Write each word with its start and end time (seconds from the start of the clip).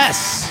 Yes. 0.00 0.50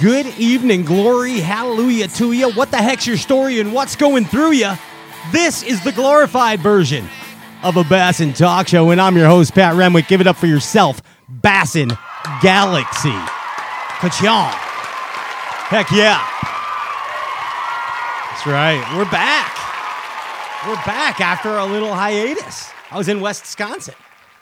Good 0.00 0.26
evening, 0.38 0.84
glory, 0.84 1.40
hallelujah 1.40 2.06
to 2.06 2.30
you. 2.30 2.52
What 2.52 2.70
the 2.70 2.76
heck's 2.76 3.08
your 3.08 3.16
story 3.16 3.58
and 3.58 3.72
what's 3.72 3.96
going 3.96 4.24
through 4.24 4.52
you? 4.52 4.70
This 5.32 5.64
is 5.64 5.82
the 5.82 5.90
glorified 5.90 6.60
version 6.60 7.08
of 7.64 7.76
a 7.76 7.82
Bassin 7.82 8.32
talk 8.32 8.68
show, 8.68 8.90
and 8.90 9.00
I'm 9.00 9.16
your 9.16 9.26
host, 9.26 9.52
Pat 9.52 9.74
Renwick. 9.74 10.06
Give 10.06 10.20
it 10.20 10.28
up 10.28 10.36
for 10.36 10.46
yourself, 10.46 11.02
Bassin 11.28 11.88
Galaxy. 12.40 13.10
Ka-chong. 13.10 14.52
Heck 15.66 15.90
yeah. 15.90 16.24
That's 18.30 18.46
right. 18.46 18.80
We're 18.96 19.10
back. 19.10 19.56
We're 20.68 20.86
back 20.86 21.20
after 21.20 21.56
a 21.56 21.66
little 21.66 21.92
hiatus. 21.92 22.70
I 22.92 22.96
was 22.96 23.08
in 23.08 23.20
West 23.20 23.42
Wisconsin 23.42 23.94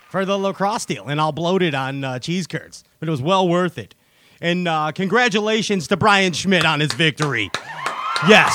for 0.08 0.24
the 0.24 0.38
La 0.38 0.52
Crosse 0.52 0.86
deal, 0.86 1.06
and 1.06 1.20
I'll 1.20 1.32
bloat 1.32 1.62
it 1.62 1.74
on 1.74 2.04
uh, 2.04 2.18
cheese 2.18 2.46
curds, 2.46 2.84
but 3.00 3.08
it 3.08 3.10
was 3.10 3.22
well 3.22 3.48
worth 3.48 3.78
it. 3.78 3.94
And 4.40 4.68
uh, 4.68 4.92
congratulations 4.92 5.88
to 5.88 5.96
Brian 5.96 6.32
Schmidt 6.32 6.64
on 6.64 6.80
his 6.80 6.92
victory. 6.92 7.50
Yes. 8.28 8.52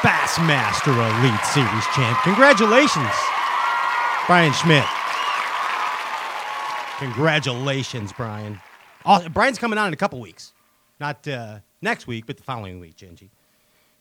Bassmaster 0.00 0.92
Elite 0.92 1.44
Series 1.46 1.86
champ. 1.94 2.18
Congratulations, 2.22 3.14
Brian 4.26 4.52
Schmidt. 4.52 4.84
Congratulations, 6.98 8.12
Brian. 8.12 8.60
Oh, 9.06 9.26
Brian's 9.28 9.58
coming 9.58 9.78
on 9.78 9.88
in 9.88 9.92
a 9.94 9.96
couple 9.96 10.20
weeks. 10.20 10.52
Not 11.00 11.26
uh, 11.26 11.58
next 11.82 12.06
week, 12.06 12.26
but 12.26 12.36
the 12.36 12.42
following 12.42 12.80
week, 12.80 12.96
Gingy. 12.96 13.30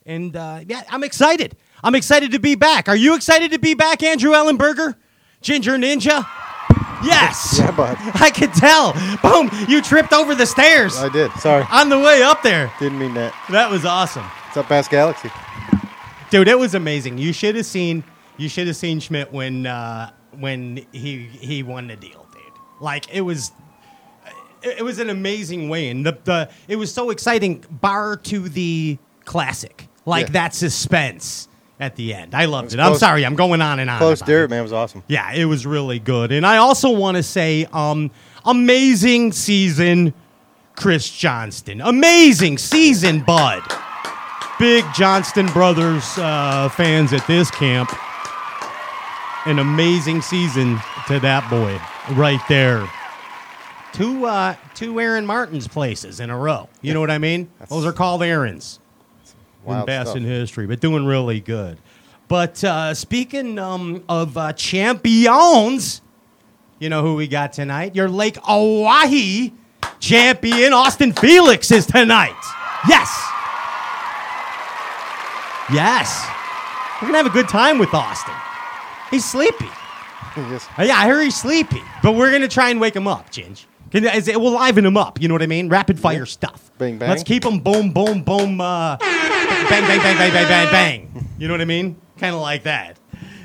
And 0.06 0.36
uh, 0.36 0.60
yeah, 0.68 0.84
I'm 0.90 1.04
excited. 1.04 1.56
I'm 1.84 1.96
excited 1.96 2.32
to 2.32 2.40
be 2.40 2.56
back. 2.56 2.90
Are 2.90 2.96
you 2.96 3.16
excited 3.16 3.52
to 3.52 3.60
be 3.60 3.74
back, 3.74 4.04
Andrew 4.04 4.32
Ellenberger? 4.32 4.96
Ginger 5.44 5.74
Ninja? 5.78 6.26
Yes. 7.04 7.60
Yeah, 7.60 7.72
bud. 7.72 7.98
I 8.16 8.32
could 8.32 8.54
tell. 8.54 8.94
Boom, 9.22 9.50
you 9.68 9.82
tripped 9.82 10.14
over 10.14 10.34
the 10.34 10.46
stairs 10.46 10.96
I 10.98 11.10
did. 11.10 11.32
Sorry. 11.34 11.66
on 11.70 11.90
the 11.90 12.00
way 12.00 12.24
up 12.24 12.42
there. 12.42 12.72
Didn't 12.80 12.98
mean 12.98 13.14
that. 13.16 13.34
That 13.52 13.70
was 13.70 13.86
awesome. 13.86 14.24
What's 14.24 14.58
up, 14.58 14.70
Bass 14.70 14.88
Galaxy? 14.88 15.30
Dude, 16.30 16.48
it 16.48 16.58
was 16.58 16.74
amazing. 16.76 17.18
You 17.18 17.32
should 17.34 17.56
have 17.56 17.66
seen 17.66 18.04
you 18.38 18.50
should 18.50 18.66
have 18.68 18.76
seen 18.76 19.00
Schmidt 19.00 19.32
when 19.32 19.68
uh, 19.68 20.12
when 20.40 20.86
he 20.94 21.26
he 21.28 21.62
won 21.62 21.88
the 21.88 21.96
deal, 21.96 22.26
dude. 22.34 22.42
Like 22.82 23.14
it 23.14 23.22
was 23.22 23.52
it, 24.64 24.84
was 24.84 24.98
an 25.00 25.10
amazing 25.10 25.70
win. 25.70 26.04
The 26.04 26.18
the 26.24 26.50
it 26.68 26.78
was 26.78 26.92
so 26.94 27.10
exciting 27.12 27.64
bar 27.70 28.16
to 28.18 28.48
the 28.50 28.98
classic. 29.26 29.88
Like 30.06 30.28
Yeah. 30.28 30.34
that 30.34 30.56
suspense 30.56 31.48
at 31.80 31.96
the 31.96 32.14
end. 32.14 32.36
I 32.36 32.46
loved 32.46 32.74
it. 32.74 32.80
I'm 32.80 32.90
close- 32.92 33.00
sorry, 33.00 33.26
I'm 33.26 33.36
going 33.36 33.62
on 33.62 33.80
and 33.80 33.90
on. 33.90 33.98
Close 33.98 34.22
dirt, 34.22 34.46
it. 34.46 34.50
man, 34.50 34.64
was 34.64 34.74
awesome. 34.74 35.04
Yeah, 35.08 35.34
it 35.34 35.46
was 35.46 35.66
really 35.66 36.00
good. 36.00 36.32
And 36.32 36.46
I 36.46 36.58
also 36.58 36.92
want 36.92 37.18
to 37.18 37.24
say, 37.24 37.68
um, 37.74 38.12
amazing 38.46 39.32
season, 39.32 40.14
Chris 40.76 41.10
Johnston. 41.10 41.82
Amazing 41.82 42.58
season, 42.58 43.22
bud. 43.22 43.62
Big 44.60 44.86
Johnston 44.94 45.48
Brothers 45.48 46.18
uh, 46.18 46.70
fans 46.70 47.12
at 47.12 47.26
this 47.28 47.50
camp. 47.52 47.92
An 49.46 49.60
amazing 49.60 50.22
season 50.22 50.80
to 51.08 51.20
that 51.20 51.50
boy 51.50 51.80
right 52.16 52.40
there. 52.48 52.88
Two, 53.92 54.26
uh, 54.26 54.56
two 54.74 55.00
Aaron 55.02 55.26
Martin's 55.26 55.68
places 55.68 56.20
in 56.20 56.30
a 56.30 56.38
row. 56.38 56.70
You 56.82 56.94
know 56.94 57.00
what 57.00 57.12
I 57.12 57.18
mean? 57.18 57.50
Those 57.70 57.86
are 57.86 57.92
called 57.92 58.24
In 59.66 59.70
Wild 59.72 59.88
Bassin 59.88 60.24
history, 60.24 60.68
but 60.68 60.80
doing 60.80 61.06
really 61.06 61.40
good. 61.40 61.78
But 62.28 62.64
uh, 62.64 62.94
speaking 62.94 63.60
um, 63.60 64.04
of 64.10 64.38
uh, 64.38 64.54
champions, 64.54 66.02
you 66.80 66.90
know 66.90 67.02
who 67.02 67.16
we 67.16 67.28
got 67.28 67.54
tonight? 67.54 67.96
Your 67.96 68.10
Lake 68.10 68.38
Oahe 68.48 69.52
champion, 70.00 70.74
Austin 70.74 71.14
Felix, 71.14 71.72
is 71.72 71.86
tonight. 71.86 72.36
Yes. 72.88 73.10
Yes. 75.72 76.28
We're 77.02 77.10
going 77.10 77.14
to 77.14 77.18
have 77.18 77.26
a 77.28 77.30
good 77.30 77.50
time 77.50 77.78
with 77.78 77.94
Austin. 77.94 78.34
He's 79.12 79.24
sleepy. 79.26 79.70
Yes. 80.36 80.68
Uh, 80.78 80.84
Yeah, 80.84 80.98
I 80.98 81.06
hear 81.06 81.22
he's 81.22 81.36
sleepy, 81.36 81.82
but 82.02 82.14
we're 82.16 82.32
gonna 82.32 82.48
try 82.48 82.70
and 82.70 82.82
wake 82.82 82.96
him 82.96 83.08
up, 83.08 83.30
Ginge. 83.30 83.66
Can- 83.94 84.06
is 84.06 84.28
It 84.28 84.42
will 84.42 84.54
liven 84.54 84.84
them 84.84 84.98
up. 84.98 85.22
You 85.22 85.28
know 85.28 85.36
what 85.36 85.44
I 85.44 85.48
mean? 85.48 85.70
Rapid 85.70 86.00
fire 86.00 86.26
stuff. 86.26 86.72
Bang, 86.80 86.98
bang. 86.98 87.10
Let's 87.10 87.22
keep 87.22 87.44
them 87.44 87.60
boom, 87.60 87.94
boom, 87.94 88.24
boom. 88.24 88.60
Uh, 88.60 88.98
bang, 88.98 89.70
bang, 89.70 90.00
bang, 90.00 90.18
bang, 90.18 90.34
bang, 90.34 90.48
bang, 90.48 90.72
bang. 90.72 91.30
You 91.38 91.48
know 91.48 91.54
what 91.54 91.62
I 91.62 91.66
mean? 91.66 91.96
Kind 92.18 92.34
of 92.34 92.42
like 92.42 92.64
that. 92.64 92.98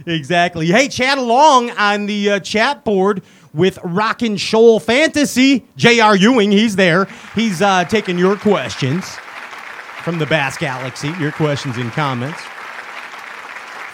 Exactly. 0.07 0.67
Hey, 0.67 0.89
chat 0.89 1.19
along 1.19 1.71
on 1.73 2.07
the 2.07 2.31
uh, 2.31 2.41
chat 2.41 2.83
board 2.83 3.23
with 3.53 3.79
Rockin' 3.85 4.39
Shoal 4.39 4.81
Fantasy. 4.81 5.67
J.R. 5.77 6.17
Ewing, 6.17 6.51
he's 6.51 6.77
there. 6.77 7.07
He's 7.35 7.61
uh, 7.61 7.85
taking 7.85 8.17
your 8.17 8.37
questions 8.37 9.05
from 10.03 10.19
the 10.19 10.25
Bass 10.25 10.57
Galaxy. 10.57 11.13
Your 11.21 11.33
questions 11.33 11.77
and 11.77 11.93
comments 11.93 12.41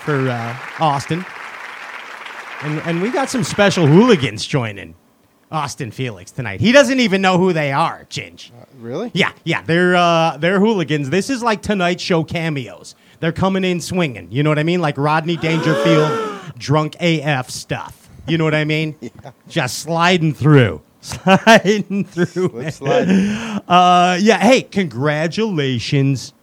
for 0.05 0.29
uh, 0.29 0.57
Austin. 0.79 1.27
And, 2.63 2.79
and 2.83 3.03
we 3.03 3.11
got 3.11 3.29
some 3.29 3.43
special 3.43 3.89
hooligans 3.89 4.47
joining 4.47 4.95
Austin 5.55 5.91
Felix 5.93 6.31
tonight. 6.33 6.61
He 6.61 6.73
doesn't 6.73 6.99
even 7.01 7.23
know 7.23 7.39
who 7.39 7.53
they 7.53 7.71
are, 7.73 8.05
Ginge. 8.11 8.51
Really? 8.79 9.11
Yeah, 9.15 9.33
yeah, 9.45 9.63
they're 9.63 9.95
uh, 9.95 10.37
they're 10.37 10.59
hooligans. 10.59 11.11
This 11.11 11.31
is 11.31 11.43
like 11.43 11.63
Tonight 11.63 12.01
Show 12.01 12.25
cameos. 12.25 12.95
They're 13.21 13.33
coming 13.33 13.65
in 13.65 13.81
swinging. 13.81 14.31
You 14.33 14.43
know 14.43 14.51
what 14.51 14.59
I 14.59 14.65
mean? 14.65 14.81
Like 14.81 14.99
Rodney 14.99 15.37
Dangerfield, 15.37 16.41
drunk 16.59 16.97
AF 17.01 17.49
stuff. 17.51 18.09
You 18.27 18.37
know 18.37 18.45
what 18.45 18.55
I 18.55 18.65
mean? 18.65 18.97
yeah. 19.01 19.11
Just 19.49 19.79
sliding 19.79 20.35
through, 20.35 20.83
sliding 21.01 22.05
through. 22.05 22.71
Slide. 22.71 23.61
Uh, 23.69 24.19
yeah. 24.21 24.39
Hey, 24.39 24.63
congratulations, 24.63 26.35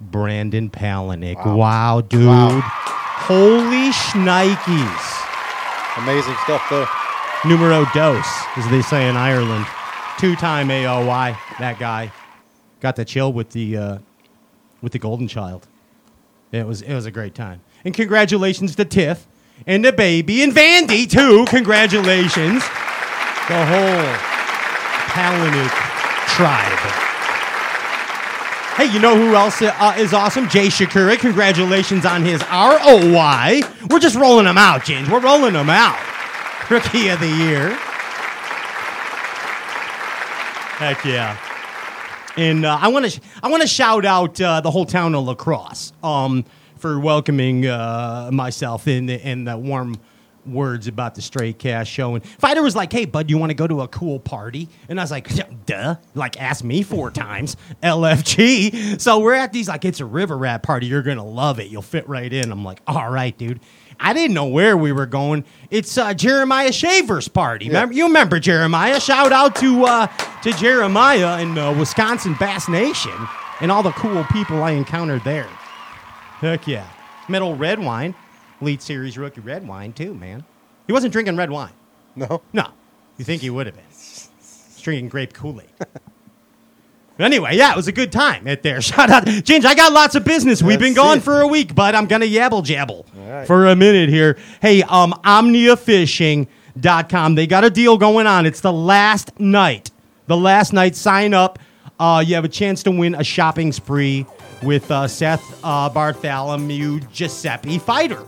Brandon 0.00 0.70
Palaniuk. 0.70 1.44
Wow, 1.44 1.56
Wow. 1.56 2.00
dude. 2.02 2.26
Wow. 2.26 2.60
Holy 2.62 3.90
shnikes. 3.90 5.24
Amazing 5.96 6.36
stuff 6.44 6.62
there. 6.70 6.86
Numero 7.44 7.84
dos, 7.94 8.26
as 8.56 8.68
they 8.68 8.82
say 8.82 9.08
in 9.08 9.16
Ireland. 9.16 9.64
Two-time 10.18 10.68
AOY, 10.68 11.36
that 11.60 11.78
guy. 11.78 12.10
Got 12.80 12.96
to 12.96 13.04
chill 13.04 13.32
with 13.32 13.50
the 13.50 13.76
uh, 13.76 13.98
with 14.82 14.92
the 14.92 14.98
golden 14.98 15.28
child. 15.28 15.66
It 16.50 16.66
was 16.66 16.82
it 16.82 16.94
was 16.94 17.06
a 17.06 17.10
great 17.10 17.34
time. 17.34 17.60
And 17.84 17.94
congratulations 17.94 18.74
to 18.76 18.84
Tiff 18.84 19.26
and 19.66 19.84
the 19.84 19.92
baby 19.92 20.42
and 20.42 20.52
Vandy 20.52 21.08
too. 21.08 21.44
Congratulations. 21.46 22.62
The 23.48 23.66
whole 23.66 24.14
Palaniuk 25.14 25.70
tribe. 26.34 26.78
Hey, 28.76 28.92
you 28.92 29.00
know 29.00 29.16
who 29.16 29.34
else 29.34 29.60
uh, 29.60 29.94
is 29.98 30.12
awesome? 30.12 30.48
Jay 30.48 30.68
Przekurat. 30.68 31.18
Congratulations 31.18 32.04
on 32.06 32.22
his 32.22 32.40
ROY. 32.42 33.60
We're 33.90 33.98
just 33.98 34.16
rolling 34.16 34.44
them 34.44 34.58
out, 34.58 34.84
James. 34.84 35.08
We're 35.08 35.20
rolling 35.20 35.54
them 35.54 35.70
out. 35.70 35.98
Rookie 36.70 37.08
of 37.08 37.18
the 37.18 37.28
year. 37.28 37.70
Heck 40.78 41.02
yeah. 41.04 41.38
And 42.36 42.64
uh, 42.64 42.78
I 42.80 42.88
want 42.88 43.10
to 43.10 43.20
I 43.42 43.48
want 43.48 43.62
to 43.62 43.68
shout 43.68 44.04
out 44.04 44.40
uh, 44.40 44.60
the 44.60 44.70
whole 44.70 44.84
town 44.84 45.14
of 45.14 45.24
La 45.24 45.34
Crosse 45.34 45.92
um, 46.02 46.44
for 46.76 47.00
welcoming 47.00 47.66
uh, 47.66 48.30
myself 48.32 48.86
in 48.86 49.08
in 49.08 49.44
the 49.44 49.56
warm 49.56 49.96
words 50.48 50.86
about 50.86 51.14
the 51.14 51.22
Straight 51.22 51.58
Cash 51.58 51.90
show. 51.90 52.14
And 52.14 52.24
Feider 52.24 52.62
was 52.62 52.76
like, 52.76 52.92
"Hey, 52.92 53.04
bud, 53.04 53.30
you 53.30 53.38
want 53.38 53.50
to 53.50 53.54
go 53.54 53.66
to 53.66 53.82
a 53.82 53.88
cool 53.88 54.18
party?" 54.18 54.68
And 54.88 54.98
I 54.98 55.02
was 55.02 55.10
like, 55.10 55.28
"Duh!" 55.66 55.96
Like, 56.14 56.40
ask 56.40 56.64
me 56.64 56.82
four 56.82 57.10
times, 57.12 57.56
LFG. 57.82 59.00
So 59.00 59.18
we're 59.18 59.34
at 59.34 59.52
these 59.52 59.68
like 59.68 59.84
it's 59.84 60.00
a 60.00 60.04
river 60.06 60.36
rat 60.36 60.62
party. 60.62 60.86
You're 60.86 61.02
gonna 61.02 61.24
love 61.26 61.58
it. 61.60 61.68
You'll 61.68 61.82
fit 61.82 62.08
right 62.08 62.32
in. 62.32 62.50
I'm 62.50 62.64
like, 62.64 62.80
"All 62.86 63.10
right, 63.10 63.36
dude." 63.36 63.60
I 64.00 64.12
didn't 64.12 64.34
know 64.34 64.46
where 64.46 64.76
we 64.76 64.92
were 64.92 65.06
going. 65.06 65.44
It's 65.70 65.98
uh, 65.98 66.14
Jeremiah 66.14 66.70
Shaver's 66.70 67.26
party. 67.26 67.66
Remember, 67.66 67.92
you 67.92 68.04
remember 68.04 68.38
Jeremiah? 68.38 69.00
Shout 69.00 69.32
out 69.32 69.56
to 69.56 69.84
uh, 69.86 70.06
to 70.42 70.52
Jeremiah 70.52 71.42
in 71.42 71.58
uh, 71.58 71.76
Wisconsin 71.76 72.36
Bass 72.38 72.68
Nation 72.68 73.10
and 73.60 73.72
all 73.72 73.82
the 73.82 73.90
cool 73.92 74.22
people 74.24 74.62
I 74.62 74.72
encountered 74.72 75.24
there. 75.24 75.48
Heck 76.38 76.68
yeah. 76.68 76.86
metal 77.28 77.56
red 77.56 77.80
wine, 77.80 78.14
Elite 78.60 78.82
Series 78.82 79.16
rookie 79.16 79.40
red 79.40 79.66
wine 79.66 79.92
too, 79.92 80.14
man. 80.14 80.44
He 80.86 80.92
wasn't 80.92 81.12
drinking 81.12 81.36
red 81.36 81.50
wine. 81.50 81.72
No? 82.16 82.42
No, 82.52 82.68
you 83.16 83.24
think 83.24 83.42
he 83.42 83.50
would 83.50 83.66
have 83.66 83.76
been? 83.76 83.84
He's 83.90 84.30
drinking 84.80 85.08
grape 85.08 85.32
Kool 85.32 85.60
Aid. 85.60 85.86
Anyway, 87.18 87.56
yeah, 87.56 87.72
it 87.72 87.76
was 87.76 87.88
a 87.88 87.92
good 87.92 88.12
time 88.12 88.46
at 88.46 88.62
there. 88.62 88.80
Shout 88.88 89.10
out, 89.10 89.24
Ginge. 89.24 89.64
I 89.64 89.74
got 89.74 89.92
lots 89.92 90.14
of 90.14 90.22
business. 90.24 90.62
We've 90.62 90.78
been 90.78 90.94
That's 90.94 91.04
gone 91.04 91.18
for 91.20 91.40
a 91.40 91.48
week, 91.48 91.74
but 91.74 91.96
I'm 91.96 92.06
gonna 92.06 92.26
yabble 92.26 92.64
jabble 92.64 93.04
right. 93.28 93.46
for 93.46 93.66
a 93.66 93.76
minute 93.76 94.08
here. 94.08 94.38
Hey, 94.62 94.84
um, 94.84 95.12
OmniaFishing.com. 95.24 97.34
They 97.34 97.46
got 97.48 97.64
a 97.64 97.70
deal 97.70 97.98
going 97.98 98.28
on. 98.28 98.46
It's 98.46 98.60
the 98.60 98.72
last 98.72 99.40
night. 99.40 99.90
The 100.26 100.36
last 100.36 100.72
night. 100.72 100.94
Sign 100.94 101.34
up. 101.34 101.58
Uh, 101.98 102.22
you 102.24 102.36
have 102.36 102.44
a 102.44 102.48
chance 102.48 102.84
to 102.84 102.92
win 102.92 103.16
a 103.16 103.24
shopping 103.24 103.72
spree 103.72 104.24
with 104.62 104.88
uh, 104.90 105.08
Seth 105.08 105.60
uh, 105.64 105.90
Bartholomew 105.90 107.00
Giuseppe 107.12 107.78
Feider 107.80 108.24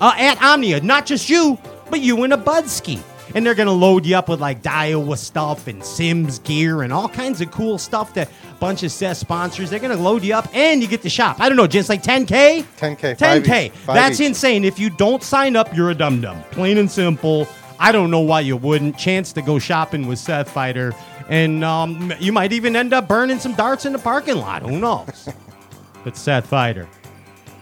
uh, 0.00 0.14
at 0.16 0.40
Omnia. 0.42 0.80
Not 0.80 1.06
just 1.06 1.28
you, 1.30 1.58
but 1.90 2.00
you 2.00 2.22
and 2.24 2.32
a 2.32 2.36
Budski. 2.36 3.00
and 3.34 3.46
they're 3.46 3.54
gonna 3.54 3.72
load 3.72 4.04
you 4.04 4.16
up 4.16 4.28
with 4.28 4.40
like 4.40 4.60
Daiwa 4.62 5.16
stuff 5.16 5.68
and 5.68 5.84
Simms 5.84 6.40
gear 6.40 6.82
and 6.82 6.92
all 6.92 7.08
kinds 7.08 7.40
of 7.40 7.50
cool 7.52 7.78
stuff 7.78 8.12
that 8.14 8.28
a 8.28 8.54
bunch 8.58 8.82
of 8.82 8.90
Seth 8.90 9.18
sponsors. 9.18 9.70
They're 9.70 9.78
gonna 9.78 9.94
load 9.96 10.24
you 10.24 10.34
up, 10.34 10.48
and 10.52 10.82
you 10.82 10.88
get 10.88 11.02
to 11.02 11.08
shop. 11.10 11.36
I 11.40 11.48
don't 11.48 11.56
know, 11.56 11.66
just 11.68 11.88
like 11.88 12.02
10k. 12.02 12.64
10K, 12.78 13.16
10k. 13.16 13.66
each, 13.66 13.72
That's 13.86 14.20
each. 14.20 14.26
insane. 14.26 14.64
If 14.64 14.78
you 14.80 14.90
don't 14.90 15.22
sign 15.22 15.54
up, 15.54 15.74
you're 15.76 15.90
a 15.90 15.94
dum 15.94 16.20
dum. 16.20 16.42
Plain 16.50 16.78
and 16.78 16.90
simple. 16.90 17.46
I 17.78 17.92
don't 17.92 18.10
know 18.10 18.20
why 18.20 18.40
you 18.40 18.56
wouldn't. 18.56 18.98
Chance 18.98 19.32
to 19.34 19.42
go 19.42 19.58
shopping 19.58 20.06
with 20.06 20.18
Seth 20.18 20.52
Feider, 20.52 20.92
and 21.28 21.64
um, 21.64 22.12
you 22.18 22.32
might 22.32 22.52
even 22.52 22.74
end 22.76 22.92
up 22.92 23.06
burning 23.08 23.38
some 23.38 23.54
darts 23.54 23.86
in 23.86 23.92
the 23.92 23.98
parking 23.98 24.36
lot. 24.36 24.62
Who 24.62 24.78
knows? 24.80 25.28
but 26.04 26.16
Seth 26.16 26.50
Feider 26.50 26.86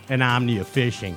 and 0.08 0.22
Omnia 0.22 0.64
Fishing. 0.64 1.14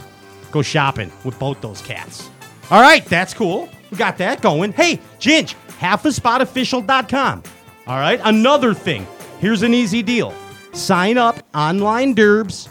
Go 0.52 0.62
shopping 0.62 1.12
with 1.24 1.38
both 1.40 1.62
those 1.62 1.82
cats. 1.82 2.30
All 2.70 2.82
right, 2.82 3.06
that's 3.06 3.34
cool. 3.34 3.70
We 3.90 3.98
got 3.98 4.18
that 4.20 4.42
going. 4.42 4.74
Hey, 4.74 5.00
Ginge, 5.20 5.56
halfaspotofficial.com. 5.80 7.44
All 7.88 7.98
right, 8.00 8.20
another 8.24 8.74
thing. 8.74 9.06
Here's 9.40 9.64
an 9.64 9.74
easy 9.74 10.02
deal. 10.04 10.34
Sign 10.74 11.18
up 11.18 11.46
online 11.54 12.16
derbs, 12.16 12.70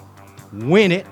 win 0.53 0.93
it, 0.93 1.07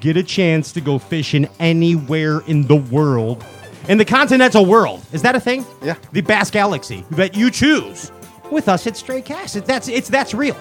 get 0.00 0.16
a 0.16 0.22
chance 0.22 0.72
to 0.72 0.80
go 0.80 0.98
fishing 0.98 1.48
anywhere 1.58 2.40
in 2.46 2.66
the 2.66 2.76
world. 2.76 3.44
In 3.88 3.96
the 3.98 4.04
continental 4.04 4.66
world. 4.66 5.02
Is 5.12 5.22
that 5.22 5.34
a 5.34 5.40
thing? 5.40 5.64
Yeah. 5.82 5.96
The 6.12 6.20
Bass 6.20 6.50
Galaxy 6.50 7.04
that 7.12 7.34
you 7.34 7.50
choose. 7.50 8.12
With 8.50 8.68
us 8.68 8.86
it's 8.86 8.98
Stray 9.00 9.22
Cast. 9.22 9.56
It- 9.56 9.64
That's 9.64 9.88
it's 9.88 10.08
that's 10.08 10.34
real. 10.34 10.56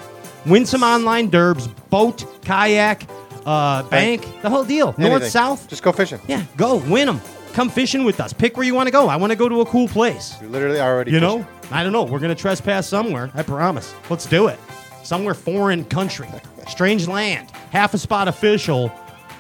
Win 0.46 0.66
some 0.66 0.84
online 0.84 1.30
derbs, 1.30 1.68
boat, 1.90 2.24
kayak, 2.46 3.04
uh, 3.46 3.84
bank, 3.84 4.26
the 4.42 4.50
whole 4.50 4.64
deal. 4.64 4.88
North, 4.98 5.00
Anything. 5.14 5.30
south. 5.30 5.68
Just 5.68 5.84
go 5.84 5.92
fishing. 5.92 6.20
Yeah, 6.28 6.44
go 6.58 6.78
win 6.78 7.08
them. 7.08 7.22
Come 7.54 7.70
fishing 7.70 8.04
with 8.04 8.20
us. 8.20 8.32
Pick 8.32 8.58
where 8.58 8.66
you 8.66 8.76
want 8.76 8.88
to 8.88 8.92
go. 8.92 9.08
I 9.10 9.16
want 9.16 9.32
to 9.32 9.36
go 9.36 9.50
to 9.50 9.62
a 9.62 9.66
cool 9.66 9.88
place. 9.88 10.36
You 10.42 10.48
literally 10.50 10.80
already 10.80 11.12
You 11.12 11.20
know, 11.20 11.46
I 11.72 11.84
don't 11.84 11.92
know. 11.94 12.04
We're 12.04 12.20
gonna 12.20 12.36
trespass 12.36 12.88
somewhere. 12.88 13.32
I 13.34 13.42
promise. 13.44 13.94
Let's 14.10 14.26
do 14.26 14.48
it. 14.48 14.60
Somewhere 15.04 15.34
foreign 15.34 15.84
country, 15.86 16.28
strange 16.68 17.08
land. 17.08 17.50
Half 17.72 17.94
a 17.96 17.98
spot 17.98 18.28
official, 18.28 18.92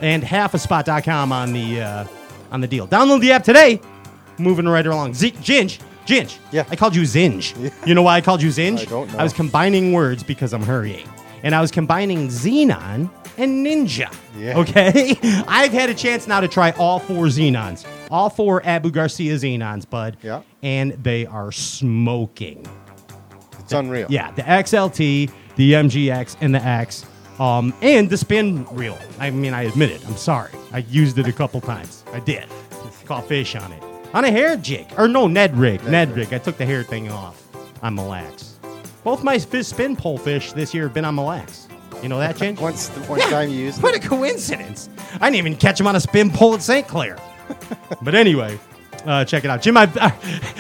and 0.02 0.24
halfaspot.com 0.24 1.32
on 1.32 1.54
the 1.54 1.82
uh, 1.82 2.06
on 2.52 2.62
the 2.62 2.68
deal. 2.68 2.88
Download 2.88 3.22
the 3.22 3.32
app 3.32 3.44
today. 3.44 3.80
Moving 4.38 4.68
right 4.68 4.86
along. 4.86 5.14
Z- 5.14 5.34
Ginge, 5.34 5.80
Ginge. 6.06 6.38
Yeah. 6.52 6.66
I 6.70 6.76
called 6.76 6.96
you 6.96 7.04
Zinge. 7.04 7.54
You 7.86 7.94
know 7.94 8.02
why 8.02 8.16
I 8.16 8.22
called 8.22 8.42
you 8.42 8.50
Zinge? 8.50 8.80
I 8.82 8.86
don't 8.86 9.12
know. 9.12 9.20
I 9.20 9.24
was 9.24 9.34
combining 9.34 9.92
words 9.94 10.24
because 10.24 10.54
I'm 10.54 10.62
hurrying, 10.64 11.08
and 11.44 11.56
I 11.56 11.62
was 11.62 11.72
combining 11.72 12.28
Zenon 12.28 13.10
and 13.38 13.66
Ninja. 13.66 14.14
Yeah. 14.38 14.60
Okay. 14.60 15.18
I've 15.48 15.72
had 15.72 15.90
a 15.90 15.94
chance 15.94 16.28
now 16.28 16.40
to 16.42 16.48
try 16.48 16.72
all 16.72 17.00
four 17.00 17.26
Xenons, 17.26 17.86
all 18.12 18.30
four 18.30 18.66
Abu 18.66 18.92
Garcia 18.92 19.36
Xenons, 19.36 19.90
bud. 19.90 20.18
Yeah. 20.22 20.42
And 20.64 20.92
they 21.04 21.26
are 21.26 21.52
smoking. 21.52 22.66
It's 23.60 23.74
unreal. 23.74 24.08
Yeah, 24.10 24.32
the 24.32 24.42
XLT, 24.42 25.32
the 25.56 25.74
MGX, 25.74 26.38
and 26.42 26.56
the 26.56 26.64
X, 26.64 27.06
um, 27.40 27.74
and 27.82 28.10
the 28.10 28.18
spin 28.18 28.66
reel. 28.72 28.98
I 29.20 29.30
mean, 29.30 29.54
I 29.54 29.64
admit 29.64 29.92
it. 29.92 30.06
I'm 30.08 30.18
sorry. 30.18 30.52
I 30.72 30.80
used 30.80 31.18
it 31.20 31.28
a 31.28 31.34
couple 31.34 31.62
times. 31.62 32.04
I 32.14 32.20
did. 32.20 32.46
Caught 33.06 33.28
fish 33.28 33.56
on 33.56 33.72
it. 33.72 33.84
On 34.14 34.24
a 34.24 34.32
hair 34.32 34.56
jig. 34.58 34.88
Or 34.98 35.08
no, 35.08 35.28
Ned 35.28 35.56
rig. 35.58 35.84
Ned, 35.86 36.16
rig. 36.16 36.34
I 36.34 36.40
took 36.40 36.58
the 36.58 36.66
hair 36.66 36.84
thing 36.84 37.12
off 37.12 37.44
on 37.84 37.96
Mille 37.96 38.08
Lacs. 38.08 38.59
Both 39.10 39.24
my 39.24 39.40
spin 39.40 39.96
pole 39.96 40.20
fish 40.20 40.52
this 40.52 40.72
year 40.72 40.84
have 40.84 40.94
been 40.94 41.04
on 41.04 41.16
Mille 41.16 41.26
Lacs. 41.26 41.68
You 42.04 42.10
know 42.10 42.20
that, 42.20 42.36
Ginge? 42.36 42.60
Once 42.62 42.90
the 42.90 43.00
one 43.06 43.20
time 43.22 43.50
you 43.50 43.58
used 43.58 43.82
What 43.82 43.96
a 43.96 44.00
coincidence. 44.00 44.88
I 45.16 45.32
didn't 45.32 45.38
even 45.38 45.56
catch 45.56 45.80
him 45.80 45.88
on 45.88 45.96
a 45.96 46.00
spin 46.00 46.30
pole 46.30 46.54
at 46.54 46.62
St. 46.62 46.88
Clair. 46.88 47.18
but 48.04 48.14
anyway, 48.14 48.60
uh, 49.08 49.26
check 49.26 49.46
it 49.46 49.50
out. 49.50 49.64
Jim, 49.64 49.78
I've, 49.78 49.98
uh, 49.98 50.12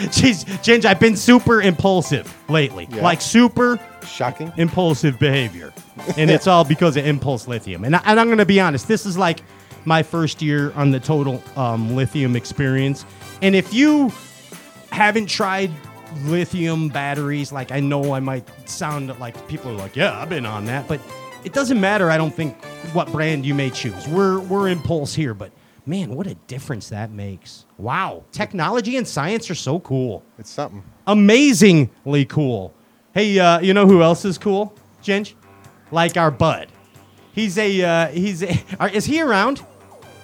geez, 0.10 0.46
Ginge, 0.63 0.86
I've 0.86 1.00
been 1.00 1.16
super 1.16 1.62
impulsive 1.62 2.36
lately. 2.50 2.88
Yeah. 2.90 3.04
Like 3.04 3.22
super 3.22 3.80
Shocking. 4.04 4.51
impulsive 4.57 5.19
behavior. 5.19 5.72
And 6.18 6.31
it's 6.31 6.48
all 6.48 6.66
because 6.66 6.98
of 6.98 7.06
Impulse 7.06 7.48
Lithium. 7.48 7.84
And, 7.84 7.98
I, 7.98 8.01
and 8.04 8.19
I'm 8.19 8.30
going 8.30 8.40
to 8.40 8.48
be 8.48 8.60
honest, 8.60 8.88
this 8.88 9.06
is 9.06 9.16
like 9.16 9.42
my 9.86 10.01
first 10.01 10.42
year 10.42 10.74
on 10.74 10.90
the 10.90 11.00
total 11.00 11.44
um, 11.56 11.96
lithium 11.96 12.36
experience. 12.36 13.06
And 13.44 13.56
if 13.56 13.75
you 13.75 14.12
haven't 14.92 15.28
tried 15.28 15.69
lithium 16.25 16.89
batteries, 16.89 17.51
like 17.51 17.71
I 17.71 17.79
know 17.79 18.13
I 18.13 18.19
might 18.19 18.47
sound 18.69 19.17
like 19.19 19.47
people 19.47 19.71
are 19.71 19.75
like, 19.75 19.95
yeah, 19.95 20.19
I've 20.19 20.29
been 20.29 20.45
on 20.45 20.65
that. 20.65 20.88
But 20.88 21.00
it 21.44 21.53
doesn't 21.53 21.79
matter, 21.79 22.09
I 22.09 22.17
don't 22.17 22.33
think, 22.33 22.56
what 22.94 23.11
brand 23.11 23.45
you 23.45 23.53
may 23.53 23.69
choose. 23.69 24.07
We're, 24.07 24.39
we're 24.39 24.69
Impulse 24.69 25.13
here. 25.13 25.33
But 25.33 25.51
man, 25.85 26.15
what 26.15 26.27
a 26.27 26.35
difference 26.35 26.89
that 26.89 27.11
makes. 27.11 27.65
Wow. 27.77 28.23
Technology 28.31 28.97
and 28.97 29.07
science 29.07 29.50
are 29.50 29.56
so 29.56 29.79
cool 29.79 30.23
It's 30.38 30.50
something. 30.50 30.83
amazingly 31.07 32.25
cool. 32.25 32.73
Hey, 33.13 33.39
uh, 33.39 33.59
you 33.59 33.73
know 33.73 33.88
who 33.88 34.01
else 34.03 34.25
is 34.25 34.38
cool, 34.38 34.73
Ginge? 35.03 35.33
Like 35.91 36.17
our 36.17 36.29
bud. 36.31 36.67
He's 37.33 37.57
a 37.57 37.81
uh, 37.81 38.07
he's 38.09 38.44
a, 38.44 38.59
are, 38.79 38.89
is 38.89 39.05
he 39.05 39.21
around? 39.21 39.63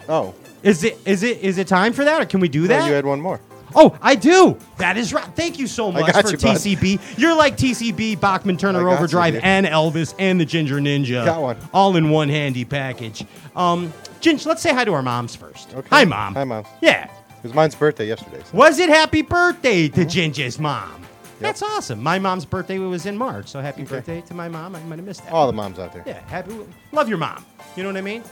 Oh, 0.07 0.35
Is 0.61 0.83
it 0.83 0.99
is 1.05 1.23
it 1.23 1.39
is 1.41 1.57
it 1.57 1.67
time 1.67 1.93
for 1.93 2.03
that, 2.05 2.21
or 2.21 2.25
can 2.25 2.39
we 2.39 2.47
do 2.49 2.67
that? 2.67 2.87
you 2.87 2.93
had 2.93 3.05
one 3.05 3.19
more. 3.21 3.39
Oh, 3.75 3.97
I 4.01 4.15
do. 4.15 4.57
That 4.77 4.97
is 4.97 5.13
right. 5.13 5.25
Thank 5.35 5.59
you 5.59 5.67
so 5.67 5.91
much 5.91 6.11
for 6.11 6.29
you, 6.31 6.37
bud. 6.37 6.55
TCB. 6.57 7.17
You're 7.17 7.35
like 7.35 7.57
TCB, 7.57 8.19
Bachman 8.19 8.57
Turner 8.57 8.79
got 8.83 8.89
you, 8.89 8.95
Overdrive, 8.95 9.35
and 9.43 9.65
Elvis, 9.65 10.13
and 10.19 10.39
the 10.39 10.45
Ginger 10.45 10.77
Ninja. 10.79 11.25
Got 11.25 11.41
one. 11.41 11.57
All 11.73 11.95
in 11.95 12.09
one 12.09 12.29
handy 12.29 12.65
package. 12.65 13.25
Um, 13.55 13.93
Ginge, 14.21 14.45
let's 14.45 14.61
say 14.61 14.73
hi 14.73 14.83
to 14.85 14.93
our 14.93 15.03
moms 15.03 15.35
first. 15.35 15.73
Okay. 15.75 15.87
Hi, 15.91 16.05
mom. 16.05 16.33
Hi, 16.33 16.43
Mom. 16.43 16.65
Yeah. 16.81 17.05
It 17.05 17.43
was 17.43 17.53
mine's 17.53 17.75
birthday 17.75 18.07
yesterday. 18.07 18.41
So. 18.43 18.57
Was 18.57 18.79
it 18.79 18.89
happy 18.89 19.21
birthday 19.21 19.87
to 19.89 20.01
Mm-hmm. 20.01 20.09
Ginger's 20.09 20.57
mom? 20.57 21.03
That's 21.39 21.61
awesome. 21.61 22.01
My 22.01 22.17
mom's 22.17 22.45
birthday 22.45 22.79
was 22.79 23.05
in 23.05 23.17
March, 23.17 23.49
so 23.49 23.59
happy 23.61 23.83
Okay. 23.83 23.95
birthday 23.97 24.21
to 24.21 24.33
my 24.33 24.47
mom. 24.47 24.75
I 24.75 24.81
might 24.83 24.95
have 24.95 25.05
missed 25.05 25.23
that. 25.25 25.33
All 25.33 25.45
the 25.47 25.53
moms 25.53 25.77
out 25.77 25.93
there. 25.93 26.01
Yeah, 26.07 26.21
happy. 26.27 26.55
Love 26.91 27.07
your 27.09 27.17
mom. 27.19 27.45
You 27.75 27.83
know 27.83 27.89
what 27.89 27.97
I 27.97 28.01
mean? 28.01 28.23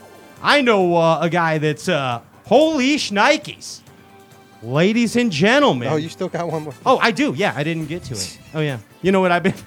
I 0.41 0.61
know 0.61 0.95
uh, 0.95 1.19
a 1.21 1.29
guy 1.29 1.57
that's 1.59 1.87
uh, 1.89 2.21
holy 2.45 2.95
shnikes, 2.95 3.81
ladies 4.63 5.15
and 5.15 5.31
gentlemen. 5.31 5.87
Oh, 5.89 5.95
you 5.97 6.09
still 6.09 6.29
got 6.29 6.47
one 6.49 6.63
more. 6.63 6.73
Oh, 6.85 6.97
I 6.99 7.11
do. 7.11 7.33
Yeah, 7.35 7.53
I 7.55 7.63
didn't 7.63 7.85
get 7.87 8.03
to 8.05 8.13
it. 8.15 8.39
Oh 8.53 8.61
yeah. 8.61 8.79
You 9.01 9.11
know 9.11 9.21
what 9.21 9.31
I've 9.31 9.43
been? 9.43 9.53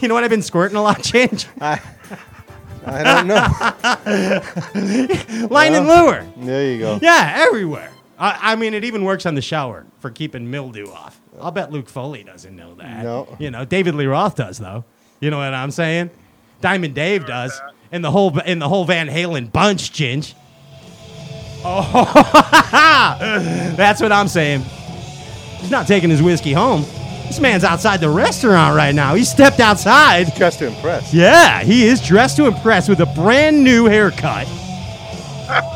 You 0.00 0.08
know 0.08 0.14
what 0.14 0.24
I've 0.24 0.30
been 0.30 0.42
squirting 0.42 0.76
a 0.76 0.82
lot, 0.82 1.04
change 1.04 1.46
I, 1.60 1.80
I 2.84 3.04
don't 3.04 3.28
know. 3.28 3.46
line 5.50 5.74
and 5.74 5.86
lure. 5.86 6.26
there 6.36 6.72
you 6.72 6.80
go. 6.80 6.98
Yeah, 7.00 7.44
everywhere. 7.46 7.92
I, 8.18 8.52
I 8.52 8.56
mean, 8.56 8.74
it 8.74 8.82
even 8.82 9.04
works 9.04 9.24
on 9.24 9.36
the 9.36 9.42
shower 9.42 9.86
for 10.00 10.10
keeping 10.10 10.50
mildew 10.50 10.90
off. 10.90 11.20
I'll 11.40 11.52
bet 11.52 11.70
Luke 11.70 11.88
Foley 11.88 12.24
doesn't 12.24 12.56
know 12.56 12.74
that. 12.74 13.04
No. 13.04 13.36
You 13.38 13.52
know, 13.52 13.64
David 13.64 13.94
Lee 13.94 14.06
Roth 14.06 14.34
does 14.34 14.58
though. 14.58 14.84
You 15.20 15.30
know 15.30 15.38
what 15.38 15.54
I'm 15.54 15.70
saying? 15.70 16.10
Diamond 16.60 16.96
Dave 16.96 17.24
does, 17.24 17.60
and 17.92 18.04
the 18.04 18.10
whole 18.10 18.36
and 18.44 18.60
the 18.60 18.68
whole 18.68 18.84
Van 18.84 19.06
Halen 19.08 19.52
bunch, 19.52 19.92
Ginge. 19.92 20.34
Oh, 21.64 22.12
that's 23.76 24.00
what 24.00 24.12
I'm 24.12 24.28
saying. 24.28 24.62
He's 25.58 25.70
not 25.70 25.86
taking 25.86 26.10
his 26.10 26.22
whiskey 26.22 26.52
home. 26.52 26.82
This 27.26 27.40
man's 27.40 27.64
outside 27.64 28.00
the 28.00 28.08
restaurant 28.08 28.74
right 28.74 28.94
now. 28.94 29.14
He 29.14 29.24
stepped 29.24 29.60
outside. 29.60 30.34
Just 30.34 30.60
to 30.60 30.68
impress. 30.68 31.12
Yeah, 31.12 31.62
he 31.62 31.86
is 31.86 32.00
dressed 32.00 32.36
to 32.36 32.46
impress 32.46 32.88
with 32.88 33.00
a 33.00 33.06
brand 33.06 33.62
new 33.62 33.84
haircut. 33.84 34.46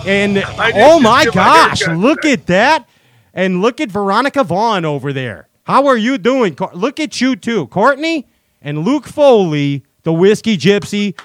And 0.07 0.39
oh 0.75 0.99
my 0.99 1.25
get 1.25 1.35
my 1.35 1.69
gosh, 1.69 1.87
look 1.89 2.25
at 2.25 2.47
that. 2.47 2.89
And 3.35 3.61
look 3.61 3.81
at 3.81 3.91
Veronica 3.91 4.45
Vaughn 4.45 4.85
over 4.85 5.13
there. 5.13 5.49
How 5.65 5.87
are 5.87 5.97
you 5.97 6.19
doing? 6.19 6.57
Look 6.75 7.01
at 7.01 7.21
you 7.21 7.37
too. 7.37 7.67
Courtney 7.69 8.27
and 8.61 8.79
Luke 8.85 9.07
Foley, 9.07 9.85
the 10.03 10.13
whiskey 10.13 10.57
gypsy 10.57 11.19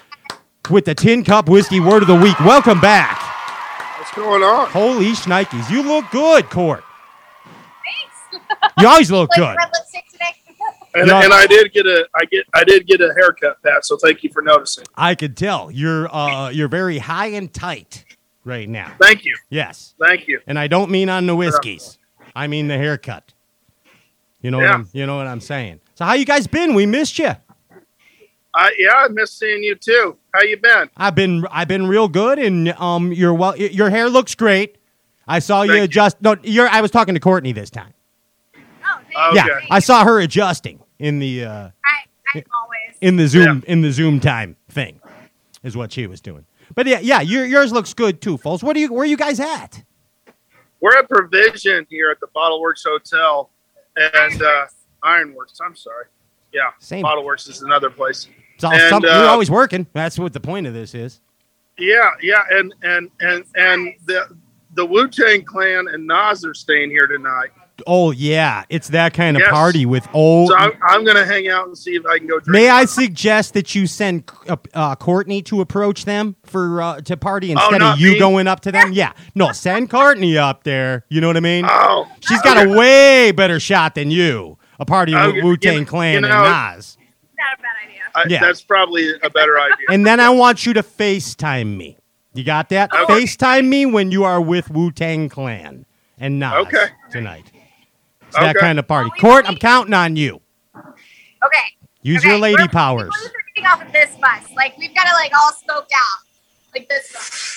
with 0.70 0.84
the 0.84 0.94
tin 0.94 1.24
cup 1.24 1.48
whiskey 1.48 1.80
word 1.80 2.02
of 2.02 2.08
the 2.08 2.14
week. 2.14 2.38
Welcome 2.40 2.80
back. 2.80 3.37
What's 4.18 4.28
going 4.30 4.42
on? 4.42 4.68
Holy 4.70 5.12
shnikes. 5.12 5.70
You 5.70 5.82
look 5.82 6.04
good, 6.10 6.50
Court. 6.50 6.82
Thanks. 7.84 8.44
You 8.80 8.88
always 8.88 9.10
look 9.10 9.30
Like 9.36 9.38
good. 9.38 9.56
red 9.56 9.70
lipstick 9.74 10.04
today. 10.10 10.24
And, 10.94 11.08
and 11.10 11.32
I 11.32 11.46
did 11.46 11.72
get 11.72 11.86
a 11.86 12.08
I 12.14 12.24
get 12.24 12.44
I 12.54 12.64
did 12.64 12.86
get 12.86 13.00
a 13.00 13.12
haircut, 13.14 13.62
Pat. 13.62 13.84
So 13.84 13.96
thank 13.98 14.24
you 14.24 14.30
for 14.32 14.42
noticing. 14.42 14.84
I 14.96 15.14
could 15.14 15.36
tell. 15.36 15.70
You're 15.70 16.12
uh 16.12 16.48
you're 16.48 16.66
very 16.66 16.98
high 16.98 17.26
and 17.26 17.52
tight 17.52 18.04
right 18.44 18.68
now. 18.68 18.92
Thank 19.00 19.24
you, 19.24 19.36
Yes. 19.50 19.94
thank 20.00 20.26
you. 20.26 20.40
And 20.46 20.58
I 20.58 20.66
don't 20.66 20.90
mean 20.90 21.08
on 21.08 21.26
the 21.26 21.36
whiskeys. 21.36 21.98
I 22.34 22.48
mean 22.48 22.66
the 22.68 22.78
haircut. 22.78 23.32
You 24.40 24.50
know 24.50 24.58
what 24.58 24.70
I'm 24.70 24.88
you 24.92 25.06
know 25.06 25.16
what 25.18 25.26
I'm 25.28 25.40
saying. 25.40 25.78
So 25.94 26.04
how 26.06 26.14
you 26.14 26.24
guys 26.24 26.46
been? 26.48 26.74
We 26.74 26.86
missed 26.86 27.18
you. 27.18 27.32
I 28.54 28.74
yeah, 28.78 28.94
I 28.94 29.08
miss 29.08 29.32
seeing 29.32 29.62
you 29.62 29.74
too. 29.74 30.16
How 30.34 30.42
you 30.42 30.56
been? 30.56 30.88
I've 30.96 31.14
been 31.14 31.44
I've 31.50 31.68
been 31.68 31.86
real 31.86 32.08
good 32.08 32.38
and 32.38 32.70
um 32.72 33.12
your 33.12 33.34
well 33.34 33.56
your 33.56 33.90
hair 33.90 34.08
looks 34.08 34.34
great. 34.34 34.78
I 35.26 35.38
saw 35.40 35.62
you 35.62 35.70
Thank 35.72 35.78
you. 35.78 35.84
adjust 35.84 36.22
no 36.22 36.36
you're 36.42 36.68
I 36.68 36.80
was 36.80 36.90
talking 36.90 37.14
to 37.14 37.20
Courtney 37.20 37.52
this 37.52 37.70
time. 37.70 37.92
Oh, 38.56 38.60
thanks. 39.12 39.16
Okay. 39.16 39.36
Yeah, 39.36 39.66
I 39.70 39.80
saw 39.80 40.04
her 40.04 40.20
adjusting 40.20 40.80
in 40.98 41.18
the 41.18 41.44
uh 41.44 41.50
I, 41.84 42.38
I 42.38 42.44
always. 42.54 42.96
in 43.00 43.16
the 43.16 43.28
Zoom 43.28 43.62
in 43.66 43.82
the 43.82 43.92
Zoom 43.92 44.18
time 44.20 44.56
thing 44.70 45.00
is 45.62 45.76
what 45.76 45.92
she 45.92 46.06
was 46.06 46.20
doing. 46.20 46.46
But 46.74 46.86
yeah, 46.86 47.00
yeah, 47.00 47.20
your, 47.22 47.44
yours 47.46 47.72
looks 47.72 47.94
good 47.94 48.20
too, 48.20 48.36
folks. 48.36 48.62
What 48.62 48.76
are 48.76 48.80
you 48.80 48.92
where 48.92 49.02
are 49.02 49.06
you 49.06 49.16
guys 49.16 49.40
at? 49.40 49.82
We're 50.80 50.96
at 50.96 51.08
Provision 51.08 51.86
here 51.90 52.10
at 52.10 52.20
the 52.20 52.28
Bottle 52.32 52.60
Works 52.60 52.84
Hotel. 52.86 53.50
and 53.96 54.42
uh, 54.42 54.66
Ironworks. 55.02 55.58
I'm 55.64 55.74
sorry. 55.74 56.04
Yeah, 56.52 56.70
Same. 56.78 57.02
Model 57.02 57.24
Works 57.24 57.46
is 57.48 57.62
another 57.62 57.90
place. 57.90 58.28
It's 58.58 58.64
all, 58.64 58.72
And, 58.72 58.90
some, 58.90 59.04
uh, 59.04 59.06
you're 59.06 59.28
always 59.28 59.50
working. 59.52 59.86
That's 59.92 60.18
what 60.18 60.32
the 60.32 60.40
point 60.40 60.66
of 60.66 60.74
this 60.74 60.92
is. 60.92 61.20
Yeah, 61.78 62.10
yeah, 62.20 62.42
and 62.50 62.74
and 62.82 63.08
and 63.20 63.44
and 63.54 63.94
the 64.06 64.26
the 64.74 64.84
Wu 64.84 65.06
Tang 65.06 65.44
Clan 65.44 65.86
and 65.86 66.08
Nas 66.08 66.44
are 66.44 66.52
staying 66.54 66.90
here 66.90 67.06
tonight. 67.06 67.50
Oh 67.86 68.10
yeah, 68.10 68.64
it's 68.68 68.88
that 68.88 69.14
kind 69.14 69.36
of 69.36 69.42
Yes. 69.42 69.52
party 69.52 69.86
with 69.86 70.08
old. 70.12 70.48
So 70.48 70.56
I'm, 70.56 70.72
I'm 70.82 71.04
gonna 71.04 71.24
hang 71.24 71.46
out 71.46 71.68
and 71.68 71.78
see 71.78 71.92
if 71.94 72.04
I 72.04 72.18
can 72.18 72.26
go 72.26 72.40
drink. 72.40 72.48
May 72.48 72.68
I 72.68 72.84
suggest 72.84 73.54
that 73.54 73.76
you 73.76 73.86
send 73.86 74.28
uh, 74.48 74.56
uh, 74.74 74.96
Courtney 74.96 75.40
to 75.42 75.60
approach 75.60 76.04
them 76.04 76.34
for 76.42 76.82
uh, 76.82 77.00
to 77.02 77.16
party 77.16 77.52
instead 77.52 77.74
of 77.74 77.74
Oh, 77.74 77.78
not 77.90 78.00
you 78.00 78.14
me? 78.14 78.18
going 78.18 78.48
up 78.48 78.58
to 78.62 78.72
them? 78.72 78.92
Yeah, 78.92 79.12
no, 79.36 79.52
send 79.52 79.88
Courtney 79.88 80.36
up 80.36 80.64
there. 80.64 81.04
You 81.08 81.20
know 81.20 81.28
what 81.28 81.36
I 81.36 81.40
mean? 81.40 81.64
Oh, 81.68 82.08
She's 82.28 82.42
got 82.42 82.66
a 82.66 82.68
way 82.68 83.30
better 83.30 83.60
shot 83.60 83.94
than 83.94 84.10
you. 84.10 84.58
A 84.80 84.84
party 84.84 85.14
Oh, 85.14 85.32
with 85.32 85.44
Wu 85.44 85.56
Tang 85.56 85.78
you 85.78 85.86
Clan 85.86 86.22
know- 86.22 86.28
and 86.44 86.76
Nas. 86.76 86.98
Not 87.38 87.46
a 87.56 87.62
bad 87.62 87.68
idea. 87.76 87.77
I, 88.18 88.24
Yeah. 88.28 88.40
that's 88.40 88.62
probably 88.62 89.10
a 89.22 89.30
better 89.30 89.58
idea. 89.60 89.86
And 89.90 90.06
then 90.06 90.20
I 90.20 90.30
want 90.30 90.66
you 90.66 90.72
to 90.74 90.82
FaceTime 90.82 91.76
me. 91.76 91.96
You 92.34 92.44
got 92.44 92.68
that? 92.70 92.92
Okay. 92.92 93.12
FaceTime 93.24 93.68
me 93.68 93.86
when 93.86 94.10
you 94.10 94.24
are 94.24 94.40
with 94.40 94.70
Wu 94.70 94.90
Tang 94.92 95.28
Clan 95.28 95.86
and 96.18 96.38
Nas 96.38 96.52
Okay. 96.66 96.86
tonight. 97.10 97.50
It's 98.26 98.36
that 98.36 98.56
kind 98.56 98.78
of 98.78 98.86
party. 98.86 99.08
Well, 99.10 99.14
we- 99.16 99.20
Court, 99.20 99.48
I'm 99.48 99.56
counting 99.56 99.94
on 99.94 100.14
you. 100.16 100.40
Okay. 100.76 101.58
Use 102.02 102.20
okay. 102.20 102.28
your 102.30 102.38
lady 102.38 102.56
we're- 102.56 102.68
powers. 102.68 103.10
We're 103.22 103.30
getting 103.54 103.66
off 103.70 103.84
of 103.86 103.92
this 103.92 104.14
bus. 104.20 104.50
Like 104.56 104.76
we've 104.78 104.94
got 104.94 105.06
to 105.06 105.12
like 105.14 105.32
all 105.34 105.50
scoped 105.52 105.90
out. 105.94 106.24
Like 106.74 106.88
this 106.88 107.12
bus. 107.12 107.54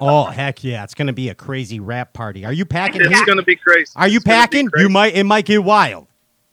Oh 0.00 0.24
heck 0.30 0.62
yeah! 0.62 0.84
It's 0.84 0.94
gonna 0.94 1.12
be 1.14 1.30
a 1.30 1.34
crazy 1.34 1.80
rap 1.80 2.12
party. 2.12 2.44
Are 2.44 2.52
you 2.52 2.64
packing? 2.66 3.00
It's 3.00 3.18
heat? 3.18 3.26
gonna 3.26 3.42
be 3.42 3.56
crazy. 3.56 3.90
Are 3.96 4.06
you 4.06 4.18
It's 4.18 4.24
packing? 4.24 4.68
You 4.76 4.88
might. 4.90 5.14
It 5.14 5.24
might 5.24 5.46
get 5.46 5.64
wild. 5.64 6.06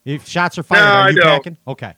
If 0.04 0.26
shots 0.26 0.56
are 0.58 0.62
fired, 0.62 0.80
No, 0.80 0.86
are 0.86 1.02
I 1.02 1.08
you 1.10 1.16
don't. 1.16 1.26
packing? 1.26 1.56
Okay. 1.68 1.94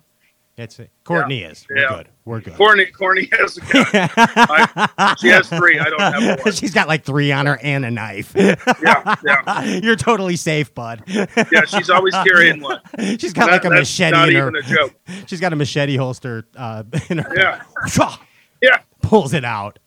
That's 0.61 0.79
it. 0.79 0.91
Courtney 1.05 1.41
is. 1.43 1.67
We're 1.71 1.79
Yeah. 1.79 1.89
good. 1.89 2.09
We're 2.27 2.41
good. 2.41 2.55
Courtney, 2.55 2.85
Courtney 2.87 3.31
has 3.33 3.57
a 3.57 3.61
gun. 3.63 3.87
I, 3.95 5.15
she 5.19 5.29
has 5.29 5.49
three. 5.49 5.79
I 5.79 5.85
don't 5.85 5.99
have 6.01 6.41
one. 6.45 6.53
She's 6.53 6.75
got 6.75 6.87
like 6.87 7.03
three 7.03 7.33
on 7.33 7.47
her 7.47 7.59
and 7.63 7.87
a 7.87 7.91
knife. 7.91 8.33
Yeah, 8.37 8.57
yeah, 9.25 9.65
You're 9.83 9.97
totally 9.97 10.37
safe, 10.37 10.75
bud. 10.75 11.03
yeah. 11.07 11.25
She's 11.67 11.89
always 11.89 12.15
carrying 12.15 12.61
one. 12.61 12.79
She's 13.19 13.33
got 13.33 13.47
That- 13.47 13.53
like 13.53 13.65
a 13.65 13.69
that's 13.71 13.81
machete 13.81 14.11
not 14.13 14.29
in 14.29 14.35
her. 14.35 14.41
even 14.49 14.57
a 14.57 14.63
joke. 14.63 14.95
She's 15.27 15.41
got 15.41 15.53
a 15.55 15.57
machete 15.57 15.97
holster 15.97 16.47
uh, 16.57 16.83
in 17.09 17.19
her. 17.19 17.35
Yeah, 17.35 17.63
yeah, 18.61 18.81
Pulls 19.03 19.33
it 19.33 19.45
out. 19.45 19.79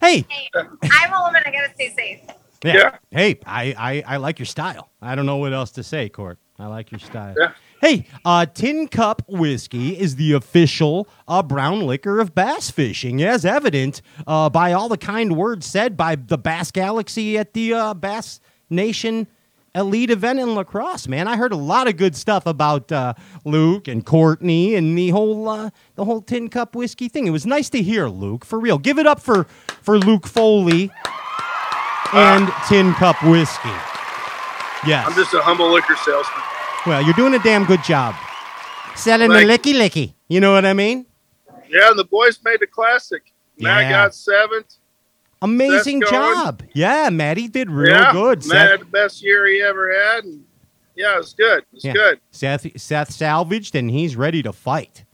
Hey, 0.00 0.24
Hey, 0.28 0.48
I'm 0.54 1.12
a 1.12 1.20
woman. 1.24 1.42
I 1.44 1.50
gotta 1.50 1.74
stay 1.74 1.92
safe. 1.94 2.20
yeah. 2.64 2.74
Yeah. 2.74 2.96
Hey, 3.10 3.40
I, 3.44 3.74
I 3.76 4.14
I 4.14 4.16
like 4.18 4.38
your 4.38 4.46
style. 4.46 4.90
I 5.02 5.16
don't 5.16 5.26
know 5.26 5.38
what 5.38 5.52
else 5.52 5.72
to 5.72 5.82
say, 5.82 6.08
Court. 6.08 6.38
I 6.58 6.66
like 6.68 6.92
your 6.92 7.00
style. 7.00 7.34
Yeah. 7.36 7.52
Hey, 7.80 8.04
uh, 8.26 8.44
Tin 8.44 8.88
Cup 8.88 9.22
Whiskey 9.26 9.98
is 9.98 10.16
the 10.16 10.34
official 10.34 11.08
uh, 11.26 11.42
brown 11.42 11.86
liquor 11.86 12.20
of 12.20 12.34
bass 12.34 12.70
fishing, 12.70 13.22
as 13.22 13.46
evident 13.46 14.02
uh, 14.26 14.50
by 14.50 14.74
all 14.74 14.90
the 14.90 14.98
kind 14.98 15.34
words 15.34 15.64
said 15.64 15.96
by 15.96 16.14
the 16.14 16.36
Bass 16.36 16.70
Galaxy 16.70 17.38
at 17.38 17.54
the 17.54 17.72
uh, 17.72 17.94
Bass 17.94 18.38
Nation 18.68 19.28
Elite 19.74 20.10
event 20.10 20.38
in 20.40 20.54
La 20.54 20.62
Crosse. 20.62 21.08
Man, 21.08 21.26
I 21.26 21.38
heard 21.38 21.52
a 21.52 21.56
lot 21.56 21.88
of 21.88 21.96
good 21.96 22.14
stuff 22.14 22.44
about 22.44 22.92
uh, 22.92 23.14
Luke 23.46 23.88
and 23.88 24.04
Courtney 24.04 24.74
and 24.74 24.98
the 24.98 25.08
whole 25.08 25.48
uh, 25.48 25.70
the 25.94 26.04
whole 26.04 26.20
Tin 26.20 26.50
Cup 26.50 26.74
Whiskey 26.74 27.08
thing. 27.08 27.26
It 27.26 27.30
was 27.30 27.46
nice 27.46 27.70
to 27.70 27.80
hear, 27.80 28.08
Luke. 28.08 28.44
For 28.44 28.60
real, 28.60 28.76
give 28.76 28.98
it 28.98 29.06
up 29.06 29.20
for 29.20 29.44
for 29.80 29.98
Luke 29.98 30.26
Foley 30.26 30.90
and 32.12 32.52
Tin 32.68 32.92
Cup 32.92 33.24
Whiskey. 33.24 33.70
Yes. 34.86 35.06
I'm 35.08 35.14
just 35.14 35.32
a 35.32 35.40
humble 35.40 35.72
liquor 35.72 35.96
salesman. 36.04 36.49
Well, 36.86 37.02
you're 37.02 37.14
doing 37.14 37.34
a 37.34 37.38
damn 37.40 37.64
good 37.64 37.82
job. 37.84 38.14
Selling 38.96 39.30
Thank 39.30 39.62
the 39.62 39.70
licky 39.72 39.74
licky. 39.78 40.14
You 40.28 40.40
know 40.40 40.52
what 40.52 40.64
I 40.64 40.72
mean? 40.72 41.06
Yeah, 41.68 41.90
and 41.90 41.98
the 41.98 42.04
boys 42.04 42.38
made 42.44 42.60
the 42.60 42.66
classic. 42.66 43.32
Matt 43.58 43.82
Yeah. 43.82 43.90
got 43.90 44.14
seventh. 44.14 44.76
Amazing 45.42 46.02
job. 46.02 46.62
Yeah, 46.74 47.08
Maddie 47.10 47.48
did 47.48 47.70
real 47.70 47.90
yeah, 47.90 48.12
good. 48.12 48.38
Matt 48.38 48.44
Seth, 48.44 48.70
had 48.70 48.80
the 48.80 48.84
best 48.86 49.22
year 49.22 49.46
he 49.46 49.62
ever 49.62 49.92
had, 49.92 50.24
and 50.24 50.44
yeah, 50.96 51.14
it 51.14 51.18
was 51.18 51.32
good. 51.34 51.60
It 51.60 51.66
was 51.72 51.84
Yeah. 51.84 51.92
good. 51.92 52.20
Seth, 52.30 52.66
Seth 52.80 53.12
salvaged, 53.12 53.74
and 53.74 53.90
he's 53.90 54.16
ready 54.16 54.42
to 54.42 54.52
fight. 54.52 55.04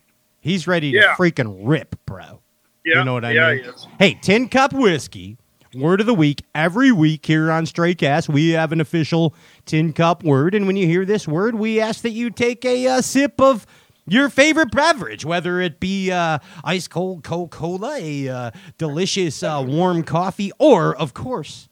He's 0.41 0.67
ready 0.67 0.93
to 0.93 1.01
freaking 1.19 1.61
rip, 1.63 1.97
bro. 2.07 2.41
Yeah, 2.85 2.99
You 3.01 3.05
know 3.05 3.15
what 3.15 3.25
I 3.25 3.33
yeah, 3.33 3.51
mean? 3.53 3.65
he 3.65 3.71
is. 3.71 3.87
Hey, 3.99 4.19
Tin 4.21 4.49
Cup 4.49 4.73
Whiskey, 4.73 5.39
word 5.77 6.01
of 6.01 6.07
the 6.07 6.15
week. 6.15 6.43
Every 6.55 6.91
week 6.93 7.27
here 7.27 7.51
on 7.51 7.67
Straycast, 7.67 8.29
we 8.29 8.51
have 8.51 8.73
an 8.73 8.81
official 8.81 9.35
Tin 9.65 9.93
Cup 9.93 10.23
word. 10.25 10.55
And 10.55 10.67
when 10.67 10.77
you 10.77 10.87
hear 10.87 11.05
this 11.05 11.27
word, 11.29 11.55
we 11.55 11.81
ask 11.81 12.03
that 12.03 12.11
you 12.11 12.31
take 12.31 12.65
a 12.65 12.87
uh, 12.89 13.01
sip 13.01 13.41
of 13.41 13.67
your 14.07 14.29
favorite 14.29 14.71
beverage, 14.71 15.25
whether 15.25 15.61
it 15.61 15.81
be 15.81 16.11
uh, 16.13 16.39
ice 16.65 16.87
cold 16.89 17.25
Coca 17.25 17.57
Cola, 17.57 17.97
a 17.99 18.29
uh, 18.29 18.51
delicious 18.79 19.43
uh, 19.43 19.63
warm 19.67 20.03
coffee, 20.03 20.53
or, 20.59 20.95
of 20.97 21.13
course, 21.15 21.69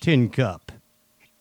Tin 0.00 0.28
Cup 0.28 0.72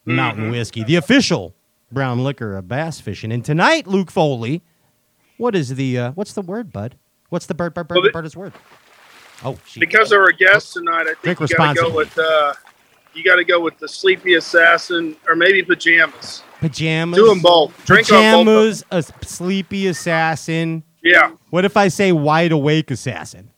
Mountain 0.05 0.43
Mm-hmm. 0.45 0.51
Whiskey, 0.53 0.83
the 0.83 0.95
official 0.95 1.53
brown 1.91 2.23
liquor 2.23 2.55
of 2.55 2.67
bass 2.67 2.99
fishing. 3.01 3.31
And 3.31 3.43
tonight, 3.43 3.85
Luke 3.87 4.09
Foley, 4.09 4.61
what 5.37 5.55
is 5.55 5.75
the, 5.75 5.97
uh, 5.99 6.11
what's 6.13 6.33
the 6.33 6.41
word, 6.41 6.71
bud? 6.71 6.95
What's 7.29 7.45
the 7.45 7.53
bird, 7.53 7.73
bird, 7.73 7.87
bird, 7.87 7.95
Well, 7.95 8.03
the- 8.03 8.11
bird's 8.11 8.35
word? 8.37 8.53
Oh, 9.43 9.57
she 9.65 9.79
Because 9.79 10.11
of 10.11 10.19
our 10.19 10.31
guest 10.31 10.73
tonight, 10.73 11.07
I 11.07 11.13
think 11.21 11.39
you 11.39 11.47
got 11.47 11.73
to 11.75 11.81
go 11.81 11.89
with 11.95 12.17
uh, 12.17 12.53
you 13.13 13.23
got 13.23 13.35
to 13.37 13.43
go 13.43 13.59
with 13.59 13.77
the 13.79 13.87
Sleepy 13.87 14.35
Assassin 14.35 15.15
or 15.27 15.35
maybe 15.35 15.63
pajamas. 15.63 16.43
pajamas. 16.59 17.17
Do 17.17 17.27
them 17.27 17.39
both. 17.41 17.73
Drink 17.85 18.11
on 18.11 18.45
both. 18.45 18.83
pajamas, 18.83 18.83
a 18.91 19.25
sleepy 19.25 19.87
assassin. 19.87 20.83
Yeah, 21.03 21.31
What 21.49 21.65
if 21.65 21.75
I 21.77 21.87
say 21.87 22.11
wide 22.11 22.51
awake 22.51 22.91
assassin? 22.91 23.49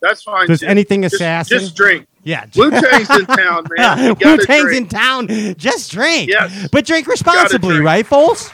that's 0.00 0.22
fine. 0.22 0.46
Does 0.46 0.62
anything 0.62 1.02
Just- 1.02 1.16
assassin? 1.16 1.58
Just, 1.58 1.74
drink. 1.74 2.06
Yeah. 2.22 2.46
Wu 2.54 2.70
Tang's 2.70 3.10
in 3.10 3.26
town, 3.36 3.64
man. 3.76 4.14
Wu 4.24 4.36
Tang's 4.38 4.72
in 4.76 4.86
town. 4.88 5.26
Just 5.56 5.90
drink. 5.90 6.28
Yes. 6.30 6.68
But 6.70 6.86
drink 6.86 7.06
responsibly, 7.08 7.70
drink. 7.74 7.84
right, 7.84 8.06
folks? 8.06 8.50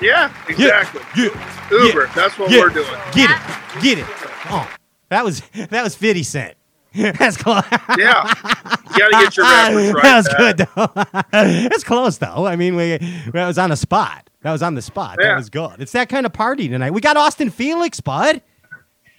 Yeah, 0.00 0.32
exactly. 0.48 1.02
Yeah. 1.16 1.28
Uber. 1.70 2.10
That's 2.14 2.38
what 2.38 2.50
Yeah. 2.50 2.60
we're 2.60 2.68
doing. 2.70 2.86
Get 3.12 3.30
it. 3.30 3.82
Get 3.82 3.98
it. 3.98 4.06
Oh, 4.50 4.66
that 5.08 5.24
was 5.24 5.42
that 5.54 5.82
was 5.82 5.94
50 5.94 6.22
Cent. 6.22 6.54
That's 6.94 7.36
close. 7.36 7.62
Yeah, 7.98 8.26
you 8.26 8.98
got 8.98 9.10
to 9.10 9.24
get 9.24 9.36
your 9.36 9.44
right. 9.92 9.94
that 10.02 10.16
was 10.16 10.28
Pat. 10.28 10.38
good, 10.38 10.56
though. 10.74 11.22
That's 11.68 11.84
close, 11.84 12.16
though. 12.18 12.46
I 12.46 12.56
mean, 12.56 12.74
we 12.74 12.96
that 13.32 13.46
was 13.46 13.58
on 13.58 13.68
the 13.70 13.76
spot. 13.76 14.30
That 14.42 14.52
was 14.52 14.62
on 14.62 14.74
the 14.74 14.82
spot. 14.82 15.18
That 15.20 15.36
was 15.36 15.50
good. 15.50 15.74
It's 15.80 15.92
that 15.92 16.08
kind 16.08 16.24
of 16.24 16.32
party 16.32 16.68
tonight. 16.68 16.92
We 16.92 17.00
got 17.02 17.16
Austin 17.18 17.50
Felix, 17.50 18.00
bud. 18.00 18.40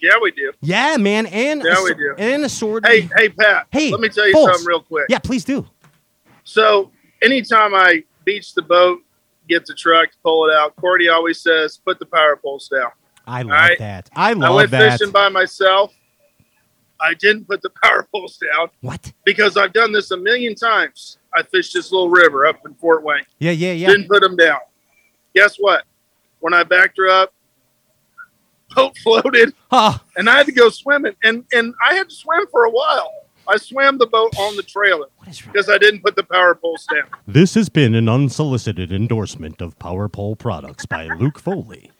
Yeah, 0.01 0.13
we 0.21 0.31
do. 0.31 0.53
Yeah, 0.61 0.97
man, 0.97 1.25
and 1.27 1.61
Yeah, 1.63 1.75
a, 1.79 1.83
we 1.83 1.93
do. 1.93 2.15
and 2.17 2.45
a 2.45 2.49
sword. 2.49 2.85
Hey, 2.85 3.09
hey, 3.15 3.29
Pat. 3.29 3.67
Hey, 3.71 3.91
let 3.91 3.99
me 3.99 4.09
tell 4.09 4.27
you 4.27 4.33
Foles. 4.35 4.45
something 4.53 4.65
real 4.67 4.81
quick. 4.81 5.05
yeah, 5.09 5.19
please 5.19 5.43
do. 5.43 5.67
So 6.43 6.91
anytime 7.21 7.73
I 7.75 8.03
beach 8.25 8.53
the 8.53 8.61
boat, 8.61 9.01
get 9.49 9.65
the 9.65 9.73
truck, 9.75 10.09
pull 10.23 10.47
it 10.49 10.53
out, 10.55 10.75
Cordy 10.77 11.09
always 11.09 11.41
says, 11.41 11.77
"Put 11.83 11.99
the 11.99 12.05
power 12.05 12.35
poles 12.37 12.69
down." 12.69 12.89
I 13.27 13.41
love 13.41 13.51
right. 13.51 13.79
that. 13.79 14.09
I 14.15 14.33
love 14.33 14.39
that. 14.39 14.47
I 14.47 14.55
went 14.55 14.71
that. 14.71 14.99
fishing 14.99 15.11
by 15.11 15.29
myself. 15.29 15.93
I 16.99 17.13
didn't 17.13 17.45
put 17.45 17.61
the 17.61 17.69
power 17.83 18.07
poles 18.11 18.37
down 18.37 18.69
what? 18.81 19.11
because 19.25 19.57
I've 19.57 19.73
done 19.73 19.91
this 19.91 20.11
a 20.11 20.17
million 20.17 20.55
times. 20.55 21.17
I 21.35 21.43
fished 21.43 21.73
this 21.73 21.91
little 21.91 22.09
river 22.09 22.47
up 22.47 22.65
in 22.65 22.73
Fort 22.75 23.03
Wayne. 23.03 23.25
Yeah, 23.39 23.51
yeah, 23.51 23.73
yeah. 23.73 23.87
Didn't 23.87 24.07
put 24.07 24.21
them 24.21 24.35
down. 24.35 24.59
Guess 25.35 25.57
what? 25.57 25.83
When 26.39 26.53
I 26.53 26.63
backed 26.63 26.97
her 26.97 27.09
up, 27.09 27.33
boat 28.75 28.97
floated, 28.97 29.53
Oh, 29.71 29.99
and 30.15 30.29
I 30.29 30.37
had 30.37 30.45
to 30.47 30.51
go 30.51 30.69
swimming. 30.69 31.13
And 31.23 31.45
and 31.53 31.73
I 31.85 31.93
had 31.93 32.09
to 32.09 32.15
swim 32.15 32.45
for 32.51 32.65
a 32.65 32.71
while. 32.71 33.11
I 33.47 33.57
swam 33.57 33.97
the 33.97 34.07
boat 34.07 34.37
on 34.37 34.57
the 34.57 34.63
trailer 34.63 35.07
what 35.17 35.29
is 35.29 35.45
wrong? 35.45 35.53
because 35.53 35.69
I 35.69 35.77
didn't 35.77 36.01
put 36.03 36.15
the 36.17 36.23
power 36.23 36.53
poles 36.53 36.85
down. 36.93 37.05
This 37.25 37.53
has 37.55 37.69
been 37.69 37.95
an 37.95 38.09
unsolicited 38.09 38.91
endorsement 38.91 39.61
of 39.61 39.79
Power 39.79 40.09
Pole 40.09 40.35
products 40.35 40.85
by 40.85 41.07
Luke 41.07 41.39
Foley. 41.39 41.91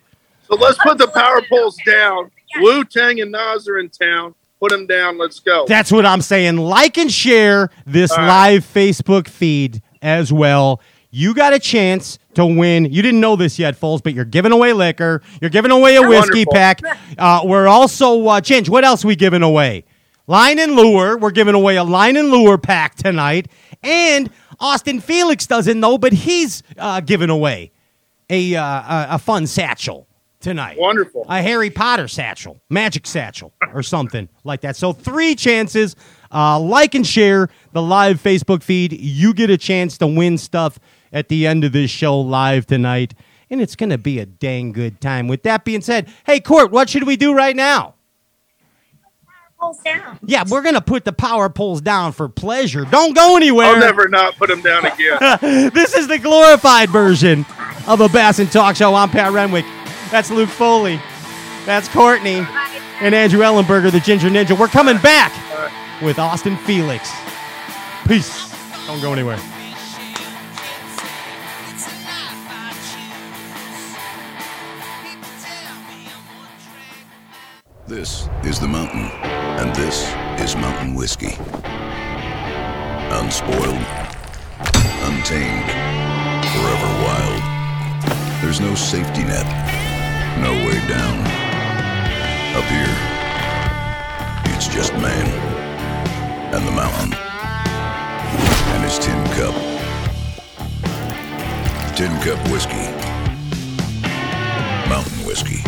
So 0.48 0.56
let's 0.56 0.78
put 0.80 0.98
the 0.98 1.08
power 1.08 1.42
poles 1.50 1.78
down. 1.86 2.32
Wu 2.58 2.84
Tang 2.86 3.20
and 3.20 3.32
Nas 3.32 3.68
are 3.68 3.78
in 3.78 3.90
town. 3.90 4.34
Put 4.60 4.72
them 4.72 4.88
down. 4.88 5.18
Let's 5.18 5.40
go. 5.40 5.66
That's 5.68 5.92
what 5.92 6.06
I'm 6.06 6.22
saying. 6.22 6.58
Like 6.58 6.98
and 6.98 7.12
share 7.12 7.70
this 7.86 8.12
All 8.12 8.18
right. 8.18 8.28
live 8.54 8.64
Facebook 8.64 9.28
feed 9.28 9.82
as 10.02 10.34
well. 10.34 10.82
You 11.12 11.34
got 11.34 11.54
a 11.54 11.60
chance 11.60 12.18
to 12.34 12.46
win. 12.46 12.86
You 12.86 13.02
didn't 13.02 13.20
know 13.20 13.36
this 13.36 13.60
yet, 13.60 13.80
Foles, 13.80 14.02
but 14.02 14.14
you're 14.14 14.26
giving 14.26 14.52
away 14.52 14.74
liquor. 14.74 15.22
You're 15.42 15.50
giving 15.50 15.72
away 15.72 15.96
a 15.96 16.02
whiskey 16.02 16.46
Wonderful. 16.46 16.54
pack. 16.54 16.82
Uh, 17.18 17.42
we're 17.46 17.68
also, 17.68 18.28
uh, 18.28 18.40
Ginge, 18.40 18.70
what 18.70 18.84
else 18.84 19.04
we 19.04 19.16
giving 19.16 19.42
away? 19.42 19.86
Line 20.28 20.60
and 20.60 20.76
Lure. 20.76 21.18
We're 21.18 21.32
giving 21.32 21.56
away 21.56 21.78
a 21.78 21.84
Line 21.84 22.16
and 22.16 22.30
Lure 22.30 22.60
pack 22.60 22.94
tonight. 22.94 23.48
And 23.82 24.30
Austin 24.60 25.00
Felix 25.00 25.48
doesn't 25.48 25.80
know, 25.80 25.98
but 25.98 26.14
he's 26.14 26.62
uh, 26.78 27.00
giving 27.00 27.32
away 27.32 27.72
a, 28.30 28.56
uh, 28.56 28.64
a, 28.64 29.08
a 29.12 29.20
fun 29.20 29.48
satchel 29.48 30.08
tonight 30.40 30.78
Wonderful. 30.80 31.26
a 31.28 31.42
Harry 31.42 31.70
Potter 31.70 32.08
satchel, 32.08 32.62
magic 32.70 33.08
satchel, 33.08 33.54
or 33.74 33.82
something 33.84 34.30
like 34.44 34.62
that. 34.62 34.76
So 34.76 34.94
three 34.94 35.36
chances 35.36 35.96
Uh, 36.30 36.60
like 36.60 36.94
and 36.94 37.08
share 37.08 37.48
the 37.72 37.82
live 37.82 38.22
Facebook 38.22 38.62
feed. 38.62 38.92
You 38.92 39.34
get 39.34 39.50
a 39.50 39.58
chance 39.58 39.98
to 40.00 40.08
win 40.08 40.38
stuff 40.38 40.78
at 41.14 41.30
the 41.30 41.48
end 41.48 41.64
of 41.64 41.72
this 41.72 41.90
show 41.90 42.20
live 42.20 42.66
tonight, 42.66 43.14
and 43.50 43.62
it's 43.62 43.78
going 43.78 43.92
to 43.92 43.98
be 43.98 44.20
a 44.20 44.26
dang 44.26 44.74
good 44.74 45.00
time. 45.00 45.30
With 45.30 45.44
that 45.44 45.64
being 45.64 45.80
said, 45.80 46.10
hey, 46.26 46.42
Court, 46.42 46.70
what 46.70 46.90
should 46.90 47.08
we 47.08 47.16
do 47.16 47.34
right 47.34 47.56
now? 47.56 47.94
Pulls 49.58 49.80
down. 49.80 50.20
Yeah, 50.24 50.44
we're 50.48 50.62
going 50.62 50.76
to 50.76 50.82
put 50.82 51.06
the 51.06 51.14
power 51.14 51.48
poles 51.50 51.80
down 51.82 52.12
for 52.12 52.28
pleasure. 52.28 52.84
Don't 52.84 53.16
go 53.16 53.38
anywhere. 53.38 53.68
I'll 53.68 53.80
never 53.80 54.08
not 54.10 54.36
put 54.36 54.50
them 54.50 54.62
down 54.62 54.86
again. 54.86 55.18
this 55.74 55.96
is 55.96 56.08
the 56.10 56.20
glorified 56.20 56.90
version 56.90 57.46
of 57.88 58.02
a 58.02 58.10
Bass 58.10 58.40
and 58.40 58.52
Talk 58.52 58.76
Show. 58.76 58.94
I'm 58.94 59.10
Pat 59.10 59.32
Renwick. 59.32 59.66
That's 60.10 60.32
Luke 60.32 60.50
Foley. 60.50 61.02
That's 61.66 61.90
Courtney 61.90 62.46
and 63.02 63.14
Andrew 63.14 63.42
Ellenberger, 63.42 63.92
the 63.92 64.00
Ginger 64.00 64.30
Ninja. 64.30 64.58
We're 64.58 64.68
coming 64.68 64.98
back 65.00 65.34
with 66.02 66.18
Austin 66.18 66.58
Felix. 66.58 67.12
Peace. 68.08 68.54
Don't 68.88 69.02
go 69.02 69.12
anywhere. 69.12 69.38
This 77.86 78.28
is 78.44 78.60
the 78.60 78.68
mountain, 78.68 79.10
and 79.60 79.76
this 79.76 80.10
is 80.42 80.56
mountain 80.56 80.94
whiskey. 80.94 81.38
Unspoiled, 83.12 83.86
untamed, 85.04 85.72
forever 86.52 86.90
wild. 87.04 87.44
There's 88.42 88.60
no 88.60 88.76
safety 88.76 89.24
net, 89.24 89.46
no 90.42 90.54
way 90.66 90.80
down. 90.88 91.18
Up 92.56 92.66
here, 92.66 92.96
it's 94.54 94.68
just 94.68 94.94
man, 94.94 95.28
and 96.54 96.68
the 96.68 96.72
mountain, 96.72 97.14
and 98.74 98.84
his 98.84 99.00
tin 99.00 99.24
cup. 99.36 99.56
Tin 101.96 102.12
Cup 102.22 102.40
Whiskey. 102.52 102.92
Mountain 104.88 105.26
Whiskey. 105.26 105.64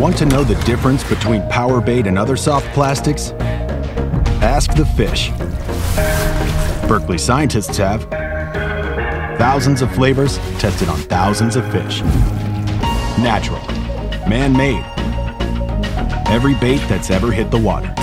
Want 0.00 0.16
to 0.18 0.26
know 0.26 0.44
the 0.44 0.54
difference 0.64 1.02
between 1.02 1.42
power 1.48 1.80
bait 1.80 2.06
and 2.06 2.16
other 2.16 2.36
soft 2.36 2.66
plastics? 2.68 3.32
Ask 4.40 4.74
the 4.74 4.86
fish. 4.86 5.30
Berkley 6.88 7.18
scientists 7.18 7.76
have. 7.76 8.27
Thousands 9.38 9.82
of 9.82 9.94
flavors 9.94 10.38
tested 10.58 10.88
on 10.88 10.98
thousands 10.98 11.54
of 11.54 11.64
fish. 11.70 12.02
Natural. 13.22 13.60
Man 14.28 14.52
made. 14.52 14.84
Every 16.26 16.56
bait 16.56 16.80
that's 16.88 17.08
ever 17.08 17.30
hit 17.30 17.52
the 17.52 17.56
water. 17.56 17.94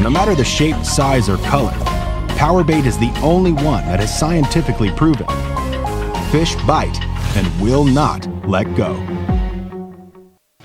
No 0.00 0.08
matter 0.08 0.36
the 0.36 0.44
shape, 0.44 0.76
size, 0.84 1.28
or 1.28 1.38
color, 1.38 1.72
Power 2.36 2.62
Bait 2.62 2.86
is 2.86 2.96
the 2.98 3.10
only 3.20 3.50
one 3.50 3.84
that 3.86 3.98
is 3.98 4.16
scientifically 4.16 4.92
proven. 4.92 5.26
Fish 6.30 6.54
bite 6.66 7.02
and 7.36 7.60
will 7.60 7.84
not 7.84 8.28
let 8.48 8.72
go. 8.76 8.94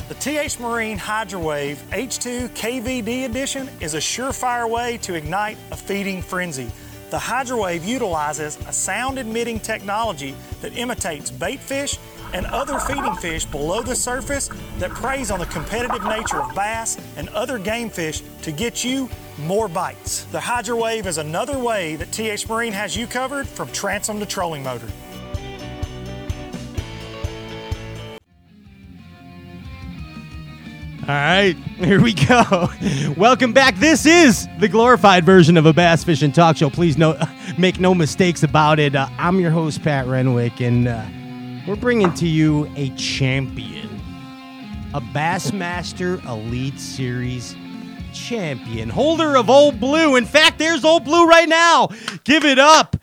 The 0.07 0.13
TH 0.19 0.59
Marine 0.59 0.99
Hydrowave 0.99 1.83
H2 1.89 2.49
KVD 2.49 3.25
edition 3.25 3.67
is 3.79 3.95
a 3.95 3.99
surefire 3.99 4.69
way 4.69 4.97
to 4.99 5.15
ignite 5.15 5.57
a 5.71 5.75
feeding 5.75 6.21
frenzy. 6.21 6.71
The 7.15 7.19
Hydrowave 7.19 7.85
utilizes 7.85 8.57
a 8.67 8.73
sound 8.73 9.17
emitting 9.17 9.61
technology 9.61 10.35
that 10.59 10.77
imitates 10.77 11.31
bait 11.31 11.61
fish 11.61 11.97
and 12.33 12.45
other 12.47 12.77
feeding 12.77 13.15
fish 13.15 13.45
below 13.45 13.81
the 13.81 13.95
surface 13.95 14.49
that 14.79 14.91
preys 14.91 15.31
on 15.31 15.39
the 15.39 15.45
competitive 15.45 16.03
nature 16.03 16.41
of 16.41 16.53
bass 16.53 16.97
and 17.15 17.29
other 17.29 17.57
game 17.57 17.89
fish 17.89 18.21
to 18.41 18.51
get 18.51 18.83
you 18.83 19.09
more 19.37 19.69
bites. 19.69 20.25
The 20.25 20.41
Hydrowave 20.41 21.07
is 21.07 21.17
another 21.17 21.57
way 21.57 21.95
that 21.95 22.11
TH 22.11 22.49
Marine 22.49 22.73
has 22.73 22.97
you 22.97 23.07
covered 23.07 23.47
from 23.47 23.71
transom 23.71 24.19
to 24.19 24.25
trolling 24.25 24.63
motor. 24.63 24.89
All 31.07 31.13
right, 31.13 31.55
here 31.77 32.01
we 32.01 32.13
go. 32.15 32.67
Welcome 33.15 33.53
back. 33.53 33.75
This 33.75 34.07
is 34.07 34.47
the 34.57 34.67
glorified 34.67 35.23
version 35.23 35.55
of 35.55 35.67
a 35.67 35.71
bass 35.71 36.03
fishing 36.03 36.31
talk 36.31 36.57
show. 36.57 36.71
Please 36.71 36.97
no, 36.97 37.15
make 37.59 37.79
no 37.79 37.93
mistakes 37.93 38.41
about 38.41 38.79
it. 38.79 38.95
Uh, 38.95 39.07
I'm 39.19 39.39
your 39.39 39.51
host, 39.51 39.83
Pat 39.83 40.07
Renwick, 40.07 40.61
and 40.61 40.87
uh, 40.87 41.05
we're 41.67 41.75
bringing 41.75 42.11
to 42.15 42.27
you 42.27 42.67
a 42.75 42.89
champion, 42.95 43.87
a 44.95 44.99
Bassmaster 44.99 46.25
Elite 46.25 46.79
Series 46.79 47.55
champion, 48.11 48.89
holder 48.89 49.37
of 49.37 49.47
Old 49.47 49.79
Blue. 49.79 50.15
In 50.15 50.25
fact, 50.25 50.57
there's 50.57 50.83
Old 50.83 51.03
Blue 51.03 51.27
right 51.27 51.47
now. 51.47 51.89
Give 52.23 52.45
it 52.45 52.57
up 52.57 52.95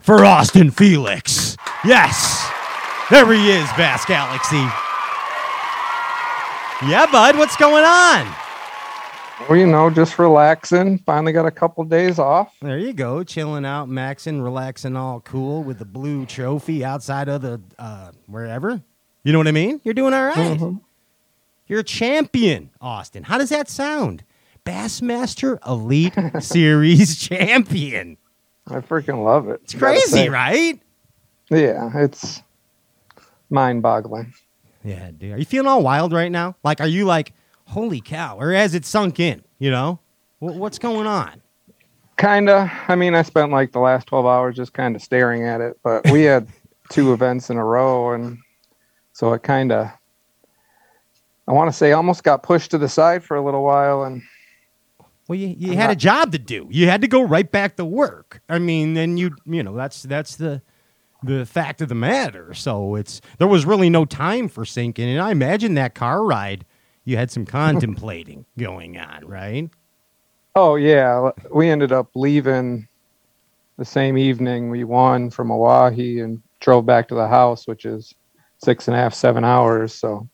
for 0.00 0.24
Austin 0.24 0.72
Felix. 0.72 1.56
Yes, 1.84 2.50
there 3.12 3.32
he 3.32 3.52
is, 3.52 3.68
Bass 3.76 4.04
Galaxy. 4.06 4.66
Yeah, 6.82 7.06
bud, 7.10 7.36
what's 7.38 7.56
going 7.56 7.84
on? 7.84 8.34
Well, 9.48 9.58
you 9.58 9.66
know, 9.66 9.90
just 9.90 10.18
relaxing. 10.18 10.98
Finally 10.98 11.32
got 11.32 11.46
a 11.46 11.50
couple 11.50 11.84
days 11.84 12.18
off. 12.18 12.54
There 12.60 12.78
you 12.78 12.92
go, 12.92 13.22
chilling 13.24 13.64
out, 13.64 13.88
maxing, 13.88 14.42
relaxing, 14.42 14.96
all 14.96 15.20
cool 15.20 15.62
with 15.62 15.78
the 15.78 15.84
blue 15.84 16.26
trophy 16.26 16.84
outside 16.84 17.28
of 17.28 17.42
the 17.42 17.60
uh, 17.78 18.10
wherever. 18.26 18.82
You 19.22 19.32
know 19.32 19.38
what 19.38 19.48
I 19.48 19.52
mean? 19.52 19.80
You're 19.84 19.94
doing 19.94 20.14
all 20.14 20.26
right. 20.26 20.76
You're 21.66 21.80
a 21.80 21.84
champion, 21.84 22.70
Austin. 22.80 23.22
How 23.24 23.38
does 23.38 23.48
that 23.48 23.68
sound? 23.68 24.24
Bassmaster 24.64 25.58
Elite 25.66 26.14
Series 26.42 27.18
champion. 27.18 28.18
I 28.66 28.80
freaking 28.80 29.24
love 29.24 29.48
it. 29.48 29.60
It's 29.64 29.74
crazy, 29.74 30.28
right? 30.28 30.80
Yeah, 31.50 31.90
it's 31.94 32.42
mind-boggling. 33.50 34.32
Yeah, 34.84 35.10
dude. 35.16 35.32
Are 35.32 35.38
you 35.38 35.44
feeling 35.44 35.66
all 35.66 35.82
wild 35.82 36.12
right 36.12 36.30
now? 36.30 36.56
Like, 36.62 36.80
are 36.80 36.86
you 36.86 37.04
like, 37.06 37.32
holy 37.66 38.00
cow? 38.00 38.36
Or 38.38 38.52
has 38.52 38.74
it 38.74 38.84
sunk 38.84 39.18
in? 39.18 39.42
You 39.58 39.70
know, 39.70 39.98
Wh- 40.40 40.56
what's 40.56 40.78
going 40.78 41.06
on? 41.06 41.40
Kinda. 42.16 42.70
I 42.86 42.94
mean, 42.94 43.14
I 43.14 43.22
spent 43.22 43.50
like 43.50 43.72
the 43.72 43.80
last 43.80 44.06
twelve 44.06 44.26
hours 44.26 44.54
just 44.56 44.72
kind 44.72 44.94
of 44.94 45.02
staring 45.02 45.44
at 45.44 45.60
it, 45.60 45.78
but 45.82 46.08
we 46.10 46.22
had 46.22 46.46
two 46.90 47.12
events 47.12 47.50
in 47.50 47.56
a 47.56 47.64
row, 47.64 48.12
and 48.12 48.38
so 49.12 49.32
it 49.32 49.42
kind 49.42 49.72
of, 49.72 49.88
I 51.48 51.52
want 51.52 51.70
to 51.70 51.76
say, 51.76 51.92
almost 51.92 52.22
got 52.22 52.42
pushed 52.42 52.70
to 52.72 52.78
the 52.78 52.88
side 52.88 53.24
for 53.24 53.36
a 53.36 53.44
little 53.44 53.64
while, 53.64 54.04
and 54.04 54.22
Well, 55.28 55.38
you, 55.38 55.56
you 55.58 55.72
I'm 55.72 55.78
had 55.78 55.90
a 55.90 55.96
job 55.96 56.30
to 56.32 56.38
do. 56.38 56.68
You 56.70 56.88
had 56.88 57.00
to 57.00 57.08
go 57.08 57.22
right 57.22 57.50
back 57.50 57.76
to 57.76 57.84
work. 57.84 58.42
I 58.48 58.58
mean, 58.60 58.94
then 58.94 59.16
you 59.16 59.34
you 59.46 59.62
know 59.64 59.74
that's 59.74 60.02
that's 60.04 60.36
the 60.36 60.62
the 61.24 61.46
fact 61.46 61.80
of 61.80 61.88
the 61.88 61.94
matter. 61.94 62.54
So 62.54 62.94
it's 62.94 63.20
there 63.38 63.48
was 63.48 63.64
really 63.64 63.90
no 63.90 64.04
time 64.04 64.48
for 64.48 64.64
sinking, 64.64 65.08
and 65.08 65.20
I 65.20 65.30
imagine 65.30 65.74
that 65.74 65.94
car 65.94 66.24
ride 66.24 66.64
you 67.04 67.16
had 67.16 67.30
some 67.30 67.44
contemplating 67.44 68.46
going 68.58 68.96
on, 68.98 69.26
right? 69.26 69.70
oh 70.54 70.76
yeah, 70.76 71.30
we 71.50 71.68
ended 71.68 71.92
up 71.92 72.10
leaving 72.14 72.88
the 73.76 73.84
same 73.84 74.16
evening 74.16 74.70
we 74.70 74.84
won 74.84 75.30
from 75.30 75.48
Oahe 75.48 76.22
and 76.22 76.42
drove 76.60 76.86
back 76.86 77.08
to 77.08 77.14
the 77.14 77.26
house, 77.26 77.66
which 77.66 77.84
is 77.84 78.14
six 78.58 78.86
and 78.88 78.96
a 78.96 79.00
half, 79.00 79.14
seven 79.14 79.44
hours. 79.44 79.92
So 79.92 80.28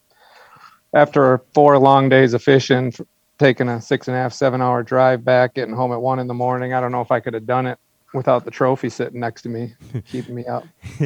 after 0.92 1.42
four 1.54 1.78
long 1.78 2.08
days 2.08 2.34
of 2.34 2.42
fishing, 2.42 2.92
taking 3.38 3.68
a 3.68 3.80
six 3.80 4.08
and 4.08 4.16
a 4.16 4.20
half, 4.20 4.32
seven 4.32 4.60
hour 4.60 4.82
drive 4.82 5.24
back, 5.24 5.54
getting 5.54 5.74
home 5.74 5.92
at 5.92 6.02
one 6.02 6.18
in 6.18 6.26
the 6.26 6.34
morning, 6.34 6.74
I 6.74 6.80
don't 6.80 6.92
know 6.92 7.00
if 7.00 7.10
I 7.10 7.20
could 7.20 7.34
have 7.34 7.46
done 7.46 7.66
it 7.66 7.78
without 8.14 8.44
the 8.44 8.50
trophy 8.50 8.88
sitting 8.88 9.20
next 9.20 9.42
to 9.42 9.48
me, 9.48 9.74
keeping 10.10 10.34
me 10.34 10.44
up. 10.46 10.64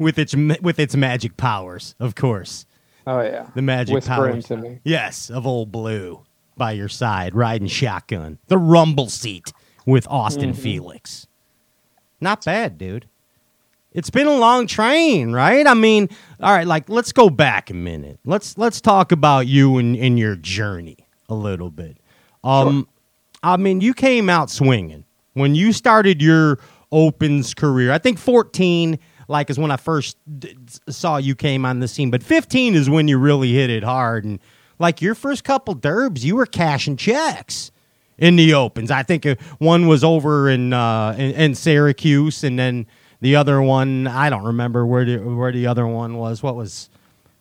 with 0.00 0.18
its 0.18 0.34
with 0.60 0.78
its 0.78 0.96
magic 0.96 1.36
powers, 1.36 1.94
of 2.00 2.14
course. 2.14 2.66
Oh 3.06 3.20
yeah, 3.20 3.48
The 3.54 3.62
magic 3.62 3.94
whispering 3.94 4.32
powers. 4.34 4.46
to 4.46 4.56
me. 4.56 4.80
Yes, 4.84 5.30
of 5.30 5.46
old 5.46 5.70
blue 5.70 6.22
by 6.56 6.72
your 6.72 6.88
side, 6.88 7.34
riding 7.34 7.68
shotgun. 7.68 8.38
The 8.46 8.56
rumble 8.58 9.08
seat 9.10 9.52
with 9.84 10.06
Austin 10.08 10.52
Mm-hmm. 10.52 10.62
Felix. 10.62 11.26
Not 12.20 12.44
bad, 12.44 12.78
dude. 12.78 13.06
It's 13.92 14.10
been 14.10 14.26
a 14.26 14.36
long 14.36 14.66
train, 14.66 15.32
right? 15.32 15.66
I 15.66 15.74
mean, 15.74 16.08
all 16.40 16.52
right, 16.52 16.66
like 16.66 16.88
let's 16.88 17.12
go 17.12 17.28
back 17.30 17.70
a 17.70 17.74
minute. 17.74 18.18
Let's 18.24 18.56
let's 18.58 18.80
talk 18.80 19.12
about 19.12 19.46
you 19.46 19.76
and, 19.78 19.94
and 19.96 20.18
your 20.18 20.34
journey 20.36 20.96
a 21.28 21.34
little 21.34 21.70
bit. 21.70 21.98
Um 22.42 22.88
I 23.42 23.58
mean, 23.58 23.82
you 23.82 23.92
came 23.92 24.30
out 24.30 24.50
swinging 24.50 25.04
when 25.34 25.54
you 25.54 25.72
started 25.72 26.22
your 26.22 26.58
opens 26.90 27.54
career. 27.54 27.92
I 27.92 27.98
think 27.98 28.18
14 28.18 28.98
like 29.26 29.48
is 29.50 29.58
when 29.58 29.70
I 29.70 29.76
first 29.76 30.16
d- 30.38 30.56
saw 30.88 31.16
you 31.16 31.34
came 31.34 31.64
on 31.64 31.80
the 31.80 31.88
scene, 31.88 32.10
but 32.10 32.22
15 32.22 32.74
is 32.74 32.90
when 32.90 33.08
you 33.08 33.18
really 33.18 33.52
hit 33.52 33.70
it 33.70 33.82
hard 33.82 34.24
and 34.24 34.38
like 34.78 35.00
your 35.00 35.14
first 35.14 35.44
couple 35.44 35.74
derbs, 35.74 36.24
you 36.24 36.36
were 36.36 36.46
cashing 36.46 36.96
checks 36.96 37.70
in 38.18 38.36
the 38.36 38.54
opens. 38.54 38.90
I 38.90 39.02
think 39.02 39.24
uh, 39.24 39.36
one 39.58 39.86
was 39.86 40.04
over 40.04 40.48
in, 40.48 40.72
uh, 40.72 41.14
in 41.16 41.30
in 41.32 41.54
Syracuse, 41.54 42.44
and 42.44 42.58
then 42.58 42.86
the 43.20 43.36
other 43.36 43.62
one 43.62 44.06
I 44.06 44.30
don't 44.30 44.44
remember 44.44 44.84
where 44.84 45.04
the 45.04 45.18
where 45.18 45.52
the 45.52 45.66
other 45.68 45.86
one 45.86 46.16
was. 46.18 46.42
What 46.42 46.56
was 46.56 46.90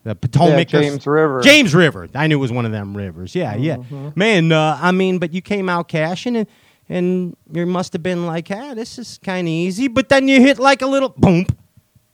the 0.03 0.15
Potomac, 0.15 0.71
Yeah, 0.71 0.81
James 0.81 1.05
River. 1.07 1.41
James 1.41 1.73
River. 1.75 2.07
I 2.13 2.27
knew 2.27 2.37
it 2.37 2.41
was 2.41 2.51
one 2.51 2.65
of 2.65 2.71
them 2.71 2.95
rivers. 2.95 3.35
Yeah, 3.35 3.55
yeah, 3.55 3.77
man. 4.15 4.51
Uh, 4.51 4.77
I 4.81 4.91
mean, 4.91 5.17
but 5.19 5.33
you 5.33 5.41
came 5.41 5.69
out 5.69 5.87
cashing 5.89 6.35
and. 6.37 6.47
And 6.89 7.35
you 7.51 7.65
must 7.65 7.93
have 7.93 8.03
been 8.03 8.25
like, 8.25 8.49
ah, 8.51 8.73
this 8.73 8.99
is 8.99 9.19
kind 9.23 9.47
of 9.47 9.51
easy. 9.51 9.87
But 9.87 10.09
then 10.09 10.27
you 10.27 10.41
hit 10.41 10.59
like 10.59 10.81
a 10.81 10.87
little 10.87 11.09
boom, 11.09 11.45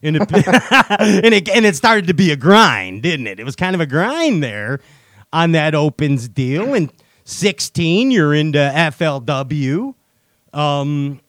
and 0.01 0.17
it, 0.17 0.31
and 0.31 1.33
it 1.33 1.49
and 1.49 1.65
it 1.65 1.75
started 1.75 2.07
to 2.07 2.13
be 2.13 2.31
a 2.31 2.35
grind, 2.35 3.01
didn't 3.03 3.27
it? 3.27 3.39
It 3.39 3.43
was 3.43 3.55
kind 3.55 3.75
of 3.75 3.81
a 3.81 3.85
grind 3.87 4.43
there 4.43 4.79
on 5.33 5.51
that 5.53 5.73
opens 5.75 6.27
deal. 6.27 6.73
And 6.73 6.91
sixteen, 7.23 8.11
you're 8.11 8.33
into 8.33 8.59
FLW, 8.59 9.95
um, 10.53 11.19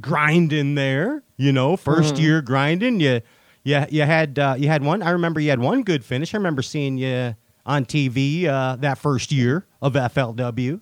grinding 0.00 0.74
there. 0.76 1.22
You 1.36 1.50
know, 1.50 1.76
1st 1.76 2.20
year 2.20 2.40
grinding. 2.42 3.00
You, 3.00 3.20
you, 3.64 3.84
you 3.90 4.02
had 4.02 4.38
uh, 4.38 4.54
you 4.56 4.68
had 4.68 4.84
one. 4.84 5.02
I 5.02 5.10
remember 5.10 5.40
you 5.40 5.50
had 5.50 5.58
one 5.58 5.82
good 5.82 6.04
finish. 6.04 6.32
I 6.32 6.36
remember 6.36 6.62
seeing 6.62 6.96
you 6.96 7.34
on 7.66 7.84
TV 7.84 8.44
uh, 8.46 8.76
that 8.76 8.98
first 8.98 9.32
year 9.32 9.66
of 9.82 9.94
FLW. 9.94 10.80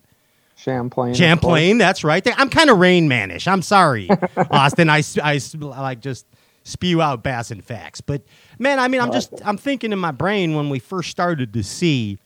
Champlain. 0.62 1.14
Champlain, 1.14 1.79
that's 1.79 2.05
right. 2.05 2.27
I'm 2.38 2.48
kind 2.51 2.70
of 2.70 2.79
Rain 2.79 3.09
Manish. 3.09 3.46
I'm 3.51 3.62
sorry, 3.62 4.09
Austin. 4.51 4.88
I, 4.90 5.03
I 5.22 5.40
like 5.61 6.01
just 6.01 6.27
spew 6.64 7.03
out 7.03 7.22
bass 7.22 7.51
and 7.51 7.64
facts. 7.64 8.01
But 8.01 8.22
man, 8.59 8.79
I 8.79 8.88
mean, 8.88 9.01
I'm 9.01 9.12
just 9.12 9.33
I'm 9.44 9.57
thinking 9.57 9.92
in 9.92 9.98
my 9.98 10.12
brain 10.12 10.55
when 10.55 10.68
we 10.68 10.79
first 10.79 11.11
started 11.11 11.53
to 11.55 11.62
see 11.62 12.18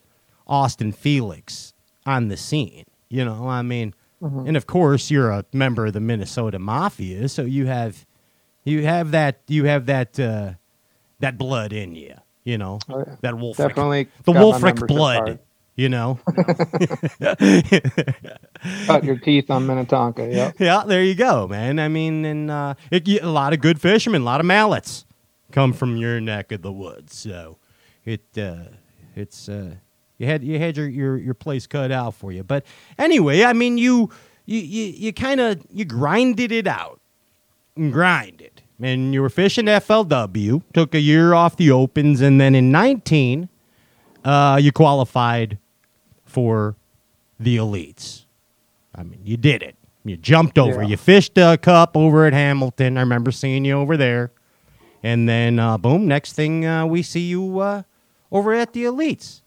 Austin 0.47 0.93
Felix 0.93 1.73
on 2.05 2.29
the 2.29 2.37
scene. 2.37 2.85
You 3.09 3.25
know, 3.25 3.49
I 3.49 3.63
mean, 3.63 3.95
and 4.21 4.57
of 4.57 4.67
course 4.67 5.11
you're 5.11 5.31
a 5.31 5.45
member 5.53 5.87
of 5.87 5.93
the 5.93 6.01
Minnesota 6.01 6.59
Mafia, 6.59 7.29
so 7.29 7.43
you 7.43 7.67
have 7.67 8.05
you 8.65 8.83
have 8.85 9.13
that 9.13 9.41
you 9.49 9.65
have 9.65 9.87
that 9.87 10.19
uh, 10.21 10.53
that 11.21 11.39
blood 11.39 11.73
in 11.73 11.95
you. 11.95 12.15
You 12.45 12.59
know, 12.59 12.79
Oh, 12.89 12.99
yeah. 12.99 13.17
that 13.23 13.35
Wolfric, 13.35 13.57
Definitely 13.57 14.09
the 14.25 14.33
Wolfric 14.33 14.87
blood. 14.87 15.25
card. 15.27 15.39
You 15.77 15.89
know. 15.91 16.19
Cut 18.87 19.05
your 19.05 19.19
teeth 19.19 19.51
on 19.51 19.67
Minnetonka. 19.67 20.27
Yep. 20.27 20.55
Yeah, 20.59 20.85
there 20.87 21.05
you 21.05 21.15
go, 21.15 21.47
man. 21.47 21.79
I 21.79 21.89
mean, 21.89 22.25
and 22.25 22.51
uh, 22.51 22.75
it, 22.91 23.07
a 23.07 23.29
lot 23.29 23.53
of 23.53 23.61
good 23.61 23.79
fishermen, 23.81 24.23
a 24.23 24.25
lot 24.25 24.41
of 24.41 24.47
mallets 24.47 25.05
come 25.53 25.73
from 25.73 25.97
your 25.97 26.21
neck 26.21 26.51
of 26.53 26.63
the 26.63 26.73
woods. 26.73 27.17
So 27.17 27.59
it 28.05 28.25
uh, 28.39 28.65
it's 29.15 29.49
uh, 29.49 29.75
you 30.19 30.27
had 30.27 30.43
you 30.43 30.59
had 30.59 30.77
your, 30.77 30.89
your 30.89 31.17
your 31.17 31.35
place 31.35 31.67
cut 31.67 31.93
out 31.93 32.15
for 32.15 32.33
you. 32.33 32.43
But 32.43 32.65
anyway, 32.99 33.45
I 33.45 33.53
mean, 33.53 33.79
you 33.79 34.11
you 34.45 34.61
you, 34.61 34.85
you 34.87 35.13
kind 35.13 35.41
of 35.41 35.63
you 35.71 35.85
grinded 35.85 36.53
it 36.53 36.67
out 36.67 37.01
and 37.77 37.93
grinded, 37.93 38.63
and 38.81 39.13
you 39.13 39.21
were 39.21 39.29
fishing 39.29 39.67
FLW. 39.67 40.63
Took 40.73 40.95
a 40.95 41.01
year 41.01 41.35
off 41.35 41.57
the 41.57 41.71
opens, 41.71 42.21
and 42.21 42.41
then 42.41 42.55
in 42.55 42.71
nineteen, 42.71 43.49
uh, 44.25 44.59
you 44.61 44.73
qualified 44.73 45.59
for 46.37 46.77
the 47.41 47.57
elites. 47.57 48.27
I 48.95 49.03
mean, 49.03 49.21
you 49.25 49.39
did 49.39 49.63
it. 49.63 49.75
You 50.05 50.19
jumped 50.19 50.59
over. 50.59 50.83
Yeah. 50.83 50.89
You 50.89 50.97
fished 50.99 51.39
a 51.39 51.57
cup 51.57 51.97
over 51.97 52.27
at 52.27 52.35
Hamilton. 52.35 52.99
I 52.99 53.01
remember 53.01 53.33
seeing 53.33 53.65
you 53.65 53.73
over 53.73 53.97
there. 53.97 54.33
And 55.03 55.27
then, 55.27 55.59
uh, 55.59 55.79
boom, 55.79 56.07
next 56.07 56.35
thing 56.35 56.67
uh, 56.67 56.85
we 56.85 57.03
see 57.03 57.21
you 57.21 57.59
uh, 57.61 57.85
over 58.31 58.53
at 58.53 58.75
the 58.75 58.85
elites. 58.85 59.41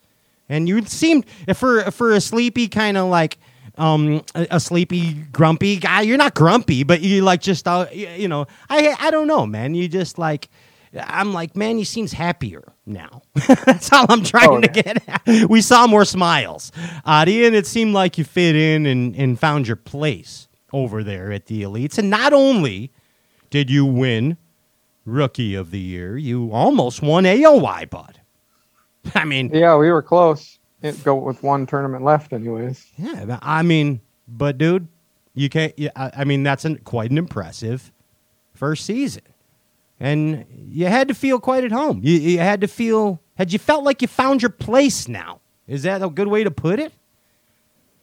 And 0.49 0.67
you 0.67 0.83
seemed, 0.85 1.25
for, 1.53 1.91
for 1.91 2.11
a 2.13 2.19
sleepy 2.19 2.67
kind 2.67 2.97
of 2.97 3.07
like, 3.07 3.37
um, 3.77 4.23
a, 4.33 4.47
a 4.49 4.59
sleepy, 4.59 5.13
grumpy 5.31 5.77
guy, 5.77 6.01
you're 6.01 6.17
not 6.17 6.33
grumpy, 6.33 6.83
but 6.83 7.01
you 7.01 7.21
like 7.21 7.41
just, 7.41 7.67
uh, 7.67 7.85
y- 7.93 8.15
you 8.17 8.27
know, 8.27 8.47
I, 8.67 8.95
I 8.99 9.11
don't 9.11 9.27
know, 9.27 9.45
man. 9.45 9.75
You 9.75 9.87
just 9.87 10.17
like, 10.17 10.49
I'm 10.97 11.33
like, 11.33 11.55
man, 11.55 11.77
he 11.77 11.83
seems 11.83 12.13
happier 12.13 12.63
now. 12.85 13.21
That's 13.65 13.91
all 13.91 14.05
I'm 14.09 14.23
trying 14.23 14.49
Oh, 14.49 14.61
to 14.61 14.67
get 14.67 15.07
at. 15.07 15.49
We 15.49 15.61
saw 15.61 15.85
more 15.87 16.05
smiles, 16.05 16.71
Adi, 17.05 17.45
and 17.45 17.55
it 17.55 17.67
seemed 17.67 17.93
like 17.93 18.17
you 18.17 18.23
fit 18.23 18.55
in 18.55 18.85
and, 18.85 19.15
and 19.15 19.39
found 19.39 19.67
your 19.67 19.75
place 19.75 20.47
over 20.73 21.03
there 21.03 21.31
at 21.31 21.45
the 21.47 21.61
elites. 21.63 21.97
And 21.97 22.09
not 22.09 22.33
only 22.33 22.91
did 23.49 23.69
you 23.69 23.85
win 23.85 24.37
Rookie 25.05 25.55
of 25.55 25.71
the 25.71 25.79
Year, 25.79 26.17
you 26.17 26.51
almost 26.51 27.01
won 27.01 27.23
AOY, 27.23 27.89
bud. 27.89 28.21
I 29.15 29.25
mean, 29.25 29.49
Yeah, 29.53 29.75
we 29.77 29.91
were 29.91 30.01
close. 30.01 30.57
It 30.81 31.03
go 31.03 31.15
with 31.15 31.43
one 31.43 31.65
tournament 31.67 32.03
left, 32.05 32.31
anyways. 32.33 32.87
yeah, 32.97 33.37
I 33.41 33.63
mean, 33.63 33.99
but 34.27 34.57
dude, 34.57 34.87
you 35.33 35.49
can't. 35.49 35.73
I 35.95 36.23
mean, 36.23 36.43
that's 36.43 36.63
an, 36.65 36.77
quite 36.79 37.11
an 37.11 37.17
impressive 37.17 37.91
first 38.53 38.85
season, 38.85 39.23
and 39.99 40.45
you 40.69 40.87
had 40.87 41.07
to 41.07 41.13
feel 41.13 41.39
quite 41.39 41.63
at 41.63 41.71
home. 41.71 42.01
You, 42.03 42.13
you 42.19 42.39
had 42.39 42.61
to 42.61 42.67
feel. 42.67 43.21
Had 43.35 43.53
you 43.53 43.59
felt 43.59 43.83
like 43.83 44.01
you 44.01 44.07
found 44.07 44.41
your 44.41 44.51
place 44.51 45.07
now? 45.07 45.39
Is 45.67 45.83
that 45.83 46.01
a 46.01 46.09
good 46.09 46.27
way 46.27 46.43
to 46.43 46.51
put 46.51 46.79
it? 46.79 46.93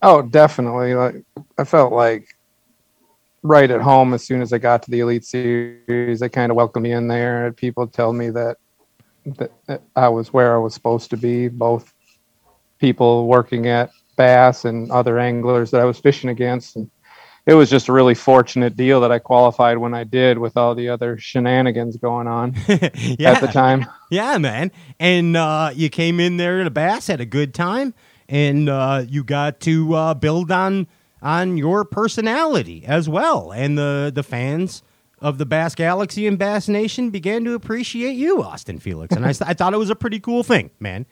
Oh, 0.02 0.22
definitely. 0.22 0.94
Like 0.94 1.24
I 1.58 1.64
felt 1.64 1.92
like 1.92 2.36
right 3.42 3.70
at 3.70 3.80
home 3.80 4.14
as 4.14 4.24
soon 4.24 4.42
as 4.42 4.52
I 4.52 4.58
got 4.58 4.82
to 4.84 4.90
the 4.90 5.00
Elite 5.00 5.24
Series. 5.24 6.20
They 6.20 6.28
kind 6.28 6.50
of 6.50 6.56
welcomed 6.56 6.84
me 6.84 6.92
in 6.92 7.08
there. 7.08 7.52
People 7.52 7.86
tell 7.86 8.12
me 8.12 8.30
that, 8.30 8.58
that 9.26 9.50
I 9.94 10.08
was 10.08 10.32
where 10.32 10.54
I 10.54 10.58
was 10.58 10.74
supposed 10.74 11.10
to 11.10 11.16
be. 11.16 11.48
Both 11.48 11.92
people 12.78 13.26
working 13.26 13.66
at 13.66 13.90
Bass 14.16 14.64
and 14.64 14.90
other 14.90 15.18
anglers 15.18 15.70
that 15.70 15.80
I 15.80 15.84
was 15.84 15.98
fishing 15.98 16.30
against, 16.30 16.76
and 16.76 16.90
it 17.46 17.54
was 17.54 17.70
just 17.70 17.88
a 17.88 17.92
really 17.92 18.14
fortunate 18.14 18.76
deal 18.76 19.00
that 19.00 19.12
I 19.12 19.20
qualified 19.20 19.78
when 19.78 19.94
I 19.94 20.02
did, 20.02 20.38
with 20.38 20.56
all 20.56 20.74
the 20.74 20.88
other 20.88 21.16
shenanigans 21.16 21.96
going 21.96 22.26
on 22.26 22.54
yeah, 22.68 23.32
at 23.32 23.40
the 23.40 23.48
time. 23.52 23.86
Yeah, 24.10 24.36
man. 24.38 24.72
And 24.98 25.36
uh, 25.36 25.70
you 25.72 25.88
came 25.88 26.18
in 26.18 26.38
there 26.38 26.60
at 26.60 26.66
a 26.66 26.70
bass, 26.70 27.06
had 27.06 27.20
a 27.20 27.26
good 27.26 27.54
time, 27.54 27.94
and 28.28 28.68
uh, 28.68 29.04
you 29.08 29.22
got 29.22 29.60
to 29.60 29.94
uh, 29.94 30.14
build 30.14 30.50
on 30.50 30.88
on 31.22 31.56
your 31.56 31.84
personality 31.84 32.84
as 32.84 33.08
well. 33.08 33.52
And 33.52 33.78
the 33.78 34.10
the 34.12 34.24
fans 34.24 34.82
of 35.20 35.38
the 35.38 35.46
Bass 35.46 35.74
Galaxy 35.74 36.26
and 36.26 36.38
Bass 36.38 36.68
Nation 36.68 37.10
began 37.10 37.44
to 37.44 37.54
appreciate 37.54 38.12
you, 38.12 38.42
Austin 38.42 38.78
Felix. 38.78 39.14
And 39.14 39.24
I, 39.24 39.28
I 39.46 39.54
thought 39.54 39.72
it 39.72 39.78
was 39.78 39.90
a 39.90 39.96
pretty 39.96 40.18
cool 40.18 40.42
thing, 40.42 40.70
man. 40.80 41.06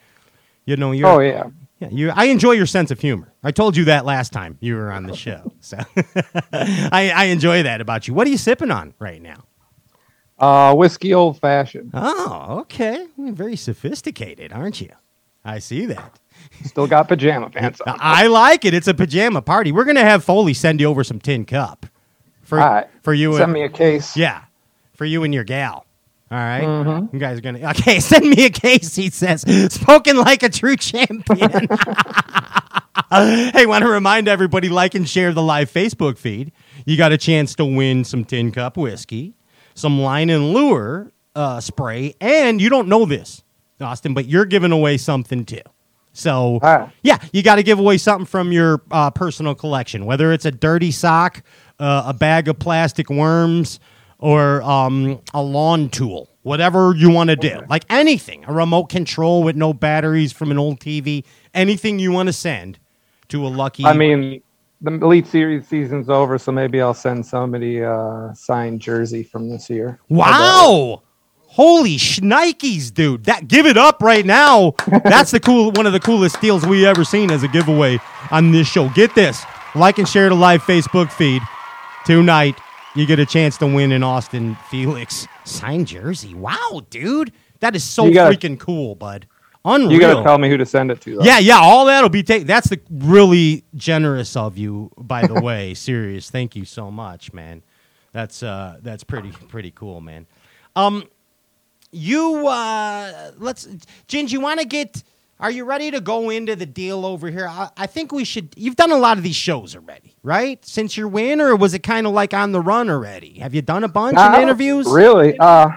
You 0.64 0.76
know, 0.76 0.90
you're 0.90 1.08
Oh 1.08 1.20
yeah. 1.20 1.44
Yeah, 1.80 1.88
you. 1.90 2.10
I 2.10 2.26
enjoy 2.26 2.52
your 2.52 2.66
sense 2.66 2.90
of 2.90 3.00
humor. 3.00 3.32
I 3.42 3.50
told 3.50 3.76
you 3.76 3.84
that 3.86 4.04
last 4.04 4.32
time 4.32 4.58
you 4.60 4.76
were 4.76 4.92
on 4.92 5.04
the 5.04 5.16
show, 5.16 5.52
so 5.60 5.78
I, 6.52 7.12
I 7.14 7.24
enjoy 7.24 7.62
that 7.62 7.80
about 7.80 8.08
you. 8.08 8.14
What 8.14 8.26
are 8.26 8.30
you 8.30 8.38
sipping 8.38 8.70
on 8.70 8.94
right 8.98 9.20
now? 9.20 9.44
Uh, 10.38 10.74
whiskey 10.74 11.14
old 11.14 11.40
fashioned. 11.40 11.90
Oh, 11.94 12.58
okay. 12.60 13.06
Very 13.16 13.56
sophisticated, 13.56 14.52
aren't 14.52 14.80
you? 14.80 14.90
I 15.44 15.58
see 15.58 15.86
that. 15.86 16.18
Still 16.64 16.86
got 16.86 17.08
pajama 17.08 17.50
pants 17.50 17.80
on. 17.80 17.96
I 18.00 18.26
like 18.26 18.64
it. 18.64 18.74
It's 18.74 18.88
a 18.88 18.94
pajama 18.94 19.42
party. 19.42 19.72
We're 19.72 19.84
gonna 19.84 20.00
have 20.00 20.24
Foley 20.24 20.54
send 20.54 20.80
you 20.80 20.86
over 20.86 21.04
some 21.04 21.20
tin 21.20 21.44
cup 21.44 21.86
for 22.42 22.58
right. 22.58 22.88
for 23.02 23.14
you. 23.14 23.32
Send 23.32 23.44
and, 23.44 23.52
me 23.52 23.62
a 23.62 23.68
case. 23.68 24.16
yeah, 24.16 24.44
for 24.94 25.04
you 25.04 25.22
and 25.24 25.34
your 25.34 25.44
gal. 25.44 25.86
All 26.34 26.40
right? 26.40 26.64
Mm-hmm. 26.64 27.14
you 27.14 27.20
guys 27.20 27.38
are 27.38 27.40
gonna 27.42 27.70
okay. 27.70 28.00
Send 28.12 28.28
me 28.28 28.46
a 28.46 28.50
case. 28.50 28.96
He 28.96 29.10
says, 29.10 29.42
spoken 29.72 30.16
like 30.16 30.42
a 30.42 30.48
true 30.48 30.76
champion. 30.76 31.68
hey, 33.10 33.66
want 33.66 33.84
to 33.84 33.88
remind 33.90 34.26
everybody 34.26 34.68
like 34.68 34.96
and 34.96 35.08
share 35.08 35.32
the 35.32 35.42
live 35.42 35.70
Facebook 35.72 36.18
feed. 36.18 36.50
You 36.86 36.96
got 36.96 37.12
a 37.12 37.18
chance 37.18 37.54
to 37.56 37.64
win 37.64 38.02
some 38.04 38.24
tin 38.24 38.50
cup 38.50 38.76
whiskey, 38.76 39.34
some 39.74 40.00
line 40.00 40.28
and 40.28 40.52
lure 40.52 41.12
uh, 41.36 41.60
spray, 41.60 42.14
and 42.20 42.60
you 42.60 42.68
don't 42.68 42.88
know 42.88 43.04
this, 43.04 43.44
Austin, 43.80 44.12
but 44.12 44.26
you're 44.26 44.44
giving 44.44 44.72
away 44.72 44.96
something 44.96 45.44
too. 45.44 45.60
So 46.12 46.58
Ah. 46.62 46.90
yeah, 47.02 47.18
you 47.32 47.42
got 47.44 47.56
to 47.56 47.62
give 47.62 47.78
away 47.78 47.98
something 47.98 48.26
from 48.26 48.50
your 48.52 48.82
uh, 48.90 49.10
personal 49.12 49.54
collection, 49.54 50.04
whether 50.04 50.32
it's 50.32 50.44
a 50.44 50.50
dirty 50.52 50.90
sock, 50.90 51.42
uh, 51.78 52.04
a 52.06 52.14
bag 52.14 52.48
of 52.48 52.58
plastic 52.58 53.08
worms, 53.10 53.78
or 54.24 54.62
um, 54.62 55.20
a 55.34 55.42
lawn 55.42 55.90
tool, 55.90 56.30
whatever 56.44 56.94
you 56.96 57.10
want 57.10 57.28
to 57.28 57.36
do. 57.36 57.60
Like 57.68 57.84
anything, 57.90 58.42
a 58.48 58.54
remote 58.54 58.84
control 58.84 59.42
with 59.42 59.54
no 59.54 59.74
batteries 59.74 60.32
from 60.32 60.50
an 60.50 60.58
old 60.58 60.80
TV, 60.80 61.24
anything 61.52 61.98
you 61.98 62.10
want 62.10 62.28
to 62.28 62.32
send 62.32 62.78
to 63.28 63.46
a 63.46 63.48
lucky. 63.48 63.84
I 63.84 63.92
mean, 63.92 64.40
the 64.80 64.92
Elite 64.94 65.26
Series 65.26 65.68
season's 65.68 66.08
over, 66.08 66.38
so 66.38 66.52
maybe 66.52 66.80
I'll 66.80 66.94
send 66.94 67.26
somebody 67.26 67.80
a 67.80 68.32
signed 68.34 68.80
jersey 68.80 69.24
from 69.24 69.50
this 69.50 69.68
year. 69.68 70.00
Wow. 70.08 71.02
Holy 71.42 71.98
shnikes, 71.98 72.94
dude. 72.94 73.24
That 73.24 73.46
give 73.46 73.66
it 73.66 73.76
up 73.76 74.02
right 74.02 74.24
now. 74.24 74.72
That's 75.04 75.32
the 75.32 75.40
cool 75.40 75.70
one 75.72 75.84
of 75.84 75.92
the 75.92 76.00
coolest 76.00 76.40
deals 76.40 76.64
we 76.64 76.86
ever 76.86 77.04
seen 77.04 77.30
as 77.30 77.42
a 77.42 77.48
giveaway 77.48 77.98
on 78.30 78.52
this 78.52 78.68
show. 78.68 78.88
Get 78.88 79.14
this. 79.14 79.44
Like 79.74 79.98
and 79.98 80.08
share 80.08 80.30
the 80.30 80.34
live 80.34 80.62
Facebook 80.62 81.12
feed. 81.12 81.42
Tonight, 82.06 82.58
you 82.94 83.06
get 83.06 83.18
a 83.18 83.26
chance 83.26 83.56
to 83.58 83.66
win 83.66 83.92
an 83.92 84.02
Austin 84.02 84.56
Felix 84.70 85.26
signed 85.44 85.86
jersey. 85.86 86.34
Wow, 86.34 86.82
dude. 86.90 87.32
That 87.60 87.74
is 87.76 87.84
so 87.84 88.10
gotta- 88.12 88.36
freaking 88.36 88.58
cool, 88.58 88.94
bud. 88.94 89.26
Unreal. 89.66 89.92
You 89.92 89.98
got 90.00 90.18
to 90.18 90.22
tell 90.22 90.36
me 90.36 90.50
who 90.50 90.58
to 90.58 90.66
send 90.66 90.90
it 90.90 91.00
to. 91.00 91.16
Though. 91.16 91.24
Yeah, 91.24 91.38
yeah, 91.38 91.56
all 91.58 91.86
that'll 91.86 92.10
be 92.10 92.22
taken. 92.22 92.46
That's 92.46 92.68
the 92.68 92.78
really 92.90 93.64
generous 93.74 94.36
of 94.36 94.58
you, 94.58 94.90
by 94.98 95.26
the 95.26 95.40
way. 95.40 95.72
Serious, 95.72 96.28
thank 96.28 96.54
you 96.54 96.66
so 96.66 96.90
much, 96.90 97.32
man. 97.32 97.62
That's 98.12 98.42
uh, 98.42 98.78
that's 98.82 99.04
pretty 99.04 99.30
pretty 99.48 99.70
cool, 99.70 100.02
man. 100.02 100.26
Um, 100.76 101.04
you 101.92 102.46
uh, 102.46 103.30
let's 103.38 103.66
Ginge, 104.06 104.32
you 104.32 104.40
want 104.40 104.60
to 104.60 104.66
get? 104.66 105.02
Are 105.40 105.50
you 105.50 105.64
ready 105.64 105.90
to 105.90 106.00
go 106.00 106.30
into 106.30 106.54
the 106.54 106.66
deal 106.66 107.04
over 107.04 107.28
here? 107.28 107.48
I, 107.48 107.68
I 107.76 107.86
think 107.86 108.12
we 108.12 108.24
should. 108.24 108.54
You've 108.56 108.76
done 108.76 108.92
a 108.92 108.96
lot 108.96 109.18
of 109.18 109.24
these 109.24 109.36
shows 109.36 109.74
already, 109.74 110.14
right? 110.22 110.64
Since 110.64 110.96
your 110.96 111.08
win, 111.08 111.40
or 111.40 111.56
was 111.56 111.74
it 111.74 111.80
kind 111.80 112.06
of 112.06 112.12
like 112.12 112.32
on 112.32 112.52
the 112.52 112.60
run 112.60 112.88
already? 112.88 113.40
Have 113.40 113.54
you 113.54 113.62
done 113.62 113.84
a 113.84 113.88
bunch 113.88 114.16
of 114.16 114.34
interviews? 114.34 114.86
Really? 114.88 115.36
Uh, 115.38 115.70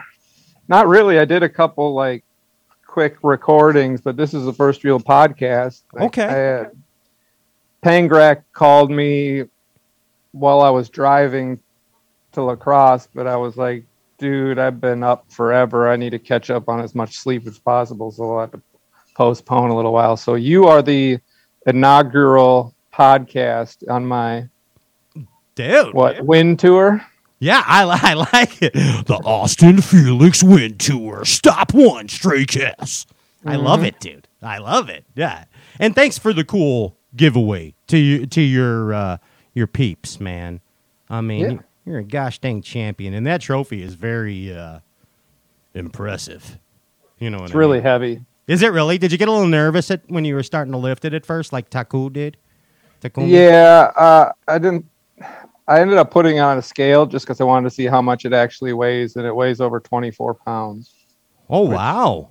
not 0.67 0.87
really. 0.87 1.19
I 1.19 1.25
did 1.25 1.43
a 1.43 1.49
couple 1.49 1.93
like 1.93 2.23
quick 2.85 3.17
recordings, 3.23 4.01
but 4.01 4.15
this 4.15 4.33
is 4.33 4.45
the 4.45 4.53
first 4.53 4.83
real 4.83 4.99
podcast. 4.99 5.83
Okay. 5.99 6.23
I 6.23 6.31
had, 6.31 6.71
Pangrak 7.83 8.43
called 8.53 8.91
me 8.91 9.43
while 10.31 10.61
I 10.61 10.69
was 10.69 10.89
driving 10.89 11.59
to 12.33 12.43
La 12.43 12.55
Crosse, 12.55 13.07
but 13.13 13.27
I 13.27 13.37
was 13.37 13.57
like, 13.57 13.85
dude, 14.17 14.59
I've 14.59 14.81
been 14.81 15.03
up 15.03 15.31
forever. 15.31 15.87
I 15.89 15.95
need 15.95 16.09
to 16.09 16.19
catch 16.19 16.49
up 16.49 16.69
on 16.69 16.79
as 16.79 16.95
much 16.95 17.17
sleep 17.17 17.47
as 17.47 17.59
possible. 17.59 18.11
So 18.11 18.33
I'll 18.33 18.41
have 18.41 18.51
to 18.51 18.61
postpone 19.21 19.71
a 19.71 19.75
little 19.75 19.91
while. 19.91 20.15
So 20.15 20.35
you 20.35 20.65
are 20.67 20.83
the 20.83 21.17
inaugural 21.65 22.75
podcast 22.93 23.77
on 23.89 24.05
my 24.05 24.47
Dude, 25.55 25.93
what 25.95 26.23
win 26.23 26.55
tour. 26.55 27.03
Yeah, 27.39 27.63
I, 27.65 27.83
I 28.03 28.13
like 28.13 28.61
it. 28.61 28.73
The 28.73 29.19
Austin 29.25 29.81
Felix 29.81 30.43
Wind 30.43 30.79
Tour. 30.79 31.25
Stop 31.25 31.73
one, 31.73 32.07
Stray 32.09 32.45
Cats. 32.45 33.07
I 33.45 33.55
love 33.55 33.83
it, 33.83 33.99
dude. 33.99 34.27
I 34.41 34.59
love 34.59 34.87
it. 34.89 35.03
Yeah, 35.15 35.45
and 35.79 35.95
thanks 35.95 36.17
for 36.19 36.31
the 36.31 36.43
cool 36.43 36.95
giveaway 37.15 37.73
to 37.87 37.97
you 37.97 38.27
to 38.27 38.41
your 38.41 38.93
uh, 38.93 39.17
your 39.55 39.65
peeps, 39.67 40.19
man. 40.19 40.61
I 41.09 41.21
mean, 41.21 41.41
Yeah. 41.41 41.49
you- 41.51 41.63
you're 41.85 41.99
a 41.99 42.03
gosh 42.03 42.37
dang 42.39 42.61
champion, 42.61 43.13
and 43.13 43.25
that 43.27 43.39
trophy 43.39 43.81
is 43.81 43.93
very 43.93 44.53
uh, 44.53 44.79
impressive. 45.73 46.59
You 47.17 47.29
know, 47.29 47.37
what 47.37 47.45
It's 47.45 47.55
I 47.55 47.57
really 47.57 47.77
mean? 47.77 47.83
heavy. 47.83 48.25
Is 48.47 48.61
it 48.61 48.71
really? 48.71 48.97
Did 48.97 49.11
you 49.11 49.17
get 49.17 49.27
a 49.27 49.31
little 49.31 49.47
nervous 49.47 49.91
at, 49.91 50.09
when 50.09 50.23
you 50.23 50.33
were 50.33 50.43
starting 50.43 50.71
to 50.71 50.77
lift 50.77 51.03
it 51.03 51.13
at 51.13 51.25
first, 51.25 51.51
like 51.51 51.69
Taku 51.69 52.09
did? 52.09 52.37
Takumi? 53.01 53.29
Yeah, 53.29 53.91
uh, 53.95 54.31
I 54.47 54.57
didn't. 54.57 54.85
I 55.67 55.81
ended 55.81 55.97
up 55.97 56.11
putting 56.11 56.37
it 56.37 56.39
on 56.39 56.57
a 56.57 56.61
scale 56.61 57.05
just 57.05 57.25
because 57.25 57.41
I 57.41 57.43
wanted 57.43 57.69
to 57.69 57.75
see 57.75 57.85
how 57.85 58.01
much 58.01 58.23
it 58.23 58.31
actually 58.31 58.71
weighs, 58.71 59.17
and 59.17 59.25
it 59.25 59.35
weighs 59.35 59.59
over 59.59 59.81
24 59.81 60.33
pounds. 60.35 60.93
Oh 61.49 61.61
wow. 61.61 62.29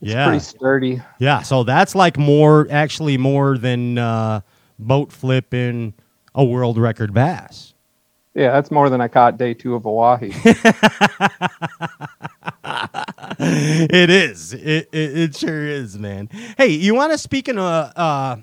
It's 0.00 0.10
yeah. 0.12 0.26
pretty 0.26 0.40
sturdy. 0.40 1.02
Yeah, 1.18 1.42
so 1.42 1.62
that's 1.62 1.94
like 1.94 2.18
more, 2.18 2.66
actually 2.70 3.16
more 3.16 3.56
than 3.56 3.96
uh, 3.96 4.40
boat 4.78 5.10
flipping 5.10 5.94
a 6.34 6.44
world 6.44 6.78
record 6.78 7.14
bass. 7.14 7.74
Yeah, 8.34 8.52
that's 8.52 8.70
more 8.70 8.90
than 8.90 9.00
I 9.00 9.08
caught 9.08 9.38
day 9.38 9.54
two 9.54 9.74
of 9.74 9.84
Oahe. 9.84 10.30
it 13.38 14.10
is. 14.10 14.52
It, 14.52 14.88
it, 14.92 15.18
it 15.18 15.36
sure 15.36 15.66
is, 15.66 15.98
man. 15.98 16.28
Hey, 16.56 16.68
you 16.68 16.94
want 16.94 17.12
to 17.12 17.18
speak 17.18 17.48
in 17.48 17.58
a 17.58 17.62
uh, 17.62 18.36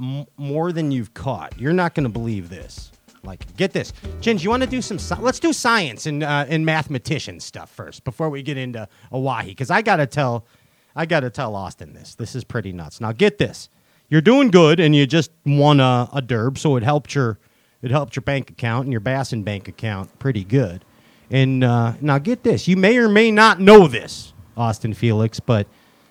m- 0.00 0.26
more 0.36 0.72
than 0.72 0.90
you've 0.90 1.14
caught? 1.14 1.58
You're 1.58 1.72
not 1.72 1.94
going 1.94 2.04
to 2.04 2.10
believe 2.12 2.48
this. 2.48 2.90
Like, 3.22 3.56
get 3.56 3.72
this, 3.72 3.92
Ginge. 4.20 4.44
You 4.44 4.50
want 4.50 4.62
to 4.62 4.68
do 4.68 4.80
some? 4.80 4.98
Let's 5.20 5.40
do 5.40 5.52
science 5.52 6.06
and 6.06 6.22
uh, 6.22 6.46
and 6.48 6.64
mathematician 6.64 7.40
stuff 7.40 7.70
first 7.70 8.04
before 8.04 8.30
we 8.30 8.40
get 8.42 8.56
into 8.56 8.88
Oahe, 9.12 9.46
because 9.46 9.68
I 9.68 9.82
gotta 9.82 10.06
tell, 10.06 10.46
I 10.94 11.06
gotta 11.06 11.28
tell 11.28 11.56
Austin 11.56 11.92
this. 11.92 12.14
This 12.14 12.36
is 12.36 12.44
pretty 12.44 12.72
nuts. 12.72 13.00
Now, 13.00 13.10
get 13.10 13.38
this. 13.38 13.68
You're 14.08 14.20
doing 14.20 14.52
good, 14.52 14.78
and 14.78 14.94
you 14.94 15.08
just 15.08 15.32
won 15.44 15.80
a, 15.80 16.08
a 16.12 16.22
derb, 16.22 16.56
so 16.56 16.76
it 16.76 16.84
helped 16.84 17.16
your 17.16 17.40
it 17.82 17.90
helped 17.90 18.14
your 18.14 18.22
bank 18.22 18.50
account 18.50 18.84
and 18.84 18.92
your 18.92 19.00
Bassin 19.00 19.42
bank 19.42 19.66
account 19.66 20.16
pretty 20.20 20.44
good. 20.44 20.84
And 21.28 21.64
uh, 21.64 21.94
now 22.00 22.18
get 22.18 22.44
this. 22.44 22.68
You 22.68 22.76
may 22.76 22.96
or 22.98 23.08
may 23.08 23.32
not 23.32 23.58
know 23.58 23.88
this, 23.88 24.32
Austin 24.56 24.94
Felix, 24.94 25.40
but 25.40 25.66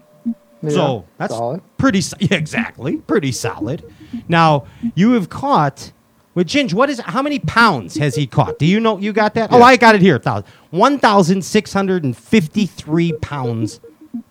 so 0.67 1.05
that's 1.17 1.33
solid. 1.33 1.61
pretty 1.77 2.01
yeah, 2.19 2.37
exactly 2.37 2.97
pretty 2.97 3.31
solid. 3.31 3.83
Now 4.27 4.65
you 4.95 5.11
have 5.13 5.29
caught 5.29 5.91
with 6.35 6.47
Ginge. 6.47 6.73
What 6.73 6.89
is 6.89 6.99
how 6.99 7.21
many 7.21 7.39
pounds 7.39 7.95
has 7.97 8.15
he 8.15 8.27
caught? 8.27 8.59
Do 8.59 8.65
you 8.65 8.79
know? 8.79 8.97
You 8.97 9.13
got 9.13 9.33
that? 9.35 9.49
Oh, 9.51 9.61
I 9.61 9.77
got 9.77 9.95
it 9.95 10.01
here. 10.01 10.19
Thousand 10.19 10.45
one 10.71 10.99
thousand 10.99 11.43
six 11.43 11.73
hundred 11.73 12.03
and 12.03 12.15
fifty-three 12.17 13.13
pounds 13.13 13.79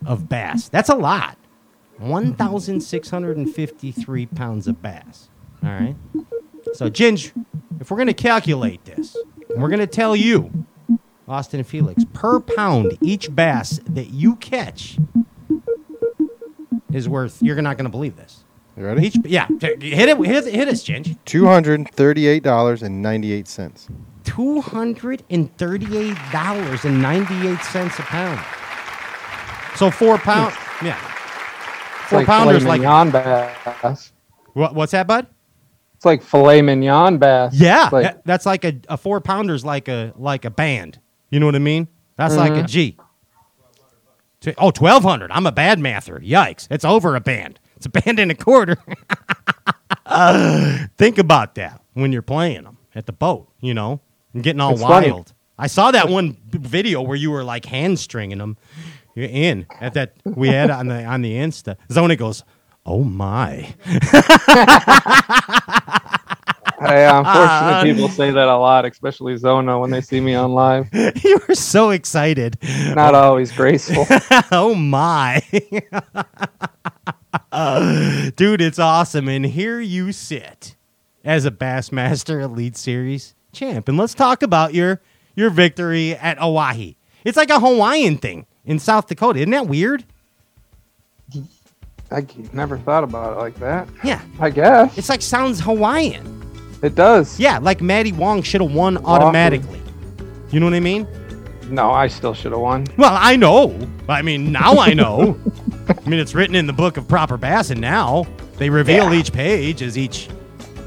of 0.05 0.29
bass. 0.29 0.69
That's 0.69 0.89
a 0.89 0.95
lot. 0.95 1.37
One 1.99 2.33
thousand 2.33 2.81
six 2.81 3.09
hundred 3.09 3.37
and 3.37 3.53
fifty-three 3.53 4.27
pounds 4.27 4.67
of 4.67 4.81
bass. 4.81 5.29
All 5.63 5.69
right. 5.69 5.95
So 6.73 6.89
Ginge, 6.89 7.31
if 7.79 7.89
we're 7.89 7.97
gonna 7.97 8.13
calculate 8.13 8.83
this, 8.85 9.17
we're 9.55 9.69
gonna 9.69 9.87
tell 9.87 10.15
you, 10.15 10.65
Austin 11.27 11.59
and 11.59 11.67
Felix, 11.67 12.03
per 12.13 12.39
pound 12.39 12.97
each 13.01 13.33
bass 13.33 13.79
that 13.89 14.09
you 14.11 14.35
catch 14.35 14.97
is 16.91 17.09
worth. 17.09 17.41
You're 17.41 17.61
not 17.61 17.77
gonna 17.77 17.89
believe 17.89 18.15
this. 18.15 18.43
You 18.77 18.85
ready? 18.85 19.07
Each, 19.07 19.17
yeah, 19.25 19.47
hit 19.47 19.81
it, 19.81 19.81
hit, 19.81 20.09
it- 20.09 20.53
hit 20.53 20.67
us, 20.67 20.83
Ginge. 20.83 21.17
Two 21.25 21.47
hundred 21.47 21.89
thirty-eight 21.91 22.43
dollars 22.43 22.83
and 22.83 23.01
ninety-eight 23.01 23.47
cents. 23.47 23.87
Two 24.23 24.61
hundred 24.61 25.23
and 25.31 25.55
thirty-eight 25.57 26.17
dollars 26.31 26.85
and 26.85 27.01
ninety-eight 27.01 27.61
cents 27.61 27.97
a 27.97 28.03
pound. 28.03 28.39
So 29.77 29.89
four 29.89 30.17
pound, 30.19 30.53
yeah. 30.83 30.99
Four 32.07 32.19
like 32.19 32.27
pounders, 32.27 32.65
like 32.65 32.81
on 32.83 33.11
bass. 33.11 34.13
what, 34.53 34.73
what's 34.73 34.93
that, 34.93 35.07
bud? 35.07 35.27
It's 35.95 36.05
like 36.05 36.21
filet 36.21 36.61
mignon 36.61 37.17
bass. 37.17 37.53
Yeah, 37.53 37.89
like, 37.91 38.03
that- 38.03 38.25
that's 38.25 38.45
like 38.45 38.63
a, 38.63 38.79
a 38.87 38.97
four 38.97 39.19
pounder's 39.19 39.65
like 39.65 39.87
a 39.87 40.13
like 40.15 40.45
a 40.45 40.49
band. 40.49 40.99
You 41.29 41.39
know 41.39 41.45
what 41.45 41.55
I 41.55 41.59
mean? 41.59 41.87
That's 42.15 42.35
like 42.35 42.51
a 42.51 42.55
mm-hmm. 42.55 42.65
G. 42.65 42.97
Oh, 44.57 44.67
1200. 44.67 45.31
I'm 45.31 45.45
a 45.45 45.51
bad 45.51 45.79
mather. 45.79 46.19
Yikes. 46.19 46.67
It's 46.71 46.85
over 46.85 47.15
a 47.15 47.19
band. 47.19 47.59
It's 47.75 47.85
a 47.85 47.89
band 47.89 48.19
and 48.19 48.31
a 48.31 48.35
quarter. 48.35 48.77
Think 50.97 51.17
about 51.17 51.55
that 51.55 51.81
when 51.93 52.13
you're 52.13 52.21
playing 52.21 52.63
them 52.63 52.77
at 52.95 53.07
the 53.07 53.13
boat, 53.13 53.51
you 53.59 53.73
know, 53.73 53.99
and 54.33 54.43
getting 54.43 54.61
all 54.61 54.73
It's 54.73 54.81
funny. 54.81 55.11
wild. 55.11 55.33
I 55.59 55.67
saw 55.67 55.91
that 55.91 56.07
one 56.07 56.37
video 56.49 57.01
where 57.01 57.17
you 57.17 57.31
were 57.31 57.43
like 57.43 57.65
hand 57.65 57.99
stringing 57.99 58.37
them 58.37 58.57
You're 59.17 59.29
in 59.31 59.65
at 59.81 59.95
that 59.95 60.13
we 60.23 60.49
had 60.49 60.69
on 60.69 60.89
the 60.89 61.03
on 61.03 61.23
the 61.23 61.33
Insta. 61.33 61.77
Zona 61.91 62.15
goes, 62.15 62.43
"Oh 62.85 63.03
my." 63.03 63.73
Hey, 66.79 67.07
unfortunately, 67.07 67.33
uh, 67.33 67.83
people 67.83 68.07
say 68.07 68.29
that 68.29 68.47
a 68.47 68.55
lot, 68.55 68.85
especially 68.85 69.35
Zona 69.35 69.79
when 69.79 69.89
they 69.89 69.99
see 69.99 70.21
me 70.21 70.35
on 70.35 70.53
live. 70.53 70.87
you 70.93 71.39
were 71.47 71.55
so 71.55 71.89
excited. 71.89 72.55
Not 72.93 73.15
always 73.15 73.51
graceful. 73.51 74.05
oh 74.51 74.75
my. 74.75 75.41
Dude, 78.35 78.61
it's 78.61 78.77
awesome. 78.77 79.27
And 79.27 79.47
here 79.47 79.79
you 79.79 80.11
sit 80.11 80.75
as 81.25 81.45
a 81.45 81.51
Bassmaster 81.51 82.43
Elite 82.43 82.77
Series 82.77 83.33
champ. 83.51 83.89
And 83.89 83.97
let's 83.97 84.13
talk 84.13 84.43
about 84.43 84.75
your 84.75 85.01
your 85.35 85.49
victory 85.49 86.13
at 86.13 86.37
Oahe. 86.37 86.95
It's 87.23 87.37
like 87.37 87.49
a 87.49 87.59
Hawaiian 87.59 88.19
thing 88.19 88.45
in 88.67 88.77
South 88.79 89.07
Dakota. 89.07 89.39
Isn't 89.39 89.51
that 89.51 89.67
weird? 89.67 90.03
I 92.11 92.25
never 92.53 92.77
thought 92.77 93.03
about 93.03 93.33
it 93.33 93.39
like 93.39 93.55
that. 93.59 93.87
Yeah. 94.03 94.21
I 94.39 94.49
guess 94.49 94.97
It's 94.97 95.09
like 95.09 95.21
sounds 95.21 95.59
Hawaiian. 95.59 96.41
it 96.81 96.95
does. 96.95 97.37
Yeah, 97.39 97.57
like 97.57 97.81
Matty 97.81 98.13
Wong 98.13 98.41
should 98.43 98.61
have 98.61 98.71
won 98.73 98.97
automatically. 99.05 99.81
You 100.51 100.61
know 100.61 100.67
what 100.67 100.73
I 100.75 100.79
mean? 100.79 101.05
No, 101.69 101.91
I 101.91 102.07
still 102.07 102.33
should 102.33 102.53
have 102.53 102.61
won. 102.61 102.85
Well, 102.95 103.11
I 103.19 103.35
know. 103.35 103.77
I 104.07 104.21
mean, 104.21 104.53
now 104.53 104.77
I 104.79 104.93
know. 104.93 105.37
I 105.89 106.09
mean, 106.09 106.19
it's 106.21 106.33
written 106.33 106.55
in 106.55 106.65
the 106.65 106.71
book 106.71 106.95
of 106.95 107.07
proper 107.09 107.35
bass, 107.35 107.71
and 107.71 107.81
now. 107.81 108.25
They 108.57 108.69
reveal 108.69 109.11
Yeah. 109.13 109.19
each 109.19 109.33
page 109.33 109.81
as 109.83 109.97
each 109.97 110.29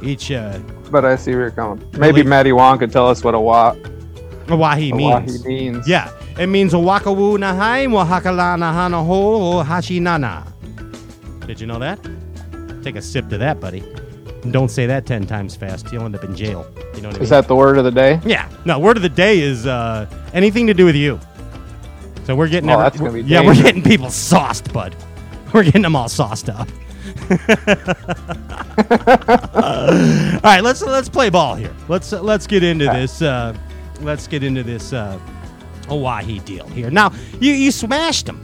each 0.02 0.32
uh, 0.32 0.58
But 0.90 1.04
I 1.04 1.14
see 1.16 1.32
where 1.32 1.42
you're 1.42 1.50
coming. 1.50 1.86
Maybe 1.98 2.22
Matty 2.22 2.52
Wong 2.52 2.78
could 2.78 2.90
tell 2.90 3.06
us 3.06 3.22
what 3.22 3.34
a 3.34 3.38
wa 3.40 3.72
a 4.48 4.48
means. 4.48 4.58
wahi 4.58 4.92
means. 5.46 5.86
Yeah, 5.86 6.10
it 6.38 6.46
means 6.48 6.72
Owakawu 6.72 7.36
Nahai 7.38 7.86
Wahakala 7.88 8.56
Nahana 8.58 9.04
Ho 9.04 9.58
o 9.60 9.64
Hashinana. 9.64 10.46
Did 11.46 11.60
you 11.60 11.66
know 11.66 11.78
that? 11.78 11.98
Take 12.82 12.96
a 12.96 13.02
sip 13.02 13.28
to 13.30 13.38
that, 13.38 13.60
buddy. 13.60 13.80
And 14.42 14.52
don't 14.52 14.70
say 14.70 14.86
that 14.86 15.04
ten 15.06 15.26
times 15.26 15.54
fast. 15.56 15.92
You'll 15.92 16.04
end 16.04 16.14
up 16.14 16.24
in 16.24 16.34
jail. 16.34 16.66
You 16.94 17.02
know 17.02 17.08
what 17.08 17.16
I 17.16 17.18
mean? 17.18 17.22
Is 17.22 17.28
that 17.30 17.46
the 17.46 17.54
word 17.56 17.76
of 17.76 17.84
the 17.84 17.90
day? 17.90 18.20
Yeah. 18.24 18.48
No, 18.64 18.78
word 18.78 18.96
of 18.96 19.02
the 19.02 19.08
day 19.08 19.40
is 19.40 19.66
uh, 19.66 20.06
anything 20.32 20.66
to 20.66 20.74
do 20.74 20.84
with 20.86 20.96
you. 20.96 21.20
So 22.24 22.34
we're 22.36 22.48
getting 22.48 22.70
Oh, 22.70 22.80
every- 22.80 23.22
be 23.22 23.28
yeah, 23.28 23.42
we're 23.44 23.54
getting 23.54 23.82
people 23.82 24.08
sauced, 24.10 24.72
bud. 24.72 24.94
We're 25.52 25.64
getting 25.64 25.82
them 25.82 25.96
all 25.96 26.08
sauced 26.08 26.48
up. 26.48 26.68
all 28.90 30.40
right, 30.44 30.60
let's 30.62 30.80
let's 30.82 31.08
play 31.08 31.28
ball 31.28 31.54
here. 31.56 31.74
Let's 31.88 32.12
uh, 32.12 32.22
let's 32.22 32.46
get 32.46 32.62
into 32.62 32.86
this. 32.86 33.20
Uh, 33.20 33.54
let's 34.00 34.26
get 34.26 34.42
into 34.44 34.62
this 34.62 34.92
Oahe 35.90 36.44
deal 36.44 36.66
here. 36.68 36.90
Now 36.90 37.12
you 37.40 37.52
you 37.52 37.70
smashed 37.70 38.26
them. 38.26 38.40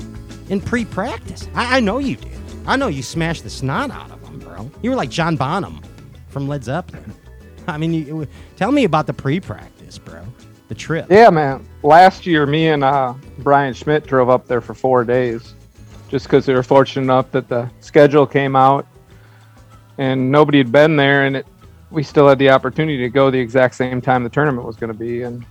in 0.49 0.61
pre-practice. 0.61 1.49
I, 1.55 1.77
I 1.79 1.81
know 1.81 1.99
you 1.99 2.17
did. 2.17 2.33
I 2.67 2.77
know 2.77 2.89
you 2.89 3.03
smashed 3.03 3.45
the 3.45 3.51
snot 3.51 3.91
out 3.91 4.11
of 4.11 4.23
them, 4.25 4.39
bro. 4.39 4.71
You 4.83 4.91
were 4.91 4.97
like 4.97 5.11
John 5.11 5.37
Bonham 5.37 5.81
from 6.29 6.49
Led 6.49 6.65
Zeppelin. 6.65 7.13
I 7.69 7.79
mean, 7.79 7.93
you, 7.95 8.27
tell 8.57 8.71
me 8.73 8.85
about 8.85 9.07
the 9.07 9.13
pre-practice, 9.13 9.99
bro. 9.99 10.25
The 10.69 10.75
trip. 10.75 11.07
Yeah, 11.11 11.31
man. 11.31 11.67
Last 11.83 12.27
year, 12.27 12.47
me 12.47 12.69
and 12.69 12.83
uh, 12.83 13.15
Brian 13.39 13.73
Schmidt 13.75 14.07
drove 14.07 14.29
up 14.29 14.47
there 14.47 14.61
for 14.61 14.75
four 14.75 15.05
days, 15.05 15.55
just 16.09 16.27
because 16.27 16.47
we 16.49 16.55
were 16.55 16.63
fortunate 16.65 17.03
enough 17.03 17.31
that 17.33 17.49
the 17.49 17.71
schedule 17.81 18.27
came 18.27 18.57
out, 18.57 18.87
and 19.99 20.31
nobody 20.31 20.59
had 20.59 20.73
been 20.73 20.97
there, 20.97 21.25
and 21.27 21.37
it, 21.37 21.47
we 21.91 22.03
still 22.03 22.29
had 22.29 22.39
the 22.39 22.51
opportunity 22.51 22.99
to 22.99 23.09
go 23.09 23.31
the 23.31 23.39
exact 23.39 23.77
same 23.77 24.01
time 24.01 24.25
the 24.25 24.29
tournament 24.29 24.67
was 24.67 24.77
going 24.77 24.93
to 24.93 24.99
be. 24.99 25.23
And 25.23 25.45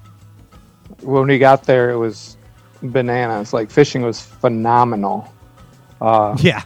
when 1.02 1.28
we 1.28 1.38
got 1.40 1.64
there, 1.64 1.92
it 1.92 1.98
was 1.98 2.38
bananas. 2.82 3.54
Like 3.54 3.70
fishing 3.72 4.02
was 4.02 4.22
phenomenal. 4.22 5.32
Uh, 6.02 6.36
Yeah. 6.40 6.64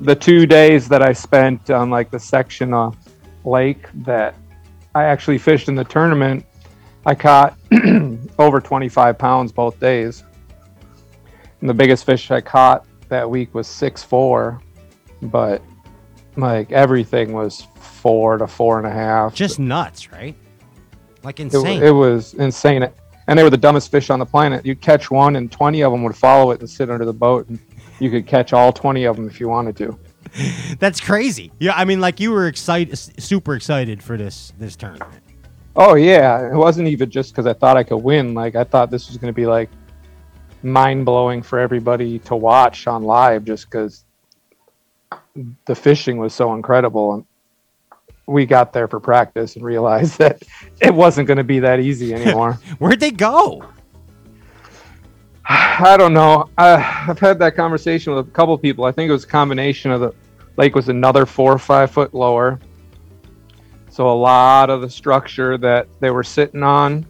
the 0.00 0.14
two 0.14 0.46
days 0.46 0.88
that 0.88 1.02
I 1.02 1.12
spent 1.12 1.70
on 1.70 1.90
like 1.90 2.10
the 2.10 2.18
section 2.20 2.72
of 2.72 2.96
lake 3.44 3.86
that 4.04 4.34
I 4.94 5.04
actually 5.04 5.38
fished 5.38 5.68
in 5.68 5.74
the 5.74 5.84
tournament, 5.84 6.44
I 7.04 7.14
caught 7.14 7.56
over 8.38 8.60
25 8.60 9.18
pounds 9.18 9.52
both 9.52 9.78
days. 9.80 10.22
And 11.60 11.68
the 11.68 11.74
biggest 11.74 12.04
fish 12.06 12.30
I 12.30 12.40
caught 12.40 12.86
that 13.08 13.28
week 13.28 13.54
was 13.54 13.66
six 13.66 14.02
four, 14.02 14.60
but 15.22 15.62
like 16.36 16.72
everything 16.72 17.32
was 17.32 17.66
four 17.80 18.38
to 18.38 18.46
four 18.46 18.78
and 18.78 18.86
a 18.86 18.90
half. 18.90 19.34
Just 19.34 19.58
nuts, 19.58 20.10
right? 20.10 20.34
Like 21.22 21.40
it, 21.40 21.44
insane. 21.44 21.82
it 21.82 21.90
was 21.90 22.34
insane. 22.34 22.88
And 23.26 23.38
they 23.38 23.42
were 23.42 23.50
the 23.50 23.56
dumbest 23.56 23.90
fish 23.90 24.10
on 24.10 24.18
the 24.18 24.26
planet. 24.26 24.66
You'd 24.66 24.80
catch 24.80 25.10
one, 25.10 25.36
and 25.36 25.50
20 25.50 25.82
of 25.82 25.92
them 25.92 26.02
would 26.02 26.16
follow 26.16 26.50
it 26.50 26.60
and 26.60 26.68
sit 26.68 26.90
under 26.90 27.04
the 27.04 27.12
boat. 27.12 27.48
And 27.48 27.58
you 28.00 28.10
could 28.10 28.26
catch 28.26 28.52
all 28.52 28.72
20 28.72 29.04
of 29.04 29.16
them 29.16 29.28
if 29.28 29.38
you 29.38 29.48
wanted 29.48 29.76
to. 29.76 29.98
That's 30.78 31.00
crazy. 31.00 31.52
Yeah, 31.58 31.74
I 31.76 31.84
mean, 31.84 32.00
like 32.00 32.20
you 32.20 32.32
were 32.32 32.46
excited, 32.46 32.96
super 32.98 33.54
excited 33.54 34.02
for 34.02 34.16
this 34.16 34.52
this 34.58 34.76
tournament. 34.76 35.22
Oh 35.76 35.94
yeah, 35.94 36.52
it 36.52 36.56
wasn't 36.56 36.88
even 36.88 37.10
just 37.10 37.32
because 37.32 37.46
I 37.46 37.52
thought 37.52 37.76
I 37.76 37.82
could 37.82 37.98
win. 37.98 38.34
Like 38.34 38.56
I 38.56 38.64
thought 38.64 38.90
this 38.90 39.08
was 39.08 39.16
going 39.16 39.32
to 39.32 39.36
be 39.36 39.46
like 39.46 39.70
mind 40.62 41.04
blowing 41.04 41.42
for 41.42 41.58
everybody 41.58 42.18
to 42.20 42.36
watch 42.36 42.86
on 42.86 43.02
live, 43.02 43.44
just 43.44 43.70
because 43.70 44.04
the 45.66 45.74
fishing 45.74 46.18
was 46.18 46.34
so 46.34 46.54
incredible. 46.54 47.14
And 47.14 47.24
we 48.26 48.46
got 48.46 48.72
there 48.72 48.88
for 48.88 49.00
practice 49.00 49.56
and 49.56 49.64
realized 49.64 50.18
that 50.18 50.42
it 50.80 50.94
wasn't 50.94 51.26
going 51.26 51.38
to 51.38 51.44
be 51.44 51.60
that 51.60 51.80
easy 51.80 52.14
anymore. 52.18 52.54
Where'd 52.78 53.00
they 53.00 53.10
go? 53.10 53.64
I 55.44 55.96
don't 55.96 56.14
know. 56.14 56.48
I, 56.56 57.06
I've 57.08 57.18
had 57.18 57.38
that 57.40 57.56
conversation 57.56 58.14
with 58.14 58.28
a 58.28 58.30
couple 58.30 58.56
people. 58.58 58.84
I 58.84 58.92
think 58.92 59.08
it 59.08 59.12
was 59.12 59.24
a 59.24 59.28
combination 59.28 59.90
of 59.90 60.00
the 60.00 60.14
lake 60.56 60.74
was 60.74 60.88
another 60.88 61.26
four 61.26 61.52
or 61.52 61.58
five 61.58 61.90
foot 61.90 62.14
lower. 62.14 62.60
So 63.90 64.08
a 64.08 64.12
lot 64.14 64.70
of 64.70 64.80
the 64.80 64.88
structure 64.88 65.58
that 65.58 65.86
they 66.00 66.10
were 66.10 66.24
sitting 66.24 66.62
on 66.62 67.06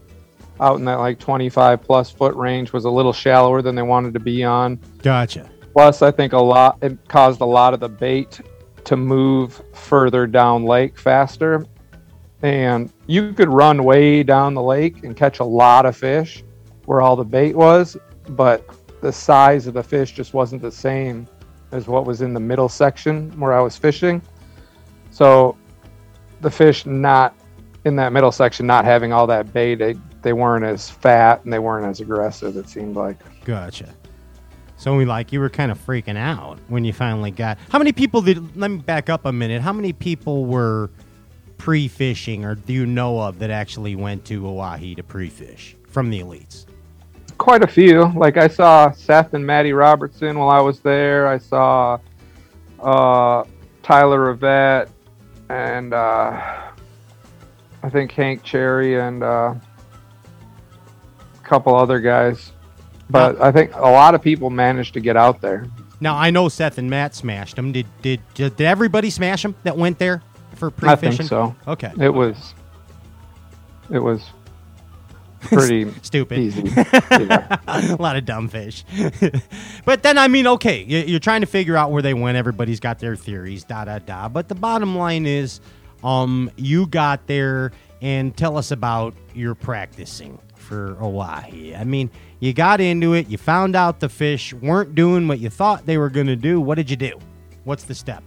out 0.60 0.78
in 0.78 0.84
that 0.84 0.98
like 0.98 1.18
25 1.18 1.82
plus 1.82 2.10
foot 2.10 2.34
range 2.34 2.72
was 2.72 2.84
a 2.84 2.90
little 2.90 3.12
shallower 3.12 3.62
than 3.62 3.74
they 3.74 3.82
wanted 3.82 4.14
to 4.14 4.20
be 4.20 4.44
on. 4.44 4.80
Gotcha. 5.02 5.50
Plus, 5.72 6.02
I 6.02 6.10
think 6.10 6.32
a 6.32 6.38
lot, 6.38 6.78
it 6.82 6.96
caused 7.08 7.40
a 7.40 7.46
lot 7.46 7.72
of 7.74 7.80
the 7.80 7.88
bait 7.88 8.40
to 8.84 8.96
move 8.96 9.62
further 9.74 10.26
down 10.26 10.64
lake 10.64 10.98
faster. 10.98 11.64
And 12.42 12.92
you 13.06 13.32
could 13.32 13.48
run 13.48 13.84
way 13.84 14.22
down 14.22 14.54
the 14.54 14.62
lake 14.62 15.04
and 15.04 15.16
catch 15.16 15.38
a 15.38 15.44
lot 15.44 15.86
of 15.86 15.96
fish 15.96 16.42
where 16.86 17.00
all 17.00 17.14
the 17.14 17.24
bait 17.24 17.54
was, 17.54 17.96
but 18.30 18.68
the 19.00 19.12
size 19.12 19.66
of 19.66 19.74
the 19.74 19.82
fish 19.82 20.12
just 20.12 20.34
wasn't 20.34 20.62
the 20.62 20.72
same 20.72 21.28
as 21.70 21.86
what 21.86 22.04
was 22.04 22.20
in 22.20 22.34
the 22.34 22.40
middle 22.40 22.68
section 22.68 23.30
where 23.38 23.52
I 23.52 23.60
was 23.60 23.76
fishing. 23.76 24.20
So 25.10 25.56
the 26.40 26.50
fish 26.50 26.84
not 26.84 27.36
in 27.84 27.96
that 27.96 28.12
middle 28.12 28.32
section 28.32 28.66
not 28.66 28.84
having 28.84 29.12
all 29.12 29.26
that 29.28 29.52
bait, 29.52 29.76
they, 29.76 29.94
they 30.22 30.32
weren't 30.32 30.64
as 30.64 30.90
fat 30.90 31.44
and 31.44 31.52
they 31.52 31.58
weren't 31.58 31.86
as 31.86 32.00
aggressive, 32.00 32.56
it 32.56 32.68
seemed 32.68 32.96
like. 32.96 33.18
Gotcha. 33.44 33.94
So 34.82 34.96
we 34.96 35.04
like 35.04 35.32
you 35.32 35.38
were 35.38 35.48
kind 35.48 35.70
of 35.70 35.78
freaking 35.78 36.16
out 36.18 36.58
when 36.66 36.84
you 36.84 36.92
finally 36.92 37.30
got. 37.30 37.56
How 37.68 37.78
many 37.78 37.92
people 37.92 38.20
did? 38.20 38.56
Let 38.56 38.68
me 38.68 38.78
back 38.78 39.08
up 39.08 39.26
a 39.26 39.32
minute. 39.32 39.62
How 39.62 39.72
many 39.72 39.92
people 39.92 40.44
were 40.44 40.90
pre-fishing, 41.56 42.44
or 42.44 42.56
do 42.56 42.72
you 42.72 42.84
know 42.84 43.20
of 43.20 43.38
that 43.38 43.50
actually 43.50 43.94
went 43.94 44.24
to 44.24 44.42
Oahe 44.42 44.96
to 44.96 45.04
pre-fish 45.04 45.76
from 45.86 46.10
the 46.10 46.18
elites? 46.18 46.66
quite 47.38 47.62
a 47.62 47.66
few. 47.68 48.12
Like 48.16 48.36
I 48.36 48.48
saw 48.48 48.90
Seth 48.90 49.34
and 49.34 49.46
Maddie 49.46 49.72
Robertson 49.72 50.36
while 50.36 50.50
I 50.50 50.60
was 50.60 50.80
there. 50.80 51.28
I 51.28 51.38
saw 51.38 51.98
uh, 52.80 53.44
Tyler 53.84 54.32
Rivet 54.32 54.88
and 55.48 55.94
uh, 55.94 56.40
I 57.84 57.88
think 57.88 58.10
Hank 58.10 58.42
Cherry 58.42 58.98
and 58.98 59.22
uh, 59.22 59.54
a 61.34 61.44
couple 61.44 61.76
other 61.76 62.00
guys. 62.00 62.50
But 63.10 63.40
I 63.40 63.52
think 63.52 63.74
a 63.74 63.80
lot 63.90 64.14
of 64.14 64.22
people 64.22 64.48
managed 64.50 64.94
to 64.94 65.00
get 65.00 65.16
out 65.16 65.40
there. 65.40 65.66
Now 66.00 66.16
I 66.16 66.30
know 66.30 66.48
Seth 66.48 66.78
and 66.78 66.88
Matt 66.90 67.14
smashed 67.14 67.56
them. 67.56 67.72
Did 67.72 67.86
did 68.02 68.20
did, 68.34 68.56
did 68.56 68.64
everybody 68.66 69.10
smash 69.10 69.42
them 69.42 69.54
that 69.64 69.76
went 69.76 69.98
there 69.98 70.22
for 70.56 70.68
I 70.68 70.70
pre-fishing? 70.70 71.12
I 71.12 71.16
think 71.16 71.28
so. 71.28 71.56
Okay. 71.68 71.92
It 72.00 72.08
was. 72.12 72.54
It 73.90 73.98
was 73.98 74.22
pretty 75.42 75.92
Stupid. 76.02 76.38
easy. 76.38 76.62
Yeah. 77.10 77.58
a 77.66 77.96
lot 78.00 78.16
of 78.16 78.24
dumb 78.24 78.48
fish. 78.48 78.84
but 79.84 80.02
then, 80.02 80.16
I 80.18 80.28
mean, 80.28 80.46
okay, 80.46 80.82
you- 80.84 81.04
you're 81.04 81.20
trying 81.20 81.42
to 81.42 81.46
figure 81.46 81.76
out 81.76 81.90
where 81.90 82.00
they 82.02 82.14
went. 82.14 82.36
Everybody's 82.36 82.80
got 82.80 82.98
their 83.00 83.16
theories, 83.16 83.64
da 83.64 83.84
da 83.84 83.98
da. 83.98 84.28
But 84.28 84.48
the 84.48 84.54
bottom 84.54 84.96
line 84.96 85.26
is, 85.26 85.60
um, 86.02 86.50
you 86.56 86.86
got 86.86 87.26
there 87.26 87.72
and 88.00 88.36
tell 88.36 88.56
us 88.56 88.70
about 88.70 89.14
your 89.34 89.54
practicing 89.54 90.38
for 90.72 90.96
Oahe. 91.02 91.78
I 91.78 91.84
mean, 91.84 92.10
you 92.40 92.54
got 92.54 92.80
into 92.80 93.12
it, 93.12 93.28
you 93.28 93.36
found 93.36 93.76
out 93.76 94.00
the 94.00 94.08
fish 94.08 94.54
weren't 94.54 94.94
doing 94.94 95.28
what 95.28 95.38
you 95.38 95.50
thought 95.50 95.84
they 95.84 95.98
were 95.98 96.08
going 96.08 96.28
to 96.28 96.36
do. 96.36 96.62
What 96.62 96.76
did 96.76 96.88
you 96.88 96.96
do? 96.96 97.18
What's 97.64 97.84
the 97.84 97.94
step? 97.94 98.22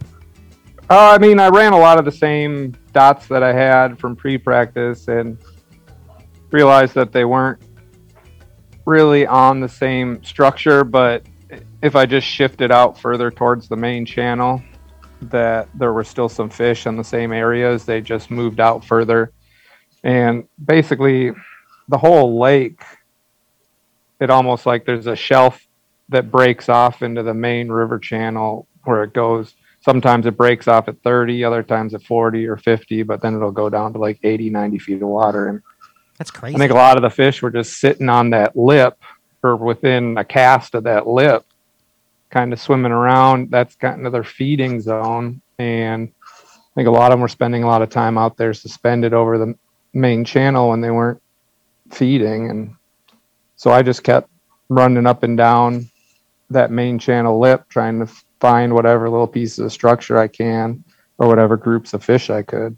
Uh, 0.88 1.10
I 1.10 1.18
mean, 1.18 1.40
I 1.40 1.48
ran 1.48 1.72
a 1.72 1.78
lot 1.78 1.98
of 1.98 2.04
the 2.04 2.12
same 2.12 2.76
dots 2.92 3.26
that 3.26 3.42
I 3.42 3.52
had 3.52 3.98
from 3.98 4.14
pre-practice 4.14 5.08
and 5.08 5.36
realized 6.52 6.94
that 6.94 7.10
they 7.10 7.24
weren't 7.24 7.60
really 8.84 9.26
on 9.26 9.58
the 9.58 9.68
same 9.68 10.22
structure. 10.22 10.84
But 10.84 11.24
if 11.82 11.96
I 11.96 12.06
just 12.06 12.28
shifted 12.28 12.70
out 12.70 12.96
further 12.96 13.32
towards 13.32 13.68
the 13.68 13.76
main 13.76 14.06
channel, 14.06 14.62
that 15.22 15.68
there 15.74 15.92
were 15.92 16.04
still 16.04 16.28
some 16.28 16.48
fish 16.48 16.86
in 16.86 16.96
the 16.96 17.02
same 17.02 17.32
areas. 17.32 17.84
They 17.84 18.00
just 18.00 18.30
moved 18.30 18.60
out 18.60 18.84
further, 18.84 19.32
and 20.04 20.46
basically, 20.64 21.32
the 21.88 21.98
whole 21.98 22.38
lake. 22.38 22.82
It 24.20 24.30
almost 24.30 24.66
like 24.66 24.86
there's 24.86 25.06
a 25.06 25.16
shelf 25.16 25.66
that 26.08 26.30
breaks 26.30 26.68
off 26.68 27.02
into 27.02 27.22
the 27.22 27.34
main 27.34 27.68
river 27.68 27.98
channel 27.98 28.66
where 28.84 29.02
it 29.02 29.12
goes 29.12 29.54
sometimes 29.86 30.26
it 30.26 30.36
breaks 30.36 30.66
off 30.68 30.88
at 30.88 31.00
30 31.02 31.44
other 31.44 31.62
times 31.62 31.94
at 31.94 32.02
40 32.02 32.46
or 32.46 32.56
50 32.56 33.02
but 33.02 33.20
then 33.20 33.34
it'll 33.34 33.52
go 33.52 33.68
down 33.68 33.92
to 33.92 33.98
like 33.98 34.18
80 34.22 34.50
90 34.50 34.78
feet 34.78 35.02
of 35.02 35.08
water 35.08 35.48
and 35.48 35.62
That's 36.18 36.30
crazy. 36.30 36.56
i 36.56 36.58
think 36.58 36.72
a 36.72 36.76
lot 36.76 36.96
of 36.96 37.02
the 37.02 37.10
fish 37.10 37.42
were 37.42 37.50
just 37.50 37.78
sitting 37.78 38.08
on 38.08 38.30
that 38.30 38.56
lip 38.56 38.98
or 39.42 39.56
within 39.56 40.16
a 40.18 40.24
cast 40.24 40.74
of 40.74 40.84
that 40.84 41.06
lip 41.06 41.44
kind 42.30 42.52
of 42.52 42.60
swimming 42.60 42.92
around 42.92 43.50
that's 43.50 43.74
kind 43.76 44.06
of 44.06 44.12
their 44.12 44.24
feeding 44.24 44.80
zone 44.80 45.40
and 45.58 46.12
i 46.32 46.74
think 46.74 46.88
a 46.88 46.90
lot 46.90 47.12
of 47.12 47.16
them 47.16 47.20
were 47.20 47.28
spending 47.28 47.62
a 47.62 47.66
lot 47.66 47.82
of 47.82 47.88
time 47.88 48.18
out 48.18 48.36
there 48.36 48.54
suspended 48.54 49.14
over 49.14 49.38
the 49.38 49.54
main 49.92 50.24
channel 50.24 50.70
when 50.70 50.80
they 50.80 50.90
weren't 50.90 51.20
feeding 51.90 52.50
and 52.50 52.74
so 53.56 53.70
i 53.70 53.82
just 53.82 54.02
kept 54.02 54.28
running 54.68 55.06
up 55.06 55.22
and 55.22 55.36
down 55.36 55.88
that 56.50 56.70
main 56.70 56.98
channel 56.98 57.38
lip 57.38 57.68
trying 57.68 57.98
to 57.98 58.12
find 58.40 58.74
whatever 58.74 59.08
little 59.08 59.26
pieces 59.26 59.58
of 59.58 59.72
structure 59.72 60.18
I 60.18 60.28
can 60.28 60.84
or 61.18 61.28
whatever 61.28 61.56
groups 61.56 61.94
of 61.94 62.04
fish 62.04 62.30
I 62.30 62.42
could. 62.42 62.76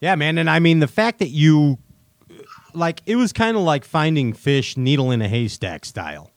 Yeah, 0.00 0.14
man. 0.14 0.38
And 0.38 0.48
I 0.48 0.58
mean, 0.58 0.80
the 0.80 0.86
fact 0.86 1.18
that 1.18 1.28
you, 1.28 1.78
like, 2.74 3.02
it 3.06 3.16
was 3.16 3.32
kind 3.32 3.56
of 3.56 3.62
like 3.62 3.84
finding 3.84 4.32
fish 4.32 4.76
needle 4.76 5.10
in 5.10 5.22
a 5.22 5.28
haystack 5.28 5.84
style. 5.84 6.30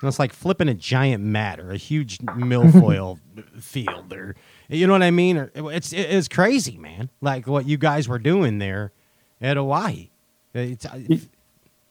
And 0.00 0.06
it's 0.06 0.18
like 0.18 0.32
flipping 0.32 0.68
a 0.68 0.74
giant 0.74 1.24
mat 1.24 1.58
or 1.58 1.72
a 1.72 1.76
huge 1.76 2.18
milfoil 2.18 3.18
field, 3.60 4.12
or 4.12 4.36
you 4.68 4.86
know 4.86 4.92
what 4.92 5.02
I 5.02 5.10
mean? 5.10 5.36
Or 5.36 5.50
it's 5.56 5.92
it's 5.92 6.28
crazy, 6.28 6.78
man. 6.78 7.10
Like 7.20 7.48
what 7.48 7.66
you 7.66 7.78
guys 7.78 8.06
were 8.06 8.20
doing 8.20 8.58
there 8.58 8.92
at 9.40 9.56
Oahe. 9.56 10.10
Uh, 10.58 10.88
uh, 10.88 10.98
it's, 11.08 11.26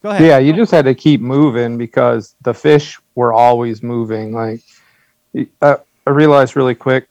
go 0.04 0.10
ahead. 0.10 0.26
Yeah, 0.26 0.38
you 0.40 0.54
just 0.54 0.72
had 0.72 0.86
to 0.86 0.94
keep 0.96 1.22
moving 1.22 1.78
because 1.78 2.36
the 2.42 2.54
fish 2.54 3.00
were 3.16 3.34
always 3.34 3.82
moving. 3.82 4.34
Like 4.34 4.62
I, 5.36 5.48
uh, 5.62 5.78
I 6.06 6.10
realized 6.10 6.56
really 6.56 6.76
quick, 6.76 7.10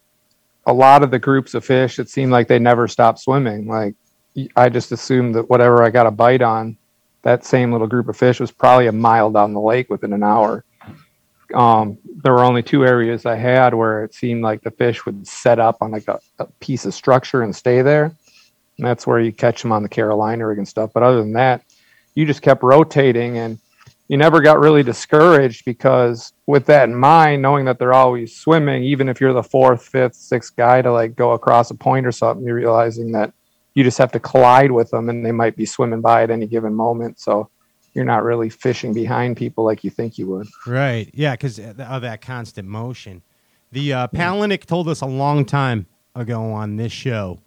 a 0.67 0.73
lot 0.73 1.03
of 1.03 1.11
the 1.11 1.19
groups 1.19 1.55
of 1.55 1.65
fish, 1.65 1.99
it 1.99 2.09
seemed 2.09 2.33
like 2.33 2.49
they 2.49 2.59
never 2.59 2.89
stopped 2.89 3.21
swimming. 3.21 3.67
Like 3.67 3.95
I 4.57 4.69
just 4.69 4.93
assumed 4.93 5.35
that 5.35 5.49
whatever 5.49 5.83
I 5.83 5.91
got 5.91 6.07
a 6.07 6.11
bite 6.11 6.43
on, 6.43 6.77
that 7.23 7.45
same 7.45 7.73
little 7.73 7.87
group 7.87 8.09
of 8.09 8.17
fish 8.17 8.39
was 8.41 8.51
probably 8.51 8.87
a 8.87 8.93
mile 8.93 9.31
down 9.31 9.53
the 9.53 9.61
lake 9.61 9.91
within 9.91 10.13
an 10.13 10.23
hour. 10.23 10.65
um, 11.55 11.99
there 12.23 12.33
were 12.33 12.45
only 12.45 12.63
two 12.63 12.85
areas 12.85 13.27
I 13.27 13.37
had 13.37 13.75
where 13.75 14.05
it 14.05 14.15
seemed 14.15 14.43
like 14.43 14.63
the 14.63 14.71
fish 14.71 15.07
would 15.07 15.27
set 15.27 15.59
up 15.59 15.77
on 15.81 15.91
like 15.91 16.09
a, 16.09 16.19
a 16.39 16.47
piece 16.61 16.85
of 16.87 16.95
structure 16.95 17.43
and 17.43 17.55
stay 17.55 17.83
there. 17.83 18.15
And 18.79 18.87
that's 18.87 19.07
where 19.07 19.21
you 19.21 19.33
catch 19.33 19.63
them 19.63 19.73
on 19.73 19.83
the 19.83 19.89
Carolina 19.89 20.47
rig 20.47 20.59
and 20.59 20.69
stuff. 20.69 20.91
But 20.93 21.03
other 21.03 21.19
than 21.19 21.33
that, 21.33 21.63
you 22.15 22.27
just 22.27 22.43
kept 22.43 22.63
rotating 22.63 23.39
and 23.39 23.59
you 24.09 24.17
never 24.17 24.41
got 24.41 24.61
really 24.61 24.83
discouraged 24.83 25.65
because 25.65 26.33
with 26.47 26.67
that 26.67 26.89
in 26.89 26.95
mind, 26.95 27.43
knowing 27.43 27.65
that 27.65 27.79
they're 27.79 27.95
always 27.95 28.37
swimming, 28.37 28.85
even 28.85 29.09
if 29.09 29.21
you're 29.21 29.33
the 29.33 29.43
fourth, 29.43 29.85
fifth, 29.85 30.15
sixth 30.15 30.55
guy 30.57 30.83
to 30.83 30.93
like 30.93 31.17
go 31.17 31.33
across 31.33 31.71
a 31.71 31.75
point 31.75 32.07
or 32.07 32.13
something, 32.13 32.47
you're 32.47 32.55
realizing 32.55 33.13
that 33.13 33.33
you 33.75 33.83
just 33.83 33.99
have 33.99 34.13
to 34.13 34.21
collide 34.21 34.71
with 34.71 34.91
them 34.91 35.09
and 35.09 35.25
they 35.25 35.33
might 35.33 35.57
be 35.57 35.67
swimming 35.67 36.01
by 36.01 36.23
at 36.23 36.31
any 36.31 36.47
given 36.47 36.75
moment. 36.75 37.19
So 37.19 37.51
you're 37.95 38.05
not 38.05 38.23
really 38.23 38.49
fishing 38.49 38.93
behind 38.93 39.37
people 39.37 39.65
like 39.65 39.83
you 39.83 39.91
think 39.91 40.19
you 40.19 40.29
would. 40.29 40.47
Right. 40.67 41.11
Yeah, 41.15 41.33
because 41.33 41.59
of 41.59 41.77
that 41.77 42.21
constant 42.21 42.69
motion. 42.69 43.23
The 43.73 43.93
uh, 43.93 44.07
told 44.59 44.89
us 44.89 45.01
a 45.01 45.07
long 45.07 45.45
time 45.45 45.87
ago 46.15 46.53
on 46.53 46.77
this 46.77 46.93
show, 46.93 47.41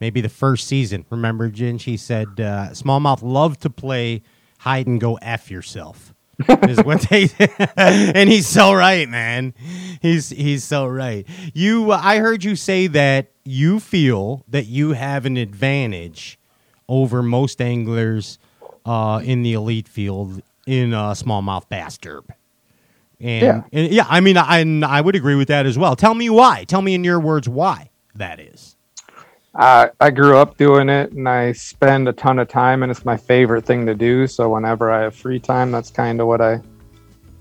maybe 0.00 0.20
the 0.20 0.28
first 0.28 0.66
season. 0.66 1.04
Remember, 1.10 1.48
Jen? 1.48 1.78
She 1.78 1.96
said 1.96 2.28
uh, 2.38 2.70
smallmouth 2.72 3.20
love 3.22 3.58
to 3.60 3.70
play 3.70 4.22
hide 4.60 4.86
and 4.86 5.00
go 5.00 5.16
f 5.22 5.50
yourself. 5.50 6.12
is 6.48 6.82
what 6.82 7.00
they 7.10 7.28
and 7.76 8.28
he's 8.28 8.48
so 8.48 8.72
right, 8.72 9.08
man. 9.08 9.54
He's 10.02 10.30
he's 10.30 10.64
so 10.64 10.84
right. 10.86 11.24
You, 11.52 11.92
uh, 11.92 12.00
I 12.02 12.18
heard 12.18 12.42
you 12.42 12.56
say 12.56 12.88
that 12.88 13.30
you 13.44 13.78
feel 13.78 14.44
that 14.48 14.66
you 14.66 14.94
have 14.94 15.26
an 15.26 15.36
advantage 15.36 16.38
over 16.88 17.22
most 17.22 17.60
anglers 17.62 18.38
uh, 18.84 19.20
in 19.24 19.42
the 19.42 19.52
elite 19.52 19.86
field 19.86 20.42
in 20.66 20.92
uh, 20.92 21.12
smallmouth 21.12 21.68
bass 21.68 21.98
derb. 21.98 22.24
And 23.20 23.42
Yeah. 23.42 23.62
and 23.72 23.92
yeah, 23.92 24.06
I 24.08 24.18
mean, 24.20 24.36
I 24.36 24.60
I 24.84 25.00
would 25.00 25.14
agree 25.14 25.36
with 25.36 25.48
that 25.48 25.66
as 25.66 25.78
well. 25.78 25.94
Tell 25.94 26.14
me 26.14 26.30
why. 26.30 26.64
Tell 26.64 26.82
me 26.82 26.94
in 26.94 27.04
your 27.04 27.20
words 27.20 27.48
why 27.48 27.90
that 28.16 28.40
is. 28.40 28.73
I 29.56 29.90
I 30.00 30.10
grew 30.10 30.36
up 30.36 30.56
doing 30.56 30.88
it 30.88 31.12
and 31.12 31.28
I 31.28 31.52
spend 31.52 32.08
a 32.08 32.12
ton 32.12 32.38
of 32.38 32.48
time 32.48 32.82
and 32.82 32.90
it's 32.90 33.04
my 33.04 33.16
favorite 33.16 33.64
thing 33.64 33.86
to 33.86 33.94
do. 33.94 34.26
So 34.26 34.50
whenever 34.50 34.90
I 34.90 35.02
have 35.02 35.14
free 35.14 35.38
time, 35.38 35.70
that's 35.70 35.90
kind 35.90 36.20
of 36.20 36.26
what 36.26 36.40
I 36.40 36.60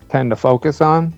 tend 0.10 0.30
to 0.30 0.36
focus 0.36 0.80
on. 0.82 1.14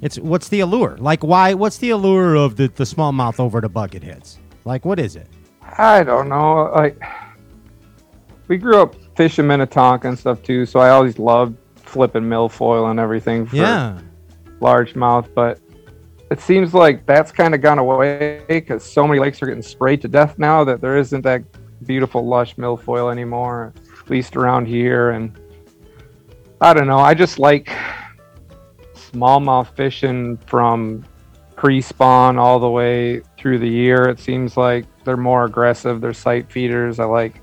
It's 0.00 0.18
what's 0.18 0.48
the 0.48 0.60
allure? 0.60 0.96
Like 0.98 1.22
why? 1.22 1.54
What's 1.54 1.78
the 1.78 1.90
allure 1.90 2.34
of 2.36 2.56
the 2.56 2.68
the 2.68 2.84
smallmouth 2.84 3.38
over 3.38 3.60
the 3.60 3.68
bucket 3.68 4.02
heads? 4.02 4.38
Like 4.64 4.84
what 4.84 4.98
is 4.98 5.16
it? 5.16 5.26
I 5.78 6.02
don't 6.02 6.28
know. 6.28 6.70
Like 6.74 7.00
we 8.48 8.56
grew 8.56 8.80
up 8.80 8.94
fishing 9.16 9.46
Minnetonka 9.46 10.08
and 10.08 10.18
stuff 10.18 10.42
too, 10.42 10.66
so 10.66 10.80
I 10.80 10.90
always 10.90 11.18
loved 11.18 11.56
flipping 11.76 12.22
milfoil 12.24 12.90
and 12.90 12.98
everything 12.98 13.46
for 13.46 13.56
Yeah. 13.56 13.98
largemouth. 14.60 15.28
But 15.34 15.60
it 16.32 16.40
seems 16.40 16.72
like 16.72 17.04
that's 17.04 17.30
kind 17.30 17.54
of 17.54 17.60
gone 17.60 17.78
away 17.78 18.42
because 18.48 18.82
so 18.82 19.06
many 19.06 19.20
lakes 19.20 19.42
are 19.42 19.46
getting 19.46 19.62
sprayed 19.62 20.00
to 20.00 20.08
death 20.08 20.38
now 20.38 20.64
that 20.64 20.80
there 20.80 20.96
isn't 20.96 21.20
that 21.20 21.42
beautiful 21.86 22.26
lush 22.26 22.56
milfoil 22.56 23.12
anymore, 23.12 23.74
at 24.00 24.08
least 24.08 24.34
around 24.34 24.66
here. 24.66 25.10
And 25.10 25.38
I 26.62 26.72
don't 26.72 26.86
know. 26.86 26.98
I 26.98 27.12
just 27.12 27.38
like 27.38 27.70
smallmouth 28.94 29.76
fishing 29.76 30.38
from 30.46 31.04
pre-spawn 31.54 32.38
all 32.38 32.58
the 32.58 32.70
way 32.70 33.20
through 33.36 33.58
the 33.58 33.68
year. 33.68 34.08
It 34.08 34.18
seems 34.18 34.56
like 34.56 34.86
they're 35.04 35.18
more 35.18 35.44
aggressive. 35.44 36.00
They're 36.00 36.14
sight 36.14 36.50
feeders. 36.50 36.98
I 36.98 37.04
like 37.04 37.42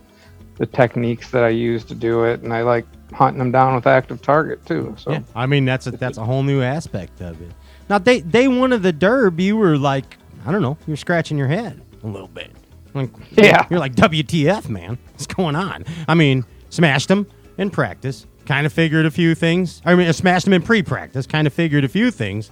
the 0.57 0.65
techniques 0.65 1.29
that 1.29 1.43
I 1.43 1.49
use 1.49 1.85
to 1.85 1.95
do 1.95 2.23
it, 2.23 2.41
and 2.41 2.51
I 2.51 2.63
like 2.63 2.85
hunting 3.13 3.39
them 3.39 3.51
down 3.51 3.75
with 3.75 3.85
active 3.85 4.21
target 4.21 4.65
too. 4.65 4.95
So 4.97 5.11
Yeah, 5.11 5.21
I 5.35 5.45
mean 5.45 5.63
that's 5.63 5.85
a 5.87 5.91
that's 5.91 6.17
a 6.17 6.25
whole 6.25 6.43
new 6.43 6.61
aspect 6.61 7.21
of 7.21 7.39
it. 7.41 7.51
Now 7.89 7.97
day 7.97 8.21
day 8.21 8.47
one 8.47 8.71
of 8.73 8.83
the 8.83 8.93
derb, 8.93 9.39
you 9.39 9.57
were 9.57 9.77
like, 9.77 10.17
I 10.45 10.51
don't 10.51 10.61
know, 10.61 10.77
you 10.87 10.91
were 10.91 10.97
scratching 10.97 11.37
your 11.37 11.47
head 11.47 11.81
a 12.03 12.07
little 12.07 12.27
bit. 12.27 12.51
Like, 12.93 13.09
Yeah. 13.31 13.65
you're 13.69 13.79
like 13.79 13.95
WTF, 13.95 14.67
man? 14.69 14.97
What's 15.11 15.27
going 15.27 15.55
on? 15.55 15.85
I 16.07 16.15
mean, 16.15 16.45
smashed 16.69 17.07
them 17.07 17.27
in 17.57 17.69
practice, 17.69 18.25
kind 18.45 18.65
of 18.65 18.73
figured 18.73 19.05
a 19.05 19.11
few 19.11 19.35
things. 19.35 19.81
I 19.85 19.95
mean, 19.95 20.07
I 20.07 20.11
smashed 20.11 20.45
them 20.45 20.53
in 20.53 20.61
pre-practice, 20.61 21.27
kind 21.27 21.45
of 21.45 21.53
figured 21.53 21.83
a 21.83 21.87
few 21.89 22.09
things 22.09 22.49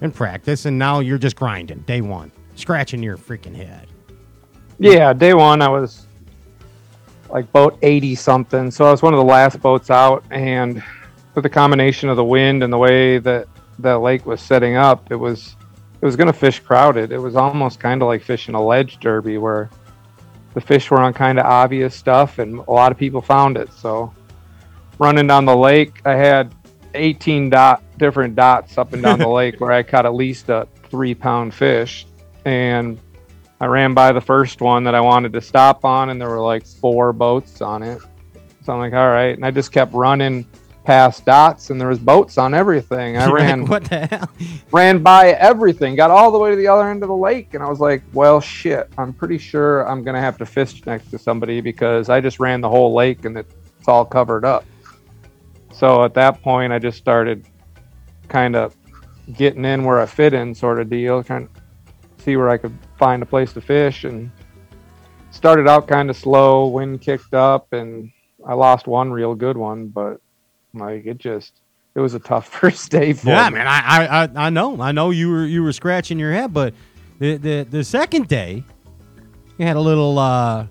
in 0.00 0.12
practice, 0.12 0.64
and 0.64 0.78
now 0.78 1.00
you're 1.00 1.18
just 1.18 1.34
grinding 1.36 1.80
day 1.80 2.00
one, 2.00 2.30
scratching 2.54 3.02
your 3.02 3.16
freaking 3.16 3.54
head. 3.54 3.88
Yeah, 4.78 5.12
day 5.12 5.34
one 5.34 5.60
I 5.60 5.68
was 5.68 6.06
like 7.28 7.50
boat 7.52 7.78
80 7.82 8.14
something. 8.16 8.70
So 8.70 8.84
I 8.86 8.90
was 8.90 9.02
one 9.02 9.12
of 9.12 9.18
the 9.18 9.24
last 9.24 9.60
boats 9.60 9.90
out 9.90 10.24
and 10.30 10.82
with 11.34 11.42
the 11.44 11.50
combination 11.50 12.08
of 12.08 12.16
the 12.16 12.24
wind 12.24 12.62
and 12.62 12.72
the 12.72 12.78
way 12.78 13.18
that 13.18 13.46
that 13.82 14.00
lake 14.00 14.26
was 14.26 14.40
setting 14.40 14.76
up, 14.76 15.10
it 15.10 15.16
was 15.16 15.56
it 16.00 16.04
was 16.04 16.16
going 16.16 16.28
to 16.28 16.32
fish 16.32 16.60
crowded. 16.60 17.12
It 17.12 17.18
was 17.18 17.36
almost 17.36 17.78
kind 17.78 18.00
of 18.00 18.08
like 18.08 18.22
fishing 18.22 18.54
a 18.54 18.62
ledge 18.62 19.00
derby 19.00 19.36
where 19.36 19.68
the 20.54 20.60
fish 20.60 20.90
were 20.90 21.00
on 21.00 21.12
kind 21.12 21.38
of 21.38 21.44
obvious 21.44 21.94
stuff 21.94 22.38
and 22.38 22.58
a 22.58 22.70
lot 22.70 22.90
of 22.90 22.98
people 22.98 23.20
found 23.20 23.56
it. 23.56 23.70
So 23.72 24.12
running 24.98 25.26
down 25.26 25.44
the 25.44 25.56
lake, 25.56 26.00
I 26.06 26.14
had 26.14 26.54
18 26.94 27.50
dot 27.50 27.82
different 27.98 28.34
dots 28.34 28.78
up 28.78 28.94
and 28.94 29.02
down 29.02 29.18
the 29.18 29.28
lake 29.40 29.60
where 29.60 29.72
I 29.72 29.82
caught 29.82 30.06
at 30.06 30.14
least 30.14 30.48
a 30.48 30.66
3 30.88 31.14
pound 31.14 31.54
fish 31.54 32.06
and 32.44 32.98
I 33.60 33.66
ran 33.66 33.92
by 33.92 34.12
the 34.12 34.22
first 34.22 34.62
one 34.62 34.84
that 34.84 34.94
I 34.94 35.02
wanted 35.02 35.34
to 35.34 35.40
stop 35.42 35.84
on, 35.84 36.08
and 36.08 36.18
there 36.18 36.30
were 36.30 36.40
like 36.40 36.64
four 36.64 37.12
boats 37.12 37.60
on 37.60 37.82
it. 37.82 38.00
So 38.64 38.72
I'm 38.72 38.78
like, 38.78 38.94
all 38.94 39.08
right, 39.08 39.36
and 39.36 39.44
I 39.44 39.50
just 39.50 39.70
kept 39.70 39.92
running 39.92 40.46
past 40.84 41.24
dots, 41.24 41.70
and 41.70 41.80
there 41.80 41.88
was 41.88 41.98
boats 41.98 42.38
on 42.38 42.54
everything. 42.54 43.16
I 43.16 43.30
ran 43.30 43.66
what 43.66 43.84
the 43.84 44.06
hell? 44.06 44.30
ran 44.72 45.02
by 45.02 45.30
everything, 45.30 45.94
got 45.94 46.10
all 46.10 46.30
the 46.30 46.38
way 46.38 46.50
to 46.50 46.56
the 46.56 46.66
other 46.66 46.88
end 46.88 47.02
of 47.02 47.08
the 47.08 47.16
lake, 47.16 47.54
and 47.54 47.62
I 47.62 47.68
was 47.68 47.80
like, 47.80 48.02
well, 48.12 48.40
shit, 48.40 48.90
I'm 48.98 49.12
pretty 49.12 49.38
sure 49.38 49.86
I'm 49.88 50.02
gonna 50.02 50.20
have 50.20 50.38
to 50.38 50.46
fish 50.46 50.84
next 50.86 51.10
to 51.10 51.18
somebody 51.18 51.60
because 51.60 52.08
I 52.08 52.20
just 52.20 52.40
ran 52.40 52.60
the 52.60 52.68
whole 52.68 52.94
lake 52.94 53.24
and 53.24 53.36
it's 53.36 53.54
all 53.86 54.04
covered 54.04 54.44
up. 54.44 54.64
So 55.72 56.04
at 56.04 56.14
that 56.14 56.42
point, 56.42 56.72
I 56.72 56.78
just 56.78 56.98
started 56.98 57.46
kind 58.28 58.56
of 58.56 58.76
getting 59.32 59.64
in 59.64 59.84
where 59.84 60.00
I 60.00 60.06
fit 60.06 60.34
in, 60.34 60.54
sort 60.54 60.80
of 60.80 60.90
deal, 60.90 61.22
trying 61.22 61.48
to 61.48 62.22
see 62.22 62.36
where 62.36 62.50
I 62.50 62.56
could 62.56 62.76
find 62.98 63.22
a 63.22 63.26
place 63.26 63.52
to 63.52 63.60
fish, 63.60 64.04
and 64.04 64.30
started 65.30 65.68
out 65.68 65.88
kind 65.88 66.10
of 66.10 66.16
slow. 66.16 66.66
Wind 66.68 67.00
kicked 67.00 67.34
up, 67.34 67.72
and 67.72 68.10
I 68.46 68.54
lost 68.54 68.86
one 68.86 69.12
real 69.12 69.34
good 69.34 69.56
one, 69.56 69.88
but 69.88 70.20
like 70.74 71.06
it 71.06 71.18
just. 71.18 71.52
It 71.94 72.00
was 72.00 72.14
a 72.14 72.20
tough 72.20 72.48
first 72.60 72.90
day 72.90 73.12
for 73.12 73.28
Yeah, 73.30 73.48
me. 73.50 73.56
man, 73.58 73.66
I, 73.66 74.06
I, 74.24 74.46
I, 74.46 74.50
know, 74.50 74.80
I 74.80 74.92
know 74.92 75.10
you 75.10 75.28
were 75.30 75.44
you 75.44 75.62
were 75.64 75.72
scratching 75.72 76.18
your 76.20 76.32
head, 76.32 76.54
but 76.54 76.72
the 77.18 77.36
the, 77.36 77.66
the 77.68 77.84
second 77.84 78.28
day, 78.28 78.62
you 79.58 79.66
had 79.66 79.76
a 79.76 79.80
little, 79.80 80.16
uh, 80.18 80.66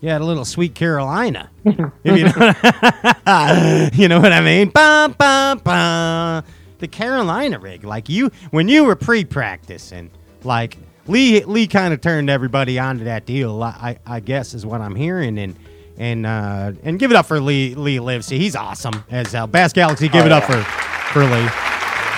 you 0.00 0.08
had 0.10 0.20
a 0.20 0.24
little 0.24 0.44
sweet 0.44 0.74
Carolina. 0.76 1.50
if 1.64 1.76
you, 2.04 2.24
know, 2.24 3.88
you 3.94 4.08
know 4.08 4.20
what 4.20 4.32
I 4.32 4.40
mean? 4.42 4.68
Bum, 4.70 5.12
bum, 5.18 5.58
bum. 5.58 6.44
The 6.78 6.88
Carolina 6.88 7.58
rig, 7.58 7.82
like 7.84 8.08
you 8.08 8.30
when 8.50 8.68
you 8.68 8.84
were 8.84 8.96
pre-practicing, 8.96 10.10
like 10.44 10.76
Lee 11.08 11.42
Lee 11.44 11.66
kind 11.66 11.92
of 11.92 12.00
turned 12.00 12.30
everybody 12.30 12.78
onto 12.78 13.04
that 13.04 13.26
deal. 13.26 13.62
I, 13.62 13.98
I 14.06 14.16
I 14.16 14.20
guess 14.20 14.54
is 14.54 14.64
what 14.64 14.80
I'm 14.80 14.94
hearing, 14.94 15.36
and 15.38 15.56
and 15.96 16.26
uh, 16.26 16.72
and 16.82 16.98
give 16.98 17.10
it 17.10 17.16
up 17.16 17.26
for 17.26 17.40
Lee 17.40 17.74
Lee 17.74 17.96
Livesay. 17.96 18.36
He's 18.38 18.56
awesome 18.56 19.04
as 19.10 19.34
uh, 19.34 19.46
Bass 19.46 19.72
Galaxy. 19.72 20.08
Give 20.08 20.22
Oh, 20.22 20.26
it 20.26 20.32
up 20.32 20.48
yeah. 20.48 20.62
for 20.64 21.12
for 21.12 21.24
Lee. 21.24 21.48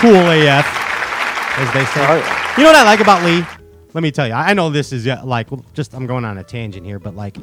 Cool 0.01 0.31
AF, 0.31 0.67
as 1.59 1.73
they 1.73 1.85
say. 1.87 2.07
Oh, 2.07 2.17
yeah. 2.17 2.57
You 2.59 2.63
know 2.65 2.71
what 2.71 2.77
I 2.77 2.85
like 2.85 3.01
about 3.01 3.23
Lee? 3.25 3.45
Let 3.95 4.03
me 4.03 4.11
tell 4.11 4.27
you. 4.27 4.35
I 4.35 4.53
know 4.55 4.69
this 4.71 4.93
is 4.93 5.07
uh, 5.07 5.23
like 5.25 5.49
just 5.73 5.95
I'm 5.95 6.07
going 6.07 6.25
on 6.25 6.39
a 6.39 6.45
tangent 6.45 6.85
here, 6.85 6.99
but 6.99 7.17
like 7.17 7.37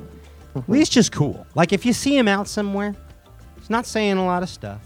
Lee's 0.68 0.90
just 0.90 1.12
cool. 1.12 1.46
Like 1.56 1.74
if 1.74 1.86
you 1.86 1.94
see 1.94 2.16
him 2.18 2.28
out 2.28 2.48
somewhere, 2.48 2.96
he's 3.60 3.70
not 3.70 3.86
saying 3.86 4.18
a 4.18 4.26
lot 4.26 4.44
of 4.44 4.50
stuff. 4.50 4.82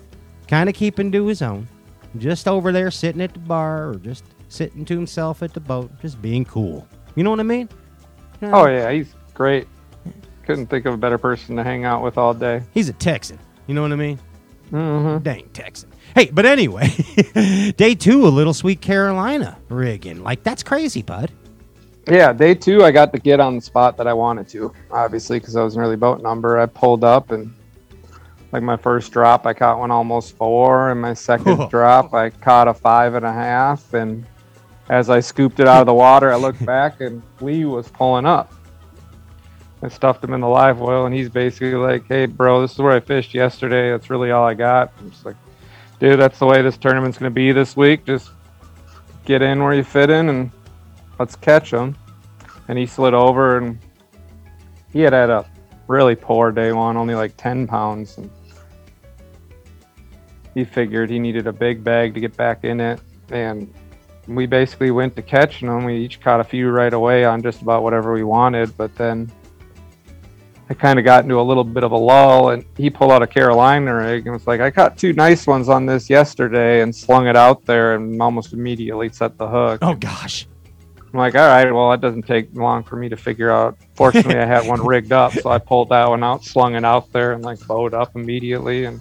Kind 0.48 0.70
of 0.70 0.76
keeping 0.76 1.12
to 1.12 1.26
his 1.28 1.41
own. 1.41 1.68
Just 2.18 2.48
over 2.48 2.72
there 2.72 2.89
sitting 2.89 3.22
at 3.22 3.34
the 3.34 3.39
bar 3.39 3.89
or 3.89 3.95
just 3.95 4.24
sitting 4.48 4.86
to 4.86 4.95
himself 4.95 5.43
at 5.43 5.54
the 5.54 5.60
boat, 5.60 5.91
just 6.02 6.22
being 6.22 6.45
cool. 6.45 6.88
You 7.16 7.24
know 7.24 7.32
what 7.32 7.41
I 7.41 7.43
mean? 7.43 7.68
You 8.41 8.48
know? 8.48 8.54
Oh 8.62 8.66
yeah, 8.68 8.89
he's 8.91 9.14
great. 9.34 9.68
Couldn't 10.48 10.68
think 10.68 10.86
of 10.86 10.93
a 10.93 10.98
better 10.98 11.18
person 11.18 11.58
to 11.58 11.64
hang 11.64 11.84
out 11.84 12.02
with 12.02 12.18
all 12.18 12.34
day. 12.34 12.64
He's 12.74 12.88
a 12.88 12.93
Texan. 12.93 13.38
You 13.68 13.76
know 13.76 13.82
what 13.82 13.91
I 13.91 13.98
mean? 13.98 14.18
Mm-hmm. 14.72 15.22
Dang 15.22 15.50
Texan. 15.50 15.91
Hey, 16.16 16.30
but 16.32 16.45
anyway, 16.45 16.88
day 17.78 17.93
two, 17.93 18.26
a 18.26 18.30
little 18.30 18.54
sweet 18.54 18.80
Carolina 18.80 19.58
rigging. 19.68 20.24
Like 20.24 20.43
that's 20.43 20.64
crazy, 20.64 21.02
bud. 21.02 21.32
Yeah, 22.08 22.32
day 22.32 22.56
two, 22.56 22.86
I 22.86 22.91
got 22.91 23.12
to 23.12 23.20
get 23.20 23.41
on 23.41 23.56
the 23.56 23.62
spot 23.62 23.98
that 23.98 24.08
I 24.08 24.14
wanted 24.14 24.48
to, 24.50 24.74
obviously, 24.89 25.38
because 25.39 25.58
I 25.58 25.64
was 25.64 25.76
an 25.76 25.82
early 25.82 25.98
boat 25.98 26.22
number. 26.22 26.58
I 26.58 26.66
pulled 26.66 27.04
up 27.04 27.32
and, 27.32 27.54
like, 28.54 28.64
my 28.64 28.78
first 28.78 29.12
drop, 29.12 29.45
I 29.45 29.54
caught 29.54 29.78
one 29.78 29.91
almost 29.91 30.38
four, 30.38 30.89
and 30.89 31.02
my 31.02 31.14
second 31.14 31.70
drop, 31.70 32.14
I 32.14 32.30
caught 32.30 32.70
a 32.70 32.74
five 32.74 33.16
and 33.16 33.26
a 33.26 33.34
half. 33.34 33.93
And 33.93 34.26
as 34.88 35.10
I 35.10 35.20
scooped 35.20 35.60
it 35.60 35.68
out 35.68 35.82
of 35.82 35.86
the 35.86 35.93
water, 35.93 36.32
I 36.32 36.38
looked 36.38 36.66
back 36.66 37.02
and 37.02 37.22
Lee 37.41 37.66
was 37.66 37.89
pulling 37.89 38.26
up. 38.26 38.54
I 39.82 39.89
stuffed 39.89 40.23
him 40.23 40.34
in 40.34 40.41
the 40.41 40.47
livewell, 40.47 41.05
and 41.05 41.13
he's 41.13 41.30
basically 41.30 41.75
like, 41.75 42.07
"Hey, 42.07 42.25
bro, 42.25 42.61
this 42.61 42.73
is 42.73 42.80
where 42.80 42.93
I 42.93 42.99
fished 42.99 43.34
yesterday. 43.34 43.91
That's 43.91 44.09
really 44.09 44.32
all 44.32 44.45
I 44.45 44.53
got." 44.53 44.91
I'm 44.99 45.11
just 45.11 45.25
like, 45.25 45.36
dude, 45.99 46.19
that's 46.19 46.39
the 46.39 46.45
way 46.45 46.61
this 46.61 46.78
tournament's 46.78 47.17
going 47.17 47.32
to 47.32 47.34
be 47.34 47.51
this 47.51 47.75
week. 47.75 48.05
Just 48.05 48.32
get 49.25 49.41
in 49.41 49.61
where 49.63 49.73
you 49.73 49.84
fit 49.84 50.09
in 50.09 50.30
and 50.30 50.51
let's 51.19 51.36
catch 51.36 51.71
them. 51.71 51.95
And 52.67 52.78
he 52.78 52.86
slid 52.86 53.13
over 53.13 53.57
and 53.57 53.80
he 54.91 55.01
had 55.01 55.13
had 55.13 55.30
a 55.30 55.45
really 55.88 56.15
poor 56.15 56.51
day 56.51 56.71
one, 56.71 56.97
only 56.97 57.15
like 57.15 57.36
10 57.38 57.67
pounds. 57.67 58.17
And 58.17 58.30
he 60.53 60.63
figured 60.63 61.09
he 61.09 61.19
needed 61.19 61.47
a 61.47 61.53
big 61.53 61.84
bag 61.84 62.13
to 62.13 62.19
get 62.19 62.36
back 62.36 62.63
in 62.63 62.80
it. 62.80 62.99
And 63.30 63.73
we 64.28 64.45
basically 64.45 64.91
went 64.91 65.15
to 65.15 65.21
catching 65.21 65.67
them. 65.67 65.86
We 65.86 65.97
each 65.97 66.19
caught 66.19 66.39
a 66.39 66.43
few 66.43 66.69
right 66.69 66.93
away 66.93 67.25
on 67.25 67.41
just 67.41 67.61
about 67.61 67.84
whatever 67.84 68.13
we 68.13 68.23
wanted. 68.23 68.75
But 68.75 68.95
then 68.95 69.32
I 70.70 70.74
kind 70.74 70.99
of 70.99 71.05
got 71.05 71.24
into 71.24 71.39
a 71.39 71.41
little 71.41 71.63
bit 71.63 71.84
of 71.84 71.91
a 71.91 71.97
lull, 71.97 72.49
and 72.49 72.65
he 72.76 72.89
pulled 72.89 73.11
out 73.11 73.22
a 73.22 73.28
Carolina 73.28 73.95
rig 73.95 74.26
and 74.26 74.34
was 74.34 74.47
like, 74.47 74.59
"I 74.59 74.70
caught 74.70 74.97
two 74.97 75.13
nice 75.13 75.47
ones 75.47 75.70
on 75.70 75.86
this 75.86 76.09
yesterday," 76.09 76.82
and 76.82 76.93
slung 76.93 77.28
it 77.28 77.38
out 77.38 77.65
there, 77.65 77.95
and 77.95 78.22
almost 78.22 78.51
immediately 78.51 79.09
set 79.09 79.38
the 79.38 79.47
hook. 79.47 79.80
Oh 79.82 79.95
gosh. 79.95 80.45
I'm 81.13 81.20
like, 81.20 81.36
"All 81.36 81.47
right, 81.47 81.72
well, 81.72 81.89
that 81.91 82.01
doesn't 82.01 82.24
take 82.24 82.49
long 82.53 82.84
for 82.84 82.97
me 82.97 83.07
to 83.07 83.15
figure 83.15 83.49
out." 83.49 83.78
Fortunately, 83.95 84.38
I 84.38 84.45
had 84.45 84.68
one 84.68 84.86
rigged 84.86 85.13
up, 85.13 85.32
so 85.32 85.49
I 85.49 85.57
pulled 85.57 85.89
that 85.89 86.09
one 86.09 86.22
out, 86.22 86.43
slung 86.43 86.76
it 86.76 86.84
out 86.84 87.11
there, 87.13 87.32
and 87.32 87.45
like 87.45 87.65
bowed 87.65 87.93
up 87.93 88.18
immediately. 88.18 88.86
And 88.86 88.99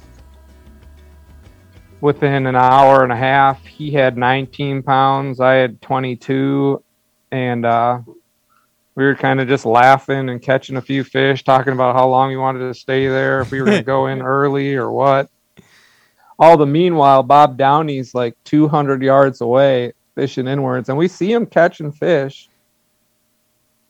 within 2.00 2.46
an 2.46 2.54
hour 2.54 3.02
and 3.02 3.10
a 3.10 3.16
half, 3.16 3.64
he 3.64 3.90
had 3.90 4.16
19 4.16 4.84
pounds, 4.84 5.40
I 5.40 5.54
had 5.54 5.82
22, 5.82 6.80
and 7.32 7.66
uh, 7.66 7.98
we 8.96 9.04
were 9.04 9.14
kind 9.14 9.40
of 9.40 9.46
just 9.46 9.66
laughing 9.66 10.30
and 10.30 10.42
catching 10.42 10.76
a 10.76 10.80
few 10.80 11.04
fish, 11.04 11.44
talking 11.44 11.74
about 11.74 11.94
how 11.94 12.08
long 12.08 12.30
we 12.30 12.36
wanted 12.36 12.60
to 12.60 12.74
stay 12.74 13.06
there, 13.06 13.42
if 13.42 13.50
we 13.50 13.60
were 13.60 13.66
going 13.66 13.78
to 13.78 13.84
go 13.84 14.06
in 14.06 14.22
early 14.22 14.74
or 14.74 14.90
what. 14.90 15.30
All 16.38 16.56
the 16.56 16.66
meanwhile, 16.66 17.22
Bob 17.22 17.58
Downey's 17.58 18.14
like 18.14 18.36
200 18.44 19.02
yards 19.02 19.42
away 19.42 19.92
fishing 20.14 20.48
inwards, 20.48 20.88
and 20.88 20.96
we 20.96 21.08
see 21.08 21.30
him 21.30 21.46
catching 21.46 21.92
fish. 21.92 22.48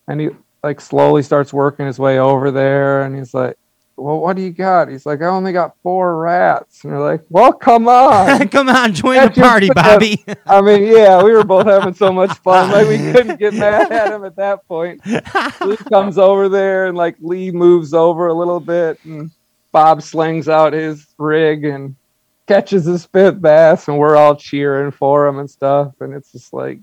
And 0.09 0.21
he 0.21 0.29
like 0.63 0.81
slowly 0.81 1.23
starts 1.23 1.53
working 1.53 1.87
his 1.87 1.99
way 1.99 2.19
over 2.19 2.51
there, 2.51 3.03
and 3.03 3.17
he's 3.17 3.33
like, 3.33 3.57
"Well, 3.97 4.21
what 4.21 4.37
do 4.37 4.43
you 4.43 4.51
got?" 4.51 4.89
He's 4.89 5.07
like, 5.07 5.23
"I 5.23 5.27
only 5.27 5.53
got 5.53 5.75
four 5.83 6.17
rats." 6.19 6.85
And 6.85 6.93
we're 6.93 7.05
like, 7.05 7.25
"Well, 7.29 7.53
come 7.53 7.89
on, 7.89 8.49
Come 8.49 8.69
on, 8.69 8.95
join 8.95 9.23
the 9.23 9.31
party. 9.31 9.69
Bobby. 9.75 10.25
I 10.47 10.61
mean, 10.61 10.85
yeah, 10.85 11.23
we 11.23 11.33
were 11.33 11.45
both 11.45 11.67
having 11.67 11.95
so 11.95 12.13
much 12.13 12.37
fun. 12.45 12.71
Like 12.71 12.89
we 12.89 12.99
couldn't 13.13 13.39
get 13.39 13.55
mad 13.55 13.93
at 13.93 14.13
him 14.13 14.25
at 14.25 14.37
that 14.37 14.67
point. 14.69 15.01
Lee 15.07 15.77
comes 15.89 16.19
over 16.19 16.49
there 16.49 16.87
and 16.87 16.97
like 16.97 17.17
Lee 17.21 17.51
moves 17.51 17.95
over 17.95 18.29
a 18.29 18.35
little 18.35 18.61
bit 18.61 18.99
and 19.05 19.31
Bob 19.73 20.03
slings 20.03 20.49
out 20.49 20.73
his 20.73 21.07
rig 21.19 21.65
and 21.65 21.97
catches 22.47 22.85
his 22.85 23.05
fifth 23.07 23.41
bass 23.41 23.89
and 23.89 23.99
we're 23.99 24.17
all 24.17 24.37
cheering 24.37 24.91
for 24.91 25.27
him 25.27 25.39
and 25.39 25.51
stuff. 25.51 25.93
And 26.01 26.15
it's 26.15 26.33
just 26.33 26.53
like 26.53 26.79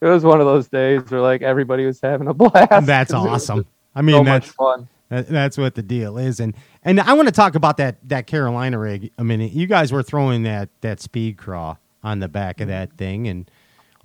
it 0.00 0.06
was 0.06 0.24
one 0.24 0.40
of 0.40 0.46
those 0.46 0.66
days 0.68 1.08
where 1.10 1.20
like 1.20 1.42
everybody 1.42 1.86
was 1.86 2.00
having 2.00 2.26
a 2.26 2.34
blast. 2.34 2.86
That's 2.86 3.12
awesome. 3.12 3.66
I 3.94 4.00
so 4.00 4.02
mean, 4.02 4.24
much 4.24 4.46
that's 4.46 4.54
fun. 4.54 4.88
That, 5.12 5.28
that's 5.28 5.58
what 5.58 5.74
the 5.74 5.82
deal 5.82 6.16
is, 6.16 6.40
and 6.40 6.54
and 6.82 6.98
I 6.98 7.12
want 7.12 7.28
to 7.28 7.32
talk 7.32 7.54
about 7.54 7.76
that 7.76 7.96
that 8.08 8.26
Carolina 8.26 8.78
rig 8.78 9.12
a 9.18 9.24
minute. 9.24 9.52
You 9.52 9.66
guys 9.66 9.92
were 9.92 10.02
throwing 10.02 10.44
that 10.44 10.70
that 10.80 11.00
speed 11.00 11.36
craw 11.36 11.76
on 12.02 12.20
the 12.20 12.28
back 12.28 12.62
of 12.62 12.68
that 12.68 12.96
thing, 12.96 13.28
and 13.28 13.50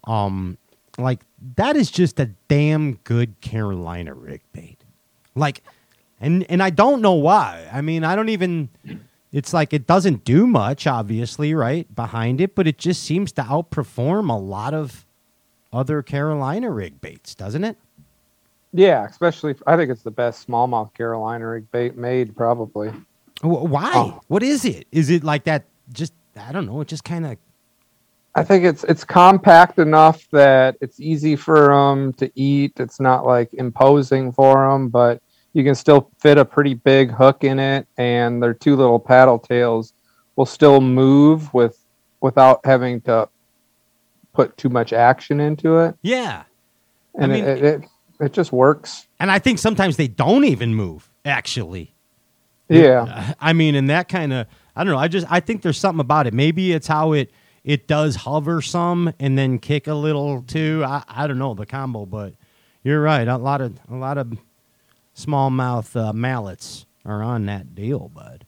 um, 0.04 0.58
like 0.98 1.22
that 1.56 1.78
is 1.78 1.90
just 1.92 2.20
a 2.20 2.26
damn 2.50 2.96
good 3.06 3.40
Carolina 3.40 4.14
rig 4.14 4.42
bait. 4.52 4.84
Like, 5.34 5.64
and 6.20 6.46
and 6.50 6.62
I 6.62 6.72
don't 6.72 7.02
know 7.02 7.14
why. 7.14 7.70
I 7.72 7.80
mean, 7.80 8.04
I 8.04 8.18
don't 8.18 8.30
even. 8.30 8.68
It's 9.32 9.54
like 9.54 9.72
it 9.72 9.88
doesn't 9.88 10.26
do 10.26 10.46
much, 10.46 10.88
obviously, 10.88 11.54
right 11.54 11.94
behind 11.96 12.42
it, 12.42 12.54
but 12.54 12.68
it 12.68 12.78
just 12.78 13.02
seems 13.02 13.32
to 13.34 13.44
outperform 13.44 14.30
a 14.30 14.38
lot 14.38 14.74
of 14.74 15.06
other 15.72 16.02
Carolina 16.02 16.70
rig 16.70 17.00
baits, 17.00 17.34
doesn't 17.34 17.64
it? 17.64 17.78
Yeah, 18.74 19.06
especially 19.06 19.56
I 19.66 19.76
think 19.78 19.92
it's 19.92 20.04
the 20.04 20.12
best 20.12 20.48
smallmouth 20.48 20.94
Carolina 20.94 21.48
rig 21.48 21.72
bait 21.72 21.98
made 21.98 22.36
probably. 22.36 22.92
Why? 23.42 23.92
Oh. 23.94 24.22
What 24.28 24.44
is 24.44 24.66
it? 24.66 24.88
Is 24.92 25.10
it 25.10 25.24
like 25.24 25.46
that? 25.46 25.66
Just 25.92 26.14
I 26.36 26.52
don't 26.52 26.66
know. 26.66 26.82
It 26.82 26.88
just 26.88 27.04
kind 27.04 27.26
of 27.26 27.38
I 28.38 28.44
think 28.44 28.66
it's 28.66 28.84
it's 28.84 29.04
compact 29.04 29.80
enough 29.80 30.30
that 30.30 30.78
it's 30.80 31.00
easy 31.00 31.36
for 31.36 31.70
them 31.70 32.14
to 32.14 32.32
eat. 32.36 32.74
It's 32.80 33.00
not 33.00 33.26
like 33.26 33.52
imposing 33.56 34.32
for 34.32 34.70
them, 34.70 34.90
but 34.90 35.24
you 35.54 35.64
can 35.64 35.74
still 35.74 36.12
fit 36.20 36.38
a 36.38 36.46
pretty 36.46 36.76
big 36.76 37.10
hook 37.10 37.44
in 37.44 37.58
it, 37.58 37.88
and 37.98 38.42
their 38.42 38.54
two 38.54 38.76
little 38.76 39.00
paddle 39.00 39.40
tails 39.40 39.94
will 40.36 40.46
still 40.46 40.82
move 40.82 41.52
with 41.52 41.84
without 42.22 42.64
having 42.64 43.02
to 43.02 43.28
put 44.34 44.56
too 44.56 44.70
much 44.70 44.94
action 44.94 45.40
into 45.40 45.80
it, 45.80 45.96
yeah. 46.04 46.44
and 47.16 47.32
mean- 47.32 47.44
it, 47.44 47.64
it 47.64 47.64
it 47.64 47.90
just 48.32 48.52
works. 48.52 49.08
And 49.20 49.32
I 49.32 49.40
think 49.40 49.60
sometimes 49.60 49.98
they 49.98 50.08
don't 50.08 50.44
even 50.46 50.74
move. 50.76 51.10
Actually, 51.26 51.94
Yeah, 52.70 53.34
I 53.40 53.54
mean, 53.54 53.76
and 53.76 53.90
that 53.90 54.08
kind 54.08 54.32
of 54.32 54.48
I 54.76 54.84
don't 54.84 54.94
know. 54.94 55.00
I 55.00 55.08
just 55.08 55.28
I 55.30 55.40
think 55.40 55.62
there's 55.62 55.78
something 55.78 56.00
about 56.00 56.28
it. 56.28 56.34
Maybe 56.34 56.72
it's 56.72 56.88
how 56.88 57.14
it 57.14 57.32
it 57.64 57.88
does 57.88 58.16
hover 58.16 58.62
some 58.62 59.14
and 59.20 59.38
then 59.38 59.60
kick 59.60 59.88
a 59.88 59.94
little 59.94 60.42
too. 60.44 60.84
I 60.86 61.04
I 61.08 61.28
don't 61.28 61.38
know 61.40 61.54
the 61.54 61.66
combo, 61.66 62.06
but 62.06 62.34
you're 62.84 63.02
right. 63.02 63.28
A 63.28 63.38
lot 63.38 63.60
of 63.62 63.78
a 63.90 63.96
lot 63.96 64.18
of 64.18 64.38
smallmouth 65.16 65.96
uh, 66.00 66.14
mallets 66.14 66.86
are 67.06 67.22
on 67.24 67.46
that 67.48 67.76
deal, 67.76 68.10
bud. 68.10 68.46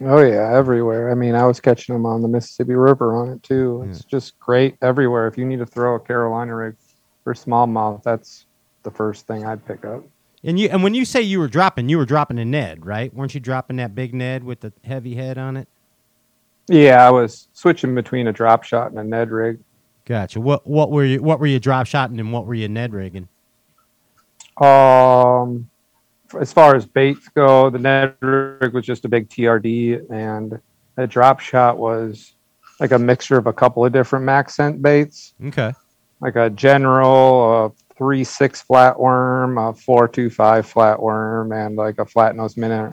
oh 0.00 0.22
yeah, 0.22 0.50
everywhere. 0.56 1.10
I 1.10 1.14
mean, 1.14 1.34
I 1.34 1.44
was 1.46 1.60
catching 1.60 1.94
them 1.94 2.06
on 2.06 2.22
the 2.22 2.28
Mississippi 2.28 2.74
River 2.74 3.14
on 3.16 3.30
it 3.30 3.42
too. 3.42 3.84
It's 3.88 4.04
just 4.04 4.38
great 4.38 4.76
everywhere. 4.80 5.26
If 5.26 5.36
you 5.36 5.44
need 5.44 5.58
to 5.58 5.66
throw 5.66 5.94
a 5.96 6.00
Carolina 6.00 6.54
rig 6.54 6.76
for 7.22 7.34
smallmouth, 7.34 8.02
that's 8.02 8.43
the 8.84 8.90
first 8.90 9.26
thing 9.26 9.44
I'd 9.44 9.64
pick 9.66 9.84
up. 9.84 10.04
And 10.44 10.60
you 10.60 10.68
and 10.68 10.82
when 10.82 10.94
you 10.94 11.04
say 11.04 11.22
you 11.22 11.38
were 11.40 11.48
dropping, 11.48 11.88
you 11.88 11.98
were 11.98 12.04
dropping 12.04 12.38
a 12.38 12.44
Ned, 12.44 12.84
right? 12.86 13.12
Weren't 13.12 13.34
you 13.34 13.40
dropping 13.40 13.76
that 13.78 13.94
big 13.94 14.14
Ned 14.14 14.44
with 14.44 14.60
the 14.60 14.72
heavy 14.84 15.14
head 15.14 15.38
on 15.38 15.56
it? 15.56 15.68
Yeah, 16.68 17.06
I 17.06 17.10
was 17.10 17.48
switching 17.54 17.94
between 17.94 18.26
a 18.28 18.32
drop 18.32 18.62
shot 18.62 18.90
and 18.90 18.98
a 18.98 19.04
Ned 19.04 19.30
rig. 19.30 19.58
Gotcha. 20.04 20.40
What 20.40 20.66
what 20.66 20.90
were 20.90 21.04
you 21.04 21.22
what 21.22 21.40
were 21.40 21.46
you 21.46 21.58
drop 21.58 21.86
shotting 21.86 22.20
and 22.20 22.32
what 22.32 22.46
were 22.46 22.54
you 22.54 22.68
Ned 22.68 22.92
rigging? 22.92 23.28
Um, 24.58 25.68
as 26.38 26.52
far 26.52 26.76
as 26.76 26.86
baits 26.86 27.28
go, 27.28 27.70
the 27.70 27.78
Ned 27.78 28.14
rig 28.20 28.72
was 28.72 28.84
just 28.84 29.04
a 29.04 29.08
big 29.08 29.28
TRD, 29.28 30.10
and 30.10 30.60
the 30.96 31.06
drop 31.06 31.40
shot 31.40 31.78
was 31.78 32.34
like 32.80 32.92
a 32.92 32.98
mixture 32.98 33.38
of 33.38 33.46
a 33.46 33.52
couple 33.52 33.84
of 33.84 33.92
different 33.92 34.24
MaxScent 34.26 34.82
baits, 34.82 35.34
Okay. 35.46 35.72
like 36.20 36.36
a 36.36 36.50
general, 36.50 37.66
a 37.66 37.83
three 37.96 38.24
six 38.24 38.62
flatworm, 38.62 39.70
a 39.70 39.74
four 39.74 40.08
two 40.08 40.30
five 40.30 40.70
flatworm, 40.70 41.54
and 41.54 41.76
like 41.76 41.98
a 41.98 42.06
flat 42.06 42.36
nose 42.36 42.56
minnow. 42.56 42.92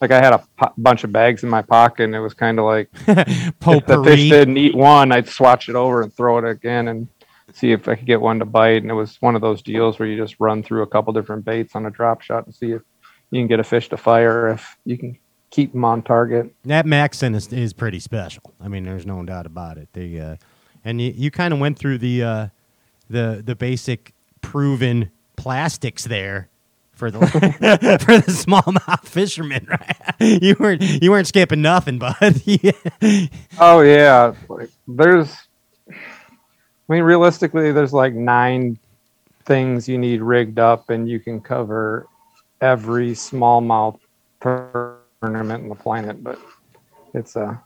Like 0.00 0.12
I 0.12 0.20
had 0.20 0.32
a 0.32 0.44
po- 0.56 0.72
bunch 0.78 1.04
of 1.04 1.12
bags 1.12 1.42
in 1.42 1.48
my 1.48 1.62
pocket, 1.62 2.04
and 2.04 2.14
it 2.14 2.20
was 2.20 2.34
kind 2.34 2.58
of 2.58 2.64
like 2.64 2.88
if 3.06 3.86
the 3.86 4.02
fish 4.04 4.28
didn't 4.28 4.56
eat 4.56 4.74
one, 4.74 5.12
I'd 5.12 5.28
swatch 5.28 5.68
it 5.68 5.74
over 5.74 6.02
and 6.02 6.12
throw 6.12 6.38
it 6.38 6.48
again 6.48 6.88
and 6.88 7.08
see 7.52 7.72
if 7.72 7.88
I 7.88 7.96
could 7.96 8.06
get 8.06 8.20
one 8.20 8.38
to 8.38 8.44
bite. 8.44 8.82
And 8.82 8.90
it 8.90 8.94
was 8.94 9.16
one 9.20 9.34
of 9.34 9.40
those 9.40 9.62
deals 9.62 9.98
where 9.98 10.08
you 10.08 10.16
just 10.16 10.36
run 10.38 10.62
through 10.62 10.82
a 10.82 10.86
couple 10.86 11.12
different 11.12 11.44
baits 11.44 11.74
on 11.74 11.86
a 11.86 11.90
drop 11.90 12.20
shot 12.20 12.46
and 12.46 12.54
see 12.54 12.72
if 12.72 12.82
you 13.30 13.40
can 13.40 13.48
get 13.48 13.60
a 13.60 13.64
fish 13.64 13.88
to 13.88 13.96
fire 13.96 14.48
if 14.48 14.76
you 14.84 14.96
can 14.96 15.18
keep 15.50 15.72
them 15.72 15.84
on 15.84 16.02
target. 16.02 16.54
That 16.64 16.86
MaxScent 16.86 17.34
is, 17.34 17.52
is 17.52 17.72
pretty 17.72 18.00
special. 18.00 18.54
I 18.60 18.68
mean, 18.68 18.84
there's 18.84 19.06
no 19.06 19.22
doubt 19.24 19.46
about 19.46 19.78
it. 19.78 19.88
They 19.92 20.18
uh, 20.20 20.36
and 20.84 21.00
you, 21.00 21.12
you 21.14 21.30
kind 21.30 21.52
of 21.52 21.60
went 21.60 21.78
through 21.78 21.98
the 21.98 22.22
uh, 22.22 22.48
the 23.10 23.42
the 23.44 23.56
basic 23.56 24.14
proven 24.40 25.10
plastics 25.36 26.04
there 26.04 26.48
for 26.98 27.10
the 27.12 27.20
for 28.04 28.18
the 28.18 28.32
smallmouth 28.32 29.04
fishermen, 29.06 29.66
right? 29.70 30.42
You 30.42 30.56
weren't 30.58 30.82
you 30.82 31.10
weren't 31.10 31.28
skipping 31.28 31.62
nothing, 31.62 31.98
bud. 31.98 32.42
Oh 33.60 33.80
yeah, 33.80 34.34
there's. 34.86 35.32
I 35.90 36.94
mean, 36.94 37.02
realistically, 37.02 37.70
there's 37.72 37.92
like 37.92 38.14
nine 38.14 38.78
things 39.44 39.88
you 39.88 39.98
need 39.98 40.22
rigged 40.22 40.58
up, 40.58 40.90
and 40.90 41.08
you 41.08 41.20
can 41.20 41.40
cover 41.40 42.06
every 42.60 43.12
smallmouth 43.12 43.98
tournament 44.40 45.62
on 45.64 45.68
the 45.68 45.74
planet. 45.74 46.22
But 46.22 46.40
it's 47.14 47.36
a, 47.36 47.62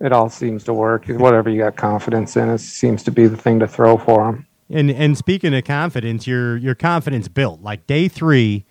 it 0.00 0.12
all 0.12 0.28
seems 0.28 0.64
to 0.64 0.74
work. 0.74 1.06
Whatever 1.06 1.50
you 1.50 1.58
got 1.58 1.76
confidence 1.76 2.36
in, 2.36 2.50
it 2.50 2.58
seems 2.58 3.02
to 3.04 3.10
be 3.10 3.26
the 3.26 3.36
thing 3.36 3.60
to 3.60 3.66
throw 3.66 3.96
for 3.96 4.30
them. 4.30 4.46
And 4.70 4.90
and 4.90 5.18
speaking 5.18 5.54
of 5.54 5.64
confidence, 5.64 6.26
your 6.26 6.56
your 6.56 6.74
confidence 6.74 7.28
built. 7.28 7.60
Like 7.60 7.86
day 7.86 8.06
three, 8.08 8.64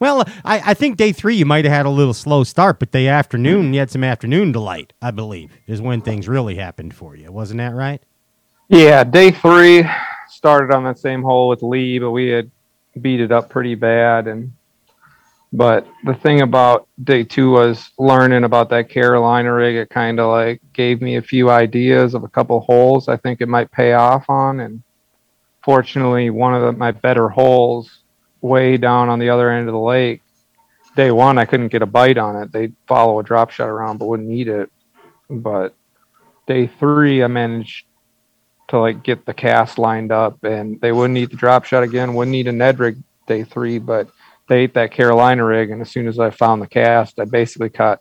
well, 0.00 0.24
I, 0.44 0.70
I 0.70 0.74
think 0.74 0.96
day 0.96 1.12
three 1.12 1.36
you 1.36 1.44
might 1.44 1.64
have 1.66 1.74
had 1.74 1.86
a 1.86 1.90
little 1.90 2.14
slow 2.14 2.42
start, 2.42 2.78
but 2.78 2.90
day 2.90 3.06
afternoon 3.06 3.74
you 3.74 3.80
had 3.80 3.90
some 3.90 4.02
afternoon 4.02 4.52
delight. 4.52 4.94
I 5.02 5.10
believe 5.10 5.52
is 5.66 5.82
when 5.82 6.00
things 6.00 6.26
really 6.26 6.54
happened 6.54 6.94
for 6.94 7.14
you. 7.14 7.30
Wasn't 7.30 7.58
that 7.58 7.74
right? 7.74 8.02
Yeah, 8.68 9.04
day 9.04 9.30
three 9.30 9.84
started 10.28 10.74
on 10.74 10.84
that 10.84 10.98
same 10.98 11.22
hole 11.22 11.48
with 11.48 11.62
Lee, 11.62 11.98
but 11.98 12.12
we 12.12 12.28
had 12.28 12.50
beat 13.00 13.20
it 13.20 13.30
up 13.30 13.50
pretty 13.50 13.74
bad, 13.74 14.26
and 14.26 14.52
But 15.52 15.86
the 16.04 16.14
thing 16.14 16.40
about 16.40 16.88
day 17.04 17.24
two 17.24 17.50
was 17.50 17.90
learning 17.98 18.44
about 18.44 18.70
that 18.70 18.88
Carolina 18.88 19.52
rig. 19.52 19.76
It 19.76 19.90
kind 19.90 20.18
of 20.18 20.30
like 20.30 20.62
gave 20.72 21.02
me 21.02 21.16
a 21.16 21.22
few 21.22 21.50
ideas 21.50 22.14
of 22.14 22.24
a 22.24 22.28
couple 22.28 22.60
holes 22.60 23.08
I 23.08 23.18
think 23.18 23.42
it 23.42 23.48
might 23.48 23.70
pay 23.70 23.92
off 23.92 24.24
on. 24.30 24.60
And 24.60 24.82
fortunately, 25.62 26.30
one 26.30 26.54
of 26.54 26.62
the, 26.62 26.72
my 26.72 26.90
better 26.90 27.28
holes 27.28 28.00
way 28.40 28.76
down 28.76 29.08
on 29.08 29.18
the 29.18 29.30
other 29.30 29.50
end 29.50 29.68
of 29.68 29.72
the 29.72 29.80
lake, 29.80 30.22
day 30.96 31.10
one, 31.10 31.38
I 31.38 31.44
couldn't 31.44 31.68
get 31.68 31.82
a 31.82 31.86
bite 31.86 32.18
on 32.18 32.36
it. 32.42 32.52
They'd 32.52 32.74
follow 32.86 33.18
a 33.18 33.22
drop 33.22 33.50
shot 33.50 33.68
around 33.68 33.98
but 33.98 34.06
wouldn't 34.06 34.30
eat 34.30 34.48
it. 34.48 34.70
But 35.30 35.74
day 36.46 36.66
three, 36.66 37.22
I 37.22 37.28
managed 37.28 37.86
to 38.68 38.78
like 38.78 39.02
get 39.02 39.24
the 39.24 39.34
cast 39.34 39.78
lined 39.78 40.12
up 40.12 40.42
and 40.44 40.80
they 40.80 40.92
wouldn't 40.92 41.18
eat 41.18 41.30
the 41.30 41.36
drop 41.36 41.64
shot 41.64 41.82
again, 41.82 42.14
wouldn't 42.14 42.34
eat 42.34 42.48
a 42.48 42.52
Ned 42.52 42.78
rig 42.78 42.96
day 43.26 43.44
three, 43.44 43.78
but 43.78 44.08
they 44.48 44.64
ate 44.64 44.74
that 44.74 44.90
Carolina 44.90 45.44
rig. 45.44 45.70
And 45.70 45.80
as 45.80 45.90
soon 45.90 46.08
as 46.08 46.18
I 46.18 46.30
found 46.30 46.60
the 46.60 46.66
cast, 46.66 47.18
I 47.18 47.24
basically 47.24 47.70
caught 47.70 48.00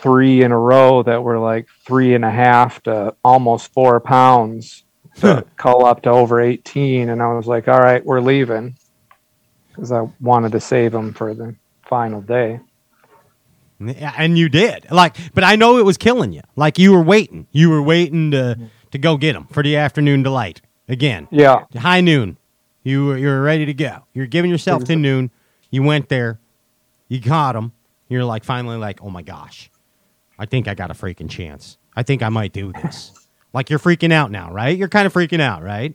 three 0.00 0.42
in 0.42 0.52
a 0.52 0.58
row 0.58 1.02
that 1.02 1.22
were 1.22 1.38
like 1.38 1.66
three 1.86 2.14
and 2.14 2.24
a 2.24 2.30
half 2.30 2.82
to 2.84 3.14
almost 3.24 3.72
four 3.72 3.98
pounds 4.00 4.84
to 5.16 5.44
cull 5.56 5.84
up 5.84 6.02
to 6.02 6.10
over 6.10 6.40
18. 6.40 7.08
And 7.08 7.22
I 7.22 7.32
was 7.32 7.46
like, 7.46 7.68
all 7.68 7.80
right, 7.80 8.04
we're 8.04 8.20
leaving 8.20 8.76
because 9.68 9.92
I 9.92 10.08
wanted 10.20 10.52
to 10.52 10.60
save 10.60 10.92
them 10.92 11.12
for 11.12 11.34
the 11.34 11.54
final 11.82 12.20
day. 12.20 12.60
And 13.78 14.38
you 14.38 14.48
did. 14.48 14.90
Like, 14.90 15.16
but 15.34 15.44
I 15.44 15.56
know 15.56 15.76
it 15.78 15.84
was 15.84 15.98
killing 15.98 16.32
you. 16.32 16.40
Like 16.56 16.78
you 16.78 16.92
were 16.92 17.02
waiting. 17.02 17.46
You 17.52 17.68
were 17.68 17.82
waiting 17.82 18.30
to 18.30 18.36
mm-hmm. 18.36 18.66
to 18.92 18.98
go 18.98 19.16
get 19.16 19.34
them 19.34 19.46
for 19.50 19.62
the 19.62 19.76
afternoon 19.76 20.22
delight 20.22 20.62
again. 20.88 21.28
Yeah. 21.30 21.64
High 21.76 22.00
noon. 22.00 22.38
You 22.82 23.06
were 23.06 23.18
you 23.18 23.26
were 23.26 23.42
ready 23.42 23.66
to 23.66 23.74
go. 23.74 24.04
You're 24.14 24.26
giving 24.26 24.50
yourself 24.50 24.84
to 24.84 24.96
noon. 24.96 25.30
You 25.70 25.82
went 25.82 26.08
there. 26.08 26.38
You 27.08 27.20
caught 27.20 27.52
them. 27.52 27.72
You're 28.08 28.24
like 28.24 28.44
finally 28.44 28.76
like, 28.76 29.02
oh 29.02 29.10
my 29.10 29.22
gosh, 29.22 29.70
I 30.38 30.46
think 30.46 30.68
I 30.68 30.74
got 30.74 30.90
a 30.90 30.94
freaking 30.94 31.28
chance. 31.28 31.76
I 31.94 32.02
think 32.02 32.22
I 32.22 32.28
might 32.28 32.52
do 32.52 32.72
this. 32.72 33.25
Like 33.56 33.70
you're 33.70 33.78
freaking 33.78 34.12
out 34.12 34.30
now, 34.30 34.52
right? 34.52 34.76
You're 34.76 34.90
kind 34.90 35.06
of 35.06 35.14
freaking 35.14 35.40
out, 35.40 35.62
right? 35.62 35.94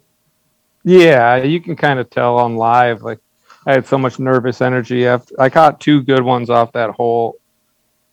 Yeah, 0.84 1.38
you 1.38 1.62
can 1.62 1.76
kind 1.76 2.00
of 2.00 2.10
tell 2.10 2.38
on 2.40 2.56
live. 2.56 3.04
Like 3.04 3.20
I 3.68 3.74
had 3.74 3.86
so 3.86 4.00
much 4.00 4.18
nervous 4.18 4.62
energy. 4.62 5.06
After 5.06 5.40
I 5.40 5.50
caught 5.50 5.80
two 5.80 6.02
good 6.02 6.24
ones 6.24 6.50
off 6.50 6.72
that 6.72 6.90
hole, 6.90 7.36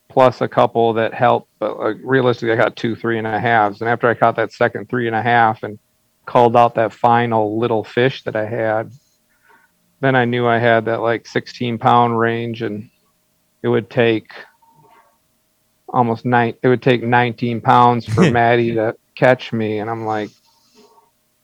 plus 0.07 0.41
a 0.41 0.47
couple 0.47 0.93
that 0.93 1.15
helped. 1.15 1.49
But 1.57 1.79
like, 1.79 1.97
realistically, 2.03 2.51
I 2.51 2.57
got 2.57 2.75
two 2.75 2.95
three 2.95 3.17
and 3.17 3.25
a 3.25 3.39
halves. 3.39 3.81
And 3.81 3.89
after 3.89 4.07
I 4.07 4.13
caught 4.13 4.35
that 4.35 4.53
second 4.53 4.87
three 4.87 5.07
and 5.07 5.15
a 5.15 5.21
half 5.21 5.63
and 5.63 5.79
called 6.27 6.55
out 6.55 6.75
that 6.75 6.93
final 6.93 7.57
little 7.57 7.83
fish 7.83 8.21
that 8.25 8.35
I 8.35 8.45
had, 8.45 8.91
then 9.99 10.15
I 10.15 10.25
knew 10.25 10.45
I 10.45 10.59
had 10.59 10.85
that 10.85 11.01
like 11.01 11.25
16 11.25 11.79
pound 11.79 12.19
range, 12.19 12.61
and 12.61 12.87
it 13.63 13.67
would 13.67 13.89
take 13.89 14.31
almost 15.87 16.23
nine. 16.23 16.53
It 16.61 16.67
would 16.67 16.83
take 16.83 17.01
19 17.01 17.61
pounds 17.61 18.05
for 18.05 18.29
Maddie 18.31 18.75
to 18.75 18.95
catch 19.19 19.51
me, 19.51 19.79
and 19.79 19.89
I'm 19.89 20.05
like, 20.05 20.29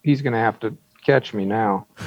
he's 0.04 0.22
gonna 0.22 0.40
have 0.40 0.60
to 0.62 0.78
catch 1.06 1.34
me 1.34 1.46
now. 1.46 1.88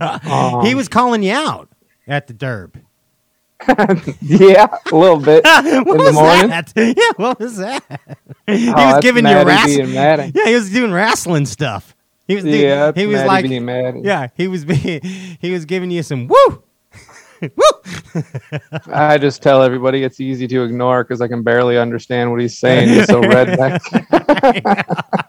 Um, 0.00 0.64
he 0.64 0.74
was 0.74 0.88
calling 0.88 1.22
you 1.22 1.32
out 1.34 1.68
at 2.06 2.26
the 2.26 2.34
derb. 2.34 2.74
yeah, 4.20 4.66
a 4.92 4.96
little 4.96 5.18
bit 5.18 5.42
what 5.44 5.64
in 5.66 5.84
the 5.84 5.94
was 6.02 6.14
morning. 6.14 6.48
that? 6.48 6.72
Yeah, 6.76 6.92
what 7.16 7.38
was 7.40 7.56
that? 7.56 7.82
he 8.46 8.68
Oh, 8.68 8.72
was 8.72 8.74
that's 8.74 9.02
giving 9.02 9.24
you 9.26 9.42
wrestling. 9.42 9.90
Yeah, 9.90 10.26
he 10.46 10.54
was 10.54 10.70
doing 10.70 10.92
wrestling 10.92 11.46
stuff. 11.46 11.94
He 12.26 12.34
was. 12.34 12.44
doing- 12.44 12.60
Yeah, 12.60 12.92
he 12.94 13.06
was 13.06 13.22
like, 13.24 13.46
yeah, 13.46 14.28
he 14.36 14.48
was. 14.48 14.64
Being, 14.64 15.00
he 15.40 15.50
was 15.50 15.64
giving 15.64 15.90
you 15.90 16.02
some 16.02 16.28
woo. 16.28 16.62
I 18.86 19.18
just 19.18 19.42
tell 19.42 19.62
everybody 19.62 20.02
it's 20.04 20.20
easy 20.20 20.46
to 20.48 20.62
ignore 20.64 21.04
because 21.04 21.20
I 21.20 21.28
can 21.28 21.42
barely 21.42 21.76
understand 21.78 22.30
what 22.30 22.40
he's 22.40 22.56
saying. 22.58 22.88
He's 22.88 23.06
so 23.06 23.20
redneck. 23.22 23.80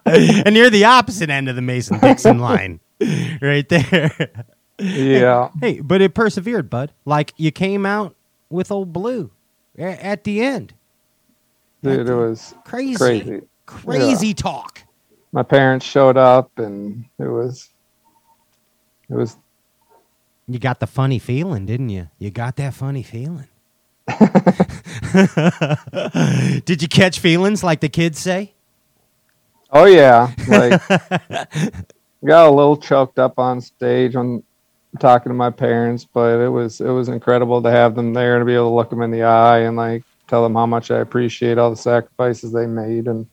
and 0.45 0.55
you're 0.55 0.69
the 0.69 0.85
opposite 0.85 1.29
end 1.29 1.49
of 1.49 1.55
the 1.55 1.61
Mason 1.61 1.99
Dixon 1.99 2.39
line, 2.39 2.79
right 3.41 3.67
there. 3.69 4.45
yeah, 4.79 5.49
Hey, 5.61 5.79
but 5.79 6.01
it 6.01 6.13
persevered, 6.13 6.69
bud. 6.69 6.91
Like 7.05 7.33
you 7.37 7.51
came 7.51 7.85
out 7.85 8.15
with 8.49 8.71
old 8.71 8.93
blue 8.93 9.31
at 9.77 10.23
the 10.23 10.41
end. 10.43 10.73
dude, 11.83 12.07
it 12.07 12.13
was 12.13 12.53
Crazy, 12.65 12.95
crazy. 12.97 13.41
crazy 13.65 14.33
talk. 14.33 14.81
My 15.31 15.43
parents 15.43 15.85
showed 15.85 16.15
up, 16.17 16.49
and 16.57 17.05
it 17.19 17.27
was, 17.27 17.69
it 19.09 19.15
was. 19.15 19.35
You 20.47 20.59
got 20.59 20.79
the 20.79 20.87
funny 20.87 21.19
feeling, 21.19 21.65
didn't 21.65 21.89
you? 21.89 22.09
You 22.19 22.29
got 22.29 22.55
that 22.57 22.73
funny 22.73 23.01
feeling. 23.01 23.47
Did 26.65 26.81
you 26.81 26.87
catch 26.87 27.19
feelings 27.19 27.63
like 27.63 27.79
the 27.79 27.89
kids 27.89 28.19
say? 28.19 28.53
Oh 29.71 29.85
yeah, 29.85 30.31
like 30.47 30.87
got 32.23 32.47
a 32.47 32.51
little 32.51 32.77
choked 32.77 33.17
up 33.17 33.39
on 33.39 33.59
stage 33.59 34.15
when 34.15 34.43
talking 34.99 35.31
to 35.31 35.33
my 35.33 35.49
parents, 35.49 36.05
but 36.05 36.39
it 36.39 36.49
was 36.49 36.79
it 36.79 36.89
was 36.89 37.09
incredible 37.09 37.61
to 37.63 37.71
have 37.71 37.95
them 37.95 38.13
there 38.13 38.37
to 38.37 38.45
be 38.45 38.53
able 38.53 38.69
to 38.69 38.75
look 38.75 38.91
them 38.91 39.01
in 39.01 39.11
the 39.11 39.23
eye 39.23 39.59
and 39.59 39.75
like 39.75 40.03
tell 40.27 40.43
them 40.43 40.53
how 40.53 40.67
much 40.67 40.91
I 40.91 40.99
appreciate 40.99 41.57
all 41.57 41.71
the 41.71 41.75
sacrifices 41.75 42.51
they 42.51 42.67
made 42.67 43.07
and 43.07 43.27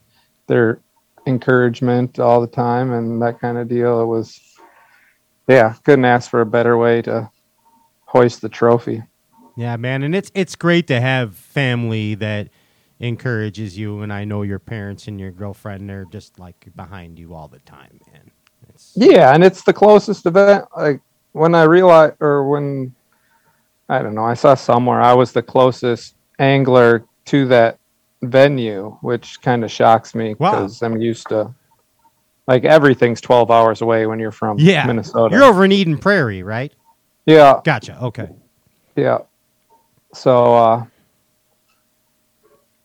their 0.47 0.79
encouragement 1.25 2.19
all 2.19 2.41
the 2.41 2.47
time 2.47 2.91
and 2.91 3.21
that 3.21 3.39
kind 3.39 3.57
of 3.57 3.67
deal. 3.67 4.01
It 4.01 4.05
was 4.05 4.39
yeah, 5.47 5.73
couldn't 5.83 6.05
ask 6.05 6.29
for 6.29 6.41
a 6.41 6.45
better 6.45 6.77
way 6.77 7.01
to 7.03 7.29
hoist 8.05 8.41
the 8.41 8.49
trophy. 8.49 9.03
Yeah, 9.55 9.75
man, 9.77 10.03
and 10.03 10.15
it's 10.15 10.31
it's 10.33 10.55
great 10.55 10.87
to 10.87 10.99
have 10.99 11.35
family 11.35 12.15
that 12.15 12.49
encourages 12.99 13.77
you. 13.77 14.01
And 14.01 14.11
I 14.11 14.23
know 14.25 14.41
your 14.41 14.59
parents 14.59 15.07
and 15.07 15.19
your 15.19 15.31
girlfriend 15.31 15.89
they're 15.89 16.05
just 16.05 16.39
like 16.39 16.67
behind 16.75 17.19
you 17.19 17.33
all 17.33 17.47
the 17.47 17.59
time, 17.59 17.99
man. 18.11 18.31
It's, 18.69 18.93
Yeah, 18.95 19.33
and 19.33 19.43
it's 19.43 19.63
the 19.63 19.73
closest 19.73 20.25
event. 20.25 20.65
Like 20.75 21.01
when 21.33 21.53
I 21.53 21.63
realized, 21.63 22.15
or 22.19 22.49
when 22.49 22.95
I 23.89 24.01
don't 24.01 24.15
know, 24.15 24.25
I 24.25 24.33
saw 24.33 24.55
somewhere 24.55 25.01
I 25.01 25.13
was 25.13 25.33
the 25.33 25.43
closest 25.43 26.15
angler 26.39 27.05
to 27.25 27.45
that 27.47 27.77
venue, 28.23 28.97
which 29.01 29.41
kind 29.41 29.63
of 29.63 29.71
shocks 29.71 30.15
me 30.15 30.35
Wow. 30.39 30.51
because 30.51 30.81
I'm 30.81 30.99
used 30.99 31.27
to 31.29 31.53
like 32.47 32.63
everything's 32.65 33.21
12 33.21 33.49
hours 33.51 33.81
away 33.81 34.05
when 34.05 34.19
you're 34.19 34.31
from 34.31 34.57
yeah, 34.59 34.85
Minnesota. 34.85 35.35
You're 35.35 35.45
over 35.45 35.65
in 35.65 35.71
Eden 35.71 35.97
Prairie, 35.97 36.43
right? 36.43 36.71
yeah, 37.25 37.59
Gotcha. 37.63 37.97
Okay. 38.01 38.29
yeah. 38.95 39.19
So, 40.13 40.55
uh, 40.55 40.85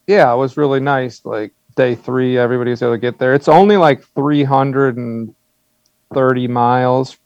yeah, 0.06 0.32
it 0.32 0.36
was 0.36 0.56
really 0.56 0.80
nice. 0.80 1.24
Like 1.24 1.52
day 1.76 1.94
three, 1.94 2.38
everybody 2.38 2.70
was 2.70 2.82
able 2.82 2.94
to 2.94 2.98
get 2.98 3.18
there. 3.18 3.34
It's 3.34 3.48
only 3.48 3.76
like 3.76 4.02
330 4.14 6.48
miles 6.48 7.18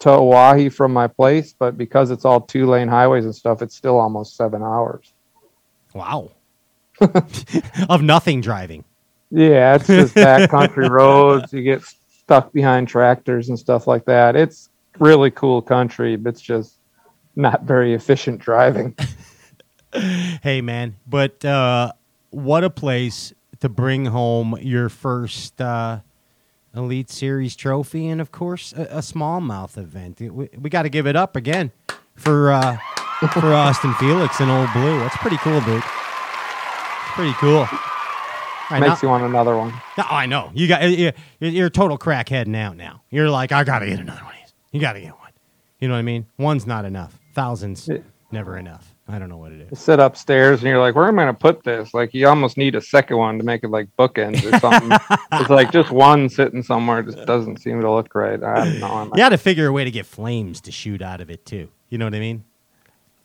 to 0.00 0.08
Oahe 0.10 0.72
from 0.72 0.92
my 0.92 1.06
place, 1.06 1.54
but 1.56 1.78
because 1.78 2.10
it's 2.10 2.24
all 2.24 2.40
two 2.40 2.66
lane 2.66 2.88
highways 2.88 3.24
and 3.24 3.34
stuff, 3.34 3.62
it's 3.62 3.76
still 3.76 3.98
almost 3.98 4.36
seven 4.36 4.62
hours. 4.62 5.12
Wow. 5.94 6.32
of 7.88 8.02
nothing 8.02 8.40
driving. 8.40 8.84
Yeah, 9.32 9.76
it's 9.76 9.86
just 9.88 10.14
backcountry 10.14 10.88
roads. 10.88 11.52
You 11.52 11.62
get 11.62 11.82
stuck 11.82 12.52
behind 12.52 12.86
tractors 12.86 13.48
and 13.48 13.58
stuff 13.58 13.86
like 13.86 14.04
that. 14.04 14.36
It's 14.36 14.68
really 14.98 15.30
cool 15.30 15.62
country, 15.62 16.16
but 16.16 16.34
it's 16.34 16.40
just 16.40 16.76
not 17.34 17.64
very 17.64 17.94
efficient 17.94 18.40
driving. 18.40 18.94
Hey, 20.42 20.62
man, 20.62 20.96
but 21.06 21.44
uh, 21.44 21.92
what 22.30 22.64
a 22.64 22.70
place 22.70 23.34
to 23.60 23.68
bring 23.68 24.06
home 24.06 24.56
your 24.58 24.88
first 24.88 25.60
uh, 25.60 26.00
Elite 26.74 27.10
Series 27.10 27.54
trophy, 27.54 28.08
and 28.08 28.18
of 28.18 28.32
course, 28.32 28.72
a, 28.72 28.84
a 28.84 28.98
smallmouth 29.00 29.76
event. 29.76 30.18
We, 30.18 30.48
we 30.58 30.70
got 30.70 30.84
to 30.84 30.88
give 30.88 31.06
it 31.06 31.14
up 31.14 31.36
again 31.36 31.72
for 32.16 32.52
uh, 32.52 32.78
for 33.32 33.52
Austin 33.52 33.92
Felix 33.96 34.40
and 34.40 34.50
Old 34.50 34.72
Blue. 34.72 34.98
That's 35.00 35.16
pretty 35.18 35.36
cool, 35.36 35.60
dude. 35.60 35.76
It's 35.76 37.12
pretty 37.14 37.34
cool. 37.34 37.68
Right, 38.70 38.80
now- 38.80 38.88
Makes 38.88 39.02
you 39.02 39.08
want 39.08 39.24
another 39.24 39.56
one. 39.56 39.70
No, 39.98 40.04
I 40.10 40.26
know. 40.26 40.50
You 40.54 40.68
got 40.68 40.82
you're, 40.90 41.12
you're 41.40 41.66
a 41.66 41.70
total 41.70 41.98
crackhead 41.98 42.46
now. 42.46 42.72
Now 42.72 43.02
you're 43.10 43.28
like, 43.30 43.52
I 43.52 43.64
gotta 43.64 43.86
get 43.86 44.00
another 44.00 44.22
one. 44.24 44.34
You 44.70 44.80
gotta 44.80 45.00
get 45.00 45.10
one. 45.10 45.18
You 45.80 45.88
know 45.88 45.94
what 45.94 45.98
I 46.00 46.02
mean? 46.02 46.26
One's 46.38 46.66
not 46.66 46.84
enough. 46.84 47.18
Thousands, 47.34 47.88
Yeah. 47.88 47.98
never 48.30 48.56
enough. 48.56 48.94
I 49.08 49.18
don't 49.18 49.28
know 49.28 49.36
what 49.36 49.50
it 49.52 49.68
is. 49.72 49.78
Sit 49.80 49.98
upstairs 49.98 50.60
and 50.60 50.68
you're 50.68 50.78
like, 50.78 50.94
where 50.94 51.08
am 51.08 51.18
I 51.18 51.24
going 51.24 51.34
to 51.34 51.38
put 51.38 51.64
this? 51.64 51.92
Like, 51.92 52.14
you 52.14 52.28
almost 52.28 52.56
need 52.56 52.76
a 52.76 52.80
second 52.80 53.16
one 53.16 53.36
to 53.36 53.44
make 53.44 53.64
it 53.64 53.68
like 53.68 53.88
bookends 53.98 54.44
or 54.50 54.56
something. 54.60 54.90
it's 55.32 55.50
like 55.50 55.72
just 55.72 55.90
one 55.90 56.28
sitting 56.28 56.62
somewhere 56.62 57.02
just 57.02 57.18
doesn't 57.26 57.60
seem 57.60 57.80
to 57.80 57.90
look 57.90 58.14
right. 58.14 58.40
I 58.42 58.64
don't 58.78 58.80
know. 58.80 59.02
You 59.12 59.16
got 59.16 59.30
to 59.30 59.38
figure 59.38 59.66
a 59.66 59.72
way 59.72 59.82
to 59.84 59.90
get 59.90 60.06
flames 60.06 60.60
to 60.62 60.72
shoot 60.72 61.02
out 61.02 61.20
of 61.20 61.30
it 61.30 61.44
too. 61.44 61.68
You 61.88 61.98
know 61.98 62.06
what 62.06 62.14
I 62.14 62.20
mean? 62.20 62.44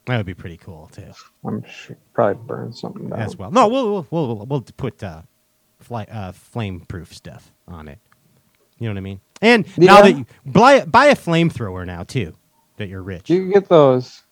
That 0.08 0.16
would 0.16 0.24
be 0.26 0.32
pretty 0.32 0.56
cool 0.56 0.88
too, 0.90 1.12
I'm 1.44 1.62
sure 1.64 1.94
probably 2.14 2.42
burn 2.46 2.72
something 2.72 3.10
down. 3.10 3.20
as 3.20 3.36
well. 3.36 3.50
No, 3.50 3.68
we'll 3.68 3.92
we'll 3.92 4.06
we'll, 4.10 4.46
we'll 4.46 4.62
put 4.62 5.02
uh, 5.02 5.20
fly, 5.80 6.04
uh, 6.10 6.32
flame 6.32 6.80
proof 6.80 7.12
stuff 7.12 7.52
on 7.68 7.88
it. 7.88 7.98
You 8.78 8.88
know 8.88 8.94
what 8.94 8.98
I 8.98 9.02
mean? 9.02 9.20
And 9.42 9.78
now 9.78 10.00
that 10.00 10.16
you 10.16 10.24
buy 10.46 10.86
buy 10.86 11.06
a 11.06 11.14
flamethrower 11.14 11.84
now 11.84 12.04
too, 12.04 12.32
that 12.78 12.88
you're 12.88 13.02
rich. 13.02 13.28
You 13.28 13.40
can 13.40 13.50
get 13.50 13.68
those. 13.68 14.22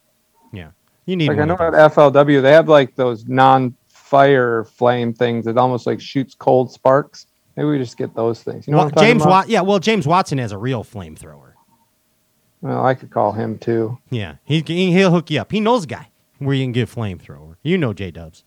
Yeah, 0.51 0.71
you 1.05 1.15
need 1.15 1.29
Like 1.29 1.41
I 1.41 1.45
know 1.45 1.55
at. 1.55 1.93
FLW 1.93 2.41
they 2.41 2.53
have 2.53 2.71
like 2.71 2.95
those 2.95 3.27
non-fire 3.27 4.65
flame 4.65 5.13
things 5.13 5.45
that 5.45 5.59
almost 5.59 5.87
like 5.87 6.01
shoots 6.01 6.35
cold 6.35 6.73
sparks. 6.73 7.27
Maybe 7.55 7.69
we 7.69 7.79
just 7.79 7.99
get 7.99 8.15
those 8.15 8.43
things. 8.43 8.67
You 8.67 8.73
know 8.73 8.79
Well, 8.79 8.91
James 8.91 9.21
about? 9.21 9.31
Wat- 9.31 9.49
yeah, 9.51 9.61
well, 9.61 9.79
James 9.79 10.07
Watson 10.07 10.39
has 10.39 10.53
a 10.53 10.59
real 10.59 10.85
flamethrower. 10.85 11.53
Well, 12.63 12.85
I 12.85 12.95
could 12.95 13.11
call 13.11 13.33
him 13.33 13.59
too. 13.59 13.99
Yeah, 14.11 14.37
he 14.45 14.63
he- 14.67 14.93
he'll 14.93 15.11
hook 15.11 15.31
you 15.31 15.41
up. 15.41 15.53
He 15.53 15.61
knows 15.61 15.85
a 15.85 15.89
guy 15.89 16.09
where 16.39 16.55
you 16.55 16.65
can 16.65 16.73
get 16.73 16.89
flamethrower. 16.89 17.57
You 17.63 17.79
know 17.79 17.93
J 17.93 18.11
Dubs. 18.11 18.45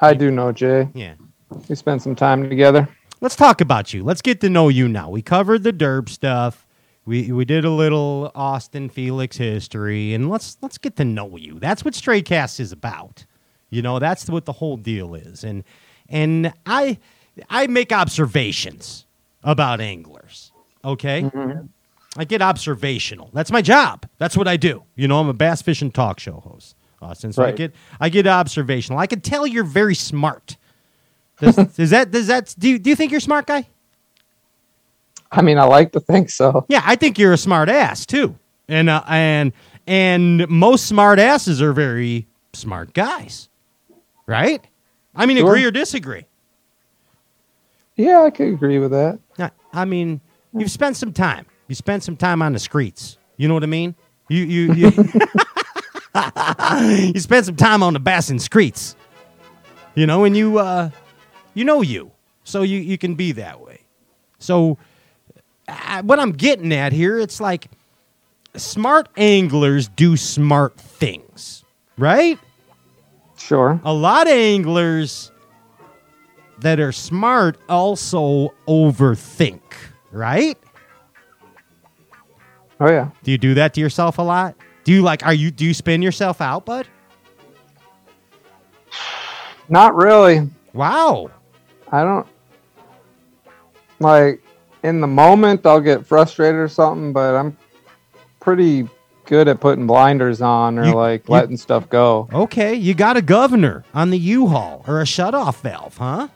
I 0.00 0.14
do 0.14 0.30
know 0.30 0.52
Jay. 0.52 0.88
Yeah. 0.94 1.14
We 1.68 1.74
spent 1.74 2.02
some 2.02 2.14
time 2.14 2.48
together. 2.48 2.88
Let's 3.20 3.34
talk 3.36 3.60
about 3.60 3.92
you. 3.92 4.04
Let's 4.04 4.22
get 4.22 4.40
to 4.42 4.50
know 4.50 4.68
you 4.68 4.86
now. 4.86 5.10
We 5.10 5.22
covered 5.22 5.62
the 5.64 5.72
derb 5.72 6.08
stuff. 6.08 6.66
We 7.04 7.32
we 7.32 7.44
did 7.44 7.64
a 7.64 7.70
little 7.70 8.30
Austin 8.34 8.90
Felix 8.90 9.38
history, 9.38 10.12
and 10.14 10.28
let's 10.30 10.58
let's 10.60 10.78
get 10.78 10.96
to 10.96 11.04
know 11.04 11.36
you. 11.36 11.58
That's 11.58 11.84
what 11.84 11.94
Straycast 11.94 12.60
is 12.60 12.70
about. 12.70 13.24
You 13.70 13.82
know, 13.82 13.98
that's 13.98 14.28
what 14.28 14.44
the 14.44 14.52
whole 14.52 14.76
deal 14.76 15.14
is. 15.14 15.42
And 15.42 15.64
and 16.08 16.52
I 16.66 16.98
I 17.48 17.66
make 17.66 17.92
observations 17.92 19.06
about 19.42 19.80
anglers. 19.80 20.52
Okay. 20.84 21.22
Mm-hmm. 21.22 21.66
I 22.18 22.24
get 22.24 22.42
observational. 22.42 23.30
That's 23.32 23.52
my 23.52 23.62
job. 23.62 24.04
That's 24.18 24.36
what 24.36 24.48
I 24.48 24.56
do. 24.56 24.82
You 24.96 25.06
know, 25.06 25.20
I'm 25.20 25.28
a 25.28 25.32
bass 25.32 25.62
fishing 25.62 25.92
talk 25.92 26.18
show 26.18 26.40
host, 26.40 26.74
Austin. 27.00 27.32
So 27.32 27.44
I 27.44 27.52
get 27.52 27.72
I 28.00 28.08
get 28.08 28.26
observational. 28.26 28.98
I 28.98 29.06
can 29.06 29.20
tell 29.20 29.46
you're 29.46 29.62
very 29.62 29.94
smart. 29.94 30.56
Does, 31.38 31.56
is 31.78 31.90
that 31.90 32.10
does 32.10 32.26
that 32.26 32.54
do 32.58 32.70
you, 32.70 32.78
do 32.80 32.90
you 32.90 32.96
think 32.96 33.12
you're 33.12 33.18
a 33.18 33.22
smart 33.22 33.46
guy? 33.46 33.68
I 35.30 35.42
mean, 35.42 35.58
I 35.58 35.64
like 35.64 35.92
to 35.92 36.00
think 36.00 36.30
so. 36.30 36.66
Yeah, 36.68 36.82
I 36.84 36.96
think 36.96 37.18
you're 37.18 37.34
a 37.34 37.38
smart 37.38 37.68
ass 37.68 38.04
too. 38.04 38.36
And 38.66 38.90
uh, 38.90 39.04
and 39.06 39.52
and 39.86 40.48
most 40.48 40.86
smart 40.86 41.20
asses 41.20 41.62
are 41.62 41.72
very 41.72 42.26
smart 42.52 42.94
guys. 42.94 43.48
Right? 44.26 44.66
I 45.14 45.24
mean, 45.26 45.36
Sure. 45.38 45.48
agree 45.48 45.64
or 45.64 45.70
disagree. 45.70 46.26
Yeah, 47.96 48.22
I 48.22 48.30
could 48.30 48.48
agree 48.48 48.78
with 48.78 48.90
that. 48.90 49.18
I 49.72 49.84
mean, 49.84 50.20
you've 50.52 50.70
spent 50.70 50.96
some 50.96 51.12
time. 51.12 51.46
You 51.68 51.74
spent 51.74 52.02
some 52.02 52.16
time 52.16 52.42
on 52.42 52.52
the 52.54 52.58
streets. 52.58 53.18
You 53.36 53.46
know 53.46 53.54
what 53.54 53.62
I 53.62 53.66
mean? 53.66 53.94
You 54.28 54.44
you 54.44 54.72
you, 54.74 54.86
you 57.14 57.20
spent 57.20 57.46
some 57.46 57.56
time 57.56 57.82
on 57.82 57.92
the 57.92 58.00
Bassin 58.00 58.38
streets. 58.38 58.96
You 59.94 60.06
know, 60.06 60.24
and 60.24 60.36
you 60.36 60.58
uh 60.58 60.90
you 61.54 61.64
know 61.64 61.82
you. 61.82 62.10
So 62.44 62.62
you 62.62 62.78
you 62.78 62.98
can 62.98 63.14
be 63.14 63.32
that 63.32 63.60
way. 63.60 63.80
So 64.38 64.78
uh, 65.68 66.02
what 66.02 66.18
I'm 66.18 66.32
getting 66.32 66.72
at 66.72 66.92
here, 66.92 67.18
it's 67.18 67.40
like 67.40 67.68
smart 68.56 69.08
anglers 69.16 69.88
do 69.88 70.16
smart 70.16 70.76
things, 70.78 71.64
right? 71.96 72.38
Sure. 73.36 73.80
A 73.84 73.92
lot 73.92 74.26
of 74.26 74.32
anglers 74.32 75.30
that 76.60 76.80
are 76.80 76.92
smart 76.92 77.58
also 77.68 78.54
overthink, 78.66 79.60
right? 80.10 80.58
Oh 82.80 82.88
yeah. 82.90 83.08
Do 83.24 83.30
you 83.30 83.38
do 83.38 83.54
that 83.54 83.74
to 83.74 83.80
yourself 83.80 84.18
a 84.18 84.22
lot? 84.22 84.54
Do 84.84 84.92
you 84.92 85.02
like 85.02 85.24
are 85.26 85.34
you 85.34 85.50
do 85.50 85.64
you 85.64 85.74
spin 85.74 86.00
yourself 86.02 86.40
out, 86.40 86.64
bud? 86.64 86.86
Not 89.68 89.94
really. 89.94 90.48
Wow. 90.72 91.30
I 91.90 92.02
don't 92.04 92.26
like 94.00 94.42
in 94.82 95.00
the 95.00 95.06
moment 95.06 95.66
I'll 95.66 95.80
get 95.80 96.06
frustrated 96.06 96.56
or 96.56 96.68
something, 96.68 97.12
but 97.12 97.34
I'm 97.34 97.56
pretty 98.40 98.88
good 99.24 99.48
at 99.48 99.60
putting 99.60 99.86
blinders 99.86 100.40
on 100.40 100.78
or 100.78 100.86
You- 100.86 100.94
like 100.94 101.28
you- 101.28 101.34
letting 101.34 101.56
stuff 101.56 101.88
go. 101.88 102.28
Okay, 102.32 102.74
you 102.74 102.94
got 102.94 103.16
a 103.16 103.22
governor 103.22 103.84
on 103.92 104.10
the 104.10 104.18
U-Haul 104.18 104.84
or 104.86 105.00
a 105.00 105.06
shut-off 105.06 105.60
valve, 105.62 105.96
huh? 105.98 106.28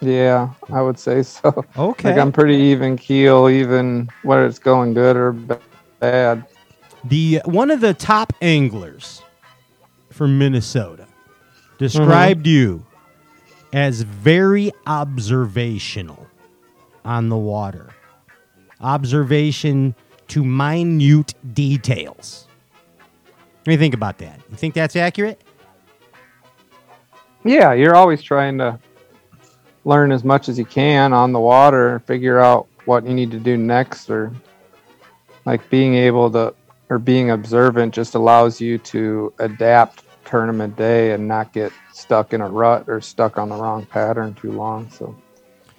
Yeah, 0.00 0.50
I 0.72 0.80
would 0.80 0.98
say 0.98 1.22
so. 1.22 1.64
Okay. 1.76 2.10
Like 2.10 2.18
I'm 2.18 2.32
pretty 2.32 2.56
even 2.56 2.96
keel, 2.96 3.48
even 3.48 4.08
whether 4.22 4.46
it's 4.46 4.58
going 4.58 4.94
good 4.94 5.16
or 5.16 5.32
bad. 5.32 6.46
The 7.04 7.40
one 7.44 7.70
of 7.70 7.80
the 7.80 7.94
top 7.94 8.32
anglers 8.40 9.22
from 10.10 10.38
Minnesota 10.38 11.06
described 11.78 12.46
mm-hmm. 12.46 12.56
you 12.56 12.86
as 13.72 14.02
very 14.02 14.72
observational 14.86 16.26
on 17.04 17.28
the 17.28 17.36
water. 17.36 17.90
Observation 18.80 19.94
to 20.28 20.44
minute 20.44 21.34
details. 21.52 22.46
What 23.58 23.64
do 23.64 23.72
you 23.72 23.78
think 23.78 23.94
about 23.94 24.18
that? 24.18 24.40
You 24.50 24.56
think 24.56 24.74
that's 24.74 24.96
accurate? 24.96 25.42
Yeah, 27.44 27.72
you're 27.72 27.94
always 27.94 28.22
trying 28.22 28.58
to 28.58 28.78
learn 29.84 30.12
as 30.12 30.24
much 30.24 30.48
as 30.48 30.58
you 30.58 30.64
can 30.64 31.12
on 31.12 31.32
the 31.32 31.40
water 31.40 32.00
figure 32.00 32.38
out 32.38 32.66
what 32.84 33.04
you 33.04 33.14
need 33.14 33.30
to 33.30 33.38
do 33.38 33.56
next 33.56 34.10
or 34.10 34.32
like 35.44 35.68
being 35.70 35.94
able 35.94 36.30
to 36.30 36.54
or 36.90 36.98
being 36.98 37.30
observant 37.30 37.94
just 37.94 38.14
allows 38.14 38.60
you 38.60 38.76
to 38.76 39.32
adapt 39.38 40.04
tournament 40.24 40.76
day 40.76 41.12
and 41.12 41.26
not 41.26 41.52
get 41.52 41.72
stuck 41.92 42.32
in 42.32 42.40
a 42.40 42.48
rut 42.48 42.84
or 42.88 43.00
stuck 43.00 43.38
on 43.38 43.48
the 43.48 43.54
wrong 43.54 43.84
pattern 43.86 44.34
too 44.34 44.52
long. 44.52 44.90
So 44.90 45.14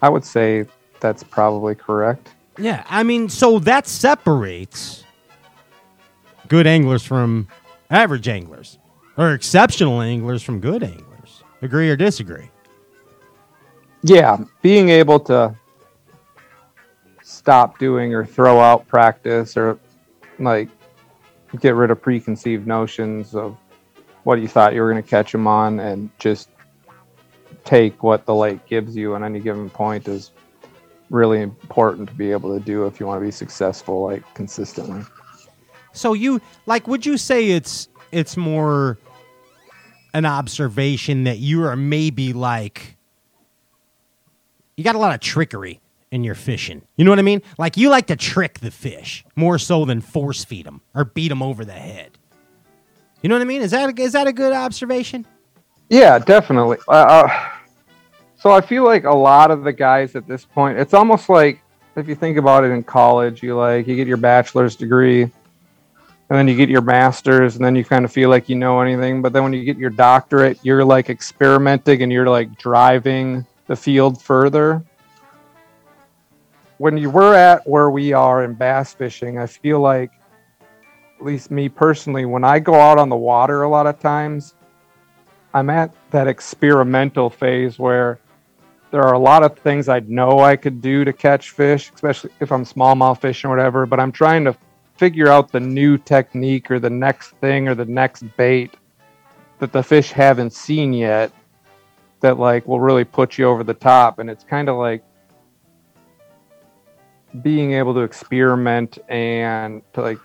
I 0.02 0.10
would 0.10 0.26
say 0.26 0.66
that's 1.00 1.24
probably 1.24 1.76
correct. 1.76 2.34
Yeah, 2.58 2.84
I 2.90 3.04
mean, 3.04 3.30
so 3.30 3.60
that 3.60 3.88
separates 3.88 5.04
good 6.48 6.68
anglers 6.68 7.04
from 7.04 7.48
average 7.90 8.28
anglers, 8.28 8.78
or 9.18 9.34
exceptional 9.34 10.02
anglers 10.02 10.44
from 10.44 10.60
good 10.60 10.84
anglers. 10.84 11.44
Agree 11.62 11.90
or 11.90 11.96
disagree? 11.96 12.51
Yeah, 14.04 14.38
being 14.62 14.90
able 14.90 15.20
to 15.22 15.56
stop 17.22 17.80
doing 17.80 18.14
or 18.14 18.26
throw 18.26 18.60
out 18.60 18.88
practice 18.88 19.56
or 19.56 19.80
like 20.40 20.70
get 21.60 21.76
rid 21.76 21.92
of 21.92 22.02
preconceived 22.02 22.66
notions 22.68 23.36
of 23.36 23.58
what 24.24 24.40
you 24.40 24.48
thought 24.48 24.74
you 24.74 24.82
were 24.82 24.92
going 24.92 25.02
to 25.02 25.10
catch 25.10 25.32
them 25.32 25.48
on 25.48 25.80
and 25.80 26.10
just 26.20 26.50
take 27.64 28.04
what 28.04 28.26
the 28.26 28.34
lake 28.34 28.66
gives 28.68 28.96
you 28.96 29.16
on 29.16 29.24
any 29.24 29.40
given 29.40 29.70
point 29.70 30.08
is 30.08 30.32
really 31.10 31.42
important 31.42 32.08
to 32.08 32.16
be 32.16 32.32
able 32.32 32.58
to 32.58 32.64
do 32.64 32.86
if 32.86 33.00
you 33.00 33.06
want 33.06 33.20
to 33.20 33.26
be 33.26 33.32
successful 33.32 34.04
like 34.04 34.24
consistently. 34.34 35.04
So 35.94 36.14
you 36.14 36.42
like? 36.66 36.88
Would 36.88 37.06
you 37.06 37.18
say 37.18 37.52
it's 37.52 37.90
it's 38.12 38.38
more 38.38 38.98
an 40.14 40.26
observation 40.26 41.26
that 41.26 41.40
you 41.40 41.64
are 41.64 41.76
maybe 41.76 42.34
like 42.34 42.98
you 44.82 44.84
got 44.84 44.96
a 44.96 44.98
lot 44.98 45.14
of 45.14 45.20
trickery 45.20 45.80
in 46.10 46.24
your 46.24 46.34
fishing. 46.34 46.82
You 46.96 47.06
know 47.06 47.12
what 47.12 47.20
I 47.20 47.22
mean? 47.22 47.44
Like 47.60 47.78
you 47.78 47.90
like 47.90 48.08
to 48.08 48.16
trick 48.16 48.62
the 48.62 48.72
fish 48.72 49.24
more 49.36 49.60
so 49.60 49.86
than 49.86 50.02
force 50.02 50.44
feed 50.44 50.66
them 50.66 50.82
or 50.96 51.06
beat 51.06 51.28
them 51.28 51.44
over 51.44 51.64
the 51.64 51.74
head. 51.74 52.18
You 53.22 53.30
know 53.30 53.36
what 53.36 53.44
I 53.44 53.46
mean? 53.46 53.62
Is 53.62 53.70
that 53.72 53.92
a, 53.92 54.02
is 54.02 54.14
that 54.14 54.26
a 54.26 54.34
good 54.34 54.54
observation? 54.54 55.28
Yeah, 55.88 56.18
definitely. 56.18 56.80
Uh, 56.88 56.92
uh, 56.94 57.50
so 58.38 58.50
I 58.50 58.62
feel 58.62 58.84
like 58.84 59.04
a 59.04 59.14
lot 59.14 59.52
of 59.52 59.64
the 59.64 59.72
guys 59.72 60.16
at 60.16 60.28
this 60.28 60.46
point, 60.46 60.80
it's 60.80 60.96
almost 60.96 61.30
like 61.30 61.62
if 61.96 62.08
you 62.08 62.16
think 62.16 62.38
about 62.38 62.64
it 62.64 62.72
in 62.72 62.82
college, 62.82 63.44
you 63.44 63.56
like 63.56 63.86
you 63.86 63.96
get 63.96 64.08
your 64.08 64.18
bachelor's 64.18 64.76
degree, 64.76 65.22
and 65.22 65.32
then 66.28 66.48
you 66.48 66.56
get 66.56 66.70
your 66.70 66.82
master's, 66.82 67.56
and 67.56 67.64
then 67.64 67.76
you 67.76 67.86
kind 67.86 68.04
of 68.04 68.12
feel 68.12 68.30
like 68.30 68.50
you 68.50 68.56
know 68.56 68.82
anything. 68.82 69.22
But 69.22 69.32
then 69.32 69.44
when 69.44 69.54
you 69.54 69.64
get 69.64 69.78
your 69.78 69.92
doctorate, 69.92 70.58
you're 70.64 70.84
like 70.84 71.12
experimenting 71.12 72.02
and 72.02 72.12
you're 72.12 72.30
like 72.30 72.58
driving 72.58 73.46
the 73.72 73.76
field 73.78 74.22
further. 74.22 74.84
When 76.78 76.98
you 76.98 77.10
were 77.10 77.34
at 77.34 77.66
where 77.66 77.90
we 77.90 78.12
are 78.12 78.44
in 78.44 78.54
bass 78.54 78.94
fishing, 78.94 79.38
I 79.40 79.48
feel 79.48 79.80
like, 79.80 80.12
at 81.18 81.26
least 81.26 81.52
me 81.52 81.70
personally, 81.70 82.26
when 82.26 82.44
I 82.44 82.60
go 82.60 82.76
out 82.76 82.98
on 82.98 83.08
the 83.08 83.16
water 83.16 83.62
a 83.62 83.70
lot 83.70 83.88
of 83.88 83.98
times, 83.98 84.56
I'm 85.54 85.70
at 85.70 85.90
that 86.10 86.28
experimental 86.28 87.30
phase 87.30 87.80
where 87.80 88.20
there 88.92 89.04
are 89.04 89.14
a 89.14 89.20
lot 89.20 89.42
of 89.42 89.58
things 89.58 89.88
I 89.88 90.02
know 90.02 90.40
I 90.40 90.58
could 90.58 90.82
do 90.82 91.06
to 91.06 91.14
catch 91.14 91.52
fish, 91.52 91.94
especially 91.96 92.32
if 92.42 92.52
I'm 92.52 92.66
smallmouth 92.66 93.22
fishing 93.22 93.50
or 93.50 93.56
whatever, 93.56 93.86
but 93.86 94.02
I'm 94.02 94.12
trying 94.12 94.44
to 94.44 94.58
figure 94.98 95.30
out 95.30 95.50
the 95.50 95.62
new 95.62 95.98
technique 95.98 96.70
or 96.70 96.78
the 96.78 96.90
next 96.90 97.30
thing 97.40 97.70
or 97.70 97.76
the 97.76 97.86
next 97.86 98.24
bait 98.36 98.76
that 99.60 99.72
the 99.72 99.82
fish 99.82 100.12
haven't 100.12 100.52
seen 100.52 100.92
yet 100.92 101.32
that 102.22 102.40
like 102.40 102.68
will 102.68 102.80
really 102.80 103.04
put 103.04 103.38
you 103.38 103.46
over 103.46 103.64
the 103.64 103.74
top 103.74 104.20
and 104.20 104.30
it's 104.30 104.44
kind 104.44 104.70
of 104.70 104.78
like 104.78 105.04
being 107.42 107.74
able 107.74 107.94
to 107.94 108.02
experiment 108.02 108.98
and 109.10 109.82
to 109.94 110.02
like 110.02 110.18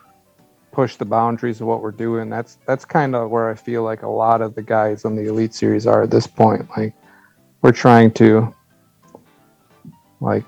push 0.72 0.96
the 0.96 1.04
boundaries 1.04 1.60
of 1.60 1.66
what 1.66 1.80
we're 1.80 1.90
doing. 1.90 2.28
That's 2.28 2.58
that's 2.66 2.84
kind 2.84 3.14
of 3.14 3.30
where 3.30 3.48
I 3.48 3.54
feel 3.54 3.82
like 3.82 4.02
a 4.02 4.08
lot 4.08 4.42
of 4.42 4.54
the 4.54 4.62
guys 4.62 5.04
on 5.04 5.16
the 5.16 5.26
elite 5.28 5.54
series 5.54 5.86
are 5.86 6.02
at 6.02 6.10
this 6.10 6.26
point. 6.26 6.68
Like 6.76 6.94
we're 7.62 7.72
trying 7.72 8.10
to 8.12 8.54
like 10.20 10.44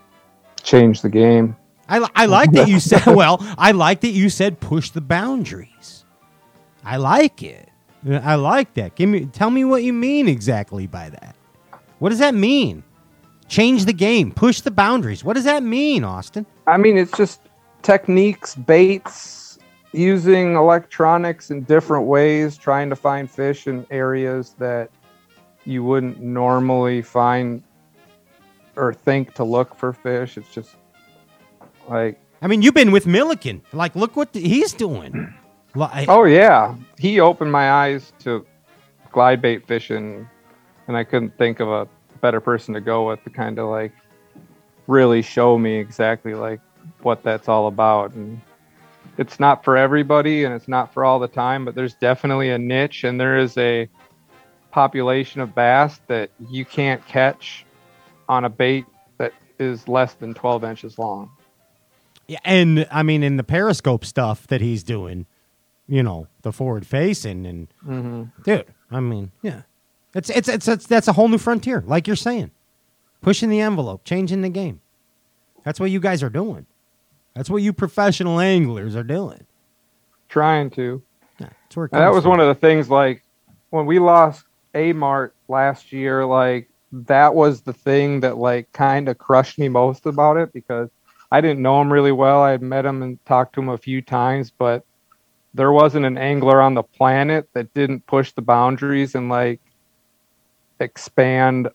change 0.63 1.01
the 1.01 1.09
game. 1.09 1.57
I, 1.89 2.07
I 2.15 2.27
like 2.27 2.53
that 2.53 2.69
you 2.69 2.81
said 2.93 3.07
well. 3.07 3.39
I 3.57 3.73
like 3.73 4.03
that 4.03 4.11
you 4.11 4.29
said 4.29 4.61
push 4.61 4.91
the 4.91 5.01
boundaries. 5.01 6.05
I 6.85 6.99
like 6.99 7.43
it. 7.43 7.71
I 8.07 8.35
like 8.35 8.75
that. 8.75 8.95
Give 8.97 9.09
me 9.09 9.27
tell 9.27 9.51
me 9.51 9.65
what 9.65 9.83
you 9.83 9.93
mean 9.93 10.29
exactly 10.29 10.87
by 10.87 11.09
that. 11.11 11.37
What 11.99 12.11
does 12.11 12.19
that 12.19 12.35
mean? 12.35 12.83
Change 13.49 13.87
the 13.87 13.93
game, 13.93 14.31
push 14.31 14.61
the 14.61 14.71
boundaries. 14.71 15.25
What 15.25 15.35
does 15.35 15.45
that 15.45 15.63
mean, 15.63 16.05
Austin? 16.05 16.47
I 16.67 16.77
mean, 16.77 16.99
it's 16.99 17.17
just 17.17 17.41
techniques, 17.83 18.55
baits, 18.55 19.59
using 19.93 20.55
electronics 20.55 21.51
in 21.51 21.63
different 21.63 22.07
ways, 22.07 22.57
trying 22.57 22.91
to 22.91 22.97
find 22.97 23.31
fish 23.31 23.67
in 23.67 23.87
areas 23.91 24.55
that 24.59 24.91
you 25.65 25.83
wouldn't 25.83 26.21
normally 26.21 27.03
find 27.03 27.63
or 28.77 28.95
think 28.95 29.35
to 29.35 29.45
look 29.45 29.75
for 29.75 29.93
fish. 29.93 30.37
It's 30.37 30.53
just 30.53 30.77
like, 31.89 32.21
I 32.43 32.47
mean, 32.47 32.63
you've 32.63 32.75
been 32.75 32.93
with 32.93 33.07
Milliken. 33.07 33.63
Like, 33.73 33.97
look 33.97 34.15
what 34.15 34.33
the, 34.33 34.41
he's 34.41 34.73
doing. 34.73 35.35
Like, 35.75 36.09
oh 36.09 36.25
yeah, 36.25 36.75
he 36.99 37.21
opened 37.21 37.53
my 37.53 37.71
eyes 37.71 38.13
to 38.21 38.47
glide 39.13 39.43
bait 39.43 39.67
fishing, 39.67 40.29
and 40.89 40.97
I 40.97 41.05
couldn't 41.05 41.37
think 41.39 41.61
of 41.61 41.69
a 41.69 41.87
better 42.21 42.41
person 42.41 42.75
to 42.75 42.81
go 42.81 43.07
with 43.07 43.23
to 43.25 43.31
kind 43.31 43.59
of 43.59 43.69
like 43.69 43.93
really 44.89 45.23
show 45.23 45.57
me 45.57 45.77
exactly 45.77 46.35
like 46.35 46.61
what 47.03 47.23
that's 47.23 47.49
all 47.49 47.69
about. 47.69 48.13
And 48.15 48.41
it's 49.19 49.39
not 49.39 49.63
for 49.65 49.77
everybody, 49.77 50.45
and 50.45 50.55
it's 50.55 50.69
not 50.69 50.93
for 50.93 51.05
all 51.05 51.19
the 51.19 51.29
time, 51.29 51.65
but 51.65 51.75
there's 51.75 51.95
definitely 51.95 52.51
a 52.51 52.59
niche, 52.59 53.05
and 53.05 53.21
there 53.21 53.39
is 53.39 53.57
a 53.59 53.89
population 54.71 55.41
of 55.41 55.55
bass 55.55 56.01
that 56.09 56.31
you 56.51 56.65
can't 56.65 57.05
catch 57.07 57.65
on 58.29 58.45
a 58.45 58.49
bait 58.49 58.85
that 59.19 59.33
is 59.59 59.89
less 59.89 60.15
than 60.15 60.35
12 60.35 60.65
inches 60.65 60.99
long. 60.99 61.31
Yeah, 62.27 62.39
and 62.45 62.87
I 62.91 63.03
mean, 63.03 63.23
in 63.23 63.39
the 63.39 63.45
periscope 63.45 64.05
stuff 64.05 64.47
that 64.49 64.61
he's 64.61 64.83
doing, 64.83 65.27
you 65.89 66.03
know, 66.03 66.29
the 66.43 66.53
forward 66.53 66.87
facing 66.87 67.47
and 67.47 67.69
Mm-hmm. 67.87 68.25
dude, 68.43 68.67
I 68.91 69.01
mean, 69.01 69.33
yeah, 69.43 69.63
it's, 70.15 70.31
it's 70.31 70.49
it's 70.49 70.69
it's 70.69 70.87
that's 70.87 71.09
a 71.09 71.13
whole 71.13 71.29
new 71.29 71.39
frontier, 71.39 71.83
like 71.87 72.07
you're 72.07 72.17
saying, 72.17 72.51
pushing 73.21 73.51
the 73.51 73.61
envelope, 73.61 74.05
changing 74.05 74.43
the 74.43 74.49
game. 74.49 74.81
That's 75.65 75.79
what 75.79 75.91
you 75.91 76.01
guys 76.01 76.23
are 76.23 76.31
doing. 76.31 76.67
That's 77.35 77.51
what 77.51 77.63
you 77.63 77.73
professional 77.73 78.41
anglers 78.41 78.97
are 78.97 79.03
doing. 79.05 79.47
Trying 80.29 80.71
to. 80.71 81.03
Yeah, 81.39 81.49
that's 81.63 81.77
where 81.77 81.87
it 81.87 81.93
And 81.93 82.03
that 82.03 82.13
was 82.13 82.23
from. 82.23 82.31
one 82.31 82.41
of 82.41 82.49
the 82.49 82.55
things 82.55 82.89
like 82.91 83.23
when 83.71 83.87
we 83.87 83.99
lost 83.99 84.45
A 84.75 84.93
Mart 84.93 85.35
last 85.47 85.93
year, 85.93 86.25
like 86.25 86.69
that 86.91 87.35
was 87.35 87.61
the 87.63 87.73
thing 87.73 88.21
that 88.21 88.39
like 88.39 88.73
kind 88.73 89.09
of 89.09 89.19
crushed 89.19 89.59
me 89.59 89.69
most 89.69 90.07
about 90.07 90.37
it 90.37 90.53
because 90.53 90.89
I 91.31 91.41
didn't 91.41 91.63
know 91.63 91.81
him 91.81 91.93
really 91.93 92.13
well. 92.13 92.43
I 92.43 92.51
had 92.53 92.63
met 92.63 92.87
him 92.87 93.03
and 93.03 93.25
talked 93.27 93.55
to 93.55 93.61
him 93.61 93.69
a 93.69 93.79
few 93.79 94.01
times, 94.01 94.51
but 94.51 94.85
there 95.55 95.73
wasn't 95.73 96.07
an 96.07 96.17
angler 96.17 96.61
on 96.63 96.75
the 96.75 96.83
planet 96.83 97.49
that 97.53 97.75
didn't 97.75 98.07
push 98.07 98.33
the 98.33 98.43
boundaries 98.43 99.15
and 99.15 99.29
like 99.29 99.61
expand 100.81 101.69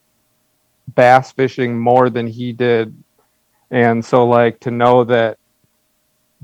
bass 0.95 1.32
fishing 1.32 1.78
more 1.78 2.10
than 2.10 2.28
he 2.28 2.54
did. 2.54 2.95
And 3.72 4.04
so 4.04 4.26
like 4.28 4.60
to 4.62 4.72
know 4.72 5.04
that 5.06 5.38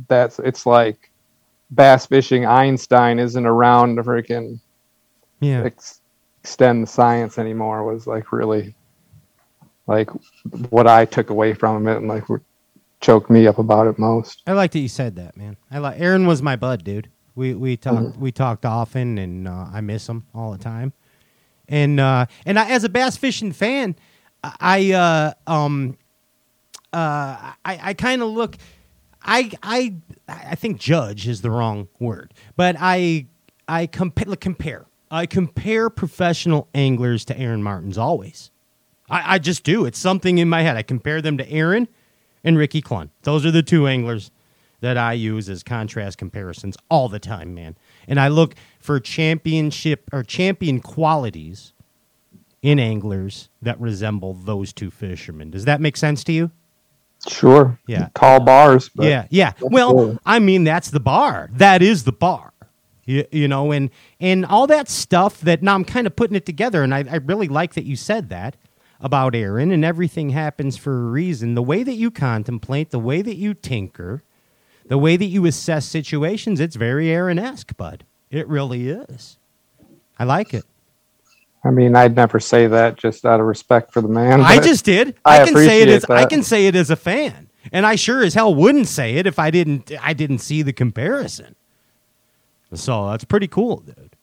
that's 0.07 0.39
it's 0.39 0.65
like 0.65 1.11
bass 1.71 2.05
fishing 2.05 2.45
Einstein 2.45 3.19
isn't 3.19 3.45
around 3.45 3.97
to 3.97 4.03
freaking 4.03 4.59
yeah. 5.39 5.63
ex- 5.63 6.01
extend 6.41 6.83
the 6.83 6.87
science 6.87 7.37
anymore 7.37 7.83
was 7.83 8.07
like 8.07 8.31
really 8.31 8.73
like 9.87 10.09
what 10.69 10.87
I 10.87 11.05
took 11.05 11.29
away 11.29 11.53
from 11.53 11.87
it 11.87 11.97
and 11.97 12.07
like 12.07 12.23
choked 13.01 13.29
me 13.29 13.47
up 13.47 13.59
about 13.59 13.87
it 13.87 13.99
most. 13.99 14.41
I 14.47 14.53
like 14.53 14.71
that 14.71 14.79
you 14.79 14.87
said 14.87 15.15
that, 15.17 15.35
man. 15.37 15.57
I 15.69 15.79
like 15.79 15.99
Aaron 15.99 16.25
was 16.25 16.41
my 16.41 16.55
bud, 16.55 16.83
dude. 16.83 17.09
We 17.35 17.53
we 17.53 17.77
talked 17.77 17.97
Mm-hmm. 17.97 18.21
we 18.21 18.31
talked 18.31 18.65
often, 18.65 19.17
and 19.17 19.47
uh, 19.47 19.67
I 19.71 19.81
miss 19.81 20.07
him 20.07 20.25
all 20.33 20.51
the 20.51 20.57
time. 20.57 20.93
And 21.69 21.99
uh, 21.99 22.25
and 22.45 22.59
I, 22.59 22.69
as 22.71 22.83
a 22.83 22.89
bass 22.89 23.15
fishing 23.15 23.53
fan, 23.53 23.95
I 24.43 24.91
uh, 24.91 25.33
um 25.47 25.97
uh, 26.91 27.53
I 27.63 27.79
I 27.81 27.93
kind 27.93 28.21
of 28.21 28.29
look. 28.29 28.57
I 29.21 29.51
I 29.63 29.95
I 30.27 30.55
think 30.55 30.79
judge 30.79 31.27
is 31.27 31.41
the 31.41 31.51
wrong 31.51 31.87
word, 31.99 32.33
but 32.55 32.75
I 32.79 33.27
I 33.67 33.85
compare 33.85 34.35
compare. 34.35 34.85
I 35.11 35.25
compare 35.25 35.89
professional 35.89 36.67
anglers 36.73 37.23
to 37.25 37.37
Aaron 37.37 37.63
Martens 37.63 37.97
always. 37.97 38.51
I, 39.09 39.35
I 39.35 39.39
just 39.39 39.63
do. 39.63 39.85
It's 39.85 39.97
something 39.97 40.37
in 40.37 40.49
my 40.49 40.61
head. 40.61 40.77
I 40.77 40.83
compare 40.83 41.21
them 41.21 41.37
to 41.37 41.49
Aaron 41.49 41.87
and 42.43 42.57
Ricky 42.57 42.81
Clunn. 42.81 43.09
Those 43.23 43.45
are 43.45 43.51
the 43.51 43.63
two 43.63 43.87
anglers 43.87 44.31
that 44.81 44.97
I 44.97 45.13
use 45.13 45.49
as 45.49 45.63
contrast 45.63 46.17
comparisons 46.17 46.77
all 46.89 47.09
the 47.09 47.19
time, 47.19 47.53
man. 47.53 47.75
And 48.07 48.19
I 48.19 48.27
look 48.27 48.55
for 48.79 48.99
championship 48.99 50.09
or 50.11 50.23
champion 50.23 50.79
qualities 50.79 51.73
in 52.61 52.79
anglers 52.79 53.49
that 53.61 53.79
resemble 53.79 54.33
those 54.33 54.73
two 54.73 54.91
fishermen. 54.91 55.51
Does 55.51 55.65
that 55.65 55.81
make 55.81 55.97
sense 55.97 56.23
to 56.25 56.31
you? 56.31 56.51
Sure. 57.27 57.77
Yeah. 57.87 58.09
Tall 58.15 58.39
bars. 58.39 58.89
But 58.89 59.07
yeah, 59.07 59.27
yeah. 59.29 59.53
Well, 59.59 59.93
cool. 59.93 60.19
I 60.25 60.39
mean, 60.39 60.63
that's 60.63 60.89
the 60.89 60.99
bar. 60.99 61.49
That 61.53 61.81
is 61.81 62.03
the 62.03 62.11
bar. 62.11 62.53
You, 63.05 63.25
you 63.31 63.47
know, 63.47 63.71
and 63.71 63.89
and 64.19 64.45
all 64.45 64.67
that 64.67 64.87
stuff 64.87 65.41
that 65.41 65.63
now 65.63 65.73
I'm 65.73 65.83
kind 65.83 66.05
of 66.05 66.15
putting 66.15 66.35
it 66.35 66.45
together, 66.45 66.83
and 66.83 66.93
I, 66.93 67.05
I 67.09 67.15
really 67.15 67.47
like 67.47 67.73
that 67.73 67.85
you 67.85 67.95
said 67.95 68.29
that 68.29 68.55
about 69.01 69.33
Aaron, 69.33 69.71
and 69.71 69.83
everything 69.83 70.29
happens 70.29 70.77
for 70.77 70.95
a 70.95 71.09
reason. 71.09 71.55
The 71.55 71.63
way 71.63 71.83
that 71.83 71.95
you 71.95 72.11
contemplate, 72.11 72.91
the 72.91 72.99
way 72.99 73.21
that 73.21 73.35
you 73.35 73.53
tinker, 73.53 74.21
the 74.89 74.97
way 74.97 75.15
that 75.15 75.25
you 75.25 75.45
assess 75.45 75.85
situations, 75.85 76.59
it's 76.59 76.75
very 76.75 77.09
Aaron-esque, 77.11 77.77
bud. 77.77 78.03
It 78.29 78.47
really 78.47 78.89
is. 78.89 79.37
I 80.17 80.25
like 80.25 80.53
it. 80.53 80.65
I 81.63 81.69
mean, 81.69 81.95
I'd 81.95 82.15
never 82.15 82.39
say 82.39 82.67
that 82.67 82.95
just 82.95 83.25
out 83.25 83.39
of 83.39 83.45
respect 83.45 83.93
for 83.93 84.01
the 84.01 84.07
man. 84.07 84.41
I 84.41 84.59
just 84.59 84.83
did. 84.83 85.15
I 85.23 85.41
I, 85.41 85.45
can 85.45 85.55
say 85.55 85.81
it 85.81 85.89
as 85.89 86.05
I 86.05 86.25
can 86.25 86.43
say 86.43 86.67
it 86.67 86.75
as 86.75 86.89
a 86.89 86.95
fan, 86.95 87.49
and 87.71 87.85
I 87.85 87.95
sure 87.95 88.23
as 88.23 88.33
hell 88.33 88.53
wouldn't 88.55 88.87
say 88.87 89.15
it 89.15 89.27
if 89.27 89.37
I 89.37 89.51
didn't. 89.51 89.91
I 90.01 90.13
didn't 90.13 90.39
see 90.39 90.61
the 90.61 90.73
comparison. 90.73 91.55
So 92.73 93.09
that's 93.09 93.25
pretty 93.25 93.47
cool, 93.47 93.77
dude. 93.77 94.15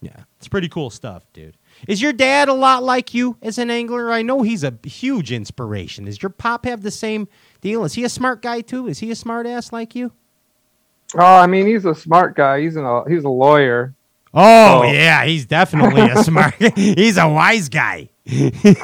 Yeah, 0.00 0.24
it's 0.38 0.48
pretty 0.48 0.68
cool 0.68 0.90
stuff, 0.90 1.24
dude. 1.32 1.56
Is 1.88 2.00
your 2.02 2.12
dad 2.12 2.48
a 2.48 2.54
lot 2.54 2.82
like 2.82 3.14
you 3.14 3.36
as 3.42 3.58
an 3.58 3.70
angler? 3.70 4.10
I 4.10 4.22
know 4.22 4.42
he's 4.42 4.64
a 4.64 4.74
huge 4.84 5.32
inspiration. 5.32 6.04
Does 6.06 6.22
your 6.22 6.30
pop 6.30 6.64
have 6.64 6.82
the 6.82 6.90
same 6.90 7.28
deal? 7.60 7.84
Is 7.84 7.94
he 7.94 8.04
a 8.04 8.08
smart 8.08 8.42
guy 8.42 8.60
too? 8.60 8.86
Is 8.88 8.98
he 9.00 9.10
a 9.10 9.14
smart 9.16 9.46
ass 9.46 9.72
like 9.72 9.94
you? 9.94 10.12
Oh, 11.14 11.20
I 11.24 11.46
mean, 11.46 11.66
he's 11.66 11.84
a 11.84 11.94
smart 11.94 12.34
guy. 12.34 12.60
He's 12.62 12.76
an, 12.76 13.04
he's 13.08 13.24
a 13.24 13.28
lawyer. 13.28 13.94
Oh, 14.34 14.80
Oh. 14.80 14.82
yeah, 14.82 15.24
he's 15.24 15.46
definitely 15.46 16.02
a 16.02 16.22
smart. 16.22 16.54
he's 16.76 17.16
a 17.16 17.28
wise 17.28 17.68
guy. 17.68 18.10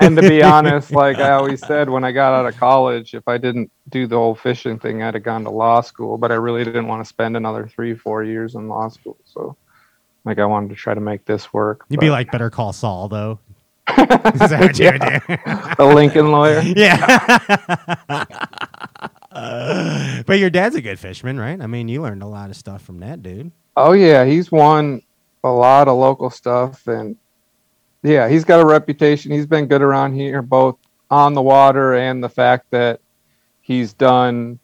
and 0.00 0.16
to 0.16 0.22
be 0.22 0.40
honest, 0.42 0.92
like 0.92 1.18
I 1.18 1.32
always 1.32 1.60
said 1.66 1.90
when 1.90 2.04
I 2.04 2.12
got 2.12 2.32
out 2.32 2.46
of 2.46 2.56
college, 2.56 3.12
if 3.14 3.26
I 3.26 3.38
didn't 3.38 3.70
do 3.88 4.06
the 4.06 4.16
whole 4.16 4.34
fishing 4.36 4.78
thing, 4.78 5.02
I'd 5.02 5.14
have 5.14 5.24
gone 5.24 5.42
to 5.44 5.50
law 5.50 5.80
school. 5.80 6.16
But 6.16 6.30
I 6.30 6.36
really 6.36 6.64
didn't 6.64 6.86
want 6.86 7.02
to 7.04 7.08
spend 7.08 7.36
another 7.36 7.66
three, 7.66 7.94
four 7.94 8.22
years 8.22 8.54
in 8.54 8.68
law 8.68 8.88
school. 8.88 9.18
So, 9.24 9.56
like, 10.24 10.38
I 10.38 10.46
wanted 10.46 10.70
to 10.70 10.76
try 10.76 10.94
to 10.94 11.00
make 11.00 11.24
this 11.24 11.52
work. 11.52 11.84
You'd 11.88 12.00
be 12.00 12.10
like 12.10 12.30
Better 12.30 12.50
Call 12.50 12.72
Saul, 12.72 13.08
though. 13.08 13.38
Is 13.88 13.96
that 14.50 14.60
what 14.60 14.78
you 14.78 14.92
would 14.92 15.00
do? 15.00 15.82
a 15.82 15.86
Lincoln 15.94 16.30
lawyer. 16.30 16.60
Yeah. 16.76 17.44
but 20.26 20.38
your 20.38 20.50
dad's 20.50 20.76
a 20.76 20.80
good 20.80 20.98
fisherman, 20.98 21.40
right? 21.40 21.60
I 21.60 21.66
mean, 21.66 21.88
you 21.88 22.02
learned 22.02 22.22
a 22.22 22.26
lot 22.26 22.50
of 22.50 22.56
stuff 22.56 22.82
from 22.82 23.00
that 23.00 23.22
dude. 23.22 23.50
Oh 23.76 23.92
yeah, 23.92 24.24
he's 24.24 24.52
won 24.52 25.02
a 25.42 25.50
lot 25.50 25.88
of 25.88 25.96
local 25.96 26.30
stuff, 26.30 26.86
and 26.86 27.16
yeah, 28.02 28.28
he's 28.28 28.44
got 28.44 28.60
a 28.60 28.64
reputation. 28.64 29.32
He's 29.32 29.46
been 29.46 29.66
good 29.66 29.82
around 29.82 30.14
here, 30.14 30.42
both 30.42 30.76
on 31.10 31.34
the 31.34 31.42
water 31.42 31.94
and 31.94 32.22
the 32.22 32.28
fact 32.28 32.70
that 32.70 33.00
he's 33.62 33.92
done 33.92 34.58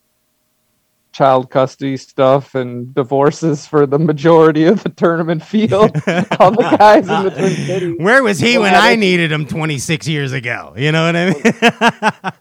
child 1.19 1.51
custody 1.51 1.97
stuff 1.97 2.55
and 2.55 2.95
divorces 2.95 3.67
for 3.67 3.87
the 3.87 3.99
majority 3.99 4.67
of 4.67 4.85
the 4.85 4.89
tournament 4.91 5.43
field. 5.43 5.91
All 6.39 6.53
the 6.53 6.77
guys 6.79 7.09
in 7.09 7.25
the 7.25 7.31
Twin 7.31 7.57
Cities. 7.57 7.97
Where 7.99 8.23
was 8.23 8.39
he 8.39 8.57
when 8.57 8.73
I 8.73 8.95
needed 8.95 9.33
him 9.33 9.45
26 9.45 10.07
years 10.07 10.31
ago? 10.31 10.75
You 10.77 10.93
know 10.93 11.07
what 11.07 11.17
I 11.17 11.31
mean? 11.31 11.43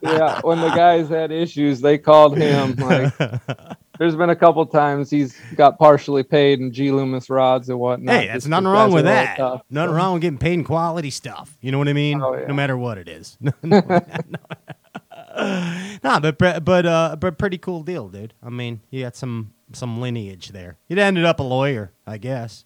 yeah, 0.00 0.40
when 0.42 0.60
the 0.60 0.70
guys 0.70 1.08
had 1.08 1.32
issues, 1.32 1.80
they 1.80 1.98
called 1.98 2.38
him. 2.38 2.76
Like, 2.76 3.12
there's 3.98 4.14
been 4.14 4.30
a 4.30 4.36
couple 4.36 4.64
times 4.64 5.10
he's 5.10 5.36
got 5.56 5.76
partially 5.76 6.22
paid 6.22 6.60
in 6.60 6.72
G 6.72 6.92
Loomis 6.92 7.28
rods 7.28 7.70
and 7.70 7.80
whatnot. 7.80 8.14
hey, 8.14 8.28
that's 8.28 8.46
nothing 8.46 8.68
wrong 8.68 8.92
with 8.92 9.06
really 9.06 9.16
that. 9.16 9.38
tough. 9.38 9.62
Nothing 9.70 9.96
wrong 9.96 10.12
with 10.12 10.22
getting 10.22 10.38
paid 10.38 10.52
in 10.52 10.62
quality 10.62 11.10
stuff. 11.10 11.58
You 11.60 11.72
know 11.72 11.78
what 11.78 11.88
I 11.88 11.94
mean? 11.94 12.22
Oh, 12.22 12.36
yeah. 12.36 12.46
No 12.46 12.54
matter 12.54 12.78
what 12.78 12.96
it 12.96 13.08
is. 13.08 13.36
nah, 16.02 16.20
but 16.20 16.36
but 16.64 16.86
uh, 16.86 17.16
but 17.18 17.38
pretty 17.38 17.58
cool 17.58 17.82
deal, 17.82 18.08
dude. 18.08 18.34
I 18.42 18.50
mean, 18.50 18.80
you 18.90 19.02
got 19.02 19.14
some 19.16 19.52
some 19.72 20.00
lineage 20.00 20.48
there. 20.48 20.78
You'd 20.88 20.98
ended 20.98 21.24
up 21.24 21.38
a 21.40 21.44
lawyer, 21.44 21.92
I 22.06 22.18
guess. 22.18 22.64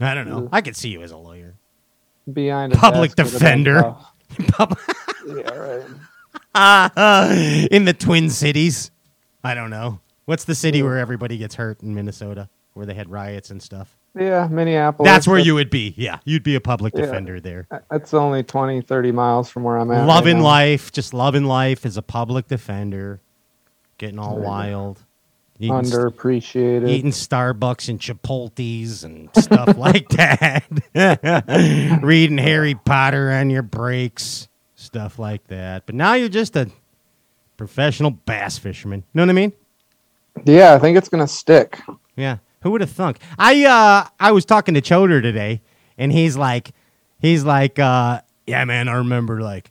I 0.00 0.14
don't 0.14 0.28
know. 0.28 0.48
I 0.52 0.60
could 0.60 0.76
see 0.76 0.90
you 0.90 1.02
as 1.02 1.10
a 1.10 1.16
lawyer. 1.16 1.54
behind 2.32 2.72
a 2.72 2.76
Public 2.76 3.14
defender. 3.14 3.96
tough- 4.48 4.76
yeah, 5.26 5.82
right. 6.54 7.68
in 7.70 7.84
the 7.84 7.92
Twin 7.94 8.30
Cities. 8.30 8.90
I 9.42 9.54
don't 9.54 9.70
know. 9.70 10.00
What's 10.24 10.44
the 10.44 10.54
city 10.54 10.82
where 10.82 10.98
everybody 10.98 11.36
gets 11.36 11.56
hurt 11.56 11.82
in 11.82 11.94
Minnesota, 11.94 12.48
where 12.72 12.86
they 12.86 12.94
had 12.94 13.10
riots 13.10 13.50
and 13.50 13.62
stuff? 13.62 13.96
Yeah, 14.16 14.46
Minneapolis. 14.48 15.10
That's 15.10 15.26
where 15.26 15.38
you 15.40 15.54
would 15.54 15.70
be. 15.70 15.92
Yeah, 15.96 16.18
you'd 16.24 16.42
be 16.44 16.54
a 16.54 16.60
public 16.60 16.94
Yeah. 16.94 17.02
defender 17.02 17.40
there. 17.40 17.66
That's 17.90 18.14
only 18.14 18.42
20, 18.44 18.80
30 18.82 19.10
miles 19.12 19.50
from 19.50 19.64
where 19.64 19.76
I'm 19.76 19.90
at. 19.90 19.98
right 20.00 20.06
loving 20.06 20.38
now. 20.38 20.44
life, 20.44 20.92
just 20.92 21.12
loving 21.12 21.44
life 21.44 21.84
as 21.84 21.96
a 21.96 22.02
public 22.02 22.46
defender, 22.46 23.20
getting 23.98 24.18
all 24.20 24.38
Right. 24.38 24.46
wild, 24.46 25.04
eating, 25.58 25.74
Underappreciated. 25.74 26.88
eating 26.88 27.10
Starbucks 27.10 27.88
and 27.88 27.98
Chipotle's 27.98 29.02
and 29.02 29.30
stuff 29.36 29.76
like 29.76 30.08
that, 30.10 30.62
reading 32.02 32.38
Harry 32.38 32.74
Potter 32.76 33.32
on 33.32 33.50
your 33.50 33.62
breaks, 33.62 34.48
stuff 34.76 35.18
like 35.18 35.46
that. 35.48 35.86
But 35.86 35.96
now 35.96 36.14
you're 36.14 36.28
just 36.28 36.54
a 36.56 36.70
professional 37.56 38.10
bass 38.12 38.58
fisherman. 38.58 39.00
You 39.12 39.18
know 39.18 39.22
what 39.24 39.30
I 39.30 39.32
mean? 39.32 39.52
Yeah, 40.44 40.74
I 40.74 40.78
think 40.78 40.96
it's 40.98 41.08
gonna 41.08 41.26
stick. 41.28 41.80
Yeah. 42.16 42.38
Who 42.64 42.70
would 42.70 42.80
have 42.80 42.90
thunk? 42.90 43.18
I 43.38 43.64
uh 43.64 44.08
I 44.18 44.32
was 44.32 44.44
talking 44.46 44.74
to 44.74 44.80
Choder 44.80 45.20
today 45.22 45.60
and 45.98 46.10
he's 46.10 46.34
like 46.36 46.72
he's 47.20 47.44
like 47.44 47.78
uh 47.78 48.22
yeah 48.46 48.64
man, 48.64 48.88
I 48.88 48.94
remember 48.94 49.42
like 49.42 49.70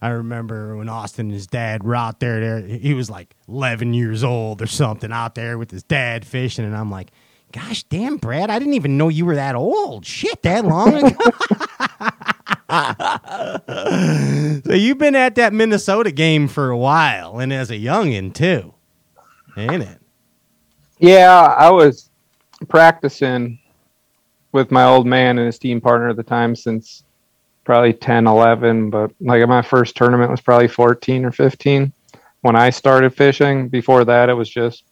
I 0.00 0.08
remember 0.08 0.76
when 0.76 0.88
Austin 0.88 1.26
and 1.26 1.34
his 1.34 1.46
dad 1.46 1.82
were 1.84 1.94
out 1.94 2.20
there 2.20 2.40
there 2.40 2.60
he 2.66 2.94
was 2.94 3.10
like 3.10 3.36
11 3.48 3.92
years 3.92 4.24
old 4.24 4.62
or 4.62 4.66
something 4.66 5.12
out 5.12 5.34
there 5.34 5.58
with 5.58 5.70
his 5.70 5.82
dad 5.82 6.26
fishing 6.26 6.64
and 6.64 6.74
I'm 6.74 6.90
like 6.90 7.10
gosh 7.52 7.82
damn 7.84 8.16
Brad, 8.16 8.48
I 8.48 8.58
didn't 8.58 8.74
even 8.74 8.96
know 8.96 9.10
you 9.10 9.26
were 9.26 9.34
that 9.34 9.54
old. 9.54 10.06
Shit, 10.06 10.40
that 10.42 10.64
long 10.64 10.94
ago. 10.94 11.16
so 14.64 14.72
you've 14.72 14.98
been 14.98 15.14
at 15.14 15.34
that 15.34 15.52
Minnesota 15.52 16.10
game 16.10 16.48
for 16.48 16.70
a 16.70 16.78
while 16.78 17.40
and 17.40 17.52
as 17.52 17.70
a 17.70 17.76
youngin 17.76 18.32
too. 18.32 18.72
Ain't 19.58 19.82
it? 19.82 20.00
Yeah, 20.98 21.54
I 21.58 21.70
was 21.70 22.05
practicing 22.68 23.58
with 24.52 24.70
my 24.70 24.84
old 24.84 25.06
man 25.06 25.38
and 25.38 25.46
his 25.46 25.58
team 25.58 25.80
partner 25.80 26.08
at 26.08 26.16
the 26.16 26.22
time 26.22 26.56
since 26.56 27.04
probably 27.64 27.92
10, 27.92 28.26
11. 28.26 28.90
But 28.90 29.12
like 29.20 29.46
my 29.48 29.62
first 29.62 29.96
tournament 29.96 30.30
was 30.30 30.40
probably 30.40 30.68
14 30.68 31.24
or 31.24 31.32
15 31.32 31.92
when 32.40 32.56
I 32.56 32.70
started 32.70 33.14
fishing. 33.14 33.68
Before 33.68 34.04
that, 34.04 34.28
it 34.28 34.34
was 34.34 34.48
just, 34.48 34.84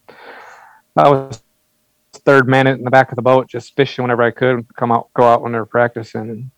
I 0.95 1.09
was 1.09 1.41
third 2.13 2.47
man 2.47 2.67
in 2.67 2.83
the 2.83 2.91
back 2.91 3.11
of 3.11 3.15
the 3.15 3.21
boat, 3.21 3.47
just 3.47 3.75
fishing 3.75 4.03
whenever 4.03 4.23
I 4.23 4.31
could, 4.31 4.67
come 4.75 4.91
out, 4.91 5.09
go 5.13 5.23
out 5.23 5.41
when 5.41 5.51
they 5.51 5.59
were 5.59 5.65
practicing 5.65 6.29
and 6.29 6.51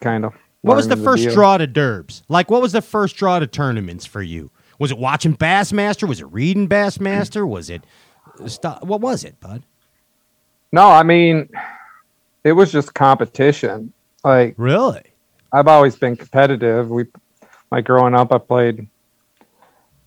kind 0.00 0.24
of. 0.24 0.34
What 0.62 0.76
was 0.76 0.86
the 0.86 0.94
learning 0.94 1.04
first 1.04 1.22
deal. 1.24 1.34
draw 1.34 1.58
to 1.58 1.66
Derbs? 1.66 2.22
Like, 2.28 2.50
what 2.50 2.62
was 2.62 2.72
the 2.72 2.82
first 2.82 3.16
draw 3.16 3.38
to 3.40 3.46
tournaments 3.46 4.06
for 4.06 4.22
you? 4.22 4.50
Was 4.78 4.92
it 4.92 4.98
watching 4.98 5.36
Bassmaster? 5.36 6.08
Was 6.08 6.20
it 6.20 6.26
reading 6.26 6.68
Bassmaster? 6.68 7.46
Was 7.48 7.68
it 7.68 7.84
stu- 8.46 8.68
what 8.82 9.00
was 9.00 9.24
it, 9.24 9.40
bud? 9.40 9.64
No, 10.72 10.88
I 10.88 11.02
mean, 11.02 11.48
it 12.44 12.52
was 12.52 12.72
just 12.72 12.94
competition. 12.94 13.92
Like, 14.24 14.54
Really? 14.56 15.02
I've 15.52 15.68
always 15.68 15.96
been 15.96 16.16
competitive. 16.16 16.88
We, 16.88 17.04
like 17.70 17.84
growing 17.84 18.14
up, 18.14 18.32
I 18.32 18.38
played 18.38 18.88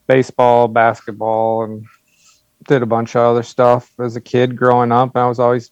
baseball, 0.08 0.68
basketball, 0.68 1.64
and 1.64 1.86
did 2.68 2.82
a 2.82 2.88
bunch 2.88 3.16
of 3.16 3.22
other 3.22 3.44
stuff 3.44 3.92
as 4.00 4.16
a 4.16 4.22
kid 4.22 4.56
growing 4.56 4.92
up. 4.92 5.16
I 5.16 5.28
was 5.28 5.40
always 5.40 5.72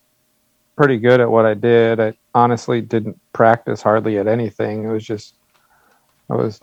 pretty 0.75 0.97
good 0.97 1.19
at 1.19 1.29
what 1.29 1.45
I 1.45 1.55
did. 1.55 1.99
I 1.99 2.13
honestly 2.35 2.81
didn't 2.81 3.19
practice 3.33 3.81
hardly 3.81 4.17
at 4.19 4.27
anything. 4.27 4.83
It 4.83 4.91
was 4.91 5.03
just 5.03 5.35
I 6.29 6.35
was 6.35 6.59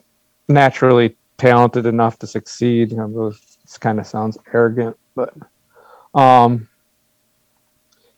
naturally 0.48 1.16
talented 1.36 1.86
enough 1.86 2.18
to 2.20 2.26
succeed. 2.26 2.92
You 2.92 2.98
know, 2.98 3.30
this 3.30 3.78
kind 3.78 3.98
of 3.98 4.06
sounds 4.06 4.38
arrogant, 4.52 4.96
but 5.14 5.34
um, 6.14 6.68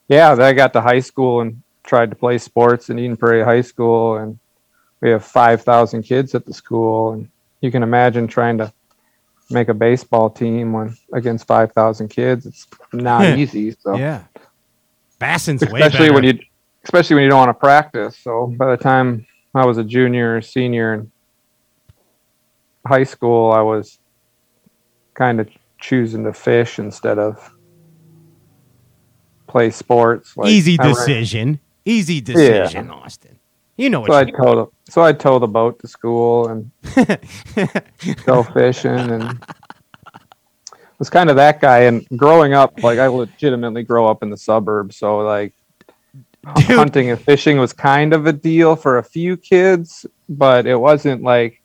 yeah. 0.07 0.35
Then 0.35 0.45
I 0.45 0.53
got 0.53 0.73
to 0.73 0.81
high 0.81 0.99
school 0.99 1.41
and 1.41 1.61
tried 1.83 2.09
to 2.09 2.15
play 2.15 2.37
sports 2.37 2.89
in 2.89 2.99
Eden 2.99 3.17
Prairie 3.17 3.43
High 3.43 3.61
School, 3.61 4.17
and 4.17 4.39
we 5.01 5.09
have 5.09 5.23
five 5.23 5.63
thousand 5.63 6.03
kids 6.03 6.35
at 6.35 6.45
the 6.45 6.53
school, 6.53 7.13
and 7.13 7.29
you 7.61 7.71
can 7.71 7.83
imagine 7.83 8.27
trying 8.27 8.57
to 8.57 8.73
make 9.49 9.69
a 9.69 9.73
baseball 9.73 10.29
team 10.29 10.73
when 10.73 10.97
against 11.13 11.47
five 11.47 11.71
thousand 11.71 12.09
kids. 12.09 12.45
It's 12.45 12.67
not 12.91 13.25
easy. 13.37 13.71
So 13.71 13.95
Yeah. 13.95 14.23
Basson's 15.19 15.61
way 15.61 15.79
especially 15.79 16.11
when 16.11 16.23
you 16.23 16.39
especially 16.83 17.15
when 17.15 17.23
you 17.23 17.29
don't 17.29 17.39
want 17.39 17.49
to 17.49 17.53
practice. 17.53 18.17
So 18.17 18.47
by 18.47 18.75
the 18.75 18.81
time 18.81 19.25
I 19.55 19.65
was 19.65 19.77
a 19.77 19.83
junior 19.83 20.37
or 20.37 20.41
senior 20.41 20.93
in 20.93 21.11
high 22.85 23.03
school, 23.03 23.51
I 23.51 23.61
was 23.61 23.99
kind 25.13 25.39
of 25.39 25.49
choosing 25.79 26.23
to 26.25 26.33
fish 26.33 26.79
instead 26.79 27.19
of 27.19 27.52
play 29.53 29.69
sports. 29.69 30.35
Like, 30.35 30.49
Easy 30.49 30.77
decision. 30.77 31.59
Easy 31.85 32.19
decision, 32.19 32.89
Austin. 32.89 33.39
You 33.77 33.89
know 33.89 34.01
what 34.01 34.09
So 34.09 34.13
I'd 34.15 34.33
tow 34.35 34.55
the 34.55 34.91
so 34.91 35.01
I'd 35.03 35.19
tow 35.19 35.39
the 35.39 35.47
boat 35.47 35.79
to 35.79 35.87
school 35.87 36.47
and 36.47 36.71
go 38.25 38.43
fishing 38.43 38.89
and 38.89 39.45
was 40.99 41.09
kind 41.09 41.29
of 41.29 41.35
that 41.35 41.61
guy. 41.61 41.81
And 41.81 42.07
growing 42.15 42.53
up, 42.53 42.83
like 42.83 42.99
I 42.99 43.07
legitimately 43.07 43.83
grow 43.83 44.07
up 44.07 44.23
in 44.23 44.29
the 44.29 44.37
suburbs, 44.37 44.97
so 44.97 45.19
like 45.19 45.53
Dude. 46.55 46.65
hunting 46.65 47.09
and 47.11 47.19
fishing 47.19 47.57
was 47.57 47.73
kind 47.73 48.13
of 48.13 48.25
a 48.25 48.33
deal 48.33 48.75
for 48.75 48.97
a 48.97 49.03
few 49.03 49.37
kids, 49.37 50.05
but 50.29 50.65
it 50.65 50.75
wasn't 50.75 51.21
like 51.21 51.61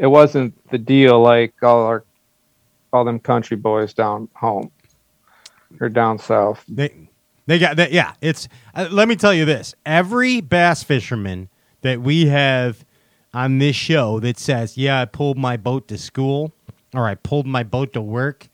it 0.00 0.06
wasn't 0.06 0.54
the 0.70 0.78
deal 0.78 1.20
like 1.20 1.54
all 1.62 1.84
our 1.86 2.04
all 2.92 3.04
them 3.04 3.18
country 3.18 3.56
boys 3.56 3.92
down 3.92 4.28
home 4.34 4.70
or 5.80 5.88
down 5.88 6.18
south. 6.18 6.64
They, 6.68 7.05
they 7.46 7.58
got 7.58 7.76
that. 7.76 7.92
Yeah, 7.92 8.14
it's. 8.20 8.48
Uh, 8.74 8.88
let 8.90 9.08
me 9.08 9.16
tell 9.16 9.32
you 9.32 9.44
this: 9.44 9.74
every 9.84 10.40
bass 10.40 10.82
fisherman 10.82 11.48
that 11.82 12.00
we 12.00 12.26
have 12.26 12.84
on 13.32 13.58
this 13.58 13.76
show 13.76 14.20
that 14.20 14.38
says, 14.38 14.76
"Yeah, 14.76 15.00
I 15.00 15.04
pulled 15.04 15.38
my 15.38 15.56
boat 15.56 15.88
to 15.88 15.98
school," 15.98 16.52
or 16.92 17.06
"I 17.06 17.14
pulled 17.14 17.46
my 17.46 17.62
boat 17.62 17.92
to 17.92 18.00
work," 18.02 18.48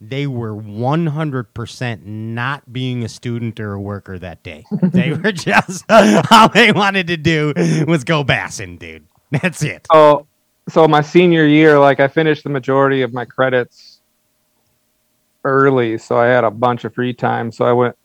they 0.00 0.26
were 0.26 0.54
one 0.54 1.06
hundred 1.06 1.54
percent 1.54 2.04
not 2.04 2.72
being 2.72 3.04
a 3.04 3.08
student 3.08 3.60
or 3.60 3.74
a 3.74 3.80
worker 3.80 4.18
that 4.18 4.42
day. 4.42 4.64
they 4.82 5.12
were 5.12 5.32
just 5.32 5.84
all 6.30 6.48
they 6.48 6.72
wanted 6.72 7.06
to 7.06 7.16
do 7.16 7.52
was 7.86 8.02
go 8.02 8.24
bassing, 8.24 8.78
dude. 8.78 9.06
That's 9.30 9.62
it. 9.62 9.86
So, 9.92 10.26
so 10.68 10.88
my 10.88 11.00
senior 11.00 11.46
year, 11.46 11.78
like 11.78 12.00
I 12.00 12.08
finished 12.08 12.42
the 12.42 12.50
majority 12.50 13.02
of 13.02 13.14
my 13.14 13.24
credits 13.24 14.00
early, 15.44 15.96
so 15.98 16.18
I 16.18 16.26
had 16.26 16.44
a 16.44 16.50
bunch 16.50 16.84
of 16.84 16.94
free 16.94 17.14
time. 17.14 17.52
So 17.52 17.64
I 17.64 17.72
went, 17.72 17.96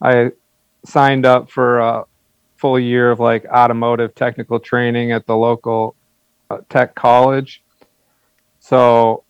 I 0.00 0.32
signed 0.84 1.26
up 1.26 1.50
for 1.50 1.78
a 1.78 2.04
full 2.56 2.78
year 2.78 3.10
of 3.10 3.20
like 3.20 3.44
automotive 3.46 4.14
technical 4.14 4.60
training 4.60 5.12
at 5.12 5.26
the 5.26 5.36
local 5.36 5.94
uh, 6.50 6.58
tech 6.68 6.94
college. 6.94 7.62
So 8.58 9.24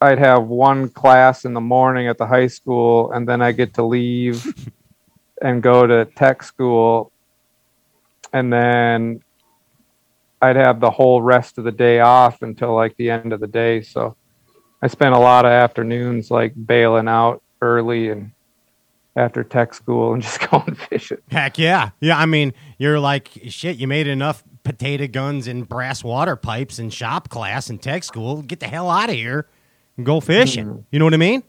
I'd 0.00 0.18
have 0.18 0.44
one 0.44 0.88
class 0.88 1.44
in 1.44 1.54
the 1.54 1.60
morning 1.60 2.08
at 2.08 2.18
the 2.18 2.26
high 2.26 2.48
school, 2.48 3.12
and 3.12 3.28
then 3.28 3.40
I 3.40 3.52
get 3.52 3.74
to 3.74 3.84
leave 3.84 4.44
and 5.42 5.62
go 5.62 5.86
to 5.86 6.04
tech 6.04 6.42
school, 6.42 7.12
and 8.32 8.52
then 8.52 9.22
I'd 10.40 10.56
have 10.56 10.80
the 10.80 10.90
whole 10.90 11.22
rest 11.22 11.58
of 11.58 11.64
the 11.64 11.72
day 11.72 12.00
off 12.00 12.42
until 12.42 12.74
like 12.74 12.96
the 12.96 13.10
end 13.10 13.32
of 13.32 13.38
the 13.38 13.46
day. 13.46 13.80
So 13.82 14.16
I 14.82 14.88
spent 14.88 15.14
a 15.14 15.18
lot 15.18 15.44
of 15.44 15.52
afternoons 15.52 16.32
like 16.32 16.52
bailing 16.66 17.06
out 17.06 17.42
early 17.60 18.08
and 18.08 18.32
after 19.16 19.44
tech 19.44 19.74
school 19.74 20.12
and 20.14 20.22
just 20.22 20.48
going 20.50 20.74
fishing. 20.74 21.18
Heck 21.30 21.58
yeah. 21.58 21.90
Yeah, 22.00 22.18
I 22.18 22.26
mean, 22.26 22.52
you're 22.78 23.00
like, 23.00 23.30
shit, 23.48 23.76
you 23.76 23.86
made 23.86 24.06
enough 24.06 24.42
potato 24.64 25.06
guns 25.06 25.46
and 25.48 25.68
brass 25.68 26.04
water 26.04 26.36
pipes 26.36 26.78
in 26.78 26.90
shop 26.90 27.28
class 27.28 27.68
and 27.70 27.82
tech 27.82 28.04
school. 28.04 28.42
Get 28.42 28.60
the 28.60 28.68
hell 28.68 28.88
out 28.90 29.08
of 29.08 29.14
here 29.16 29.46
and 29.96 30.06
go 30.06 30.20
fishing. 30.20 30.66
Mm-hmm. 30.66 30.80
You 30.90 30.98
know 30.98 31.04
what 31.04 31.14
I 31.14 31.18
mean? 31.18 31.42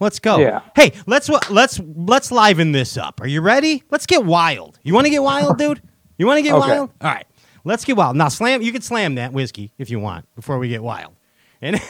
Let's 0.00 0.18
go. 0.20 0.38
Yeah. 0.38 0.60
Hey, 0.76 0.92
let's 1.06 1.28
let's 1.50 1.80
let's 1.80 2.30
liven 2.30 2.70
this 2.70 2.96
up. 2.96 3.20
Are 3.20 3.26
you 3.26 3.40
ready? 3.40 3.82
Let's 3.90 4.06
get 4.06 4.24
wild. 4.24 4.78
You 4.84 4.94
want 4.94 5.06
to 5.06 5.10
get 5.10 5.22
wild, 5.22 5.58
dude? 5.58 5.82
You 6.18 6.26
want 6.26 6.38
to 6.38 6.42
get 6.42 6.54
Okay. 6.54 6.68
wild? 6.68 6.90
All 7.00 7.10
right. 7.10 7.26
Let's 7.64 7.84
get 7.84 7.96
wild. 7.96 8.16
Now 8.16 8.28
slam 8.28 8.62
you 8.62 8.70
can 8.70 8.82
slam 8.82 9.16
that 9.16 9.32
whiskey 9.32 9.72
if 9.76 9.90
you 9.90 9.98
want 9.98 10.26
before 10.36 10.58
we 10.58 10.68
get 10.68 10.82
wild. 10.82 11.14
And 11.60 11.80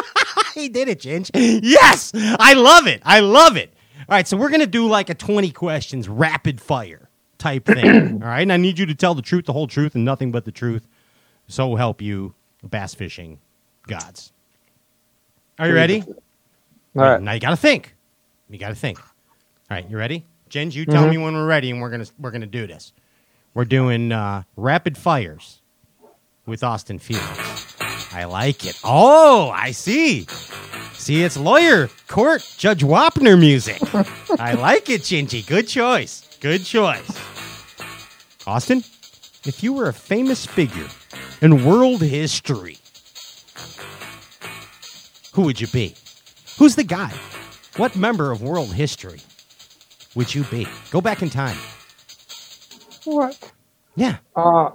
he 0.54 0.68
did 0.68 0.88
it, 0.88 0.98
Ginge. 1.00 1.30
Yes! 1.62 2.10
I 2.14 2.54
love 2.54 2.88
it. 2.88 3.00
I 3.04 3.20
love 3.20 3.56
it. 3.56 3.71
All 4.08 4.16
right, 4.16 4.26
so 4.26 4.36
we're 4.36 4.50
gonna 4.50 4.66
do 4.66 4.88
like 4.88 5.10
a 5.10 5.14
20 5.14 5.50
questions 5.52 6.08
rapid 6.08 6.60
fire 6.60 7.08
type 7.38 7.66
thing. 7.66 8.22
all 8.22 8.28
right, 8.28 8.42
and 8.42 8.52
I 8.52 8.56
need 8.56 8.78
you 8.78 8.86
to 8.86 8.94
tell 8.94 9.14
the 9.14 9.22
truth, 9.22 9.46
the 9.46 9.52
whole 9.52 9.66
truth, 9.66 9.94
and 9.94 10.04
nothing 10.04 10.32
but 10.32 10.44
the 10.44 10.52
truth. 10.52 10.86
So 11.48 11.76
help 11.76 12.00
you, 12.02 12.34
bass 12.68 12.94
fishing 12.94 13.38
gods. 13.86 14.32
Are 15.58 15.68
you 15.68 15.74
ready? 15.74 16.02
All 16.96 17.02
right. 17.02 17.20
Now 17.22 17.32
you 17.32 17.40
gotta 17.40 17.56
think. 17.56 17.94
You 18.50 18.58
gotta 18.58 18.74
think. 18.74 18.98
All 18.98 19.06
right, 19.70 19.88
you 19.88 19.96
ready? 19.96 20.24
Jen, 20.48 20.70
you 20.70 20.84
tell 20.84 21.08
me 21.08 21.16
when 21.16 21.32
we're 21.34 21.46
ready, 21.46 21.70
and 21.70 21.80
we're 21.80 21.90
gonna 21.90 22.06
we're 22.18 22.30
gonna 22.30 22.46
do 22.46 22.66
this. 22.66 22.92
We're 23.54 23.64
doing 23.64 24.12
uh, 24.12 24.42
rapid 24.56 24.98
fires 24.98 25.60
with 26.46 26.62
Austin 26.64 26.98
Felix. 26.98 27.76
I 28.14 28.24
like 28.24 28.66
it. 28.66 28.78
Oh, 28.84 29.50
I 29.50 29.70
see. 29.70 30.26
See, 31.02 31.24
it's 31.24 31.36
lawyer 31.36 31.90
court 32.06 32.46
Judge 32.58 32.84
Wapner 32.84 33.36
music. 33.36 33.80
I 34.38 34.52
like 34.52 34.88
it, 34.88 35.00
Gingy. 35.00 35.44
Good 35.44 35.66
choice. 35.66 36.38
Good 36.40 36.64
choice. 36.64 37.18
Austin, 38.46 38.84
if 39.44 39.64
you 39.64 39.72
were 39.72 39.88
a 39.88 39.92
famous 39.92 40.46
figure 40.46 40.86
in 41.40 41.64
world 41.64 42.02
history, 42.02 42.78
who 45.32 45.42
would 45.42 45.60
you 45.60 45.66
be? 45.66 45.96
Who's 46.60 46.76
the 46.76 46.84
guy? 46.84 47.12
What 47.78 47.96
member 47.96 48.30
of 48.30 48.40
world 48.40 48.72
history 48.72 49.22
would 50.14 50.32
you 50.32 50.44
be? 50.44 50.68
Go 50.92 51.00
back 51.00 51.20
in 51.20 51.30
time. 51.30 51.56
What? 53.02 53.52
Yeah. 53.96 54.18
Uh, 54.36 54.70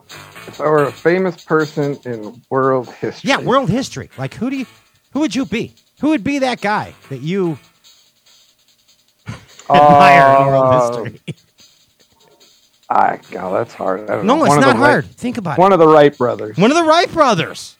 if 0.45 0.59
I 0.59 0.67
were 0.67 0.83
a 0.83 0.91
famous 0.91 1.45
person 1.45 1.97
in 2.03 2.41
world 2.49 2.89
history. 2.95 3.29
Yeah, 3.29 3.39
world 3.39 3.69
history. 3.69 4.09
Like 4.17 4.33
who 4.33 4.49
do 4.49 4.57
you 4.57 4.65
who 5.13 5.21
would 5.21 5.33
you 5.33 5.45
be? 5.45 5.73
Who 6.01 6.09
would 6.09 6.23
be 6.23 6.39
that 6.39 6.61
guy 6.61 6.93
that 7.09 7.21
you 7.21 7.57
um, 9.27 9.35
admire 9.77 10.41
in 10.41 10.47
world 10.47 11.05
history? 11.05 11.35
I 12.89 13.19
God, 13.31 13.53
that's 13.57 13.73
hard. 13.73 14.09
I 14.09 14.21
No, 14.21 14.35
know. 14.37 14.45
it's 14.45 14.49
One 14.49 14.61
not 14.61 14.77
hard. 14.77 15.05
Think 15.05 15.37
about 15.37 15.57
One 15.57 15.71
it. 15.71 15.73
One 15.73 15.73
of 15.73 15.79
the 15.79 15.87
Wright 15.87 16.17
brothers. 16.17 16.57
One 16.57 16.71
of 16.71 16.77
the 16.77 16.83
Wright 16.83 17.11
brothers. 17.11 17.75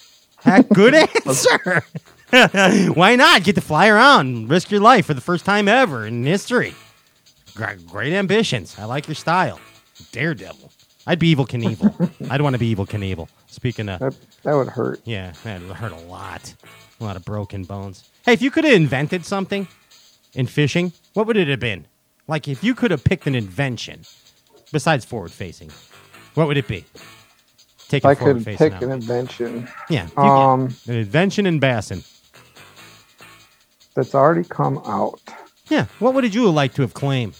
Good 0.74 0.93
answer. 1.26 1.84
Why 2.93 3.15
not? 3.15 3.43
Get 3.43 3.55
to 3.55 3.61
fly 3.61 3.88
around, 3.88 4.49
risk 4.49 4.70
your 4.70 4.82
life 4.82 5.05
for 5.05 5.13
the 5.13 5.22
first 5.22 5.45
time 5.45 5.68
ever 5.70 6.05
in 6.05 6.26
history. 6.26 6.76
Gr- 7.55 7.76
Great 7.88 8.11
ambitions. 8.13 8.78
I 8.78 8.84
like 8.86 9.07
your 9.07 9.15
style. 9.15 9.59
Daredevil. 10.11 10.72
I'd 11.05 11.20
be 11.20 11.34
Evel 11.34 11.47
Knievel. 11.47 12.30
I'd 12.30 12.41
want 12.41 12.53
to 12.55 12.59
be 12.59 12.76
Evel 12.76 12.88
Knievel. 12.88 13.30
Speaking 13.47 13.88
of, 13.88 13.99
That, 13.99 14.15
that 14.43 14.53
would 14.55 14.68
hurt. 14.68 14.99
yeah, 15.05 15.32
that 15.45 15.61
would 15.61 15.72
hurt 15.78 15.93
a 15.93 15.99
lot. 16.07 16.53
A 17.00 17.04
lot 17.04 17.16
of 17.16 17.24
broken 17.26 17.64
bones. 17.64 18.10
Hey, 18.26 18.34
if 18.34 18.41
you 18.41 18.50
could 18.52 18.64
have 18.64 18.74
invented 18.74 19.26
something 19.26 19.68
in 20.34 20.48
fishing, 20.48 20.93
what 21.14 21.28
would 21.28 21.38
it 21.38 21.48
have 21.48 21.60
been? 21.60 21.86
Like, 22.28 22.48
if 22.48 22.64
you 22.64 22.74
could 22.76 22.91
have 22.91 23.04
picked 23.04 23.28
an 23.28 23.36
invention 23.36 24.02
besides 24.72 25.06
forward 25.06 25.32
facing, 25.32 25.72
what 26.34 26.48
would 26.48 26.58
it 26.58 26.68
be? 26.68 26.86
Take 27.88 28.04
I 28.04 28.16
forward 28.16 28.36
could 28.38 28.45
facing. 28.45 28.72
pick 28.72 28.82
an 28.82 28.91
invention 28.91 29.70
Yeah. 29.89 30.08
Um, 30.18 30.76
an 30.88 30.95
invention 30.95 31.45
in 31.45 31.60
Bassin. 31.60 32.04
that's 33.95 34.14
already 34.14 34.43
come 34.43 34.80
out. 34.80 35.20
Yeah. 35.70 35.86
What 36.00 36.14
would 36.16 36.34
you 36.34 36.50
like 36.50 36.74
to 36.76 36.82
have 36.82 36.93
claimed? 36.93 37.36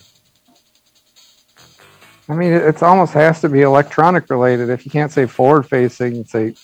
I 2.30 2.34
mean, 2.34 2.51
it 2.53 2.84
almost 2.84 3.14
has 3.14 3.39
to 3.41 3.49
be 3.49 3.62
electronic 3.62 4.30
related. 4.30 4.70
If 4.70 4.86
you 4.86 4.91
can't 4.91 5.12
say 5.12 5.26
forward 5.26 5.64
facing, 5.64 6.26
say 6.26 6.55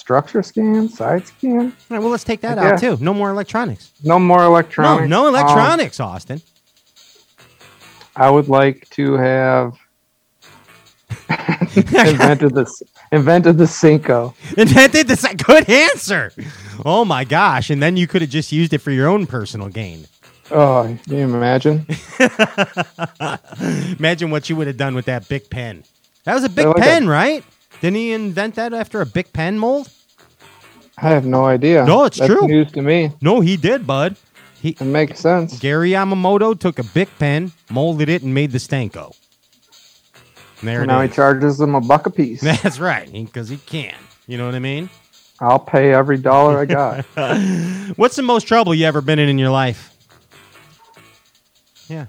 structure 0.00 0.42
scan, 0.42 0.88
side 0.88 1.26
scan. 1.26 1.58
All 1.60 1.66
right, 1.90 2.00
well, 2.00 2.08
let's 2.08 2.24
take 2.24 2.40
that 2.40 2.56
Yeah. 2.58 2.72
out 2.72 2.80
too. 2.80 2.96
No 3.00 3.14
more 3.14 3.30
electronics. 3.30 3.92
No 4.02 4.18
more 4.18 4.42
electronics. 4.44 5.08
no 5.08 5.28
Um, 5.28 5.34
electronics, 5.34 6.00
Austin. 6.00 6.40
I 8.16 8.28
would 8.30 8.48
like 8.48 8.88
to 8.90 9.12
have 9.14 9.74
invented 11.76 12.54
this 12.54 12.82
invented 13.12 13.58
the 13.58 13.64
Senko. 13.64 14.34
Invented 14.56 15.06
this. 15.08 15.24
Good 15.44 15.68
answer. 15.68 16.32
Oh 16.84 17.04
my 17.04 17.24
gosh! 17.24 17.70
And 17.70 17.82
then 17.82 17.96
you 17.96 18.06
could 18.06 18.22
have 18.22 18.30
just 18.30 18.52
used 18.52 18.72
it 18.72 18.78
for 18.78 18.90
your 18.90 19.08
own 19.08 19.26
personal 19.26 19.68
gain. 19.68 20.06
Oh, 20.50 20.96
can 21.06 21.16
you 21.16 21.24
imagine? 21.24 21.86
Imagine 23.98 24.30
what 24.32 24.48
you 24.50 24.56
would 24.56 24.66
have 24.66 24.76
done 24.76 24.94
with 24.96 25.04
that 25.04 25.28
big 25.28 25.48
pen. 25.48 25.84
That 26.24 26.34
was 26.34 26.42
a 26.44 26.48
big 26.48 26.66
like 26.66 26.76
a- 26.76 26.80
pen, 26.80 27.08
right? 27.08 27.44
Didn't 27.80 27.96
he 27.96 28.12
invent 28.12 28.54
that 28.56 28.72
after 28.72 29.00
a 29.00 29.06
big 29.06 29.32
pen 29.32 29.58
mold? 29.58 29.88
I 30.98 31.08
have 31.10 31.24
no 31.24 31.46
idea. 31.46 31.84
No, 31.86 32.04
it's 32.04 32.18
That's 32.18 32.30
true. 32.32 32.46
News 32.46 32.70
to 32.72 32.82
me. 32.82 33.12
No, 33.22 33.40
he 33.40 33.56
did, 33.56 33.86
bud. 33.86 34.16
He 34.60 34.70
It 34.70 34.82
makes 34.82 35.20
sense. 35.20 35.58
Gary 35.58 35.90
Yamamoto 35.92 36.58
took 36.58 36.78
a 36.78 36.82
big 36.84 37.08
pen, 37.18 37.52
molded 37.70 38.10
it, 38.10 38.22
and 38.22 38.34
made 38.34 38.52
the 38.52 38.58
Senko. 38.58 39.16
And 40.60 40.68
there 40.68 40.80
And 40.82 40.88
now 40.88 41.00
is. 41.00 41.10
he 41.10 41.16
charges 41.16 41.56
them 41.56 41.74
a 41.74 41.80
buck 41.80 42.04
a 42.06 42.10
piece. 42.10 42.40
That's 42.62 42.78
right, 42.78 43.10
because 43.10 43.48
he 43.48 43.56
can. 43.56 43.94
You 44.26 44.36
know 44.36 44.44
what 44.44 44.54
I 44.54 44.58
mean? 44.58 44.90
I'll 45.40 45.58
pay 45.58 45.94
every 45.94 46.18
dollar 46.18 46.58
I 46.58 46.66
got. 46.66 47.04
What's 47.96 48.16
the 48.16 48.22
most 48.22 48.46
trouble 48.46 48.74
you 48.74 48.84
ever 48.84 49.00
been 49.00 49.18
in 49.18 49.30
in 49.30 49.38
your 49.38 49.48
life? 49.48 49.96
Yeah. 51.88 52.06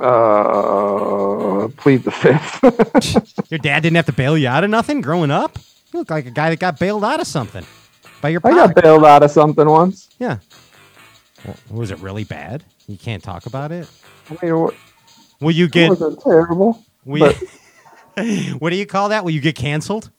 Uh, 0.00 1.68
plead 1.76 2.04
the 2.04 2.10
fifth. 2.10 3.50
Your 3.50 3.58
dad 3.58 3.82
didn't 3.82 3.96
have 3.96 4.06
to 4.06 4.12
bail 4.12 4.36
you 4.36 4.48
out 4.48 4.64
of 4.64 4.70
nothing 4.70 5.00
growing 5.00 5.30
up? 5.30 5.58
You 5.92 6.00
look 6.00 6.10
like 6.10 6.26
a 6.26 6.30
guy 6.30 6.50
that 6.50 6.58
got 6.58 6.78
bailed 6.78 7.04
out 7.04 7.20
of 7.20 7.26
something 7.26 7.64
by 8.22 8.30
your 8.30 8.40
I 8.44 8.50
got 8.50 8.74
bailed 8.74 9.04
out 9.04 9.22
of 9.22 9.30
something 9.30 9.68
once. 9.68 10.08
Yeah. 10.18 10.38
Well, 11.44 11.56
was 11.70 11.90
it 11.90 11.98
really 11.98 12.24
bad? 12.24 12.64
You 12.86 12.96
can't 12.96 13.22
talk 13.22 13.46
about 13.46 13.72
it? 13.72 13.90
I 14.30 14.38
mean, 14.42 14.54
it 14.54 14.74
Will 15.40 15.50
you 15.50 15.68
get. 15.68 15.90
wasn't 15.90 16.20
terrible. 16.22 16.82
Will 17.04 17.34
you, 18.16 18.54
what 18.58 18.70
do 18.70 18.76
you 18.76 18.86
call 18.86 19.08
that? 19.10 19.24
Will 19.24 19.32
you 19.32 19.40
get 19.40 19.56
canceled 19.56 20.10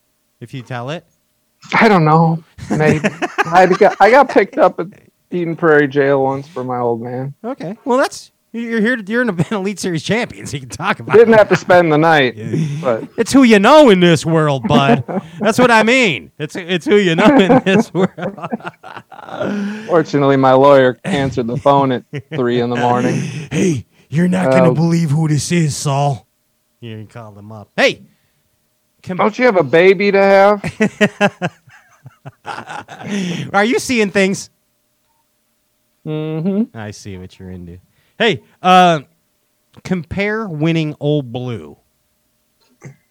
if 0.41 0.53
you 0.53 0.61
tell 0.61 0.89
it? 0.89 1.05
I 1.73 1.87
don't 1.87 2.03
know. 2.03 2.43
Maybe 2.69 3.07
I 3.45 3.67
got 3.67 3.95
I 4.01 4.11
got 4.11 4.29
picked 4.29 4.57
up 4.57 4.79
at 4.79 4.87
Eden 5.31 5.55
Prairie 5.55 5.87
Jail 5.87 6.21
once 6.21 6.47
for 6.47 6.63
my 6.63 6.77
old 6.77 7.01
man. 7.01 7.33
Okay. 7.43 7.77
Well, 7.85 7.97
that's. 7.97 8.31
You're 8.55 8.81
here. 8.81 8.95
To, 8.97 9.11
you're 9.11 9.21
an 9.27 9.43
Elite 9.51 9.79
Series 9.79 10.03
champion, 10.03 10.45
so 10.45 10.55
you 10.57 10.61
can 10.61 10.69
talk 10.69 10.99
about 10.99 11.15
Didn't 11.15 11.33
it. 11.33 11.37
have 11.37 11.49
to 11.49 11.55
spend 11.55 11.91
the 11.91 11.97
night, 11.97 12.35
but 12.81 13.09
It's 13.17 13.33
who 13.33 13.41
you 13.43 13.57
know 13.57 13.89
in 13.89 13.99
this 13.99 14.25
world, 14.25 14.67
bud. 14.67 15.03
That's 15.39 15.57
what 15.57 15.71
I 15.71 15.81
mean. 15.81 16.31
It's 16.37 16.55
it's 16.55 16.85
who 16.85 16.97
you 16.97 17.15
know 17.15 17.35
in 17.35 17.63
this 17.65 17.91
world. 17.93 18.11
fortunately, 19.87 20.37
my 20.37 20.53
lawyer 20.53 20.99
answered 21.03 21.47
the 21.47 21.57
phone 21.57 21.91
at 21.91 22.03
three 22.35 22.61
in 22.61 22.69
the 22.69 22.75
morning. 22.75 23.15
Hey, 23.51 23.85
you're 24.09 24.27
not 24.27 24.51
gonna 24.51 24.69
Uh, 24.71 24.75
believe 24.75 25.09
who 25.09 25.27
this 25.27 25.51
is, 25.51 25.75
Saul. 25.75 26.27
You 26.79 27.07
called 27.11 27.37
him 27.37 27.51
up. 27.51 27.71
Hey, 27.75 28.03
com- 29.01 29.17
Don't 29.17 29.39
you 29.39 29.45
have 29.45 29.57
a 29.57 29.63
baby 29.63 30.11
to 30.11 30.21
have? 30.21 31.59
are 33.53 33.65
you 33.65 33.79
seeing 33.79 34.11
things? 34.11 34.49
Mm-hmm. 36.05 36.77
I 36.77 36.91
see 36.91 37.17
what 37.17 37.39
you're 37.39 37.49
into. 37.49 37.79
Hey, 38.17 38.43
uh, 38.61 39.01
compare 39.83 40.47
winning 40.47 40.95
Old 40.99 41.31
Blue 41.31 41.77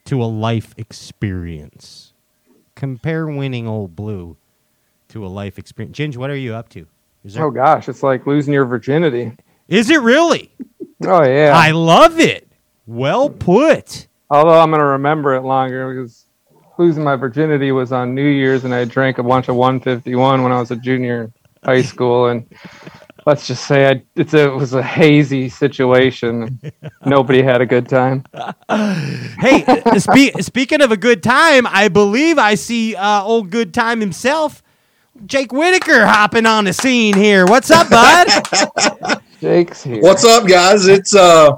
to 0.04 0.22
a 0.22 0.26
life 0.26 0.74
experience. 0.76 2.12
Compare 2.74 3.26
winning 3.26 3.66
Old 3.66 3.96
Blue 3.96 4.36
to 5.08 5.26
a 5.26 5.28
life 5.28 5.58
experience. 5.58 5.96
Ginge, 5.96 6.16
what 6.16 6.30
are 6.30 6.36
you 6.36 6.54
up 6.54 6.68
to? 6.70 6.86
Is, 7.24 7.34
there, 7.34 7.44
Oh 7.44 7.50
gosh, 7.50 7.88
it's 7.88 8.02
like 8.02 8.26
losing 8.26 8.52
your 8.54 8.64
virginity. 8.64 9.32
is 9.68 9.90
it 9.90 10.00
really? 10.00 10.52
Oh 11.04 11.24
yeah. 11.24 11.52
I 11.54 11.72
love 11.72 12.18
it. 12.20 12.48
Well 12.86 13.28
put. 13.28 14.06
Although 14.30 14.60
I'm 14.60 14.70
gonna 14.70 14.84
remember 14.86 15.34
it 15.34 15.42
longer 15.42 15.94
because 15.94 16.26
losing 16.78 17.04
my 17.04 17.16
virginity 17.16 17.70
was 17.72 17.92
on 17.92 18.14
New 18.14 18.26
Year's, 18.26 18.64
and 18.64 18.74
I 18.74 18.84
drank 18.84 19.18
a 19.18 19.22
bunch 19.22 19.48
of 19.48 19.56
151 19.56 20.42
when 20.42 20.52
I 20.52 20.58
was 20.58 20.70
a 20.70 20.76
junior 20.76 21.24
in 21.24 21.32
high 21.64 21.82
school, 21.82 22.26
and 22.26 22.46
let's 23.26 23.46
just 23.46 23.66
say 23.66 23.88
I, 23.88 24.02
it's 24.16 24.34
a, 24.34 24.52
it 24.52 24.54
was 24.56 24.74
a 24.74 24.82
hazy 24.82 25.48
situation. 25.48 26.60
Nobody 27.06 27.42
had 27.42 27.60
a 27.60 27.66
good 27.66 27.88
time. 27.88 28.24
Hey, 28.68 29.64
spe- 29.98 30.40
speaking 30.40 30.80
of 30.82 30.92
a 30.92 30.96
good 30.96 31.22
time, 31.22 31.66
I 31.66 31.88
believe 31.88 32.38
I 32.38 32.54
see 32.54 32.94
uh, 32.96 33.22
old 33.22 33.50
good 33.50 33.72
time 33.74 34.00
himself, 34.00 34.62
Jake 35.26 35.52
Whitaker, 35.52 36.06
hopping 36.06 36.46
on 36.46 36.64
the 36.64 36.72
scene 36.72 37.14
here. 37.14 37.46
What's 37.46 37.70
up, 37.70 37.88
bud? 37.90 39.20
Jake's 39.40 39.82
here. 39.82 40.00
What's 40.00 40.24
up, 40.24 40.46
guys? 40.46 40.86
It's 40.86 41.14
uh 41.14 41.52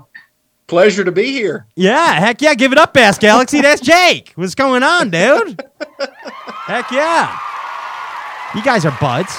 pleasure 0.67 1.05
to 1.05 1.13
be 1.13 1.31
here. 1.33 1.67
yeah, 1.77 2.15
heck 2.19 2.41
yeah, 2.41 2.55
give 2.55 2.73
it 2.73 2.79
up, 2.79 2.95
Bass 2.95 3.19
Galaxy. 3.19 3.61
That's 3.61 3.83
Jake. 3.83 4.33
What's 4.37 4.55
going 4.55 4.83
on, 4.83 5.11
dude? 5.11 5.61
heck 6.67 6.91
yeah. 6.91 7.39
You 8.55 8.63
guys 8.63 8.87
are 8.87 8.97
buds. 9.01 9.37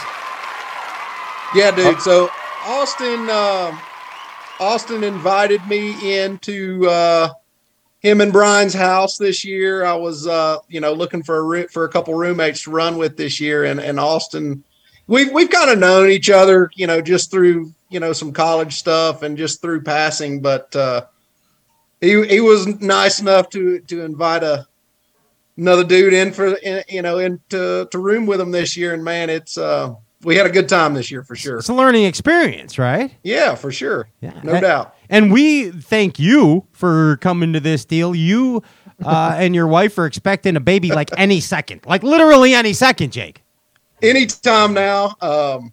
Yeah, 1.56 1.72
dude. 1.72 2.02
So 2.02 2.30
Austin, 2.66 3.30
uh, 3.30 3.78
Austin 4.60 5.06
invited 5.06 5.66
me 5.68 6.22
into 6.22 6.86
uh, 6.90 7.30
him 8.00 8.20
and 8.20 8.34
Brian's 8.34 8.74
house 8.74 9.18
this 9.18 9.46
year. 9.46 9.86
I 9.86 9.96
was, 9.96 10.28
uh, 10.28 10.58
you 10.68 10.82
know, 10.82 10.92
looking 10.92 11.24
for 11.24 11.56
a 11.56 11.68
for 11.70 11.86
a 11.86 11.90
couple 11.90 12.14
roommates 12.14 12.64
to 12.64 12.72
run 12.72 12.98
with 12.98 13.16
this 13.16 13.40
year, 13.40 13.64
and 13.64 13.80
and 13.80 14.02
Austin, 14.02 14.66
we've 15.08 15.32
we've 15.32 15.50
kind 15.50 15.70
of 15.70 15.80
known 15.80 16.10
each 16.10 16.30
other, 16.30 16.70
you 16.76 16.88
know, 16.88 17.00
just 17.00 17.32
through 17.32 17.74
you 17.90 18.02
know 18.02 18.12
some 18.12 18.34
college 18.34 18.74
stuff 18.76 19.22
and 19.22 19.38
just 19.38 19.62
through 19.62 19.82
passing, 19.82 20.42
but 20.42 20.76
uh, 20.76 21.06
he 22.02 22.26
he 22.28 22.42
was 22.42 22.68
nice 22.82 23.22
enough 23.22 23.50
to 23.52 23.80
to 23.80 24.04
invite 24.04 24.44
a 24.44 24.68
another 25.56 25.86
dude 25.86 26.12
in 26.12 26.34
for 26.34 26.56
in, 26.56 26.84
you 26.90 27.02
know 27.02 27.20
into 27.20 27.88
to 27.90 27.98
room 27.98 28.26
with 28.26 28.42
him 28.42 28.52
this 28.52 28.76
year, 28.76 28.94
and 28.94 29.06
man, 29.06 29.30
it's 29.30 29.58
uh 29.58 29.96
we 30.26 30.36
had 30.36 30.46
a 30.46 30.50
good 30.50 30.68
time 30.68 30.94
this 30.94 31.10
year 31.12 31.24
for 31.24 31.36
sure. 31.36 31.60
It's 31.60 31.70
a 31.70 31.74
learning 31.74 32.04
experience, 32.06 32.78
right? 32.78 33.16
Yeah, 33.24 33.56
for 33.56 33.72
sure. 33.72 34.10
Yeah. 34.22 34.40
No 34.44 34.60
doubt. 34.60 34.96
And 35.10 35.32
we 35.32 35.72
thank 35.72 36.20
you 36.20 36.66
for 36.74 37.18
coming 37.18 37.54
to 37.54 37.60
this 37.60 37.86
deal. 37.86 38.14
You 38.16 38.64
uh, 39.04 39.36
and 39.38 39.54
your 39.56 39.68
wife 39.68 39.98
are 39.98 40.06
expecting 40.06 40.56
a 40.56 40.60
baby 40.60 40.90
like 40.92 41.10
any 41.18 41.40
second, 41.40 41.82
like 41.86 42.02
literally 42.04 42.54
any 42.54 42.74
second, 42.74 43.12
Jake. 43.12 43.44
Anytime 44.02 44.74
now. 44.74 45.16
Um, 45.22 45.72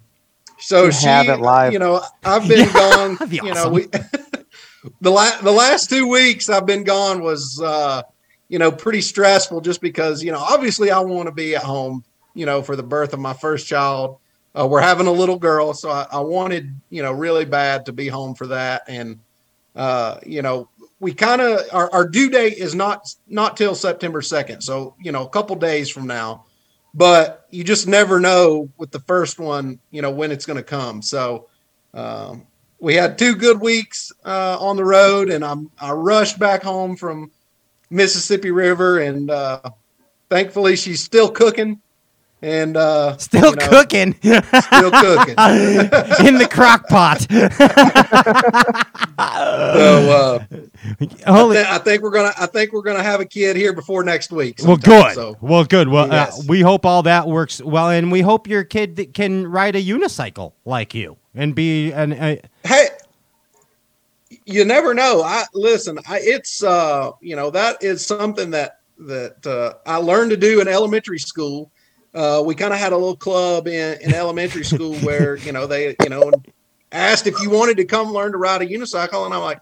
so 0.59 0.85
You 0.85 0.93
she, 0.93 1.07
have 1.07 1.29
it 1.29 1.41
live. 1.41 1.73
you 1.73 1.79
know, 1.79 2.03
I've 2.24 2.47
been 2.49 2.61
Yeah, 2.61 2.73
gone. 2.73 3.15
that'd 3.16 3.31
be 3.31 3.37
You 3.43 3.55
know, 3.55 3.69
we 3.70 3.87
the 5.01 5.11
la- 5.11 5.41
the 5.41 5.51
last 5.53 5.89
two 5.91 6.09
weeks 6.09 6.49
I've 6.49 6.66
been 6.66 6.85
gone 6.85 7.23
was 7.23 7.61
uh, 7.62 8.03
you 8.49 8.59
know 8.59 8.70
pretty 8.70 9.01
stressful 9.01 9.61
just 9.61 9.81
because 9.81 10.23
you 10.23 10.31
know 10.33 10.39
obviously 10.39 10.91
I 10.91 11.01
want 11.01 11.27
to 11.27 11.33
be 11.33 11.55
at 11.57 11.62
home 11.62 12.05
you 12.35 12.47
know 12.47 12.62
for 12.62 12.77
the 12.77 12.83
birth 12.83 13.12
of 13.12 13.19
my 13.20 13.33
first 13.35 13.66
child. 13.66 14.19
Uh, 14.59 14.66
we're 14.66 14.81
having 14.81 15.07
a 15.07 15.12
little 15.12 15.39
girl, 15.39 15.73
so 15.73 15.91
I, 15.91 16.07
I 16.12 16.20
wanted 16.20 16.74
you 16.91 17.03
know 17.03 17.12
really 17.12 17.45
bad 17.45 17.87
to 17.87 17.93
be 17.93 18.09
home 18.09 18.35
for 18.35 18.47
that, 18.49 18.83
and 18.87 19.19
uh, 19.74 20.19
you 20.27 20.43
know 20.43 20.69
we 21.01 21.12
kind 21.12 21.41
of 21.41 21.61
our, 21.73 21.91
our 21.93 22.09
due 22.09 22.31
date 22.31 22.59
is 22.59 22.74
not 22.74 23.12
not 23.27 23.57
till 23.57 23.74
September 23.74 24.23
second, 24.23 24.61
so 24.61 24.95
you 25.01 25.11
know 25.11 25.24
a 25.24 25.29
couple 25.29 25.57
days 25.57 25.89
from 25.91 26.07
now, 26.07 26.45
but 26.95 27.47
you 27.51 27.65
just 27.65 27.89
never 27.89 28.20
know 28.20 28.69
with 28.77 28.91
the 28.91 29.01
first 29.01 29.39
one 29.39 29.79
you 29.91 30.03
know 30.03 30.11
when 30.11 30.31
it's 30.31 30.47
going 30.47 30.59
to 30.59 30.62
come. 30.62 31.01
So 31.01 31.49
um, 31.95 32.47
we 32.79 32.95
had 32.95 33.16
two 33.16 33.35
good 33.35 33.61
weeks 33.61 34.12
uh, 34.24 34.59
on 34.61 34.77
the 34.77 34.85
road, 34.85 35.31
and 35.31 35.45
I'm 35.45 35.70
I 35.81 35.93
rushed 35.93 36.39
back 36.39 36.62
home 36.62 36.97
from 36.97 37.31
Mississippi 37.91 38.51
River, 38.51 38.99
and 38.99 39.31
uh, 39.31 39.61
thankfully 40.29 40.77
she's 40.77 41.03
still 41.03 41.31
cooking, 41.31 41.81
and 42.43 42.77
uh, 42.77 43.16
Still 43.19 43.51
you 43.51 43.56
know, 43.56 43.69
cooking. 43.69 44.14
still 44.14 44.90
cooking. 44.90 45.35
in 46.27 46.39
the 46.39 46.48
crock 46.51 46.89
pot. 46.89 47.27
So 49.23 49.28
uh, 50.10 50.39
Holy- 51.32 51.59
I, 51.59 51.62
thi- 51.62 51.69
I 51.70 51.78
think 51.78 52.02
we're 52.02 52.10
gonna 52.10 52.32
I 52.39 52.47
think 52.47 52.73
we're 52.73 52.82
gonna 52.82 53.02
have 53.02 53.20
a 53.20 53.24
kid 53.24 53.56
here 53.56 53.73
before 53.73 54.02
next 54.05 54.32
week. 54.32 54.59
well, 54.64 54.77
good. 54.77 55.14
So 55.14 55.36
well, 55.40 55.64
good. 55.64 55.89
Well, 55.89 56.09
Yes. 56.09 56.40
uh, 56.40 56.43
we 56.48 56.60
hope 56.60 56.85
all 56.85 57.02
that 57.05 57.28
works 57.28 57.62
well, 57.62 57.90
and 57.90 58.10
we 58.10 58.20
hope 58.20 58.47
your 58.48 58.64
kid 58.64 58.97
th- 58.97 59.12
can 59.12 59.47
ride 59.47 59.77
a 59.77 59.82
unicycle 59.82 60.52
like 60.64 60.94
you 60.94 61.16
and 61.35 61.55
be 61.55 61.93
an. 61.93 62.12
Uh, 62.14 62.36
hey, 62.64 62.89
you 64.44 64.64
never 64.64 64.93
know. 64.94 65.23
I 65.23 65.44
listen. 65.55 65.98
I, 66.09 66.19
it's 66.23 66.62
uh, 66.62 67.12
you 67.20 67.36
know 67.36 67.51
that 67.51 67.82
is 67.82 68.05
something 68.05 68.51
that 68.51 68.81
that 68.98 69.47
uh, 69.47 69.74
I 69.86 69.97
learned 69.97 70.31
to 70.31 70.36
do 70.36 70.60
in 70.60 70.69
elementary 70.69 71.19
school. 71.19 71.70
Uh, 72.14 72.43
we 72.44 72.55
kind 72.55 72.72
of 72.72 72.78
had 72.78 72.93
a 72.93 72.97
little 72.97 73.16
club 73.16 73.66
in, 73.66 73.98
in 74.02 74.14
elementary 74.14 74.64
school 74.64 74.94
where 74.97 75.36
you 75.47 75.52
know 75.52 75.66
they 75.66 75.97
you 76.02 76.09
know 76.10 76.30
asked 76.90 77.26
if 77.26 77.40
you 77.40 77.48
wanted 77.51 77.76
to 77.78 77.84
come 77.84 78.12
learn 78.12 78.32
to 78.32 78.39
ride 78.39 78.60
a 78.62 78.66
unicycle, 78.66 79.24
and 79.24 79.32
I'm 79.34 79.40
like, 79.40 79.60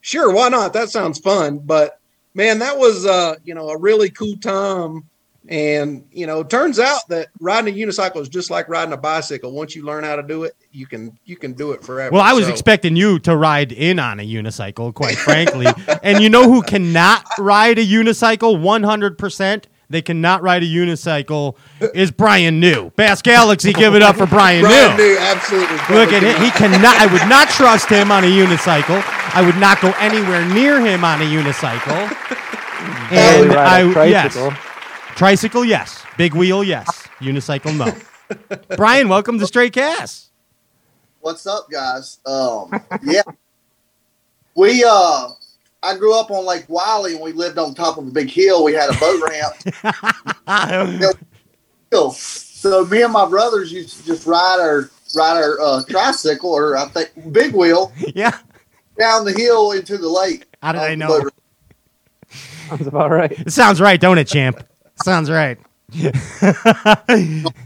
sure, 0.00 0.32
why 0.32 0.48
not? 0.48 0.72
That 0.72 0.90
sounds 0.90 1.18
fun. 1.20 1.58
But 1.58 2.00
man, 2.34 2.58
that 2.58 2.76
was 2.76 3.06
uh, 3.06 3.36
you 3.44 3.54
know 3.54 3.68
a 3.70 3.78
really 3.78 4.10
cool 4.10 4.36
time. 4.38 5.04
And 5.48 6.04
you 6.10 6.26
know, 6.26 6.40
it 6.40 6.50
turns 6.50 6.80
out 6.80 7.06
that 7.08 7.28
riding 7.38 7.72
a 7.72 7.78
unicycle 7.78 8.16
is 8.16 8.28
just 8.28 8.50
like 8.50 8.68
riding 8.68 8.92
a 8.92 8.96
bicycle. 8.96 9.52
Once 9.52 9.76
you 9.76 9.84
learn 9.84 10.02
how 10.02 10.16
to 10.16 10.22
do 10.24 10.42
it, 10.42 10.56
you 10.72 10.86
can 10.88 11.16
you 11.24 11.36
can 11.36 11.52
do 11.52 11.70
it 11.70 11.84
forever. 11.84 12.10
well, 12.14 12.20
I 12.22 12.32
was 12.32 12.46
So- 12.46 12.50
expecting 12.50 12.96
you 12.96 13.20
to 13.20 13.36
ride 13.36 13.70
in 13.70 14.00
on 14.00 14.18
a 14.18 14.26
unicycle, 14.26 14.92
quite 14.92 15.14
frankly. 15.16 15.66
and 16.02 16.20
you 16.20 16.30
know 16.30 16.50
who 16.50 16.62
cannot 16.62 17.24
ride 17.38 17.78
a 17.78 17.86
unicycle 17.86 18.58
100%? 18.60 19.64
They 19.88 20.02
cannot 20.02 20.42
ride 20.42 20.62
a 20.62 20.66
unicycle 20.66 21.56
is 21.94 22.10
Bryan 22.10 22.58
New. 22.58 22.90
Bass 22.96 23.22
Galaxy, 23.22 23.72
give 23.72 23.94
it 23.94 24.02
up 24.02 24.16
for 24.16 24.26
Brian, 24.26 24.62
Bryan 24.62 24.96
New. 24.96 25.04
New, 25.04 25.18
absolutely. 25.18 25.76
Look 25.94 26.12
at 26.12 26.22
him. 26.22 26.42
He 26.42 26.50
cannot. 26.50 26.96
I 26.98 27.06
would 27.06 27.28
not 27.28 27.48
trust 27.50 27.88
him 27.88 28.10
on 28.10 28.24
a 28.24 28.26
unicycle. 28.26 29.00
I 29.34 29.42
would 29.44 29.56
not 29.56 29.80
go 29.80 29.92
anywhere 29.98 30.44
near 30.52 30.80
him 30.80 31.04
on 31.04 31.20
a 31.22 31.24
unicycle. 31.24 32.10
And 33.12 33.48
ride 33.52 33.86
a 33.86 33.88
I 33.90 33.92
tricycle. 33.92 34.48
yes, 34.50 34.58
tricycle 35.16 35.64
yes, 35.64 36.02
big 36.18 36.34
wheel 36.34 36.64
yes, 36.64 37.06
unicycle 37.20 37.76
no. 37.76 37.96
Brian, 38.76 39.08
welcome 39.08 39.38
to 39.38 39.46
Straight 39.46 39.72
Cast. 39.72 40.30
What's 41.20 41.46
up, 41.46 41.70
guys? 41.70 42.18
Um, 42.26 42.72
yeah, 43.04 43.22
we 44.56 44.84
uh, 44.88 45.28
I 45.86 45.96
grew 45.96 46.18
up 46.18 46.32
on 46.32 46.44
Lake 46.44 46.64
Wylie, 46.68 47.14
and 47.14 47.22
we 47.22 47.32
lived 47.32 47.58
on 47.58 47.74
top 47.74 47.96
of 47.96 48.08
a 48.08 48.10
big 48.10 48.28
hill. 48.28 48.64
We 48.64 48.72
had 48.72 48.90
a 48.90 48.98
boat 48.98 49.22
ramp. 49.22 51.16
hill. 51.92 52.10
So 52.10 52.84
me 52.86 53.02
and 53.02 53.12
my 53.12 53.28
brothers 53.28 53.72
used 53.72 53.98
to 53.98 54.06
just 54.06 54.26
ride 54.26 54.58
our 54.60 54.90
ride 55.14 55.36
our 55.36 55.60
uh, 55.60 55.84
tricycle, 55.88 56.50
or 56.50 56.76
I 56.76 56.86
think 56.86 57.32
big 57.32 57.54
wheel, 57.54 57.92
yeah, 58.14 58.36
down 58.98 59.24
the 59.24 59.32
hill 59.32 59.70
into 59.72 59.96
the 59.96 60.08
lake. 60.08 60.46
How 60.60 60.72
did 60.72 60.80
I 60.80 60.96
know? 60.96 61.28
Sounds 62.68 62.86
about 62.88 63.12
right. 63.12 63.30
It 63.30 63.52
sounds 63.52 63.80
right, 63.80 64.00
don't 64.00 64.18
it, 64.18 64.26
champ? 64.26 64.66
Sounds 65.04 65.30
right. 65.30 65.58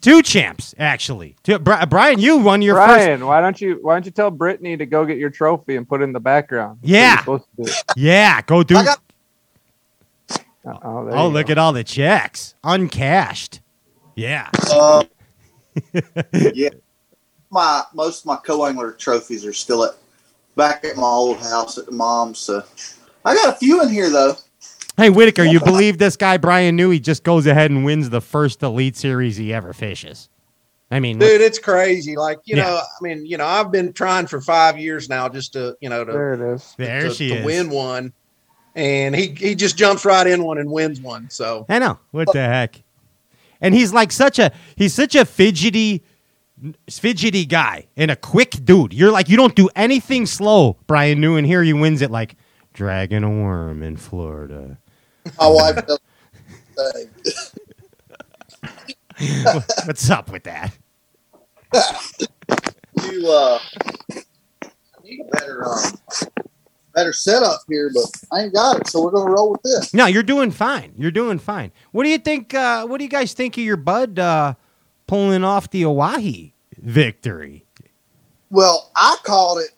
Two 0.00 0.22
champs, 0.22 0.74
actually. 0.78 1.36
Two, 1.42 1.58
Bri- 1.58 1.86
Brian, 1.88 2.18
you 2.18 2.38
won 2.38 2.62
your 2.62 2.76
first. 2.76 2.86
Brian, 3.04 3.26
why 3.26 3.40
don't 3.40 3.60
you 3.60 3.78
why 3.82 3.94
don't 3.94 4.04
you 4.04 4.10
tell 4.12 4.30
Brittany 4.30 4.76
to 4.76 4.86
go 4.86 5.04
get 5.04 5.18
your 5.18 5.30
trophy 5.30 5.76
and 5.76 5.88
put 5.88 6.00
it 6.00 6.04
in 6.04 6.12
the 6.12 6.20
background? 6.20 6.78
Yeah. 6.82 7.10
you're 7.12 7.18
supposed 7.18 7.44
to 7.58 7.64
do. 7.64 7.72
Yeah, 8.00 8.42
go 8.42 8.62
do. 8.62 8.76
I 8.76 8.84
got 8.84 9.00
Oh, 10.68 11.08
Oh, 11.12 11.28
look 11.28 11.46
go. 11.46 11.52
at 11.52 11.58
all 11.58 11.72
the 11.72 11.84
checks, 11.84 12.54
uncashed. 12.64 13.60
Yeah. 14.16 14.50
Uh, 14.70 15.04
yeah, 16.32 16.70
my 17.50 17.84
most 17.94 18.20
of 18.22 18.26
my 18.26 18.36
co-angler 18.36 18.92
trophies 18.92 19.44
are 19.44 19.52
still 19.52 19.84
at 19.84 19.92
back 20.56 20.84
at 20.84 20.96
my 20.96 21.02
old 21.04 21.38
house 21.38 21.78
at 21.78 21.86
the 21.86 21.92
mom's. 21.92 22.38
So 22.40 22.62
I 23.24 23.34
got 23.34 23.54
a 23.54 23.58
few 23.58 23.82
in 23.82 23.90
here 23.90 24.10
though. 24.10 24.34
Hey 24.96 25.10
Whitaker, 25.10 25.44
you 25.44 25.60
believe 25.60 25.98
this 25.98 26.16
guy 26.16 26.38
Bryan 26.38 26.74
New 26.76 26.90
he 26.90 27.00
just 27.00 27.22
goes 27.22 27.46
ahead 27.46 27.70
and 27.70 27.84
wins 27.84 28.08
the 28.10 28.20
first 28.22 28.62
elite 28.62 28.96
series 28.96 29.36
he 29.36 29.52
ever 29.52 29.72
fishes? 29.72 30.30
I 30.90 31.00
mean, 31.00 31.18
dude 31.18 31.40
it's 31.40 31.58
crazy 31.58 32.16
like 32.16 32.38
you 32.44 32.56
Yeah. 32.56 32.62
know 32.62 32.76
i 32.76 33.02
mean 33.02 33.26
you 33.26 33.36
know 33.36 33.44
i've 33.44 33.72
been 33.72 33.92
trying 33.92 34.28
for 34.28 34.40
five 34.40 34.78
years 34.78 35.08
now 35.08 35.28
just 35.28 35.52
to 35.54 35.76
you 35.80 35.88
know 35.88 36.04
to, 36.04 36.12
There 36.12 36.34
it 36.34 36.54
is. 36.54 36.74
there 36.78 37.08
to, 37.08 37.10
she 37.10 37.28
to 37.30 37.34
is. 37.38 37.44
win 37.44 37.70
one 37.70 38.12
and 38.76 39.12
he 39.16 39.34
he 39.36 39.56
just 39.56 39.76
jumps 39.76 40.04
right 40.04 40.24
in 40.28 40.44
one 40.44 40.58
and 40.58 40.70
wins 40.70 41.00
one 41.00 41.28
so 41.28 41.66
I 41.68 41.80
know 41.80 41.98
what 42.12 42.32
the 42.32 42.38
heck, 42.38 42.82
and 43.60 43.74
he's 43.74 43.92
like 43.92 44.12
such 44.12 44.38
a 44.38 44.52
he's 44.76 44.94
such 44.94 45.16
a 45.16 45.24
fidgety, 45.24 46.04
fidgety 46.88 47.46
guy 47.46 47.88
and 47.96 48.10
a 48.12 48.16
quick 48.16 48.50
dude. 48.64 48.92
You're 48.94 49.10
like 49.10 49.28
you 49.28 49.36
don't 49.36 49.56
do 49.56 49.68
anything 49.74 50.24
slow, 50.24 50.76
Bryan 50.86 51.20
New, 51.20 51.34
and 51.36 51.44
here 51.46 51.64
he 51.64 51.72
wins 51.72 52.00
it 52.00 52.12
like 52.12 52.36
dragging 52.74 53.24
a 53.24 53.30
worm 53.30 53.82
in 53.82 53.96
Florida. 53.96 54.78
My 55.38 55.48
wife 55.48 55.86
does. 55.86 55.98
What's 59.86 60.10
up 60.10 60.30
with 60.30 60.44
that? 60.44 60.76
you 63.02 63.28
uh 63.30 63.58
I 64.12 64.22
need 65.02 65.20
a 65.20 65.36
better 65.36 65.66
um 65.66 65.92
better 66.94 67.12
setup 67.12 67.60
here, 67.68 67.90
but 67.92 68.04
I 68.32 68.42
ain't 68.42 68.54
got 68.54 68.80
it, 68.80 68.88
so 68.88 69.02
we're 69.02 69.10
gonna 69.10 69.30
roll 69.30 69.52
with 69.52 69.62
this. 69.62 69.94
No, 69.94 70.06
you're 70.06 70.22
doing 70.22 70.50
fine. 70.50 70.94
You're 70.96 71.10
doing 71.10 71.38
fine. 71.38 71.72
What 71.92 72.04
do 72.04 72.10
you 72.10 72.18
think? 72.18 72.54
Uh, 72.54 72.86
what 72.86 72.98
do 72.98 73.04
you 73.04 73.10
guys 73.10 73.32
think 73.34 73.56
of 73.56 73.64
your 73.64 73.76
bud 73.76 74.18
uh, 74.18 74.54
pulling 75.06 75.44
off 75.44 75.70
the 75.70 75.84
Oahe 75.84 76.52
victory? 76.78 77.64
Well, 78.50 78.90
I 78.96 79.16
called 79.24 79.58
it 79.58 79.70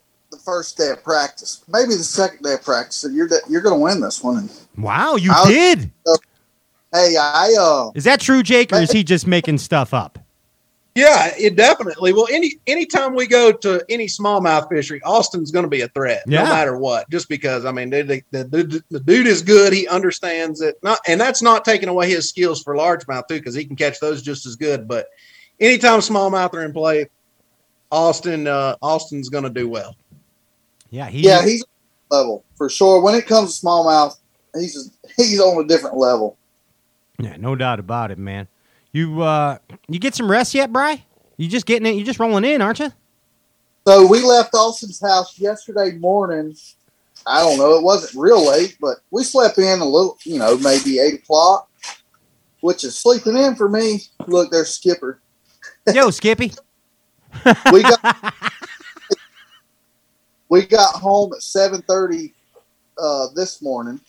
first 0.49 0.79
day 0.79 0.89
of 0.89 1.05
practice, 1.05 1.63
maybe 1.69 1.89
the 1.95 2.03
second 2.03 2.43
day 2.43 2.55
of 2.55 2.63
practice. 2.63 2.97
So 2.97 3.09
you're 3.09 3.29
you're 3.51 3.61
gonna 3.61 3.77
win 3.79 4.01
this 4.01 4.23
one. 4.25 4.39
And 4.39 4.51
Wow, 4.79 5.17
you 5.17 5.31
I 5.31 5.41
was- 5.41 5.49
did. 5.49 5.91
hey, 6.95 7.17
I 7.19 7.55
uh 7.61 7.91
Is 7.95 8.05
that 8.05 8.19
true, 8.21 8.43
Jake, 8.43 8.73
or 8.73 8.77
is 8.81 8.91
he 8.91 9.05
just 9.05 9.27
making 9.27 9.59
stuff 9.59 9.93
up? 9.93 10.19
yeah 10.95 11.31
it 11.39 11.55
definitely 11.55 12.13
well 12.13 12.27
any 12.33 12.55
anytime 12.67 13.15
we 13.15 13.25
go 13.25 13.53
to 13.53 13.85
any 13.89 14.07
smallmouth 14.07 14.69
fishery 14.69 15.01
austin's 15.05 15.53
going 15.53 15.63
to 15.63 15.69
be 15.69 15.83
a 15.83 15.89
threat 15.89 16.25
Yeah. 16.27 16.43
no 16.43 16.49
matter 16.49 16.77
what 16.77 17.09
just 17.09 17.29
because 17.29 17.65
i 17.67 17.71
mean 17.71 17.91
the, 17.91 18.03
the, 18.03 18.25
the, 18.33 18.83
the 18.91 18.99
dude 19.01 19.29
is 19.29 19.43
good 19.43 19.73
he 19.73 19.87
understands 19.87 20.61
it 20.61 20.77
not 20.83 20.99
and 21.07 21.21
that's 21.21 21.41
not 21.41 21.65
taking 21.65 21.89
away 21.89 22.09
his 22.11 22.29
skills 22.29 22.63
for 22.65 22.75
largemouth 22.75 23.29
too 23.29 23.37
because 23.37 23.55
he 23.55 23.65
can 23.65 23.77
catch 23.77 24.01
those 24.01 24.23
just 24.23 24.45
as 24.45 24.57
good 24.57 24.89
but 24.89 25.07
anytime 25.61 26.01
smallmouth 26.01 26.53
are 26.55 26.65
in 26.65 26.73
play 26.73 27.07
austin 27.93 28.49
uh 28.49 28.75
austin's 28.83 29.29
going 29.29 29.45
to 29.45 29.51
do 29.51 29.69
well 29.69 29.95
Yeah, 30.91 31.09
he. 31.09 31.21
yeah, 31.21 31.43
he's 31.45 31.65
level 32.11 32.45
for 32.57 32.69
sure. 32.69 33.03
When 33.03 33.15
it 33.15 33.27
comes 33.27 33.59
to 33.59 33.67
smallmouth, 33.67 34.17
he's 34.55 34.91
he's 35.17 35.41
on 35.41 35.65
a 35.65 35.67
different 35.67 35.97
level. 35.97 36.37
Yeah, 37.19 37.37
no 37.37 37.55
doubt 37.55 37.81
about 37.81 38.11
it, 38.11 38.19
man. 38.19 38.49
You 38.93 39.23
uh, 39.23 39.59
you 39.89 39.99
get 39.99 40.15
some 40.15 40.31
rest 40.31 40.55
yet, 40.55 40.73
Bry? 40.73 41.05
You 41.37 41.49
just 41.49 41.67
getting 41.67 41.87
it? 41.87 41.97
You 41.97 42.05
just 42.05 42.19
rolling 42.19 42.45
in, 42.45 42.63
aren't 42.63 42.81
you? 42.81 42.93
So 43.87 44.07
we 44.07 44.21
left 44.23 44.55
Austin's 44.55 45.01
house 45.01 45.39
yesterday 45.39 45.93
morning. 45.93 46.57
I 47.27 47.41
don't 47.41 47.59
know, 47.59 47.75
it 47.75 47.83
wasn't 47.83 48.21
real 48.21 48.47
late, 48.47 48.77
but 48.81 48.99
we 49.11 49.23
slept 49.25 49.59
in 49.59 49.81
a 49.81 49.85
little, 49.85 50.19
you 50.25 50.39
know, 50.39 50.57
maybe 50.59 50.99
eight 50.99 51.15
o'clock, 51.15 51.71
which 52.61 52.85
is 52.85 52.99
sleeping 52.99 53.37
in 53.37 53.55
for 53.55 53.69
me. 53.69 54.03
Look, 54.27 54.51
there's 54.51 54.71
Skipper. 54.71 55.21
Yo, 55.93 56.11
Skippy. 56.11 56.53
We 57.73 57.83
got 57.83 58.35
we 60.49 60.67
got 60.67 60.95
home 60.95 61.33
at 61.33 61.43
seven 61.43 61.83
thirty 61.83 62.35
uh, 62.99 63.27
this 63.35 63.63
morning, 63.63 64.01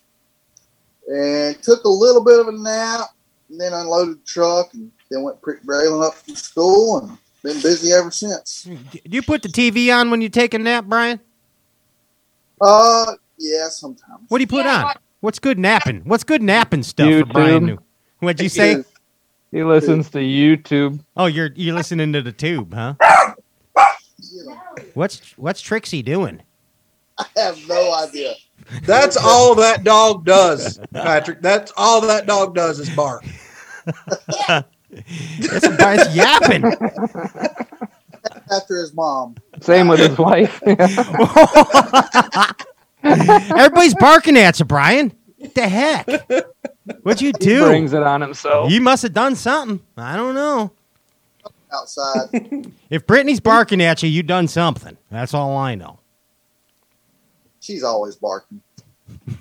and 1.07 1.61
took 1.61 1.83
a 1.83 1.89
little 1.89 2.23
bit 2.23 2.39
of 2.39 2.47
a 2.47 2.51
nap, 2.51 3.07
and 3.49 3.59
then 3.59 3.73
unloaded 3.73 4.21
the 4.21 4.25
truck, 4.25 4.73
and 4.73 4.91
then 5.11 5.23
went 5.23 5.41
Prick 5.41 5.63
Braylon 5.63 6.05
up 6.05 6.15
from 6.15 6.35
school, 6.35 6.99
and 6.99 7.17
been 7.43 7.61
busy 7.61 7.91
ever 7.93 8.11
since. 8.11 8.63
Do 8.63 8.77
you 9.05 9.21
put 9.21 9.41
the 9.41 9.49
TV 9.49 9.95
on 9.95 10.11
when 10.11 10.21
you 10.21 10.29
take 10.29 10.53
a 10.53 10.59
nap, 10.59 10.85
Brian? 10.85 11.19
Uh, 12.61 13.13
yeah, 13.37 13.69
sometimes. 13.69 14.25
What 14.27 14.39
do 14.39 14.43
you 14.43 14.47
put 14.47 14.65
on? 14.65 14.93
What's 15.21 15.39
good 15.39 15.59
napping? 15.59 16.01
What's 16.05 16.23
good 16.23 16.41
napping 16.41 16.83
stuff 16.83 17.09
for 17.11 17.25
Brian? 17.25 17.65
New? 17.65 17.79
What'd 18.19 18.41
you 18.41 18.49
say? 18.49 18.83
He 19.51 19.63
listens 19.63 20.09
to 20.11 20.19
YouTube. 20.19 21.03
Oh, 21.17 21.25
you're 21.25 21.49
you're 21.55 21.73
listening 21.73 22.13
to 22.13 22.21
the 22.21 22.31
tube, 22.31 22.73
huh? 22.73 22.93
What's 24.93 25.37
what's 25.37 25.61
Trixie 25.61 26.01
doing? 26.01 26.41
I 27.17 27.25
have 27.35 27.67
no 27.67 27.93
idea. 27.93 28.33
That's 28.83 29.17
all 29.17 29.55
that 29.55 29.83
dog 29.83 30.25
does, 30.25 30.79
Patrick. 30.93 31.41
That's 31.41 31.71
all 31.75 32.01
that 32.01 32.27
dog 32.27 32.55
does 32.55 32.79
is 32.79 32.89
bark. 32.91 33.25
That's 34.89 35.67
Brian's 35.77 36.15
yapping. 36.15 36.63
After 38.51 38.77
his 38.77 38.93
mom. 38.93 39.35
Same 39.61 39.87
with 39.87 39.99
his 39.99 40.17
wife. 40.17 40.61
Everybody's 43.03 43.95
barking 43.95 44.37
at 44.37 44.59
you, 44.59 44.65
Brian. 44.65 45.13
What 45.37 45.55
the 45.55 45.67
heck? 45.67 46.07
What'd 47.03 47.21
you 47.21 47.33
do? 47.33 47.49
He 47.49 47.55
do? 47.55 47.65
brings 47.65 47.93
it 47.93 48.03
on 48.03 48.21
himself. 48.21 48.71
You 48.71 48.81
must 48.81 49.03
have 49.03 49.13
done 49.13 49.35
something. 49.35 49.79
I 49.97 50.15
don't 50.15 50.35
know. 50.35 50.71
Outside. 51.73 52.29
If 52.89 53.05
Brittany's 53.05 53.39
barking 53.39 53.81
at 53.81 54.01
you, 54.01 54.09
you 54.09 54.23
done 54.23 54.47
something. 54.47 54.97
That's 55.11 55.33
all 55.33 55.55
I 55.55 55.75
know. 55.75 55.99
She's 57.59 57.83
always 57.83 58.15
barking. 58.15 58.61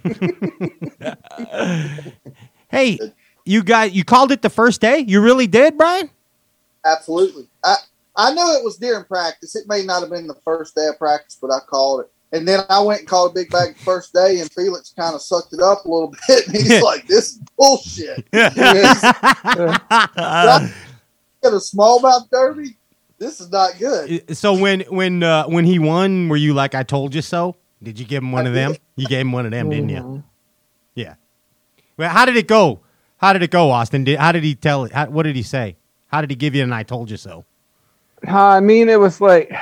Hey, 2.70 2.98
you 3.44 3.62
got 3.62 3.92
you 3.92 4.04
called 4.04 4.30
it 4.30 4.42
the 4.42 4.50
first 4.50 4.80
day? 4.80 4.98
You 4.98 5.22
really 5.22 5.46
did, 5.46 5.78
Brian? 5.78 6.10
Absolutely. 6.84 7.48
I 7.64 7.76
I 8.14 8.34
know 8.34 8.52
it 8.52 8.62
was 8.64 8.76
during 8.76 9.04
practice. 9.04 9.56
It 9.56 9.66
may 9.68 9.84
not 9.84 10.02
have 10.02 10.10
been 10.10 10.26
the 10.26 10.38
first 10.44 10.74
day 10.74 10.86
of 10.86 10.98
practice, 10.98 11.38
but 11.40 11.50
I 11.50 11.60
called 11.60 12.00
it. 12.02 12.10
And 12.30 12.46
then 12.46 12.60
I 12.68 12.82
went 12.82 13.00
and 13.00 13.08
called 13.08 13.30
a 13.30 13.34
big 13.34 13.48
bag 13.50 13.74
the 13.74 13.84
first 13.84 14.12
day, 14.12 14.40
and 14.40 14.52
Felix 14.52 14.92
kind 14.94 15.14
of 15.14 15.22
sucked 15.22 15.54
it 15.54 15.60
up 15.60 15.86
a 15.86 15.88
little 15.88 16.14
bit. 16.28 16.46
And 16.46 16.56
he's 16.56 16.82
like, 16.82 17.06
"This 17.06 17.32
is 17.32 17.40
bullshit." 17.56 18.26
Get 21.42 21.52
a 21.52 21.56
smallmouth 21.56 22.30
derby. 22.30 22.76
This 23.18 23.40
is 23.40 23.50
not 23.50 23.78
good. 23.78 24.36
so 24.36 24.54
when 24.54 24.80
when 24.82 25.22
uh, 25.22 25.44
when 25.46 25.64
he 25.64 25.78
won, 25.78 26.28
were 26.28 26.36
you 26.36 26.54
like 26.54 26.74
I 26.74 26.84
told 26.84 27.14
you 27.14 27.22
so? 27.22 27.56
Did 27.82 27.98
you 27.98 28.04
give 28.04 28.22
him 28.22 28.32
one 28.32 28.46
of 28.46 28.54
them? 28.54 28.74
You 28.96 29.06
gave 29.06 29.20
him 29.20 29.32
one 29.32 29.44
of 29.44 29.52
them, 29.52 29.70
didn't 29.70 29.88
you? 29.88 30.24
Yeah. 30.94 31.14
Well, 31.96 32.10
how 32.10 32.24
did 32.24 32.36
it 32.36 32.48
go? 32.48 32.80
How 33.18 33.32
did 33.32 33.42
it 33.42 33.50
go, 33.50 33.70
Austin? 33.70 34.04
Did, 34.04 34.18
how 34.18 34.32
did 34.32 34.44
he 34.44 34.54
tell 34.54 34.84
it? 34.84 34.92
How, 34.92 35.06
what 35.06 35.24
did 35.24 35.36
he 35.36 35.42
say? 35.42 35.76
How 36.06 36.20
did 36.20 36.30
he 36.30 36.36
give 36.36 36.54
you 36.54 36.62
an 36.62 36.72
"I 36.72 36.82
told 36.84 37.10
you 37.10 37.16
so"? 37.16 37.44
I 38.26 38.60
mean, 38.60 38.88
it 38.88 38.98
was 38.98 39.20
like, 39.20 39.52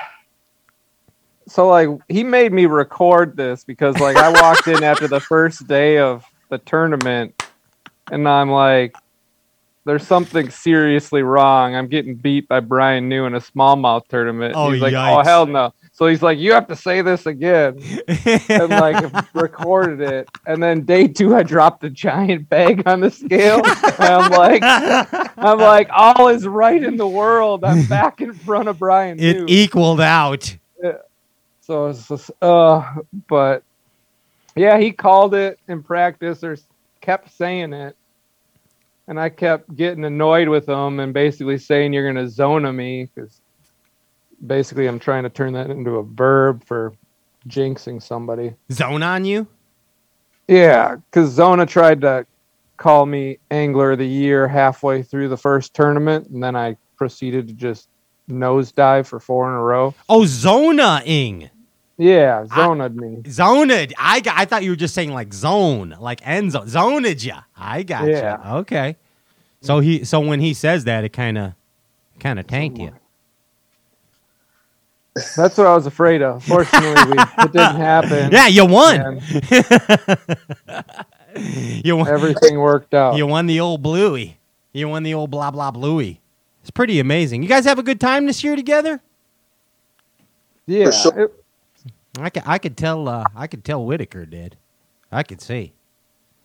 so 1.49 1.69
like 1.69 1.89
he 2.09 2.25
made 2.25 2.53
me 2.53 2.67
record 2.67 3.37
this 3.37 3.65
because 3.65 3.99
like 3.99 4.17
I 4.17 4.31
walked 4.31 4.69
in 4.69 4.85
after 4.85 5.09
the 5.09 5.21
first 5.21 5.67
day 5.67 5.99
of 5.99 6.25
the 6.51 6.59
tournament, 6.59 7.43
and 8.11 8.29
I'm 8.29 8.51
like, 8.51 8.95
there's 9.87 10.07
something 10.07 10.51
seriously 10.51 11.23
wrong. 11.23 11.77
I'm 11.77 11.87
getting 11.87 12.17
beat 12.17 12.49
by 12.49 12.59
Bryan 12.59 13.09
New 13.09 13.25
in 13.25 13.35
a 13.35 13.41
smallmouth 13.41 14.09
tournament. 14.09 14.55
Oh, 14.57 14.73
he's 14.73 14.83
like, 14.83 14.93
yikes. 14.93 15.21
oh 15.21 15.23
hell 15.23 15.47
no. 15.47 15.73
So 15.93 16.09
he's 16.09 16.23
like, 16.23 16.39
you 16.39 16.53
have 16.53 16.67
to 16.67 16.77
say 16.77 17.03
this 17.03 17.25
again, 17.25 17.79
and 18.49 18.69
like 18.69 19.15
recorded 19.33 20.01
it. 20.01 20.29
And 20.45 20.61
then 20.63 20.83
day 20.83 21.07
two, 21.07 21.37
I 21.37 21.45
dropped 21.45 21.85
a 21.85 21.91
giant 21.91 22.49
bag 22.49 22.87
on 22.87 23.01
the 23.01 23.11
scale. 23.11 23.63
And 23.65 24.01
I'm 24.01 24.31
like, 24.33 24.61
I'm 25.39 25.59
like, 25.59 25.89
all 25.91 26.29
is 26.29 26.47
right 26.47 26.83
in 26.83 26.97
the 26.97 27.09
world. 27.09 27.65
I'm 27.65 27.87
back 27.87 28.21
in 28.21 28.35
front 28.35 28.69
of 28.69 28.81
Brian. 28.81 29.19
It 29.21 29.37
New. 29.39 29.47
equaled 29.49 30.01
out. 30.01 30.55
So 31.61 31.87
it's 31.87 32.09
just, 32.09 32.31
uh, 32.43 32.83
but 33.29 33.63
yeah, 34.57 34.79
he 34.79 34.93
called 34.93 35.35
it 35.35 35.59
in 35.69 35.83
practice 35.83 36.45
or 36.45 36.59
kept 37.01 37.31
saying 37.37 37.73
it. 37.73 37.97
And 39.09 39.21
I 39.21 39.29
kept 39.29 39.75
getting 39.77 40.05
annoyed 40.05 40.49
with 40.49 40.69
him 40.69 40.99
and 41.01 41.15
basically 41.15 41.59
saying, 41.59 41.93
You're 41.93 42.11
going 42.13 42.25
to 42.25 42.31
zona 42.31 42.73
me 42.73 43.09
because 43.15 43.41
basically 44.45 44.87
I'm 44.87 44.99
trying 44.99 45.23
to 45.23 45.31
turn 45.31 45.53
that 45.55 45.71
into 45.71 45.97
a 45.97 46.03
verb 46.03 46.65
for 46.65 46.93
jinxing 47.49 48.03
somebody. 48.03 48.55
Zone 48.73 49.03
on 49.03 49.25
you? 49.25 49.47
Yeah, 50.49 50.97
because 50.97 51.31
Zona 51.31 51.67
tried 51.67 52.01
to 52.03 52.27
call 52.77 53.07
me 53.07 53.39
Angler 53.51 53.93
of 53.93 53.99
the 53.99 54.07
Year 54.07 54.47
halfway 54.47 55.03
through 55.03 55.29
the 55.29 55.37
first 55.37 55.75
tournament, 55.75 56.29
and 56.29 56.43
then 56.43 56.55
I 56.55 56.77
proceeded 56.97 57.49
to 57.49 57.55
just 57.55 57.89
nosedive 58.29 59.07
for 59.07 59.19
four 59.21 59.49
in 59.49 59.57
a 59.57 59.63
row. 59.63 59.95
Oh, 60.09 60.27
Zona-ing. 60.27 61.51
Yeah, 61.99 62.45
zoned 62.47 62.95
me. 62.97 63.23
Zoned. 63.31 63.95
I 63.97 64.23
I 64.27 64.45
thought 64.45 64.63
you 64.63 64.71
were 64.71 64.77
just 64.77 64.95
saying 64.95 65.13
like 65.13 65.33
zone, 65.33 65.97
like 65.99 66.21
end 66.27 66.53
zone. 66.53 66.69
Zoned 66.69 67.25
ya. 67.25 67.41
I 67.57 67.83
got 67.83 68.07
Yeah. 68.09 68.53
you. 68.53 68.57
Okay. 68.59 68.97
So 69.61 69.81
he 69.81 70.05
so 70.05 70.21
when 70.21 70.41
he 70.41 70.55
says 70.55 70.85
that, 70.85 71.05
it 71.05 71.11
kind 71.13 71.39
of 71.39 71.53
kind 72.21 72.39
of 72.39 72.47
tanked 72.47 72.79
you. 72.79 72.93
That's 75.15 75.57
what 75.57 75.67
I 75.67 75.75
was 75.75 75.87
afraid 75.87 76.21
of. 76.21 76.45
Fortunately, 76.45 77.13
we, 77.13 77.19
it 77.19 77.53
didn't 77.53 77.77
happen. 77.77 78.31
Yeah, 78.33 78.47
you 78.49 78.67
won. 78.67 79.21
You 81.85 81.97
won. 81.97 82.09
everything 82.09 82.59
worked 82.59 82.95
out. 82.95 83.17
You 83.17 83.27
won 83.27 83.45
the 83.47 83.61
old 83.61 83.83
bluey. 83.83 84.39
You 84.73 84.89
won 84.89 85.03
the 85.03 85.13
old 85.13 85.31
blah 85.31 85.51
blah 85.51 85.71
bluey. 85.71 86.21
It's 86.63 86.71
pretty 86.71 86.99
amazing. 86.99 87.43
You 87.43 87.49
guys 87.49 87.67
have 87.67 87.79
a 87.79 87.83
good 87.83 88.01
time 88.01 88.25
this 88.27 88.43
year 88.43 88.57
together. 88.57 89.01
Yeah, 90.67 90.91
sure. 90.91 91.19
it- 91.25 91.45
I 92.19 92.31
could 92.31 92.43
I 92.47 92.57
could 92.57 92.75
tell 92.79 93.07
uh, 93.07 93.25
I 93.37 93.47
could 93.47 93.65
tell 93.65 93.85
Whitaker 93.85 94.25
did. 94.25 94.57
I 95.13 95.23
could 95.23 95.43
see. 95.43 95.75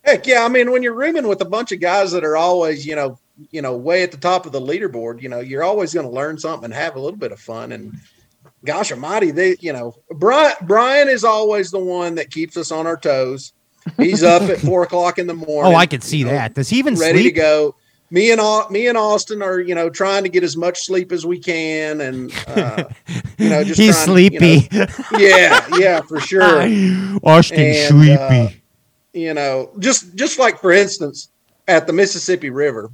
Heck 0.04 0.26
yeah! 0.26 0.44
I 0.44 0.48
mean, 0.50 0.72
when 0.72 0.82
you're 0.84 0.96
rooming 0.96 1.28
with 1.28 1.42
a 1.42 1.46
bunch 1.46 1.72
of 1.72 1.80
guys 1.80 2.12
that 2.14 2.24
are 2.24 2.36
always, 2.38 2.86
you 2.86 2.96
know, 2.96 3.20
you 3.52 3.62
know, 3.62 3.76
way 3.78 4.02
at 4.04 4.12
the 4.12 4.18
top 4.18 4.46
of 4.46 4.52
the 4.52 4.60
leaderboard, 4.62 5.22
you 5.22 5.30
know, 5.30 5.40
you're 5.40 5.64
always 5.64 5.94
going 5.94 6.06
to 6.08 6.12
learn 6.12 6.38
something 6.40 6.66
and 6.66 6.74
have 6.74 6.96
a 6.96 7.00
little 7.00 7.18
bit 7.20 7.32
of 7.32 7.40
fun. 7.40 7.72
And 7.72 7.94
gosh 8.66 8.92
Almighty, 8.92 9.30
they, 9.32 9.58
you 9.60 9.74
know, 9.74 9.96
Brian 10.10 10.56
Brian 10.64 11.08
is 11.08 11.24
always 11.24 11.70
the 11.72 11.80
one 11.80 12.16
that 12.16 12.32
keeps 12.32 12.58
us 12.58 12.72
on 12.72 12.88
our 12.88 12.98
toes. 12.98 13.54
He's 13.98 14.24
up 14.24 14.44
at 14.44 14.58
four 14.60 14.84
o'clock 14.84 15.18
in 15.20 15.28
the 15.28 15.34
morning. 15.48 15.74
Oh, 15.74 15.76
I 15.76 15.86
could 15.86 16.04
see 16.04 16.18
you 16.18 16.26
know, 16.26 16.32
that. 16.32 16.56
Does 16.56 16.70
he 16.70 16.78
even 16.80 16.96
ready 16.96 17.22
sleep? 17.22 17.36
to 17.36 17.40
go. 17.42 17.76
Me 18.14 18.32
and 18.32 18.42
me 18.70 18.88
and 18.88 18.98
Austin 18.98 19.42
are, 19.42 19.60
you 19.60 19.74
know, 19.74 19.90
trying 19.90 20.24
to 20.24 20.30
get 20.30 20.44
as 20.44 20.58
much 20.58 20.80
sleep 20.82 21.12
as 21.14 21.26
we 21.26 21.40
can, 21.40 22.02
and 22.02 22.34
uh, 22.48 22.84
you 23.38 23.48
know, 23.50 23.64
just 23.64 23.80
He's 23.80 24.04
trying, 24.04 24.34
you 24.34 24.40
know- 24.40 24.48
sleepy. 24.50 25.18
yeah, 25.18 25.66
yeah, 25.78 26.02
for 26.02 26.20
sure. 26.20 26.62
Austin 27.24 27.60
And, 27.60 27.88
sleepy. 27.88 28.12
uh, 28.22 28.50
you 29.14 29.34
know, 29.34 29.72
just 29.80 30.16
just 30.16 30.40
like 30.40 30.60
for 30.60 30.72
instance, 30.72 31.30
at 31.68 31.88
the 31.88 31.94
Mississippi 31.94 32.50
River, 32.50 32.92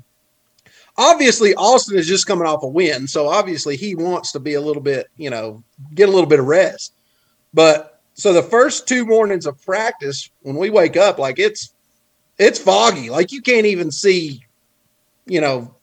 obviously 0.97 1.53
Austin 1.55 1.97
is 1.97 2.07
just 2.07 2.27
coming 2.27 2.47
off 2.47 2.63
a 2.63 2.67
win, 2.67 3.07
so 3.07 3.27
obviously 3.27 3.77
he 3.77 3.95
wants 3.95 4.31
to 4.31 4.39
be 4.39 4.55
a 4.55 4.61
little 4.61 4.81
bit, 4.81 5.07
you 5.17 5.29
know, 5.29 5.63
get 5.93 6.09
a 6.09 6.11
little 6.11 6.29
bit 6.29 6.39
of 6.39 6.45
rest. 6.47 6.93
But 7.53 8.01
so 8.13 8.33
the 8.33 8.43
first 8.43 8.87
two 8.87 9.05
mornings 9.05 9.45
of 9.45 9.63
practice, 9.63 10.29
when 10.41 10.55
we 10.55 10.69
wake 10.69 10.97
up, 10.97 11.19
like 11.19 11.39
it's 11.39 11.73
it's 12.37 12.59
foggy, 12.59 13.09
like 13.09 13.31
you 13.31 13.41
can't 13.41 13.65
even 13.65 13.91
see, 13.91 14.43
you 15.25 15.41
know, 15.41 15.73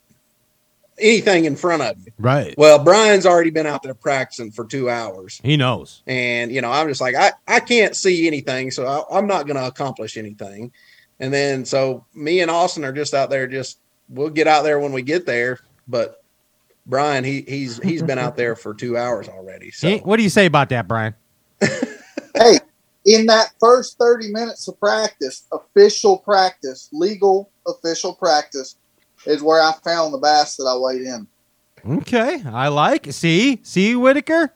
anything 0.99 1.45
in 1.45 1.57
front 1.57 1.83
of 1.83 1.99
you. 1.99 2.13
right. 2.19 2.55
Well, 2.57 2.83
Brian's 2.83 3.27
already 3.27 3.51
been 3.51 3.67
out 3.67 3.83
there 3.83 3.95
practicing 3.95 4.51
for 4.51 4.65
two 4.65 4.89
hours. 4.89 5.41
He 5.43 5.57
knows. 5.57 6.03
And, 6.07 6.51
you 6.51 6.61
know, 6.61 6.71
I'm 6.71 6.89
just 6.89 7.01
like, 7.01 7.15
I, 7.15 7.33
I 7.47 7.61
can't 7.61 7.97
see 7.97 8.27
anything. 8.27 8.71
So 8.71 8.87
I, 8.87 9.19
I'm 9.19 9.27
not 9.27 9.47
going 9.47 9.57
to 9.57 9.67
accomplish 9.67 10.17
anything. 10.17 10.73
And 11.21 11.33
then, 11.33 11.65
so 11.65 12.05
me 12.15 12.41
and 12.41 12.51
Austin 12.51 12.85
are 12.85 12.93
just 12.93 13.15
out 13.15 13.31
there, 13.31 13.47
just, 13.47 13.79
we'll 14.09 14.31
get 14.31 14.47
out 14.47 14.63
there 14.63 14.79
when 14.79 14.93
we 14.93 15.03
get 15.03 15.27
there. 15.27 15.61
But 15.89 16.23
Brian, 16.87 17.25
he, 17.25 17.43
he's, 17.43 17.79
he's 17.79 18.03
been 18.03 18.19
out 18.19 18.37
there 18.37 18.57
for 18.57 18.75
two 18.75 18.97
hours 18.97 19.29
already. 19.29 19.71
So 19.71 19.99
What 19.99 20.17
do 20.17 20.23
you 20.23 20.31
say 20.31 20.47
about 20.47 20.69
that, 20.71 20.87
Brian? 20.87 21.15
hey, 21.61 22.59
in 23.07 23.27
that 23.27 23.53
first 23.61 23.99
30 23.99 24.33
minutes 24.33 24.67
of 24.69 24.79
practice, 24.79 25.45
official 25.53 26.19
practice, 26.19 26.89
legal 26.93 27.51
official 27.67 28.15
practice, 28.15 28.77
is 29.27 29.43
where 29.43 29.63
I 29.63 29.73
found 29.85 30.13
the 30.15 30.19
bass 30.19 30.57
that 30.57 30.65
I 30.65 30.77
weighed 30.77 31.03
in. 31.03 31.27
Okay, 31.99 32.43
I 32.47 32.69
like. 32.69 33.13
See, 33.13 33.61
see 33.63 33.95
Whitaker. 33.95 34.53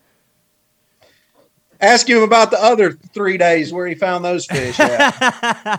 ask 1.81 2.09
him 2.09 2.23
about 2.23 2.51
the 2.51 2.63
other 2.63 2.93
three 2.93 3.37
days 3.37 3.73
where 3.73 3.87
he 3.87 3.95
found 3.95 4.25
those 4.25 4.47
fish 4.47 4.81
at. 4.81 5.79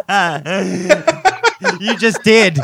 you 1.79 1.97
just 1.97 2.23
did. 2.23 2.59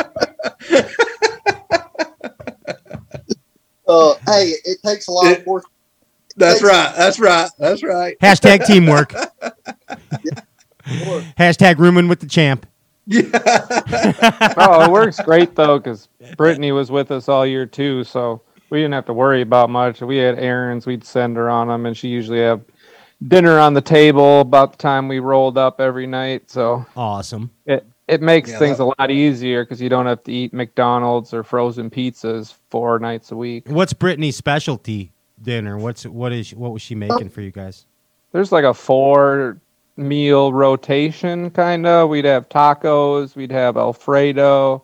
Uh, 3.88 4.16
hey, 4.26 4.54
it 4.66 4.80
takes 4.84 5.08
a 5.08 5.12
lot 5.12 5.32
of 5.32 5.46
work. 5.46 5.66
That's 6.38 6.62
right. 6.62 6.94
That's 6.96 7.20
right. 7.20 7.50
That's 7.58 7.84
right. 7.84 8.18
Hashtag 8.20 8.66
teamwork. 8.66 9.14
Hashtag 11.38 11.78
rooming 11.78 12.08
with 12.08 12.20
the 12.20 12.28
champ. 12.28 12.66
Oh, 13.14 14.84
it 14.86 14.92
works 14.92 15.20
great 15.22 15.56
though 15.56 15.80
because 15.80 16.10
Brittany 16.38 16.72
was 16.72 16.92
with 16.92 17.12
us 17.12 17.30
all 17.30 17.46
year 17.46 17.66
too, 17.66 18.04
so 18.04 18.42
we 18.70 18.80
didn't 18.80 18.94
have 18.94 19.06
to 19.06 19.14
worry 19.14 19.42
about 19.42 19.70
much. 19.70 20.02
We 20.02 20.18
had 20.18 20.40
errands, 20.40 20.86
we'd 20.86 21.04
send 21.04 21.38
her 21.38 21.50
on 21.50 21.68
them, 21.68 21.86
and 21.86 21.96
she 21.96 22.08
usually 22.08 22.40
have 22.40 22.62
dinner 23.28 23.60
on 23.60 23.74
the 23.74 23.82
table 23.82 24.42
about 24.42 24.74
the 24.74 24.78
time 24.78 25.08
we 25.08 25.20
rolled 25.20 25.58
up 25.58 25.80
every 25.80 26.08
night. 26.08 26.50
So 26.50 26.86
awesome. 26.96 27.52
It 27.66 27.86
it 28.08 28.22
makes 28.22 28.52
Yeah, 28.52 28.60
things 28.60 28.78
that- 28.78 28.84
a 28.84 28.94
lot 29.00 29.12
easier 29.12 29.64
because 29.64 29.82
you 29.82 29.90
don't 29.90 30.06
have 30.06 30.24
to 30.24 30.32
eat 30.32 30.54
McDonald's 30.54 31.34
or 31.34 31.44
frozen 31.44 31.90
pizzas 31.90 32.54
four 32.70 33.00
nights 33.00 33.32
a 33.32 33.36
week. 33.36 33.68
What's 33.68 33.94
Brittany's 33.94 34.36
specialty 34.36 35.12
dinner? 35.42 35.78
What's 35.78 36.06
what 36.06 36.32
is 36.32 36.54
what 36.54 36.72
was 36.72 36.82
she 36.82 36.96
making 36.96 37.28
oh. 37.28 37.30
for 37.30 37.42
you 37.42 37.52
guys? 37.52 37.86
There's 38.32 38.52
like 38.52 38.66
a 38.66 38.74
four 38.74 39.60
meal 39.98 40.54
rotation 40.54 41.50
kind 41.52 41.86
of. 41.86 42.10
We'd 42.10 42.26
have 42.26 42.50
tacos, 42.50 43.36
we'd 43.36 43.52
have 43.52 43.78
Alfredo, 43.78 44.84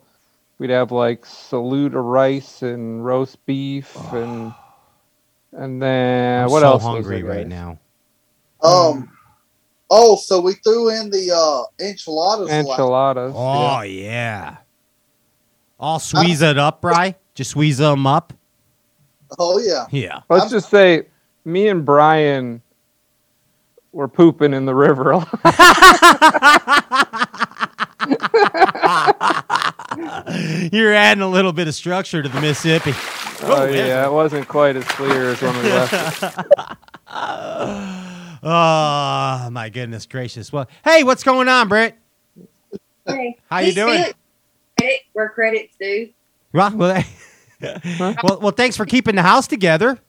we'd 0.58 0.70
have 0.70 0.92
like 0.92 1.26
saluda 1.26 2.00
rice 2.00 2.62
and 2.62 3.06
roast 3.06 3.44
beef 3.46 3.96
and 4.14 4.54
and 5.54 5.82
then 5.82 6.46
I'm 6.46 6.52
what 6.52 6.62
so 6.62 6.68
else? 6.68 6.84
hungry 6.84 7.22
there, 7.22 7.30
right 7.30 7.48
now. 7.48 7.78
Um. 8.64 9.10
Oh, 9.94 10.16
so 10.16 10.40
we 10.40 10.54
threw 10.54 10.90
in 10.90 11.10
the 11.10 11.32
uh, 11.36 11.86
enchiladas. 11.86 12.48
last- 12.48 12.70
Enchiladas. 12.70 13.34
Oh 13.36 13.82
yeah. 13.82 14.58
All 15.78 16.00
squeeze 16.00 16.42
it 16.42 16.58
up, 16.58 16.80
Bry. 16.80 17.16
Just 17.36 17.52
squeeze 17.52 17.80
them 17.80 18.08
up. 18.08 18.32
Oh 19.38 19.60
yeah. 19.60 19.88
Yeah. 19.92 20.22
Let's 20.30 20.50
just 20.50 20.70
say 20.70 21.08
me 21.44 21.68
and 21.68 21.84
Brian 21.84 22.62
were 23.91 24.07
pooping 24.07 24.53
in 24.53 24.65
the 24.65 24.76
river. 24.76 25.13
You're 30.72 30.93
adding 30.93 31.22
a 31.22 31.30
little 31.30 31.53
bit 31.53 31.68
of 31.68 31.76
structure 31.76 32.23
to 32.23 32.30
the 32.30 32.41
Mississippi. 32.41 32.91
Oh, 33.43 33.63
oh 33.63 33.65
yeah, 33.65 34.05
it 34.05 34.11
wasn't 34.11 34.47
quite 34.47 34.76
as 34.76 34.85
clear 34.85 35.31
as 35.31 35.41
when 35.41 35.55
we 35.57 35.63
left. 35.63 36.23
it. 36.23 36.45
Oh 38.43 39.49
my 39.51 39.69
goodness 39.69 40.07
gracious! 40.07 40.51
Well, 40.51 40.68
hey, 40.84 41.03
what's 41.03 41.23
going 41.23 41.47
on, 41.47 41.68
Britt? 41.68 41.95
Hey, 43.05 43.38
How 43.51 43.59
you 43.59 43.72
doing? 43.72 43.97
feeling 43.99 44.13
Credit 44.80 44.99
where 45.13 45.30
credit's 45.30 45.76
due. 45.80 46.09
Well, 46.51 46.76
well, 46.77 47.03
well, 47.99 48.39
well, 48.41 48.51
thanks 48.51 48.76
for 48.76 48.88
keeping 48.88 49.13
the 49.15 49.22
house 49.22 49.45
together. 49.45 49.99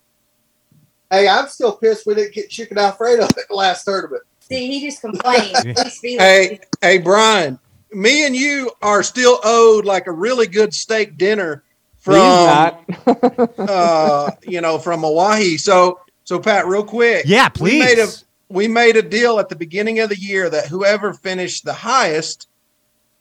Hey, 1.13 1.29
I'm 1.29 1.47
still 1.49 1.73
pissed 1.73 2.07
we 2.07 2.15
didn't 2.15 2.33
get 2.33 2.49
chicken 2.49 2.79
Alfredo 2.79 3.25
at 3.25 3.35
the 3.47 3.55
last 3.55 3.85
tournament. 3.85 4.23
See, 4.41 4.67
he 4.67 4.81
just 4.81 5.03
complained. 5.03 5.77
Hey, 6.03 6.59
hey, 6.81 6.99
Brian, 6.99 7.59
me 7.93 8.27
and 8.27 8.35
you 8.35 8.71
are 8.81 9.03
still 9.03 9.39
owed 9.45 9.85
like 9.85 10.07
a 10.07 10.11
really 10.11 10.47
good 10.47 10.73
steak 10.73 11.19
dinner 11.19 11.65
from, 11.99 12.19
uh, 13.07 14.31
you 14.43 14.63
know, 14.63 14.79
from 14.79 15.01
Hawaii. 15.01 15.59
So, 15.59 16.01
so 16.25 16.39
Pat, 16.39 16.67
real 16.67 16.83
quick. 16.83 17.25
Yeah, 17.27 17.51
please. 17.51 17.73
We 17.73 17.79
made 17.79 17.99
a 17.99 18.09
we 18.49 18.69
made 18.69 18.97
a 18.97 19.03
deal 19.03 19.39
at 19.39 19.51
the 19.51 19.57
beginning 19.57 20.01
of 20.01 20.09
the 20.09 20.19
year 20.19 20.49
that 20.49 20.67
whoever 20.67 21.13
finished 21.13 21.65
the 21.65 21.75
highest 21.75 22.49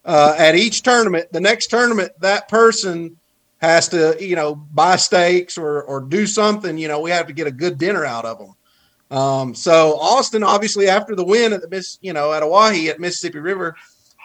uh, 0.06 0.34
at 0.38 0.56
each 0.56 0.80
tournament, 0.80 1.30
the 1.30 1.40
next 1.40 1.66
tournament, 1.66 2.12
that 2.20 2.48
person 2.48 3.18
has 3.62 3.88
to, 3.88 4.16
you 4.20 4.36
know, 4.36 4.56
buy 4.56 4.96
steaks 4.96 5.56
or 5.56 5.84
or 5.84 6.00
do 6.00 6.26
something. 6.26 6.76
You 6.76 6.88
know, 6.88 7.00
we 7.00 7.10
have 7.12 7.28
to 7.28 7.32
get 7.32 7.46
a 7.46 7.52
good 7.52 7.78
dinner 7.78 8.04
out 8.04 8.24
of 8.24 8.38
them. 8.38 8.54
Um, 9.16 9.54
so 9.54 9.98
Austin, 9.98 10.42
obviously, 10.42 10.88
after 10.88 11.14
the 11.14 11.24
win 11.24 11.52
at 11.52 11.62
the 11.62 11.68
Miss, 11.68 11.98
you 12.02 12.12
know, 12.12 12.32
at 12.32 12.42
Oahe 12.42 12.88
at 12.88 12.98
Mississippi 12.98 13.38
River, 13.38 13.76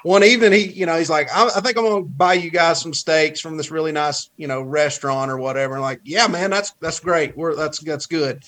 one 0.03 0.23
evening 0.23 0.53
he, 0.53 0.72
you 0.72 0.85
know, 0.85 0.97
he's 0.97 1.09
like, 1.09 1.30
I, 1.31 1.45
I 1.55 1.61
think 1.61 1.77
I'm 1.77 1.84
gonna 1.84 2.01
buy 2.01 2.34
you 2.34 2.49
guys 2.49 2.81
some 2.81 2.93
steaks 2.93 3.39
from 3.39 3.57
this 3.57 3.69
really 3.69 3.91
nice, 3.91 4.30
you 4.38 4.47
know, 4.47 4.61
restaurant 4.61 5.30
or 5.30 5.38
whatever. 5.38 5.73
And 5.76 5.84
like, 5.84 6.01
yeah, 6.03 6.27
man, 6.27 6.49
that's 6.49 6.72
that's 6.80 6.99
great. 6.99 7.38
We're 7.38 7.55
that's 7.55 7.80
that's 7.80 8.07
good. 8.07 8.43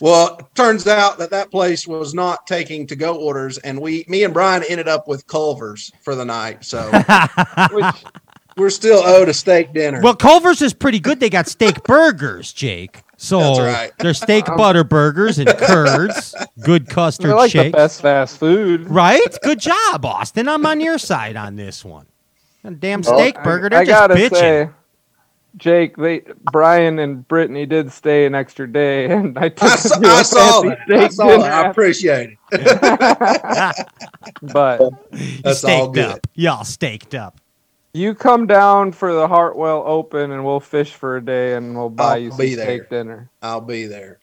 Well, 0.00 0.36
it 0.38 0.46
turns 0.54 0.86
out 0.86 1.16
that 1.18 1.30
that 1.30 1.50
place 1.50 1.86
was 1.86 2.12
not 2.12 2.46
taking 2.46 2.86
to 2.88 2.96
go 2.96 3.16
orders, 3.16 3.56
and 3.56 3.80
we, 3.80 4.04
me 4.08 4.24
and 4.24 4.34
Brian, 4.34 4.62
ended 4.68 4.88
up 4.88 5.08
with 5.08 5.26
Culver's 5.26 5.90
for 6.02 6.14
the 6.14 6.24
night. 6.24 6.66
So 6.66 6.90
we're 8.56 8.70
still 8.70 9.02
owed 9.04 9.28
a 9.28 9.34
steak 9.34 9.72
dinner. 9.72 10.00
Well, 10.00 10.16
Culver's 10.16 10.62
is 10.62 10.72
pretty 10.74 10.98
good. 11.00 11.20
They 11.20 11.30
got 11.30 11.46
steak 11.46 11.82
burgers, 11.84 12.52
Jake. 12.52 13.02
So 13.18 13.38
That's 13.40 13.60
right. 13.60 13.92
they're 13.98 14.12
steak 14.14 14.44
butter 14.56 14.84
burgers 14.84 15.38
and 15.38 15.48
curds. 15.48 16.34
Good 16.60 16.88
custard 16.88 17.30
like 17.34 17.50
shake. 17.50 17.72
the 17.72 17.76
best 17.78 18.02
fast 18.02 18.38
food, 18.38 18.88
Right? 18.90 19.38
Good 19.42 19.58
job, 19.60 20.04
Austin. 20.04 20.48
I'm 20.48 20.66
on 20.66 20.80
your 20.80 20.98
side 20.98 21.34
on 21.36 21.56
this 21.56 21.82
one. 21.84 22.06
A 22.64 22.70
damn 22.72 23.02
steak 23.02 23.38
I- 23.38 23.42
burger. 23.42 23.66
I, 23.66 23.68
They're 23.70 23.84
just 23.84 23.90
gotta 24.00 24.14
bitching. 24.16 24.30
say, 24.66 24.70
Jake, 25.56 25.96
they 25.96 26.20
Brian 26.52 26.98
and 26.98 27.26
Brittany 27.26 27.64
did 27.64 27.90
stay 27.90 28.26
an 28.26 28.34
extra 28.34 28.70
day, 28.70 29.06
and 29.10 29.38
I 29.38 29.48
took 29.48 29.62
I 29.62 29.76
saw, 29.76 29.98
them 29.98 30.02
to 30.02 30.08
a 30.08 30.12
I 30.18 30.22
saw 30.22 30.60
that. 30.62 30.78
I 30.90 31.08
saw 31.08 31.26
dinner 31.28 31.38
that. 31.44 31.64
I 31.64 31.70
appreciate 31.70 32.36
it. 32.52 33.86
But 34.42 34.80
You 35.12 35.38
That's 35.42 35.64
all 35.64 35.92
staked 35.92 35.94
good. 35.94 36.04
up. 36.04 36.26
Y'all 36.34 36.64
staked 36.64 37.14
up. 37.14 37.40
You 37.96 38.14
come 38.14 38.46
down 38.46 38.92
for 38.92 39.12
the 39.12 39.26
Hartwell 39.26 39.82
Open, 39.86 40.30
and 40.30 40.44
we'll 40.44 40.60
fish 40.60 40.92
for 40.92 41.16
a 41.16 41.24
day, 41.24 41.54
and 41.54 41.74
we'll 41.76 41.90
buy 41.90 42.12
I'll 42.12 42.18
you 42.18 42.30
some 42.30 42.38
be 42.38 42.52
steak 42.54 42.90
dinner. 42.90 43.30
I'll 43.42 43.60
be 43.60 43.86
there. 43.86 44.18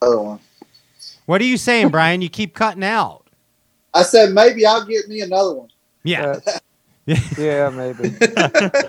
Oh, 0.00 0.38
What 1.26 1.40
are 1.40 1.44
you 1.44 1.56
saying, 1.56 1.88
Brian? 1.88 2.22
You 2.22 2.28
keep 2.28 2.54
cutting 2.54 2.84
out. 2.84 3.24
I 3.92 4.02
said 4.02 4.32
maybe 4.32 4.64
I'll 4.64 4.84
get 4.86 5.08
me 5.08 5.22
another 5.22 5.54
one. 5.54 5.68
Yeah. 6.04 6.38
yeah, 7.38 7.70
maybe. 7.70 8.14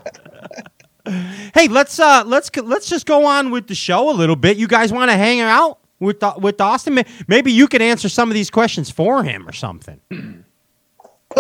Hey, 1.56 1.68
let's 1.68 2.00
uh 2.00 2.24
let's 2.28 2.56
let's 2.56 2.88
just 2.88 3.08
go 3.08 3.26
on 3.26 3.50
with 3.50 3.66
the 3.66 3.74
show 3.74 4.12
a 4.12 4.14
little 4.14 4.36
bit. 4.36 4.58
You 4.58 4.68
guys 4.68 4.94
want 4.94 5.10
to 5.10 5.18
hang 5.18 5.40
out 5.40 5.80
with 6.00 6.22
with 6.38 6.62
Austin? 6.62 7.04
Maybe 7.28 7.52
you 7.52 7.68
could 7.68 7.82
answer 7.82 8.10
some 8.10 8.30
of 8.30 8.36
these 8.36 8.52
questions 8.52 8.92
for 8.92 9.24
him 9.24 9.48
or 9.48 9.52
something. 9.52 10.00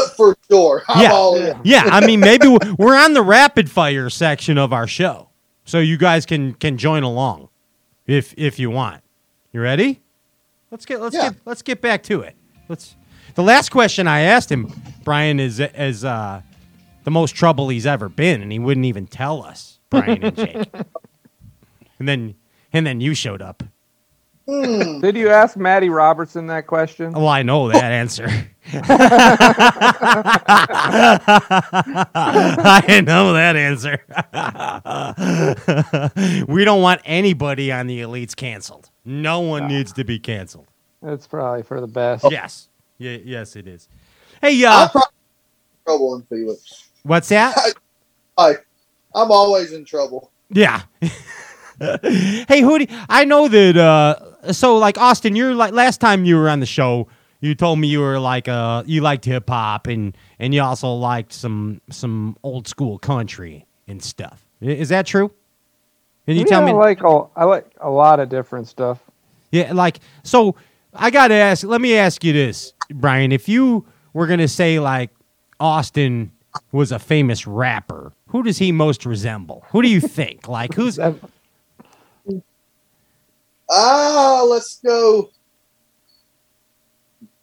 For 0.17 0.37
sure. 0.49 0.83
I'm 0.87 1.01
yeah, 1.03 1.11
all 1.11 1.35
in. 1.35 1.59
yeah. 1.63 1.83
I 1.85 2.05
mean, 2.05 2.19
maybe 2.19 2.47
we're 2.77 2.97
on 2.97 3.13
the 3.13 3.21
rapid 3.21 3.69
fire 3.69 4.09
section 4.09 4.57
of 4.57 4.71
our 4.73 4.87
show, 4.87 5.29
so 5.65 5.79
you 5.79 5.97
guys 5.97 6.25
can 6.25 6.53
can 6.53 6.77
join 6.77 7.03
along 7.03 7.49
if 8.07 8.33
if 8.37 8.59
you 8.59 8.69
want. 8.69 9.03
You 9.51 9.61
ready? 9.61 10.01
Let's 10.71 10.85
get 10.85 11.01
let's 11.01 11.15
Yeah. 11.15 11.29
get 11.29 11.39
let's 11.45 11.61
get 11.61 11.81
back 11.81 12.03
to 12.03 12.21
it. 12.21 12.35
Let's. 12.67 12.95
The 13.35 13.43
last 13.43 13.69
question 13.69 14.07
I 14.07 14.21
asked 14.21 14.51
him, 14.51 14.71
Brian, 15.03 15.39
is 15.39 15.59
is 15.59 16.03
uh, 16.03 16.41
the 17.03 17.11
most 17.11 17.35
trouble 17.35 17.69
he's 17.69 17.85
ever 17.85 18.09
been, 18.09 18.41
and 18.41 18.51
he 18.51 18.59
wouldn't 18.59 18.85
even 18.85 19.07
tell 19.07 19.43
us, 19.43 19.79
Brian 19.89 20.23
and 20.23 20.35
Jake. 20.35 20.69
and 21.99 22.07
then 22.07 22.35
and 22.73 22.85
then 22.85 22.99
you 23.01 23.13
showed 23.13 23.41
up. 23.41 23.63
Hmm. 24.49 24.99
Did 24.99 25.15
you 25.15 25.29
ask 25.29 25.55
Maddie 25.57 25.89
Robertson 25.89 26.47
that 26.47 26.65
question? 26.65 27.13
Well, 27.13 27.27
I 27.27 27.43
know 27.43 27.69
that 27.69 27.91
answer. 27.91 28.25
I 32.15 33.03
know 33.05 33.33
that 33.33 33.55
answer. 33.55 34.03
we 36.51 36.65
don't 36.65 36.81
want 36.81 37.01
anybody 37.05 37.71
on 37.71 37.85
the 37.85 38.01
elites 38.01 38.35
canceled. 38.35 38.89
No 39.05 39.41
one 39.41 39.67
needs 39.67 39.93
to 39.93 40.03
be 40.03 40.17
canceled. 40.17 40.65
It's 41.03 41.27
probably 41.27 41.61
for 41.61 41.79
the 41.79 41.87
best. 41.87 42.25
Yes. 42.31 42.69
Yeah, 42.97 43.17
yes, 43.23 43.55
it 43.55 43.67
is. 43.67 43.87
Hey, 44.41 44.65
uh, 44.65 44.87
I'm 44.95 45.01
trouble 45.85 46.15
in 46.15 46.23
Felix. 46.23 46.89
what's 47.03 47.29
that? 47.29 47.55
I, 48.35 48.53
I'm 49.13 49.31
always 49.31 49.73
in 49.73 49.85
trouble. 49.85 50.31
Yeah. 50.49 50.81
hey, 52.47 52.61
who 52.61 52.79
do 52.79 52.85
I 53.09 53.25
know 53.25 53.47
that? 53.47 53.77
Uh, 53.77 54.51
so, 54.53 54.77
like 54.77 54.97
Austin, 54.97 55.35
you're 55.35 55.55
like 55.55 55.73
last 55.73 55.99
time 56.01 56.25
you 56.25 56.35
were 56.37 56.49
on 56.49 56.59
the 56.59 56.65
show, 56.65 57.07
you 57.41 57.55
told 57.55 57.79
me 57.79 57.87
you 57.87 57.99
were 58.01 58.19
like 58.19 58.47
uh, 58.47 58.83
you 58.85 59.01
liked 59.01 59.25
hip 59.25 59.49
hop 59.49 59.87
and 59.87 60.17
and 60.39 60.53
you 60.53 60.61
also 60.61 60.93
liked 60.93 61.33
some 61.33 61.81
some 61.89 62.37
old 62.43 62.67
school 62.67 62.97
country 62.97 63.65
and 63.87 64.01
stuff. 64.01 64.45
Is 64.61 64.89
that 64.89 65.05
true? 65.05 65.31
Can 66.25 66.35
you 66.35 66.41
Yeah, 66.41 66.45
tell 66.45 66.61
me? 66.61 66.71
I 66.71 66.75
like 66.75 67.03
a, 67.03 67.23
I 67.35 67.43
like 67.45 67.65
a 67.79 67.89
lot 67.89 68.19
of 68.19 68.29
different 68.29 68.67
stuff. 68.67 68.99
Yeah, 69.51 69.73
like 69.73 69.99
so. 70.23 70.55
I 70.93 71.11
gotta 71.11 71.35
ask. 71.35 71.63
Let 71.65 71.81
me 71.81 71.95
ask 71.95 72.23
you 72.23 72.33
this, 72.33 72.73
Brian. 72.91 73.31
If 73.31 73.47
you 73.47 73.85
were 74.13 74.27
gonna 74.27 74.47
say 74.47 74.79
like 74.79 75.11
Austin 75.59 76.31
was 76.71 76.91
a 76.91 76.99
famous 76.99 77.47
rapper, 77.47 78.11
who 78.27 78.43
does 78.43 78.57
he 78.57 78.71
most 78.71 79.05
resemble? 79.05 79.65
Who 79.69 79.81
do 79.81 79.87
you 79.87 80.01
think? 80.01 80.47
Like 80.47 80.73
who's? 80.73 80.99
Ah, 83.69 84.43
let's 84.47 84.79
go. 84.83 85.29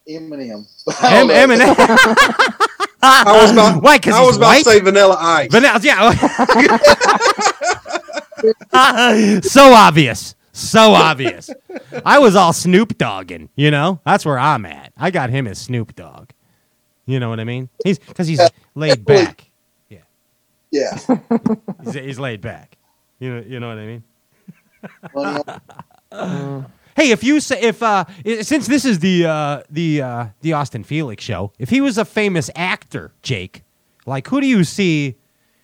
Eminem. 0.08 0.64
Em- 1.02 1.28
Eminem. 1.28 1.74
I 3.02 3.40
was 3.42 3.52
about, 3.52 3.74
um, 3.76 3.80
Why? 3.80 3.98
Because 3.98 4.14
I 4.14 4.22
was 4.22 4.36
about 4.36 4.46
white? 4.46 4.64
to 4.64 4.70
say 4.70 4.80
Vanilla 4.80 5.16
Ice. 5.18 5.50
Vanilla, 5.50 5.80
yeah. 5.82 6.12
Ah, 8.72 9.40
so 9.42 9.72
obvious. 9.72 10.34
So 10.52 10.92
obvious. 10.92 11.50
I 12.04 12.18
was 12.18 12.36
all 12.36 12.52
Snoop 12.52 12.96
Dogging, 12.98 13.48
you 13.56 13.70
know? 13.70 14.00
That's 14.04 14.24
where 14.26 14.38
I'm 14.38 14.66
at. 14.66 14.92
I 14.96 15.10
got 15.10 15.30
him 15.30 15.46
as 15.46 15.58
Snoop 15.58 15.94
Dogg. 15.96 16.30
You 17.06 17.18
know 17.18 17.28
what 17.30 17.40
I 17.40 17.44
mean? 17.44 17.68
He's 17.84 17.98
because 17.98 18.28
he's 18.28 18.40
laid 18.74 19.04
back. 19.04 19.50
Yeah. 20.70 20.98
He's, 21.84 21.94
he's 21.94 22.18
laid 22.18 22.40
back. 22.40 22.76
You 23.18 23.34
know, 23.36 23.44
you 23.46 23.60
know 23.60 23.68
what 23.68 23.78
I 23.78 23.86
mean? 23.86 24.02
Hey, 26.96 27.10
if 27.10 27.22
you 27.22 27.40
say 27.40 27.60
if 27.60 27.82
uh 27.82 28.06
i- 28.24 28.40
since 28.40 28.66
this 28.66 28.86
is 28.86 29.00
the 29.00 29.26
uh 29.26 29.62
the 29.68 30.00
uh 30.00 30.26
the 30.40 30.54
Austin 30.54 30.82
Felix 30.82 31.22
show, 31.22 31.52
if 31.58 31.68
he 31.68 31.82
was 31.82 31.98
a 31.98 32.06
famous 32.06 32.48
actor, 32.56 33.12
Jake, 33.22 33.64
like 34.06 34.26
who 34.28 34.40
do 34.40 34.46
you 34.46 34.64
see 34.64 35.16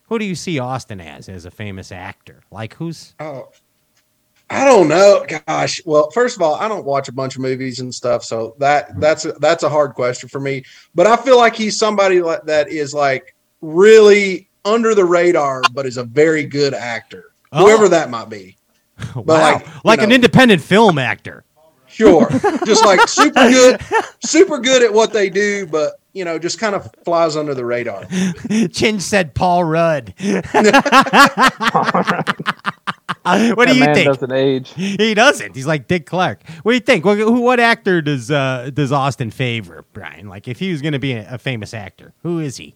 who 0.08 0.18
do 0.18 0.26
you 0.26 0.34
see 0.34 0.58
Austin 0.58 1.00
as 1.00 1.30
as 1.30 1.46
a 1.46 1.50
famous 1.50 1.90
actor? 1.90 2.42
Like 2.50 2.74
who's 2.74 3.14
Oh, 3.18 3.48
I 4.50 4.66
don't 4.66 4.88
know. 4.88 5.24
Gosh, 5.46 5.80
well, 5.86 6.10
first 6.10 6.36
of 6.36 6.42
all, 6.42 6.56
I 6.56 6.68
don't 6.68 6.84
watch 6.84 7.08
a 7.08 7.12
bunch 7.12 7.36
of 7.36 7.40
movies 7.40 7.80
and 7.80 7.94
stuff, 7.94 8.22
so 8.24 8.54
that 8.58 9.00
that's 9.00 9.24
a, 9.24 9.32
that's 9.32 9.62
a 9.62 9.70
hard 9.70 9.94
question 9.94 10.28
for 10.28 10.38
me. 10.40 10.64
But 10.94 11.06
I 11.06 11.16
feel 11.16 11.38
like 11.38 11.56
he's 11.56 11.78
somebody 11.78 12.20
like, 12.20 12.42
that 12.44 12.68
is 12.68 12.92
like 12.92 13.34
really 13.62 14.50
under 14.66 14.94
the 14.94 15.06
radar, 15.06 15.62
but 15.72 15.86
is 15.86 15.96
a 15.96 16.04
very 16.04 16.44
good 16.44 16.74
actor, 16.74 17.32
Oh. 17.52 17.64
whoever 17.64 17.88
that 17.88 18.10
might 18.10 18.28
be. 18.28 18.58
But 19.14 19.26
wow, 19.26 19.52
like, 19.52 19.84
like, 19.84 19.98
you 19.98 20.04
an 20.04 20.08
know, 20.10 20.14
independent 20.16 20.62
film 20.62 20.98
actor. 20.98 21.44
Sure, 21.86 22.26
just 22.66 22.84
like 22.84 23.06
super 23.08 23.50
good, 23.50 23.80
super 24.24 24.58
good 24.58 24.82
at 24.82 24.92
what 24.92 25.12
they 25.12 25.28
do, 25.28 25.66
but 25.66 26.00
you 26.14 26.24
know, 26.24 26.38
just 26.38 26.58
kind 26.58 26.74
of 26.74 26.90
flies 27.04 27.36
under 27.36 27.54
the 27.54 27.64
radar. 27.64 28.06
Chin 28.72 29.00
said 29.00 29.34
Paul 29.34 29.64
Rudd. 29.64 30.14
what 33.54 33.68
do 33.68 33.74
you 33.74 33.80
man 33.80 33.94
think? 33.94 34.06
doesn't 34.06 34.32
age. 34.32 34.70
He 34.70 35.14
doesn't. 35.14 35.54
He's 35.54 35.66
like 35.66 35.88
Dick 35.88 36.06
Clark. 36.06 36.48
What 36.62 36.72
do 36.72 36.74
you 36.74 36.80
think? 36.80 37.04
What, 37.04 37.18
who, 37.18 37.40
what 37.40 37.60
actor 37.60 38.00
does 38.02 38.30
uh, 38.30 38.70
does 38.72 38.92
Austin 38.92 39.30
favor, 39.30 39.84
Brian? 39.92 40.28
Like, 40.28 40.48
if 40.48 40.58
he 40.58 40.70
was 40.70 40.82
going 40.82 40.92
to 40.92 40.98
be 40.98 41.12
a, 41.12 41.34
a 41.34 41.38
famous 41.38 41.74
actor, 41.74 42.14
who 42.22 42.38
is 42.38 42.56
he? 42.56 42.74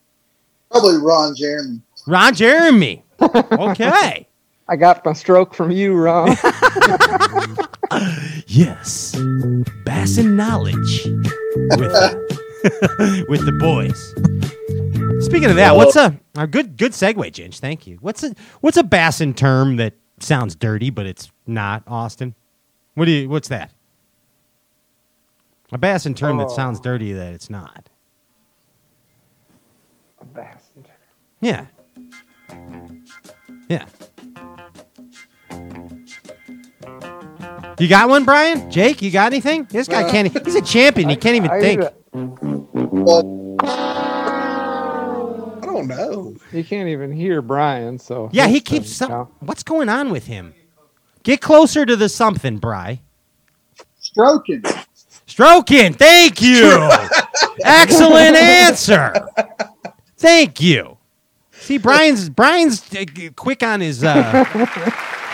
Probably 0.70 0.98
Ron 0.98 1.34
Jeremy. 1.34 1.80
Ron 2.06 2.34
Jeremy. 2.34 3.04
Okay. 3.20 4.28
I 4.68 4.76
got 4.76 5.04
my 5.04 5.12
stroke 5.12 5.54
from 5.54 5.70
you, 5.70 5.94
Ron. 5.94 6.28
yes. 8.46 9.14
Bass 9.14 9.74
Bassin 9.84 10.36
knowledge 10.36 11.04
with 11.06 11.78
with 13.28 13.44
the 13.46 13.56
boys. 13.60 14.14
Speaking 15.24 15.50
of 15.50 15.56
that, 15.56 15.76
what's 15.76 15.94
a, 15.96 16.18
a 16.36 16.46
good 16.46 16.76
good 16.76 16.92
segue, 16.92 17.16
Ginge? 17.32 17.58
Thank 17.60 17.86
you. 17.86 17.98
What's 18.00 18.24
a 18.24 18.34
what's 18.60 18.76
a 18.76 18.82
Bassin 18.82 19.34
term 19.34 19.76
that 19.76 19.94
sounds 20.18 20.54
dirty 20.56 20.90
but 20.90 21.06
it's 21.06 21.30
not 21.46 21.84
Austin? 21.86 22.34
What 22.94 23.04
do 23.04 23.12
you? 23.12 23.28
What's 23.28 23.48
that? 23.48 23.70
A 25.72 25.78
Bassin 25.78 26.14
term 26.14 26.38
that 26.38 26.48
Oh. 26.48 26.56
sounds 26.56 26.80
dirty 26.80 27.12
that 27.12 27.32
it's 27.32 27.50
not. 27.50 27.88
A 30.20 30.24
Bassin 30.24 30.82
term. 30.82 30.96
Yeah. 31.40 31.66
Yeah. 33.68 33.86
You 37.78 37.88
got 37.88 38.08
one, 38.08 38.24
Brian? 38.24 38.70
Jake, 38.70 39.02
you 39.02 39.10
got 39.10 39.26
anything? 39.32 39.64
This 39.70 39.86
guy 39.88 40.04
Uh, 40.04 40.10
can't. 40.10 40.44
He's 40.46 40.54
a 40.54 40.62
champion. 40.62 41.08
He 41.10 41.16
can't 41.16 41.36
even 41.36 41.50
I- 41.50 41.60
think. 41.60 41.82
I 43.62 45.60
don't 45.62 45.86
know. 45.88 46.34
You 46.52 46.64
can't 46.64 46.88
even 46.88 47.12
hear 47.12 47.42
Brian, 47.42 47.98
so 47.98 48.30
Yeah, 48.32 48.46
he 48.48 48.60
keeps. 48.60 48.90
Some, 48.92 49.28
what's 49.40 49.62
going 49.62 49.88
on 49.88 50.10
with 50.10 50.26
him? 50.26 50.54
Get 51.22 51.40
closer 51.40 51.84
to 51.84 51.96
the 51.96 52.08
something, 52.08 52.58
Bry. 52.58 53.00
Stroking. 54.00 54.62
Stroking. 55.26 55.92
Thank 55.94 56.40
you. 56.40 56.88
Excellent 57.64 58.36
answer. 58.36 59.12
Thank 60.16 60.60
you. 60.62 60.96
See, 61.52 61.78
Brian's 61.78 62.28
Brian's 62.30 62.82
uh, 62.94 63.04
quick 63.34 63.62
on 63.62 63.80
his. 63.80 64.04
Uh, 64.04 64.44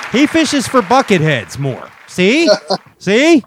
he 0.12 0.26
fishes 0.26 0.66
for 0.66 0.80
bucket 0.82 1.20
heads 1.20 1.58
more. 1.58 1.88
See, 2.12 2.48
see. 2.98 3.42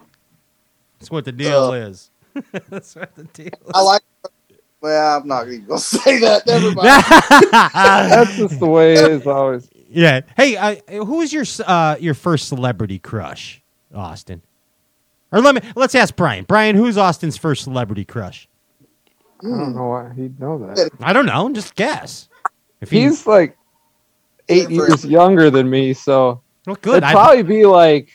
That's 0.98 1.10
what 1.10 1.24
the 1.24 1.32
deal 1.32 1.64
Uh, 1.70 1.72
is. 1.72 2.10
That's 2.68 2.94
what 2.96 3.14
the 3.14 3.24
deal. 3.24 3.46
Is. 3.46 3.70
I 3.74 3.80
like. 3.80 4.02
Well, 4.80 5.18
I'm 5.20 5.26
not 5.28 5.46
even 5.48 5.64
gonna 5.66 5.78
say 5.80 6.18
that. 6.20 6.46
Never 6.46 6.72
mind. 6.72 7.04
That's 8.10 8.36
just 8.36 8.60
the 8.60 8.66
way 8.66 8.94
it 8.94 9.10
is 9.10 9.26
always. 9.26 9.68
Yeah. 9.88 10.20
Hey, 10.36 10.56
uh, 10.56 10.76
who 11.04 11.18
was 11.18 11.32
your 11.32 11.44
uh, 11.66 11.96
your 12.00 12.14
first 12.14 12.48
celebrity 12.48 12.98
crush, 12.98 13.62
Austin? 13.94 14.42
Or 15.32 15.40
let 15.40 15.54
me 15.54 15.60
let's 15.74 15.94
ask 15.94 16.14
Brian. 16.16 16.44
Brian, 16.44 16.76
who's 16.76 16.98
Austin's 16.98 17.36
first 17.36 17.64
celebrity 17.64 18.04
crush? 18.04 18.48
I 19.42 19.46
don't 19.48 19.74
know 19.74 19.88
why 19.88 20.12
he'd 20.14 20.38
know 20.40 20.58
that. 20.58 20.90
I 21.00 21.12
don't 21.12 21.26
know. 21.26 21.48
Just 21.52 21.74
guess. 21.74 22.28
If 22.80 22.90
he- 22.90 23.02
He's 23.02 23.26
like 23.26 23.56
eight 24.48 24.70
years 24.70 25.04
younger 25.04 25.50
than 25.50 25.68
me, 25.68 25.92
so 25.94 26.40
well, 26.66 26.76
good. 26.80 26.94
it'd 26.98 27.04
I- 27.04 27.12
probably 27.12 27.42
be 27.42 27.66
like 27.66 28.08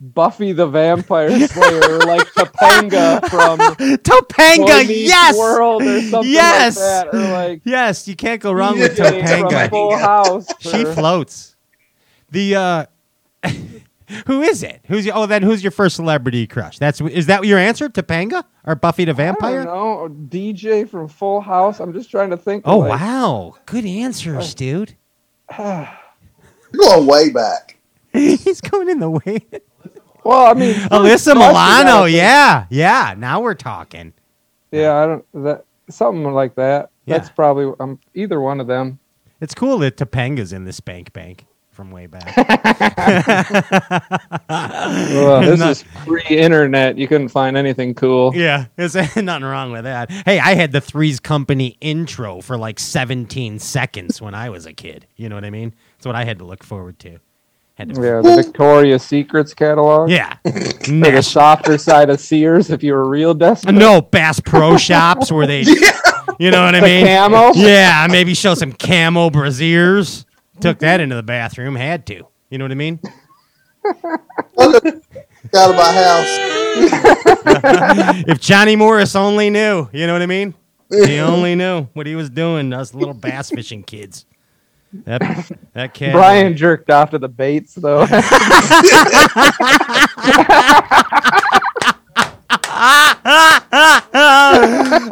Buffy 0.00 0.52
the 0.52 0.66
Vampire 0.66 1.48
Slayer, 1.48 1.98
like 1.98 2.26
Topanga 2.28 3.28
from 3.28 3.58
Topanga, 3.98 4.58
Boy 4.84 4.84
Meets 4.86 5.08
yes! 5.08 5.36
World 5.36 5.82
or 5.82 6.00
something 6.02 6.30
Yes! 6.32 6.76
like 6.76 7.10
that, 7.10 7.14
or 7.14 7.32
like 7.32 7.62
yes, 7.64 8.06
you 8.06 8.14
can't 8.14 8.40
go 8.40 8.52
wrong 8.52 8.78
with 8.78 8.96
Topanga. 8.96 9.68
Full 9.70 9.96
House. 9.96 10.46
She 10.60 10.84
or- 10.84 10.92
floats. 10.94 11.56
The 12.30 12.54
uh 12.54 12.86
who 14.26 14.42
is 14.42 14.62
it? 14.62 14.82
Who's 14.86 15.04
your, 15.04 15.16
oh 15.16 15.26
then 15.26 15.42
who's 15.42 15.64
your 15.64 15.72
first 15.72 15.96
celebrity 15.96 16.46
crush? 16.46 16.78
That's 16.78 17.00
is 17.00 17.26
that 17.26 17.44
your 17.44 17.58
answer? 17.58 17.88
Topanga 17.88 18.44
or 18.64 18.76
Buffy 18.76 19.04
the 19.04 19.14
Vampire? 19.14 19.64
know, 19.64 20.08
DJ 20.28 20.88
from 20.88 21.08
Full 21.08 21.40
House. 21.40 21.80
I'm 21.80 21.92
just 21.92 22.08
trying 22.08 22.30
to 22.30 22.36
think. 22.36 22.62
Oh 22.66 22.78
like, 22.78 23.00
wow, 23.00 23.54
good 23.66 23.84
answers, 23.84 24.54
dude. 24.54 24.94
You're 25.58 25.88
going 26.76 27.06
way 27.06 27.30
back. 27.30 27.78
He's 28.12 28.60
going 28.60 28.88
in 28.88 29.00
the 29.00 29.10
way. 29.10 29.44
Well, 30.28 30.46
I 30.46 30.52
mean, 30.52 30.74
Alyssa 30.90 31.08
first 31.08 31.26
you 31.28 31.34
gotta 31.34 31.48
Milano, 31.48 32.04
yeah, 32.04 32.66
yeah. 32.68 33.14
Now 33.16 33.40
we're 33.40 33.54
talking. 33.54 34.12
Yeah, 34.70 34.94
I 34.94 35.06
don't 35.06 35.44
that 35.44 35.64
something 35.88 36.34
like 36.34 36.54
that. 36.56 36.90
Yeah. 37.06 37.16
That's 37.16 37.30
probably 37.30 37.72
um, 37.80 37.98
either 38.12 38.38
one 38.38 38.60
of 38.60 38.66
them. 38.66 38.98
It's 39.40 39.54
cool 39.54 39.78
that 39.78 39.96
Topanga's 39.96 40.52
in 40.52 40.66
the 40.66 40.72
Spank 40.74 41.14
Bank 41.14 41.46
from 41.70 41.90
way 41.90 42.06
back. 42.06 42.34
Well, 44.50 45.40
this 45.42 45.58
Not- 45.60 45.70
is 45.70 45.84
pre-internet. 46.04 46.98
You 46.98 47.08
couldn't 47.08 47.28
find 47.28 47.56
anything 47.56 47.94
cool. 47.94 48.32
Yeah, 48.34 48.66
there's 48.76 48.94
nothing 48.94 49.44
wrong 49.44 49.72
with 49.72 49.84
that. 49.84 50.10
Hey, 50.10 50.38
I 50.38 50.54
had 50.54 50.72
the 50.72 50.80
Three's 50.80 51.20
Company 51.20 51.76
intro 51.80 52.40
for 52.42 52.56
like 52.58 52.78
17 52.78 53.58
seconds 53.58 54.20
when 54.20 54.34
I 54.34 54.50
was 54.50 54.66
a 54.66 54.72
kid. 54.72 55.06
You 55.16 55.28
know 55.28 55.36
what 55.36 55.44
I 55.44 55.50
mean? 55.50 55.74
That's 55.96 56.06
what 56.06 56.16
I 56.16 56.24
had 56.24 56.38
to 56.40 56.44
look 56.44 56.64
forward 56.64 56.98
to. 57.00 57.18
Had 57.78 57.94
to 57.94 58.02
Yeah, 58.02 58.20
the 58.22 58.42
Victoria's 58.42 59.04
Secrets 59.04 59.54
catalog. 59.54 60.10
Yeah. 60.10 60.34
For 60.44 60.90
the 61.12 61.22
softer 61.22 61.78
side 61.78 62.10
of 62.10 62.18
Sears, 62.20 62.70
if 62.70 62.82
you 62.82 62.92
were 62.92 63.08
real 63.08 63.34
desperate. 63.34 63.72
No 63.72 64.00
Bass 64.02 64.40
Pro 64.40 64.76
Shops 64.76 65.30
where 65.30 65.46
they, 65.46 65.60
you 66.40 66.50
know 66.50 66.64
what 66.64 66.74
I 66.74 66.80
The 66.80 66.86
mean? 66.86 67.06
camo? 67.06 67.52
Yeah, 67.54 68.08
maybe 68.10 68.34
show 68.34 68.54
some 68.54 68.72
camo 68.72 69.30
brasiers. 69.30 70.24
Took 70.60 70.80
that 70.80 71.00
into 71.00 71.14
the 71.14 71.22
bathroom. 71.22 71.76
Had 71.76 72.04
to. 72.08 72.26
You 72.50 72.58
know 72.58 72.64
what 72.64 72.72
I 72.72 72.74
mean? 72.74 72.98
Out 74.58 75.70
of 75.70 75.76
my 75.76 75.92
house. 75.92 76.26
if 78.26 78.40
Johnny 78.40 78.74
Morris 78.74 79.14
only 79.14 79.50
knew, 79.50 79.88
you 79.92 80.08
know 80.08 80.14
what 80.14 80.22
I 80.22 80.26
mean? 80.26 80.54
He 80.90 81.18
only 81.20 81.54
knew 81.54 81.82
what 81.92 82.06
he 82.08 82.16
was 82.16 82.28
doing. 82.28 82.72
Us 82.72 82.92
little 82.92 83.14
bass 83.14 83.50
fishing 83.50 83.84
kids. 83.84 84.26
That 84.92 85.50
that 85.74 85.94
cat. 85.94 86.12
Brian 86.12 86.56
jerked 86.56 86.90
off 86.90 87.10
to 87.10 87.18
the 87.18 87.28
baits 87.28 87.74
though. 87.74 88.06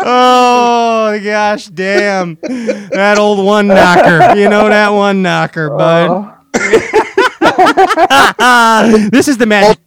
oh 0.00 1.20
gosh, 1.22 1.66
damn! 1.66 2.38
That 2.40 3.16
old 3.18 3.44
one 3.44 3.68
knocker. 3.68 4.38
You 4.38 4.48
know 4.48 4.68
that 4.68 4.90
one 4.90 5.22
knocker, 5.22 5.70
bud. 5.70 6.10
Oh. 6.10 6.32
this 9.12 9.28
is 9.28 9.36
the 9.36 9.46
magic. 9.46 9.78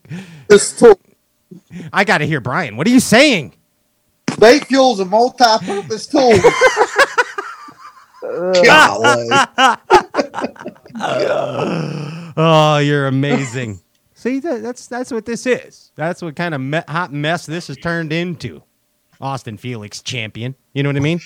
Oh, 0.52 0.96
I 1.92 2.04
got 2.04 2.20
to 2.20 2.26
hear 2.26 2.42
Brian. 2.42 2.78
What 2.78 2.88
are 2.88 2.92
you 2.92 3.00
saying? 3.00 3.56
Bait 4.40 4.66
fuel's 4.66 5.00
a 5.00 5.06
multi-purpose 5.06 6.08
tool. 6.08 6.32
oh, 12.38 12.82
you're 12.84 13.08
amazing. 13.08 13.80
See, 14.14 14.40
that, 14.40 14.62
that's 14.62 14.88
that's 14.88 15.12
what 15.12 15.26
this 15.26 15.46
is. 15.46 15.92
That's 15.96 16.22
what 16.22 16.36
kind 16.36 16.54
of 16.54 16.60
me- 16.62 16.82
hot 16.88 17.14
mess 17.14 17.46
this 17.46 17.68
has 17.68 17.78
turned 17.78 18.12
into. 18.12 18.62
Austin 19.22 19.58
Felix 19.58 20.02
champion. 20.02 20.56
You 20.74 20.84
know 20.84 20.90
what 20.90 20.96
I 20.96 21.00
mean? 21.00 21.20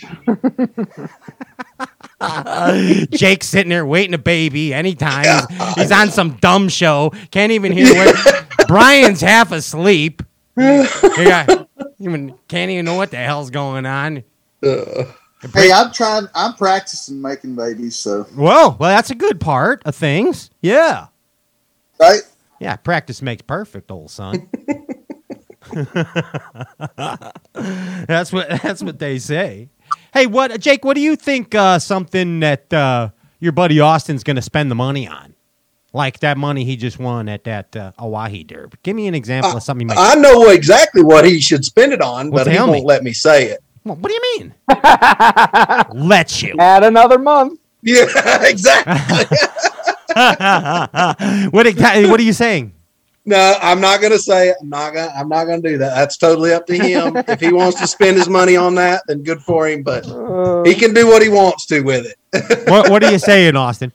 Jake's 3.12 3.48
sitting 3.48 3.70
there 3.70 3.86
waiting 3.86 4.14
a 4.16 4.20
baby 4.20 4.74
anytime. 4.74 5.46
He's, 5.50 5.74
he's 5.76 5.92
on 5.92 6.10
some 6.10 6.34
dumb 6.38 6.70
show. 6.70 7.12
Can't 7.32 7.52
even 7.52 7.72
hear 7.72 7.94
what 7.94 8.46
Brian's 8.68 9.22
half 9.22 9.52
asleep. 9.52 10.24
Got- 10.56 11.68
even 12.00 12.34
can't 12.48 12.72
even 12.72 12.86
know 12.86 12.96
what 12.96 13.12
the 13.12 13.18
hell's 13.18 13.50
going 13.50 13.86
on. 13.86 14.24
Uh. 14.64 15.06
Hey, 15.54 15.72
I'm 15.72 15.92
trying. 15.92 16.28
I'm 16.36 16.54
practicing 16.54 17.22
making 17.22 17.56
babies. 17.56 17.96
So 17.96 18.24
Whoa, 18.24 18.76
well, 18.80 18.96
that's 18.96 19.10
a 19.10 19.16
good 19.16 19.40
part 19.40 19.82
of 19.86 19.96
things. 19.96 20.50
Yeah. 20.62 21.08
right. 22.00 22.22
Yeah, 22.60 22.76
practice 22.78 23.22
makes 23.22 23.42
perfect, 23.42 23.92
old 23.92 24.10
son. 24.12 24.50
that's 27.54 28.32
what 28.32 28.50
that's 28.62 28.84
what 28.84 29.00
they 29.00 29.20
say. 29.20 29.70
Hey, 30.14 30.28
what 30.28 30.60
Jake? 30.60 30.86
What 30.86 30.96
do 30.96 31.02
you 31.02 31.16
think? 31.16 31.56
Uh, 31.56 31.80
something 31.80 32.40
that 32.42 32.72
uh, 32.74 33.10
your 33.40 33.52
buddy 33.52 33.80
Austin's 33.80 34.24
going 34.24 34.36
to 34.36 34.42
spend 34.42 34.70
the 34.72 34.76
money 34.76 35.08
on, 35.08 35.36
like 35.94 36.20
that 36.20 36.38
money 36.38 36.64
he 36.66 36.76
just 36.76 37.00
won 37.00 37.28
at 37.30 37.44
that 37.46 37.76
uh, 37.76 37.92
Oahe 38.00 38.46
Derby. 38.46 38.78
Give 38.84 38.96
me 38.96 39.08
an 39.08 39.16
example 39.16 39.58
of 39.58 39.64
something. 39.64 39.88
He 39.90 39.96
might 39.96 40.02
I 40.02 40.16
know 40.16 40.50
exactly 40.50 41.02
what 41.04 41.26
he 41.26 41.40
should 41.40 41.66
spend 41.66 41.94
it 41.94 42.02
on, 42.02 42.30
Well, 42.32 42.46
but 42.46 42.52
he 42.52 42.58
won't 42.60 42.72
me. 42.72 42.82
let 42.84 43.04
me 43.04 43.14
say 43.14 43.48
it. 43.48 43.64
Well, 43.84 43.96
what 43.98 44.10
do 44.10 44.14
you 44.14 44.22
mean? 44.40 44.54
Let 46.08 46.42
you. 46.42 46.56
Add 46.60 46.84
another 46.84 47.20
month. 47.20 47.60
Yeah, 47.82 48.06
exactly. 48.44 49.38
what 51.52 51.68
exactly? 51.68 52.10
What 52.10 52.20
are 52.20 52.24
you 52.24 52.34
saying? 52.34 52.74
No, 53.26 53.56
I'm 53.62 53.80
not 53.80 54.02
going 54.02 54.12
to 54.12 54.20
say 54.20 54.50
it. 54.50 54.58
I'm 54.62 54.70
not 54.70 54.94
going. 54.94 55.10
to 55.10 55.16
I'm 55.16 55.30
not 55.30 55.46
going 55.46 55.62
to 55.62 55.70
do 55.70 55.78
that. 55.78 55.96
That's 55.96 56.18
totally 56.18 56.54
up 56.54 56.66
to 56.68 56.76
him. 56.76 57.16
if 57.28 57.40
he 57.40 57.52
wants 57.52 57.80
to 57.80 57.88
spend 57.88 58.18
his 58.18 58.28
money 58.30 58.58
on 58.58 58.76
that, 58.76 59.04
then 59.08 59.24
good 59.24 59.42
for 59.42 59.68
him. 59.68 59.84
But 59.84 60.06
he 60.66 60.76
can 60.76 60.94
do 60.94 61.08
what 61.08 61.22
he 61.22 61.30
wants 61.30 61.66
to 61.68 61.82
with 61.82 62.06
it. 62.06 62.68
What 62.70 62.90
What 62.90 63.04
are 63.04 63.12
you 63.12 63.20
saying, 63.20 63.56
Austin? 63.56 63.92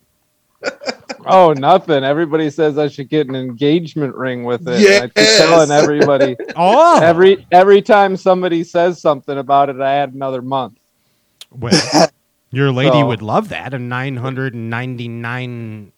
Oh, 1.26 1.52
nothing. 1.52 2.04
Everybody 2.04 2.48
says 2.50 2.78
I 2.78 2.88
should 2.88 3.08
get 3.08 3.28
an 3.28 3.34
engagement 3.34 4.14
ring 4.14 4.44
with 4.44 4.66
it. 4.68 5.02
and 5.02 5.04
I 5.04 5.08
keep 5.08 5.36
telling 5.36 5.70
everybody. 5.70 6.36
Oh, 6.56 7.00
Every 7.02 7.46
every 7.52 7.82
time 7.82 8.16
somebody 8.16 8.64
says 8.64 9.00
something 9.00 9.36
about 9.38 9.68
it, 9.68 9.80
I 9.80 9.94
add 9.96 10.14
another 10.14 10.42
month. 10.42 10.78
well, 11.50 12.08
your 12.50 12.70
lady 12.72 13.00
So- 13.00 13.06
would 13.06 13.22
love 13.22 13.48
that. 13.50 13.74
A 13.74 13.78
nine 13.78 14.16
hundred 14.16 14.54
and 14.54 14.70
ninety 14.70 15.08
nine 15.08 15.92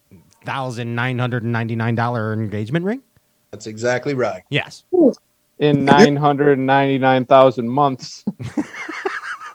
thousand 0.45 0.95
nine 0.95 1.19
hundred 1.19 1.43
and 1.45 1.53
ninety 1.53 1.77
nine 1.77 1.95
dollar 1.95 2.33
engagement 2.33 2.85
ring. 2.85 3.03
That's 3.51 3.67
exactly 3.67 4.15
right. 4.15 4.43
Yes. 4.49 4.85
in 5.59 5.85
999,000 5.85 7.69
months 7.69 8.25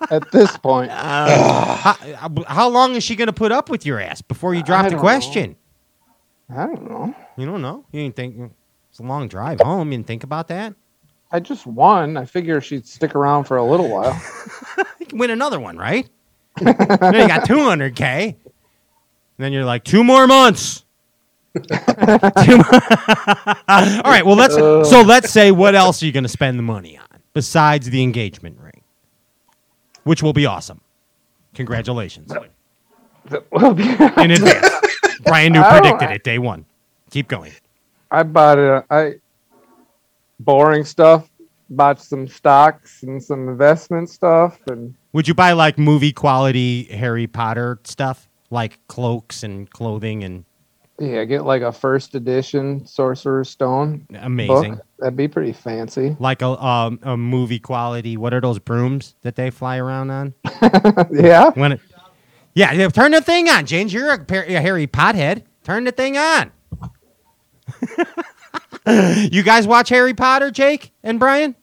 at 0.10 0.32
this 0.32 0.56
point. 0.58 0.92
Uh, 1.06 1.94
how, 2.16 2.30
how 2.48 2.70
long 2.70 2.96
is 2.96 3.04
she 3.04 3.16
going 3.16 3.28
to 3.28 3.34
put 3.34 3.52
up 3.52 3.70
with 3.70 3.86
your 3.86 4.00
ass 4.00 4.22
before 4.22 4.54
you 4.54 4.64
drop 4.64 4.86
the 4.86 4.92
don't 4.92 5.00
question? 5.00 5.56
I 6.50 6.68
don't 6.68 6.90
know. 6.90 7.16
You 7.38 7.46
don't 7.46 7.62
know. 7.62 7.86
You 7.92 8.02
didn't 8.02 8.16
think 8.16 8.52
it's 8.90 9.00
a 9.00 9.04
long 9.04 9.28
drive 9.28 9.60
home. 9.60 9.92
You 9.92 9.98
didn't 9.98 10.08
think 10.08 10.24
about 10.24 10.48
that. 10.50 10.74
I 11.32 11.40
just 11.40 11.66
won. 11.66 12.18
I 12.18 12.26
figure 12.26 12.62
she'd 12.62 12.88
stick 12.88 13.16
around 13.16 13.46
for 13.46 13.58
a 13.58 13.64
little 13.64 13.90
while. 13.90 14.20
You 15.00 15.06
can 15.08 15.18
win 15.18 15.32
another 15.32 15.60
one, 15.60 15.78
right? 15.78 16.08
then 16.62 17.14
you 17.14 17.28
got 17.28 17.46
two 17.46 17.60
hundred 17.64 17.96
k. 17.96 18.38
Then 19.38 19.52
you're 19.52 19.66
like 19.66 19.84
two 19.84 20.04
more 20.04 20.28
months. 20.28 20.86
Two 21.54 21.62
mo- 22.58 22.64
All 23.68 24.02
right. 24.06 24.24
Well, 24.26 24.36
let's 24.36 24.56
so 24.56 25.02
uh. 25.02 25.04
let's 25.04 25.30
say 25.32 25.52
what 25.52 25.76
else 25.76 26.02
are 26.02 26.06
you 26.06 26.12
going 26.12 26.24
to 26.24 26.30
spend 26.30 26.58
the 26.58 26.64
money 26.64 26.98
on 26.98 27.06
besides 27.34 27.90
the 27.90 28.02
engagement 28.02 28.58
ring, 28.60 28.65
which 30.06 30.24
will 30.24 30.34
be 30.34 30.46
awesome. 30.46 30.80
Congratulations 31.54 32.32
in 33.32 34.32
advance. 34.32 34.70
Brian 35.24 35.54
New 35.54 35.64
predicted 35.64 36.12
it 36.12 36.24
day 36.24 36.40
one. 36.40 36.66
Keep 37.12 37.28
going. 37.28 37.52
I 38.12 38.24
bought 38.24 38.58
it. 38.58 38.86
I 38.90 39.16
boring 40.40 40.86
stuff. 40.86 41.30
Bought 41.70 42.00
some 42.00 42.28
stocks 42.28 43.02
and 43.02 43.22
some 43.24 43.50
investment 43.50 44.10
stuff, 44.10 44.60
and 44.68 44.94
Would 45.14 45.28
you 45.28 45.34
buy 45.34 45.54
like 45.54 45.80
movie 45.80 46.14
quality 46.14 46.84
Harry 46.84 47.26
Potter 47.26 47.80
stuff, 47.84 48.30
like 48.52 48.80
cloaks 48.88 49.42
and 49.42 49.68
clothing 49.72 50.24
and 50.24 50.46
yeah, 51.00 51.24
get 51.26 51.46
like 51.46 51.62
a 51.62 51.72
first 51.72 52.16
edition 52.16 52.86
Sorcerer's 52.86 53.50
Stone. 53.50 54.08
Amazing. 54.20 54.76
book. 54.76 54.86
That'd 55.00 55.18
be 55.18 55.28
pretty 55.28 55.52
fancy. 55.54 56.16
like 56.20 56.42
a 56.42 56.48
um, 56.64 57.00
a 57.04 57.18
movie 57.18 57.60
quality? 57.60 58.16
What 58.18 58.34
are 58.34 58.42
those 58.42 58.60
brooms 58.60 59.16
that 59.22 59.36
they 59.36 59.50
fly 59.50 59.78
around 59.78 60.10
on? 60.12 60.34
Yeah. 61.12 61.50
When 61.52 61.74
it, 61.74 61.82
yeah, 62.54 62.72
yeah, 62.72 62.88
turn 62.88 63.12
the 63.12 63.22
thing 63.22 63.50
on, 63.50 63.66
James. 63.66 63.92
You're 63.94 64.14
a, 64.14 64.20
par- 64.24 64.46
a 64.48 64.62
Harry 64.62 64.88
Pothead. 64.88 65.44
Turn 65.64 65.84
the 65.84 65.92
thing 65.92 66.18
on. 66.18 66.52
you 69.32 69.44
guys 69.44 69.68
watch 69.68 69.90
Harry 69.90 70.14
Potter, 70.14 70.52
Jake 70.52 70.92
and 71.04 71.20
Brian? 71.20 71.56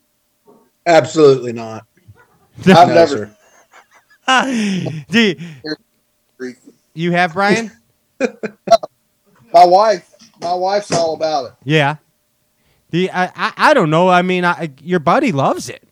Absolutely 0.84 1.52
not. 1.52 1.86
I've 2.66 2.88
No, 2.88 2.94
never. 2.94 3.34
sir. 4.26 5.04
Do 5.09 5.20
you, 5.20 5.36
you 6.94 7.12
have 7.12 7.32
Brian? 7.32 7.70
My 9.53 9.66
wife, 9.66 10.15
my 10.41 10.55
wife's 10.55 10.93
all 10.93 11.15
about 11.15 11.47
it. 11.47 11.53
Yeah. 11.65 11.97
The 12.91 13.11
I, 13.11 13.24
I 13.35 13.53
I 13.57 13.74
don't 13.74 13.91
know. 13.91 14.09
I 14.09 14.23
mean, 14.23 14.45
I, 14.45 14.70
your 14.83 15.01
buddy 15.01 15.33
loves 15.33 15.69
it. 15.69 15.83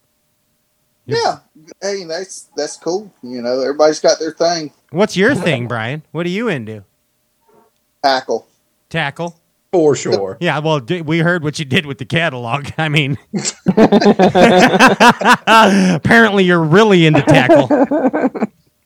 Yeah. 1.06 1.38
Hey, 1.80 2.04
that's 2.04 2.48
that's 2.56 2.76
cool. 2.76 3.12
You 3.22 3.42
know, 3.42 3.60
everybody's 3.60 4.00
got 4.00 4.18
their 4.18 4.32
thing. 4.32 4.72
What's 4.90 5.16
your 5.16 5.34
thing, 5.34 5.68
Brian? 5.68 6.02
What 6.12 6.26
are 6.26 6.30
you 6.30 6.48
into? 6.48 6.84
Tackle. 8.04 8.46
Tackle. 8.88 9.36
For 9.72 9.94
sure. 9.94 10.36
Yeah, 10.40 10.58
well, 10.58 10.80
d- 10.80 11.02
we 11.02 11.20
heard 11.20 11.44
what 11.44 11.60
you 11.60 11.64
did 11.64 11.86
with 11.86 11.98
the 11.98 12.04
catalog. 12.04 12.70
I 12.78 12.88
mean, 12.88 13.18
apparently 15.94 16.44
you're 16.44 16.62
really 16.62 17.06
into 17.06 17.22
tackle. 17.22 17.68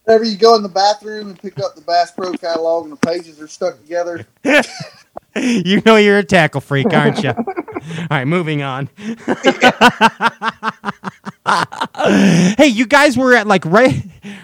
Whenever 0.04 0.24
you 0.24 0.36
go 0.36 0.54
in 0.56 0.62
the 0.62 0.68
bathroom 0.68 1.28
and 1.28 1.38
pick 1.38 1.58
up 1.58 1.74
the 1.74 1.80
Bass 1.80 2.10
Pro 2.10 2.32
catalog 2.32 2.84
and 2.84 2.92
the 2.92 2.96
pages 2.96 3.40
are 3.40 3.48
stuck 3.48 3.80
together, 3.80 4.26
you 5.36 5.80
know 5.86 5.96
you're 5.96 6.18
a 6.18 6.24
tackle 6.24 6.60
freak, 6.60 6.92
aren't 6.92 7.22
you? 7.22 7.30
All 7.34 8.06
right, 8.10 8.26
moving 8.26 8.62
on. 8.62 8.90
hey, 12.56 12.66
you 12.66 12.86
guys 12.86 13.16
were 13.16 13.34
at 13.34 13.46
like 13.46 13.64
right 13.64 14.02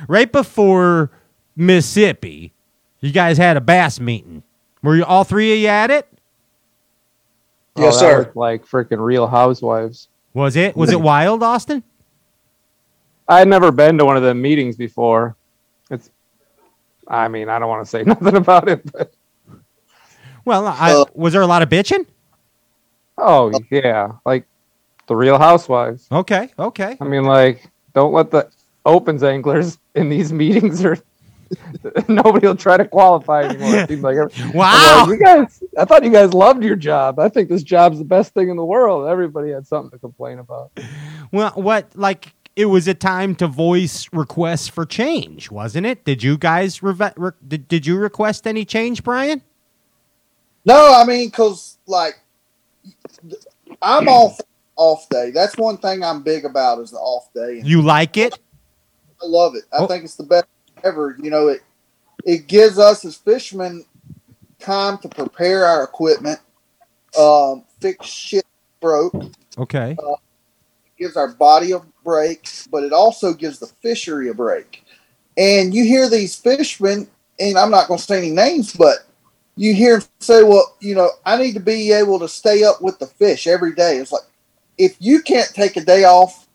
right 0.08 0.30
before 0.30 1.10
Mississippi. 1.56 2.52
You 3.00 3.12
guys 3.12 3.38
had 3.38 3.56
a 3.56 3.60
bass 3.60 4.00
meeting. 4.00 4.42
Were 4.82 4.96
you 4.96 5.04
all 5.04 5.24
three 5.24 5.52
of 5.52 5.58
you 5.58 5.68
at 5.68 5.90
it? 5.90 6.06
Oh, 7.76 7.84
yes, 7.84 8.00
that 8.00 8.00
sir. 8.00 8.32
like 8.34 8.66
freaking 8.66 9.02
Real 9.02 9.26
Housewives. 9.26 10.08
Was 10.34 10.56
it 10.56 10.76
was 10.76 10.90
it 10.90 11.00
wild, 11.00 11.42
Austin? 11.42 11.82
I 13.28 13.38
had 13.38 13.48
never 13.48 13.70
been 13.70 13.96
to 13.98 14.04
one 14.04 14.16
of 14.16 14.22
them 14.22 14.42
meetings 14.42 14.76
before. 14.76 15.36
It's, 15.90 16.10
I 17.08 17.28
mean, 17.28 17.48
I 17.48 17.58
don't 17.58 17.68
want 17.68 17.84
to 17.84 17.90
say 17.90 18.02
nothing 18.06 18.36
about 18.36 18.68
it, 18.68 18.90
but 18.92 19.12
Well, 20.44 20.66
I, 20.66 20.92
uh, 20.92 21.04
was 21.14 21.32
there 21.32 21.42
a 21.42 21.46
lot 21.46 21.62
of 21.62 21.68
bitching? 21.68 22.06
oh 23.18 23.52
yeah, 23.70 24.12
like 24.24 24.46
the 25.06 25.14
Real 25.16 25.38
Housewives. 25.38 26.06
Okay, 26.10 26.48
okay. 26.58 26.96
I 27.00 27.04
mean, 27.04 27.24
like, 27.24 27.68
don't 27.94 28.12
let 28.12 28.30
the 28.30 28.48
opens 28.86 29.22
anglers 29.22 29.78
in 29.94 30.08
these 30.08 30.32
meetings 30.32 30.84
or 30.84 30.96
nobody 32.08 32.46
will 32.46 32.56
try 32.56 32.76
to 32.76 32.86
qualify 32.86 33.42
anymore. 33.42 33.74
It 33.76 33.88
seems 33.88 34.02
like 34.02 34.16
every- 34.16 34.56
Wow. 34.56 35.00
like, 35.06 35.18
you 35.18 35.24
guys, 35.24 35.62
I 35.76 35.84
thought 35.84 36.04
you 36.04 36.10
guys 36.10 36.32
loved 36.32 36.62
your 36.62 36.76
job. 36.76 37.18
I 37.18 37.28
think 37.28 37.48
this 37.48 37.64
job's 37.64 37.98
the 37.98 38.04
best 38.04 38.32
thing 38.34 38.48
in 38.50 38.56
the 38.56 38.64
world. 38.64 39.08
Everybody 39.08 39.50
had 39.50 39.66
something 39.66 39.90
to 39.90 39.98
complain 39.98 40.38
about. 40.38 40.70
Well, 41.32 41.50
what 41.56 41.90
like 41.96 42.32
it 42.60 42.66
was 42.66 42.86
a 42.86 42.94
time 42.94 43.34
to 43.36 43.46
voice 43.46 44.08
requests 44.12 44.68
for 44.68 44.84
change, 44.84 45.50
wasn't 45.50 45.86
it? 45.86 46.04
Did 46.04 46.22
you 46.22 46.36
guys 46.36 46.82
reve- 46.82 47.12
re- 47.16 47.30
did, 47.46 47.66
did 47.68 47.86
you 47.86 47.96
request 47.96 48.46
any 48.46 48.64
change, 48.64 49.02
Brian? 49.02 49.42
no, 50.66 50.92
I 50.94 51.04
mean, 51.04 51.30
cause 51.30 51.78
like 51.86 52.20
I'm 53.80 54.08
off 54.08 54.38
off 54.76 55.08
day. 55.08 55.30
That's 55.30 55.56
one 55.56 55.78
thing 55.78 56.02
I'm 56.04 56.22
big 56.22 56.44
about 56.44 56.80
is 56.80 56.90
the 56.90 56.98
off 56.98 57.32
day. 57.34 57.62
You 57.64 57.80
like 57.82 58.16
it? 58.16 58.38
I 59.22 59.26
love 59.26 59.54
it. 59.54 59.64
I 59.72 59.78
Oh. 59.78 59.86
think 59.86 60.04
it's 60.04 60.16
the 60.16 60.22
best 60.24 60.46
ever. 60.84 61.16
You 61.22 61.30
know, 61.30 61.48
it 61.48 61.62
it 62.26 62.46
gives 62.46 62.78
us 62.78 63.04
as 63.06 63.16
fishermen 63.16 63.84
time 64.58 64.98
to 64.98 65.08
prepare 65.08 65.64
our 65.64 65.82
equipment, 65.82 66.38
um, 67.18 67.64
fix 67.80 68.06
shit 68.06 68.44
broke, 68.82 69.14
Okay. 69.56 69.96
Gives 71.01 71.16
our 71.16 71.28
body 71.28 71.72
a 71.72 71.81
break, 72.05 72.48
but 72.70 72.85
it 72.85 72.93
also 72.93 73.32
gives 73.32 73.59
the 73.59 73.66
fishery 73.66 74.28
a 74.28 74.35
break. 74.35 74.85
And 75.36 75.74
you 75.74 75.85
hear 75.85 76.09
these 76.09 76.36
fishermen, 76.36 77.09
and 77.40 77.56
I'm 77.56 77.70
not 77.70 77.89
going 77.89 77.98
to 77.98 78.05
say 78.05 78.18
any 78.18 78.31
names, 78.31 78.74
but 78.74 78.98
you 79.56 79.74
hear 79.74 79.98
them 79.98 80.09
say, 80.20 80.43
"Well, 80.43 80.77
you 80.81 80.94
know, 80.94 81.10
I 81.24 81.39
need 81.39 81.55
to 81.55 81.60
be 81.60 81.90
able 81.93 82.18
to 82.20 82.28
stay 82.28 82.62
up 82.62 82.82
with 82.82 82.98
the 82.98 83.06
fish 83.06 83.47
every 83.47 83.74
day." 83.74 83.97
It's 83.97 84.12
like 84.12 84.22
if 84.77 84.97
you 85.01 85.22
can't 85.22 85.48
take 85.55 85.77
a 85.77 85.85
day 85.85 86.05
off 86.05 86.47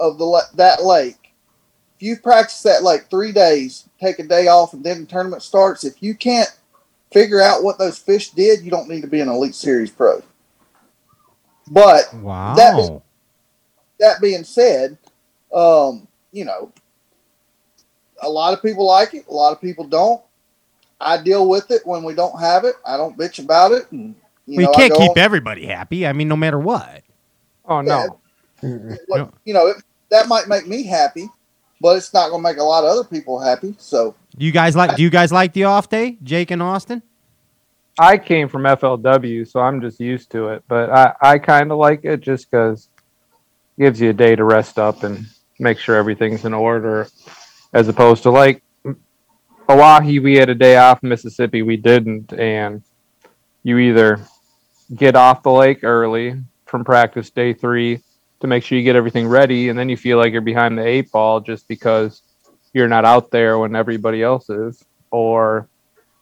of 0.00 0.18
the 0.18 0.42
that 0.54 0.82
lake, 0.82 1.32
if 1.96 2.02
you 2.02 2.16
practice 2.16 2.62
that 2.62 2.82
lake 2.82 3.06
three 3.08 3.32
days, 3.32 3.88
take 4.00 4.18
a 4.18 4.24
day 4.24 4.48
off, 4.48 4.72
and 4.72 4.82
then 4.82 5.02
the 5.02 5.06
tournament 5.06 5.42
starts. 5.42 5.84
If 5.84 6.02
you 6.02 6.14
can't 6.14 6.50
figure 7.12 7.40
out 7.40 7.62
what 7.62 7.78
those 7.78 7.98
fish 7.98 8.30
did, 8.30 8.62
you 8.62 8.70
don't 8.70 8.88
need 8.88 9.02
to 9.02 9.06
be 9.06 9.20
an 9.20 9.28
elite 9.28 9.54
series 9.54 9.90
pro. 9.90 10.20
But 11.70 12.12
Wow. 12.14 12.54
that 12.56 12.76
was 12.76 12.90
that 14.04 14.20
being 14.20 14.44
said, 14.44 14.98
um, 15.52 16.06
you 16.32 16.44
know, 16.44 16.72
a 18.22 18.28
lot 18.28 18.52
of 18.52 18.62
people 18.62 18.86
like 18.86 19.14
it, 19.14 19.26
a 19.28 19.32
lot 19.32 19.52
of 19.52 19.60
people 19.60 19.84
don't. 19.84 20.22
I 21.00 21.20
deal 21.22 21.48
with 21.48 21.70
it 21.70 21.82
when 21.84 22.04
we 22.04 22.14
don't 22.14 22.38
have 22.38 22.64
it. 22.64 22.76
I 22.86 22.96
don't 22.96 23.18
bitch 23.18 23.42
about 23.42 23.72
it, 23.72 23.90
and 23.92 24.14
You 24.46 24.58
well, 24.58 24.66
know, 24.66 24.78
you 24.78 24.84
I 24.84 24.88
can't 24.88 25.00
keep 25.00 25.10
on- 25.10 25.18
everybody 25.18 25.66
happy. 25.66 26.06
I 26.06 26.12
mean, 26.12 26.28
no 26.28 26.36
matter 26.36 26.58
what. 26.58 27.02
Oh 27.66 27.80
no. 27.80 28.20
what, 29.08 29.32
you 29.44 29.52
know, 29.54 29.66
it, 29.68 29.76
that 30.10 30.28
might 30.28 30.48
make 30.48 30.66
me 30.66 30.84
happy, 30.84 31.28
but 31.80 31.96
it's 31.96 32.12
not 32.14 32.30
going 32.30 32.42
to 32.42 32.48
make 32.50 32.58
a 32.58 32.62
lot 32.62 32.84
of 32.84 32.90
other 32.90 33.04
people 33.04 33.40
happy. 33.40 33.74
So, 33.78 34.14
Do 34.36 34.44
you 34.46 34.52
guys 34.52 34.76
like? 34.76 34.96
Do 34.96 35.02
you 35.02 35.10
guys 35.10 35.32
like 35.32 35.52
the 35.54 35.64
off 35.64 35.88
day, 35.88 36.18
Jake 36.22 36.50
and 36.50 36.62
Austin? 36.62 37.02
I 37.98 38.18
came 38.18 38.48
from 38.48 38.62
FLW, 38.62 39.46
so 39.48 39.60
I'm 39.60 39.80
just 39.80 40.00
used 40.00 40.30
to 40.32 40.48
it. 40.48 40.64
But 40.68 40.90
I, 40.90 41.12
I 41.20 41.38
kind 41.38 41.70
of 41.70 41.78
like 41.78 42.04
it 42.04 42.20
just 42.20 42.50
because 42.50 42.88
it 42.93 42.93
gives 43.78 44.00
you 44.00 44.10
a 44.10 44.14
day 44.14 44.36
to 44.36 44.44
rest 44.44 44.78
up 44.78 45.02
and 45.02 45.26
make 45.58 45.78
sure 45.78 45.96
everything's 45.96 46.44
in 46.44 46.54
order, 46.54 47.08
as 47.72 47.88
opposed 47.88 48.22
to 48.24 48.30
like 48.30 48.62
Oahe, 49.68 50.22
we 50.22 50.36
had 50.36 50.50
a 50.50 50.54
day 50.54 50.76
off. 50.76 51.02
Mississippi, 51.02 51.62
we 51.62 51.76
didn't, 51.76 52.32
and 52.34 52.82
you 53.62 53.78
either 53.78 54.20
get 54.94 55.16
off 55.16 55.42
the 55.42 55.50
lake 55.50 55.82
early 55.82 56.38
from 56.66 56.84
practice 56.84 57.30
day 57.30 57.54
three 57.54 58.00
to 58.40 58.46
make 58.46 58.62
sure 58.62 58.76
you 58.76 58.84
get 58.84 58.96
everything 58.96 59.26
ready, 59.26 59.70
and 59.70 59.78
then 59.78 59.88
you 59.88 59.96
feel 59.96 60.18
like 60.18 60.32
you're 60.32 60.42
behind 60.42 60.76
the 60.76 60.86
eight 60.86 61.10
ball 61.10 61.40
just 61.40 61.66
because 61.66 62.22
you're 62.74 62.88
not 62.88 63.06
out 63.06 63.30
there 63.30 63.58
when 63.58 63.74
everybody 63.74 64.22
else 64.22 64.50
is, 64.50 64.84
or 65.10 65.66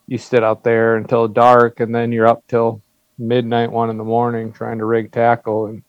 you 0.07 0.19
sit 0.19 0.45
out 0.45 0.63
there 0.63 0.97
until 0.97 1.27
dark 1.27 1.81
and 1.81 1.95
then 1.95 2.13
you're 2.13 2.27
up 2.27 2.45
till 2.47 2.81
midnight 3.19 3.71
one 3.71 3.91
in 3.91 3.97
the 3.97 4.05
morning 4.05 4.53
trying 4.53 4.79
to 4.79 4.85
rig 4.85 5.11
tackle 5.11 5.67
and 5.67 5.83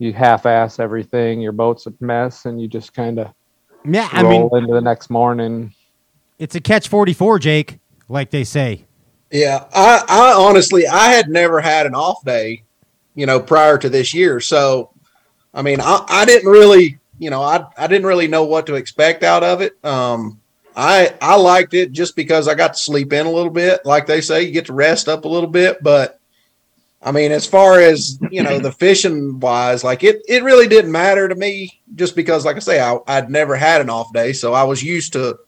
you 0.00 0.12
half-ass 0.12 0.80
everything 0.80 1.40
your 1.40 1.52
boat's 1.52 1.86
a 1.86 1.92
mess 2.00 2.46
and 2.46 2.60
you 2.60 2.66
just 2.66 2.94
kind 2.94 3.20
of 3.20 3.28
Yeah, 3.84 4.08
I 4.10 4.22
roll 4.22 4.50
mean, 4.50 4.62
into 4.62 4.74
the 4.74 4.80
next 4.80 5.10
morning 5.10 5.72
it's 6.40 6.54
a 6.54 6.60
catch 6.60 6.88
forty 6.88 7.12
four, 7.12 7.38
Jake, 7.38 7.78
like 8.08 8.30
they 8.30 8.44
say. 8.44 8.86
Yeah, 9.30 9.66
I, 9.74 10.02
I 10.08 10.32
honestly 10.32 10.86
I 10.86 11.08
had 11.08 11.28
never 11.28 11.60
had 11.60 11.86
an 11.86 11.94
off 11.94 12.24
day, 12.24 12.64
you 13.14 13.26
know, 13.26 13.38
prior 13.38 13.76
to 13.78 13.90
this 13.90 14.14
year. 14.14 14.40
So, 14.40 14.90
I 15.52 15.60
mean, 15.62 15.80
I, 15.80 16.04
I 16.08 16.24
didn't 16.24 16.50
really, 16.50 16.98
you 17.18 17.28
know, 17.28 17.42
I 17.42 17.66
I 17.76 17.86
didn't 17.86 18.06
really 18.06 18.26
know 18.26 18.44
what 18.44 18.66
to 18.66 18.74
expect 18.74 19.22
out 19.22 19.44
of 19.44 19.60
it. 19.60 19.74
Um, 19.84 20.40
I 20.74 21.14
I 21.20 21.36
liked 21.36 21.74
it 21.74 21.92
just 21.92 22.16
because 22.16 22.48
I 22.48 22.54
got 22.54 22.72
to 22.72 22.80
sleep 22.80 23.12
in 23.12 23.26
a 23.26 23.30
little 23.30 23.52
bit, 23.52 23.84
like 23.84 24.06
they 24.06 24.22
say, 24.22 24.42
you 24.42 24.52
get 24.52 24.66
to 24.66 24.72
rest 24.72 25.08
up 25.08 25.26
a 25.26 25.28
little 25.28 25.50
bit. 25.50 25.82
But 25.82 26.19
I 27.02 27.12
mean, 27.12 27.32
as 27.32 27.46
far 27.46 27.80
as 27.80 28.18
you 28.30 28.42
know, 28.42 28.58
the 28.58 28.72
fishing 28.78 29.40
wise, 29.40 29.82
like 29.84 30.04
it 30.04 30.22
it 30.28 30.42
really 30.42 30.68
didn't 30.68 30.92
matter 30.92 31.28
to 31.28 31.34
me, 31.34 31.80
just 31.94 32.14
because, 32.14 32.44
like 32.44 32.56
I 32.56 32.60
say, 32.60 32.80
I, 32.80 32.98
I'd 33.06 33.30
never 33.30 33.56
had 33.56 33.80
an 33.80 33.88
off 33.90 34.12
day, 34.12 34.32
so 34.34 34.52
I 34.52 34.64
was 34.64 34.82
used 34.82 35.12
to 35.14 35.38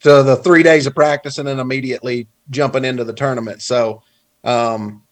to 0.00 0.22
the 0.22 0.36
three 0.36 0.62
days 0.62 0.86
of 0.86 0.94
practice 0.94 1.38
and 1.38 1.46
then 1.46 1.58
immediately 1.60 2.26
jumping 2.50 2.84
into 2.84 3.04
the 3.04 3.12
tournament. 3.12 3.62
So 3.62 4.02
um, 4.42 5.02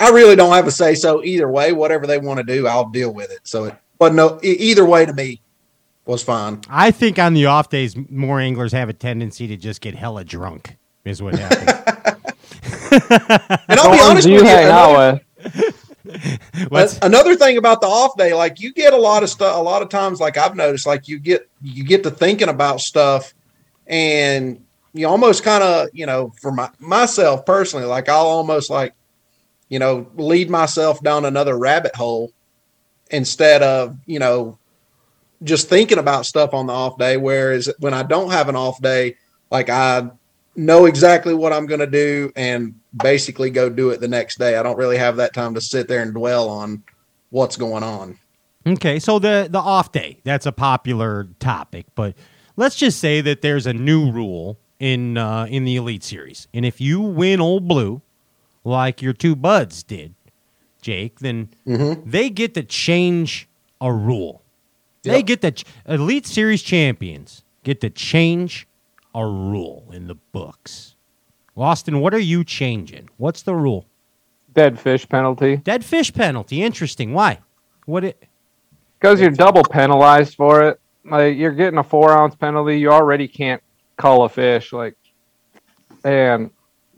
I 0.00 0.10
really 0.10 0.34
don't 0.34 0.52
have 0.54 0.66
a 0.66 0.70
say 0.72 0.94
so 0.94 1.22
either 1.22 1.48
way. 1.48 1.72
Whatever 1.72 2.06
they 2.06 2.18
want 2.18 2.38
to 2.38 2.44
do, 2.44 2.66
I'll 2.66 2.88
deal 2.88 3.12
with 3.12 3.30
it. 3.30 3.40
So 3.44 3.64
it 3.64 3.74
but 3.98 4.14
no 4.14 4.40
either 4.42 4.84
way 4.86 5.04
to 5.04 5.12
me 5.12 5.42
was 6.06 6.22
fine. 6.22 6.62
I 6.70 6.90
think 6.90 7.18
on 7.18 7.34
the 7.34 7.46
off 7.46 7.68
days, 7.68 7.94
more 8.08 8.40
anglers 8.40 8.72
have 8.72 8.88
a 8.88 8.94
tendency 8.94 9.46
to 9.48 9.56
just 9.58 9.82
get 9.82 9.94
hella 9.94 10.24
drunk. 10.24 10.76
Is 11.04 11.22
what 11.22 11.34
happens. 11.38 11.66
And 12.92 13.78
I'll 13.78 13.90
be 13.92 13.98
The 13.98 14.02
ones 14.02 14.02
honest 14.02 14.28
you 14.28 14.34
with 14.34 14.42
you. 14.44 14.48
hang 14.48 14.66
out 14.66 14.90
Another, 14.90 15.12
What's- 15.12 15.22
a- 15.22 15.29
another 17.02 17.36
thing 17.36 17.56
about 17.56 17.80
the 17.80 17.86
off 17.86 18.16
day, 18.16 18.34
like 18.34 18.60
you 18.60 18.72
get 18.72 18.92
a 18.92 18.96
lot 18.96 19.22
of 19.22 19.30
stuff. 19.30 19.56
A 19.56 19.62
lot 19.62 19.82
of 19.82 19.88
times, 19.88 20.20
like 20.20 20.36
I've 20.36 20.56
noticed, 20.56 20.86
like 20.86 21.08
you 21.08 21.18
get 21.18 21.48
you 21.62 21.84
get 21.84 22.02
to 22.04 22.10
thinking 22.10 22.48
about 22.48 22.80
stuff, 22.80 23.34
and 23.86 24.64
you 24.92 25.06
almost 25.06 25.42
kind 25.42 25.62
of 25.62 25.88
you 25.92 26.06
know 26.06 26.32
for 26.40 26.52
my 26.52 26.70
myself 26.78 27.44
personally, 27.46 27.86
like 27.86 28.08
I'll 28.08 28.26
almost 28.26 28.70
like 28.70 28.94
you 29.68 29.78
know 29.78 30.10
lead 30.16 30.50
myself 30.50 31.02
down 31.02 31.24
another 31.24 31.56
rabbit 31.56 31.94
hole 31.94 32.32
instead 33.10 33.62
of 33.62 33.96
you 34.06 34.18
know 34.18 34.58
just 35.42 35.68
thinking 35.68 35.98
about 35.98 36.26
stuff 36.26 36.54
on 36.54 36.66
the 36.66 36.72
off 36.72 36.98
day. 36.98 37.16
Whereas 37.16 37.70
when 37.78 37.94
I 37.94 38.02
don't 38.02 38.30
have 38.30 38.48
an 38.48 38.56
off 38.56 38.80
day, 38.80 39.16
like 39.50 39.68
I 39.68 40.10
know 40.60 40.86
exactly 40.86 41.34
what 41.34 41.52
I'm 41.52 41.66
going 41.66 41.80
to 41.80 41.86
do 41.86 42.30
and 42.36 42.74
basically 43.02 43.50
go 43.50 43.68
do 43.68 43.90
it 43.90 44.00
the 44.00 44.08
next 44.08 44.38
day. 44.38 44.56
I 44.56 44.62
don't 44.62 44.76
really 44.76 44.98
have 44.98 45.16
that 45.16 45.34
time 45.34 45.54
to 45.54 45.60
sit 45.60 45.88
there 45.88 46.02
and 46.02 46.12
dwell 46.14 46.48
on 46.48 46.82
what's 47.30 47.56
going 47.56 47.82
on. 47.82 48.18
Okay, 48.66 48.98
so 48.98 49.18
the 49.18 49.48
the 49.50 49.58
off 49.58 49.90
day 49.90 50.18
that's 50.22 50.44
a 50.44 50.52
popular 50.52 51.28
topic, 51.38 51.86
but 51.94 52.14
let's 52.56 52.76
just 52.76 53.00
say 53.00 53.22
that 53.22 53.40
there's 53.40 53.66
a 53.66 53.72
new 53.72 54.10
rule 54.10 54.58
in 54.78 55.16
uh, 55.16 55.46
in 55.48 55.64
the 55.64 55.76
Elite 55.76 56.04
Series, 56.04 56.46
and 56.52 56.66
if 56.66 56.78
you 56.78 57.00
win 57.00 57.40
Old 57.40 57.66
Blue, 57.66 58.02
like 58.62 59.00
your 59.00 59.14
two 59.14 59.34
buds 59.34 59.82
did, 59.82 60.14
Jake, 60.82 61.20
then 61.20 61.48
they 61.64 62.28
get 62.28 62.52
to 62.52 62.62
change 62.62 63.48
a 63.80 63.90
rule. 63.90 64.42
They 65.04 65.22
get 65.22 65.40
the 65.40 65.52
ch- 65.52 65.64
Elite 65.86 66.26
Series 66.26 66.62
champions 66.62 67.42
get 67.64 67.80
to 67.80 67.88
change 67.88 68.66
a 69.14 69.26
rule 69.26 69.88
in 69.92 70.06
the 70.06 70.14
books. 70.14 70.94
Austin, 71.56 72.00
what 72.00 72.14
are 72.14 72.18
you 72.18 72.42
changing? 72.44 73.08
What's 73.16 73.42
the 73.42 73.54
rule? 73.54 73.86
dead 74.52 74.80
fish 74.80 75.08
penalty 75.08 75.56
Dead 75.58 75.84
fish 75.84 76.12
penalty. 76.12 76.60
Interesting. 76.62 77.12
Why? 77.14 77.38
What 77.86 78.02
it? 78.04 78.24
because 78.98 79.20
you're 79.20 79.30
double 79.30 79.62
penalized 79.62 80.34
for 80.34 80.62
it 80.62 80.80
like 81.04 81.36
you're 81.38 81.52
getting 81.52 81.78
a 81.78 81.84
four 81.84 82.10
ounce 82.12 82.34
penalty 82.34 82.78
you 82.78 82.90
already 82.90 83.26
can't 83.28 83.62
cull 83.96 84.24
a 84.24 84.28
fish 84.28 84.72
like 84.74 84.94
and 86.04 86.50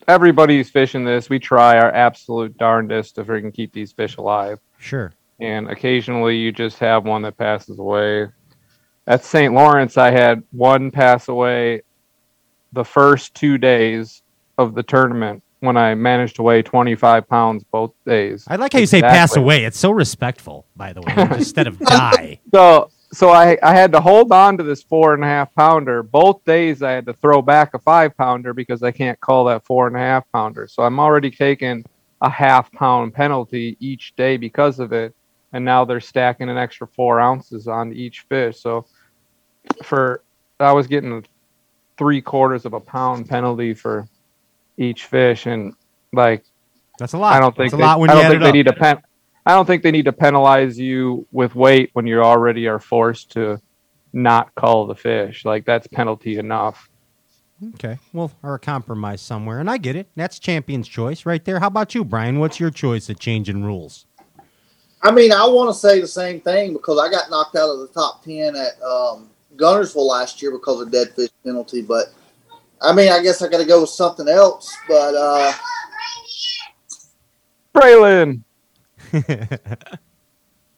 everybody's 0.09 0.69
fishing 0.71 1.05
this 1.05 1.29
we 1.31 1.39
try 1.39 1.79
our 1.79 1.93
absolute 1.93 2.57
darndest 2.59 3.15
to 3.15 3.25
freaking 3.25 3.55
keep 3.55 3.73
these 3.73 3.93
fish 3.93 4.17
alive 4.17 4.59
Sure. 4.79 5.13
and 5.41 5.69
occasionally 5.69 6.37
you 6.37 6.51
just 6.53 6.79
have 6.81 7.05
one 7.05 7.23
that 7.23 7.37
passes 7.37 7.79
away. 7.79 8.29
At 9.07 9.25
St. 9.25 9.53
Lawrence, 9.53 9.97
I 9.99 10.11
had 10.11 10.43
one 10.53 10.91
pass 10.91 11.29
away 11.29 11.83
the 12.73 12.85
first 12.85 13.35
two 13.35 13.59
days 13.59 14.23
of 14.59 14.75
the 14.75 14.83
tournament 14.83 15.43
when 15.61 15.77
I 15.77 15.95
managed 15.95 16.37
to 16.37 16.43
weigh 16.43 16.63
25 16.63 17.29
pounds 17.29 17.65
both 17.65 17.93
days. 18.05 18.45
I 18.49 18.57
like 18.57 18.73
how 18.73 18.81
you 18.81 18.87
say 18.87 19.01
pass 19.01 19.37
away. 19.37 19.65
It's 19.65 19.79
so 19.79 19.93
respectful, 19.93 20.67
by 20.75 20.93
the 20.93 21.03
way, 21.03 21.15
instead 21.37 21.69
of 21.69 21.79
die. 21.87 22.41
So, 22.53 22.91
so 23.13 23.31
I, 23.31 23.57
I 23.63 23.73
had 23.73 23.93
to 23.93 24.01
hold 24.01 24.33
on 24.33 24.57
to 24.59 24.65
this 24.65 24.83
four 24.83 25.15
and 25.15 25.23
a 25.23 25.27
half 25.27 25.55
pounder. 25.55 26.03
Both 26.03 26.45
days 26.45 26.83
I 26.83 26.91
had 26.91 27.07
to 27.07 27.13
throw 27.13 27.43
back 27.43 27.75
a 27.75 27.79
five 27.79 28.17
pounder 28.17 28.53
because 28.53 28.83
I 28.83 28.91
can't 28.91 29.21
call 29.21 29.45
that 29.45 29.65
four 29.65 29.87
and 29.87 29.95
a 29.95 30.01
half 30.01 30.25
pounder. 30.33 30.67
So 30.67 30.83
I'm 30.83 30.99
already 30.99 31.31
taking 31.31 31.85
a 32.23 32.31
half 32.31 32.73
pound 32.73 33.15
penalty 33.15 33.77
each 33.79 34.17
day 34.17 34.37
because 34.37 34.81
of 34.81 34.93
it. 34.93 35.15
And 35.53 35.65
now 35.65 35.85
they're 35.85 36.01
stacking 36.01 36.49
an 36.49 36.57
extra 36.57 36.89
four 36.89 37.21
ounces 37.21 37.69
on 37.69 37.93
each 37.93 38.21
fish. 38.23 38.61
So 38.61 38.87
for 39.85 40.25
I 40.59 40.73
was 40.73 40.87
getting 40.87 41.25
three 41.99 42.21
quarters 42.21 42.65
of 42.65 42.73
a 42.73 42.81
pound 42.81 43.29
penalty 43.29 43.75
for 43.75 44.09
each 44.77 45.05
fish, 45.07 45.47
and 45.47 45.75
like 46.13 46.45
That's 46.99 47.13
a 47.13 47.19
lot. 47.19 47.35
I 47.35 47.41
don't 47.41 47.57
think 47.57 47.71
That's 47.71 47.75
a 47.75 47.77
they, 47.79 47.83
lot 47.83 48.01
when 48.01 48.11
I 48.11 48.15
you 48.15 48.19
don't 48.19 48.27
add 48.27 48.31
think 48.31 48.43
they 48.43 48.49
up. 48.49 48.55
need 48.55 48.67
to 48.67 48.73
pen. 48.73 49.03
I 49.45 49.53
don't 49.55 49.67
think 49.67 49.83
they 49.83 49.91
need 49.91 50.05
to 50.05 50.13
penalize 50.13 50.79
you 50.79 51.27
with 51.33 51.55
weight 51.55 51.91
when 51.95 52.07
you 52.07 52.21
already 52.23 52.69
are 52.69 52.79
forced 52.79 53.33
to 53.33 53.61
not 54.13 54.55
call 54.55 54.87
the 54.87 54.95
fish. 54.95 55.45
Like 55.45 55.65
that's 55.65 55.87
penalty 55.89 56.39
enough. 56.39 56.89
Okay. 57.75 57.99
Well, 58.13 58.33
or 58.43 58.55
a 58.55 58.59
compromise 58.59 59.21
somewhere, 59.21 59.61
and 59.61 59.71
I 59.71 59.79
get 59.79 59.95
it. 59.95 60.09
That's 60.17 60.39
champion's 60.39 60.89
choice 60.89 61.25
right 61.25 61.45
there. 61.45 61.61
How 61.61 61.69
about 61.69 61.95
you, 61.95 62.05
Brian? 62.05 62.41
What's 62.41 62.59
your 62.59 62.71
choice 62.71 63.09
of 63.09 63.21
changing 63.21 63.63
rules? 63.65 64.07
I 65.05 65.11
mean, 65.11 65.33
I 65.33 65.47
want 65.47 65.69
to 65.73 65.75
say 65.79 66.01
the 66.01 66.07
same 66.07 66.41
thing 66.41 66.73
because 66.73 66.99
I 66.99 67.11
got 67.11 67.31
knocked 67.31 67.57
out 67.57 67.71
of 67.71 67.81
the 67.81 67.89
top 67.89 68.25
10 68.25 68.55
at 68.55 68.81
um, 68.83 69.31
Guntersville 69.57 70.09
last 70.09 70.43
year 70.43 70.51
because 70.51 70.81
of 70.81 70.91
dead 70.91 71.15
fish 71.15 71.31
penalty. 71.45 71.83
But 71.83 72.07
I 72.81 72.93
mean, 72.93 73.11
I 73.11 73.23
guess 73.23 73.43
I 73.43 73.49
got 73.49 73.59
to 73.59 73.65
go 73.65 73.83
with 73.83 73.91
something 73.91 74.29
else. 74.29 74.75
But 74.89 75.15
uh, 75.15 75.53
Braylon. 77.75 78.43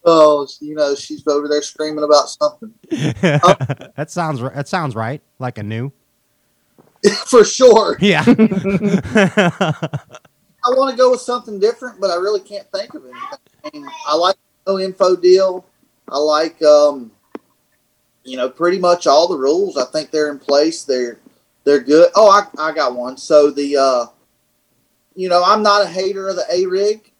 oh, 0.04 0.46
you 0.60 0.74
know, 0.74 0.94
she's 0.94 1.26
over 1.26 1.48
there 1.48 1.62
screaming 1.62 2.04
about 2.04 2.28
something. 2.28 2.74
that 2.90 4.06
sounds 4.08 4.40
that 4.40 4.68
sounds 4.68 4.94
right. 4.94 5.22
Like 5.38 5.58
a 5.58 5.62
new. 5.62 5.92
For 7.26 7.44
sure. 7.44 7.96
Yeah. 8.00 8.24
I 10.66 10.70
want 10.70 10.90
to 10.90 10.96
go 10.96 11.10
with 11.10 11.20
something 11.20 11.60
different, 11.60 12.00
but 12.00 12.10
I 12.10 12.14
really 12.14 12.40
can't 12.40 12.66
think 12.72 12.94
of 12.94 13.02
anything. 13.04 13.38
I, 13.64 13.70
mean, 13.72 13.86
I 14.06 14.16
like 14.16 14.36
no 14.66 14.78
info 14.78 15.14
deal. 15.14 15.66
I 16.08 16.16
like, 16.16 16.62
um, 16.62 17.10
you 18.24 18.36
know, 18.36 18.48
pretty 18.48 18.78
much 18.78 19.06
all 19.06 19.28
the 19.28 19.36
rules. 19.36 19.76
I 19.76 19.84
think 19.84 20.10
they're 20.10 20.30
in 20.30 20.38
place. 20.38 20.82
They're 20.82 21.18
they're 21.64 21.80
good. 21.80 22.10
Oh, 22.14 22.28
I, 22.28 22.46
I 22.70 22.72
got 22.74 22.94
one. 22.94 23.16
So 23.16 23.50
the, 23.50 23.76
uh, 23.76 24.06
you 25.14 25.28
know, 25.28 25.42
I'm 25.44 25.62
not 25.62 25.82
a 25.82 25.86
hater 25.88 26.28
of 26.28 26.36
the 26.36 26.44
A 26.52 26.66
rig, 26.66 27.10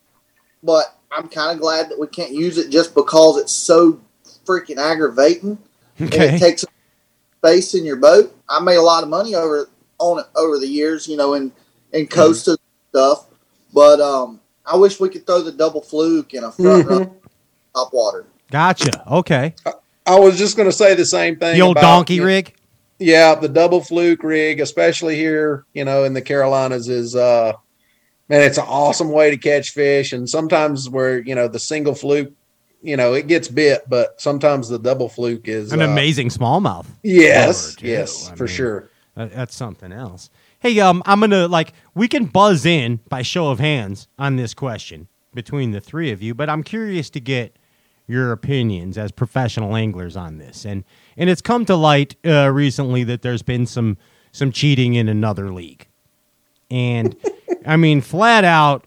but 0.63 0.99
I'm 1.11 1.29
kind 1.29 1.53
of 1.55 1.61
glad 1.61 1.89
that 1.89 1.99
we 1.99 2.07
can't 2.09 2.33
use 2.33 2.59
it 2.59 2.71
just 2.71 2.95
because 2.95 3.39
it's 3.39 3.53
so 3.53 4.01
freaking 4.45 4.77
aggravating 4.79 5.57
and 6.01 6.13
Okay. 6.15 6.35
it 6.37 6.39
takes 6.39 6.65
space 7.39 7.75
in 7.75 7.85
your 7.85 7.97
boat. 7.97 8.37
I 8.49 8.61
made 8.61 8.77
a 8.77 8.83
lot 8.83 9.03
of 9.03 9.09
money 9.09 9.35
over 9.35 9.69
on 9.99 10.19
it 10.21 10.27
over 10.37 10.59
the 10.59 10.67
years, 10.67 11.07
you 11.09 11.17
know, 11.17 11.35
in 11.35 11.53
in 11.93 12.07
Costa 12.07 12.59
stuff. 12.91 13.27
But 13.73 14.01
um, 14.01 14.41
I 14.67 14.77
wish 14.77 15.01
we 15.01 15.09
could 15.09 15.27
throw 15.27 15.41
the 15.43 15.53
double 15.53 15.81
fluke 15.81 16.35
in 16.35 16.45
a 16.45 16.53
front 16.53 16.85
Mhm. 16.85 16.89
run 16.89 17.11
top 17.75 17.93
water. 17.93 18.27
Gotcha. 18.51 19.05
Okay. 19.11 19.55
I 20.07 20.19
was 20.19 20.39
just 20.39 20.57
going 20.57 20.69
to 20.69 20.77
say 20.77 20.95
the 20.95 21.05
same 21.05 21.37
thing. 21.37 21.55
The 21.55 21.63
old 21.63 21.77
about, 21.77 21.99
donkey 21.99 22.21
rig. 22.21 22.55
Yeah, 22.99 23.35
the 23.35 23.49
double 23.49 23.81
fluke 23.81 24.23
rig, 24.23 24.61
especially 24.61 25.17
here, 25.17 25.65
you 25.73 25.85
know, 25.85 26.05
in 26.05 26.13
the 26.13 26.23
Carolinas, 26.23 26.89
is 26.89 27.17
uh, 27.17 27.55
man, 28.29 28.43
it's 28.43 28.59
an 28.59 28.67
awesome 28.67 29.11
way 29.11 29.31
to 29.31 29.37
catch 29.37 29.71
fish. 29.71 30.13
And 30.13 30.29
sometimes 30.29 30.89
where 30.89 31.19
you 31.19 31.35
know 31.35 31.49
the 31.49 31.59
single 31.59 31.95
fluke, 31.95 32.33
you 32.83 32.97
know, 32.97 33.15
it 33.15 33.27
gets 33.27 33.49
bit, 33.49 33.89
but 33.89 34.21
sometimes 34.21 34.69
the 34.69 34.79
double 34.79 35.09
fluke 35.09 35.49
is 35.49 35.73
An 35.73 35.83
uh, 35.83 35.87
amazing 35.87 36.29
smallmouth. 36.29 36.87
Yes, 37.03 37.77
yes, 37.81 38.31
I 38.31 38.37
for 38.37 38.45
mean, 38.45 38.55
sure. 38.55 38.91
that's 39.17 39.57
something 39.57 39.91
else. 39.91 40.31
Hey, 40.61 40.79
um, 40.81 41.03
I'm 41.05 41.21
gonna 41.21 41.49
like 41.49 41.73
we 41.95 42.09
can 42.09 42.27
buzz 42.27 42.65
in 42.65 43.01
by 43.09 43.23
show 43.23 43.49
of 43.49 43.59
hands 43.59 44.09
on 44.19 44.37
this 44.37 44.55
question 44.55 45.09
between 45.35 45.73
the 45.73 45.81
three 45.81 46.13
of 46.13 46.23
you, 46.23 46.35
but 46.35 46.49
I'm 46.49 46.63
curious 46.63 47.11
to 47.11 47.21
get 47.21 47.57
your 48.07 48.33
opinions 48.33 48.99
as 48.99 49.11
professional 49.13 49.77
anglers 49.77 50.17
on 50.17 50.39
this. 50.39 50.65
And 50.65 50.85
and 51.17 51.31
it's 51.31 51.41
come 51.43 51.65
to 51.67 51.77
light 51.77 52.17
uh, 52.27 52.51
recently 52.51 53.05
that 53.05 53.23
there's 53.23 53.43
been 53.43 53.67
some 53.67 53.97
some 54.33 54.51
cheating 54.53 54.95
in 54.95 55.09
another 55.09 55.53
league, 55.53 55.87
and 56.71 57.17
I 57.67 57.77
mean 57.77 58.01
flat 58.01 58.45
out, 58.45 58.87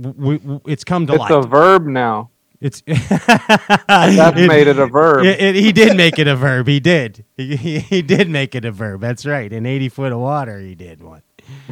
w- 0.00 0.38
w- 0.38 0.60
it's 0.66 0.82
come 0.84 1.06
to 1.06 1.12
It's 1.14 1.20
light. 1.20 1.30
a 1.32 1.42
verb 1.42 1.86
now. 1.86 2.30
It's 2.58 2.80
That's 2.86 4.36
made 4.48 4.66
it 4.66 4.78
a 4.78 4.86
verb. 4.86 5.24
It- 5.26 5.40
it- 5.40 5.54
he 5.56 5.72
did 5.72 5.94
make 5.96 6.18
it 6.18 6.26
a 6.26 6.34
verb. 6.34 6.66
He 6.66 6.80
did. 6.80 7.24
He, 7.36 7.54
he, 7.54 7.78
he 7.80 8.00
did 8.02 8.30
make 8.30 8.54
it 8.54 8.64
a 8.64 8.72
verb. 8.72 9.02
That's 9.02 9.26
right. 9.26 9.52
In 9.52 9.66
80 9.66 9.90
foot 9.90 10.10
of 10.12 10.20
water, 10.20 10.58
he 10.58 10.74
did 10.74 11.02
one. 11.02 11.20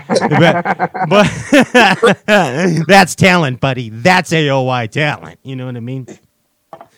but, 0.07 0.63
but 1.09 1.27
that's 2.87 3.15
talent, 3.15 3.61
buddy. 3.61 3.89
That's 3.89 4.31
AOY 4.31 4.91
talent. 4.91 5.41
You 5.43 5.57
know 5.57 5.65
what 5.67 5.77
I 5.77 5.81
mean? 5.81 6.07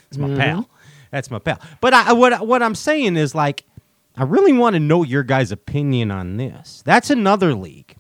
It's 0.08 0.18
my 0.18 0.28
mm-hmm. 0.28 0.38
pal. 0.38 0.70
That's 1.10 1.30
my 1.30 1.38
pal. 1.38 1.60
But 1.80 1.94
I, 1.94 2.12
what 2.12 2.46
what 2.46 2.62
I'm 2.62 2.74
saying 2.74 3.16
is 3.16 3.34
like, 3.34 3.64
I 4.16 4.24
really 4.24 4.52
want 4.52 4.74
to 4.74 4.80
know 4.80 5.02
your 5.02 5.22
guys' 5.22 5.52
opinion 5.52 6.10
on 6.10 6.36
this. 6.36 6.82
That's 6.84 7.10
another 7.10 7.54
league. 7.54 7.96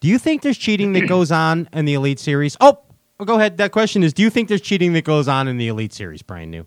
Do 0.00 0.08
you 0.08 0.18
think 0.18 0.42
there's 0.42 0.58
cheating 0.58 0.92
that 0.94 1.08
goes 1.08 1.30
on 1.32 1.68
in 1.72 1.84
the 1.84 1.94
Elite 1.94 2.18
Series? 2.18 2.56
Oh, 2.60 2.78
oh, 3.18 3.24
go 3.24 3.36
ahead. 3.36 3.56
That 3.58 3.72
question 3.72 4.02
is: 4.02 4.12
Do 4.12 4.22
you 4.22 4.30
think 4.30 4.48
there's 4.48 4.60
cheating 4.60 4.92
that 4.94 5.04
goes 5.04 5.28
on 5.28 5.48
in 5.48 5.56
the 5.56 5.68
Elite 5.68 5.92
Series, 5.92 6.22
Brian 6.22 6.50
New? 6.50 6.66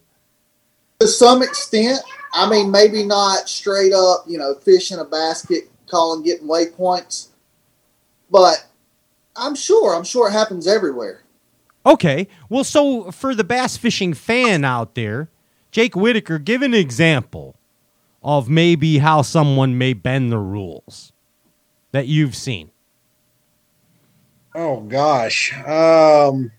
To 1.00 1.08
some 1.08 1.44
extent, 1.44 2.00
I 2.34 2.50
mean, 2.50 2.72
maybe 2.72 3.04
not 3.04 3.48
straight 3.48 3.94
up, 3.94 4.24
you 4.28 4.38
know, 4.38 4.56
fish 4.56 4.92
in 4.92 5.00
a 5.00 5.06
basket, 5.06 5.70
calling, 5.88 6.24
getting 6.24 6.48
waypoints, 6.48 7.28
but 8.32 8.66
I'm 9.36 9.56
sure, 9.56 9.96
I'm 9.96 10.04
sure 10.04 10.30
it 10.30 10.32
happens 10.32 10.68
everywhere. 10.68 11.22
Okay. 11.88 12.28
Well, 12.50 12.66
so 12.66 13.12
for 13.12 13.34
the 13.34 13.46
bass 13.46 13.78
fishing 13.78 14.14
fan 14.14 14.66
out 14.66 14.96
there, 14.96 15.30
Jake 15.72 15.96
Whitaker, 15.96 16.40
give 16.40 16.62
an 16.62 16.76
example 16.76 17.56
of 18.24 18.50
maybe 18.50 19.00
how 19.00 19.22
someone 19.24 19.78
may 19.78 19.94
bend 19.94 20.32
the 20.32 20.40
rules 20.40 21.14
that 21.94 22.08
you've 22.08 22.36
seen. 22.36 22.72
Oh 24.56 24.82
gosh, 24.82 25.54
um, 25.68 26.52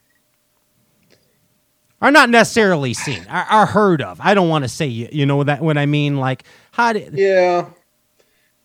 Are 2.00 2.12
not 2.12 2.30
necessarily 2.30 2.94
seen, 2.94 3.26
are, 3.28 3.44
are 3.50 3.66
heard 3.66 4.02
of. 4.02 4.20
I 4.22 4.34
don't 4.34 4.48
want 4.48 4.64
to 4.64 4.68
say 4.68 4.86
you, 4.86 5.08
you 5.10 5.26
know 5.26 5.42
that 5.44 5.60
what 5.62 5.76
I 5.76 5.86
mean. 5.86 6.16
Like 6.18 6.44
how 6.72 6.92
did? 6.92 7.18
yeah. 7.18 7.70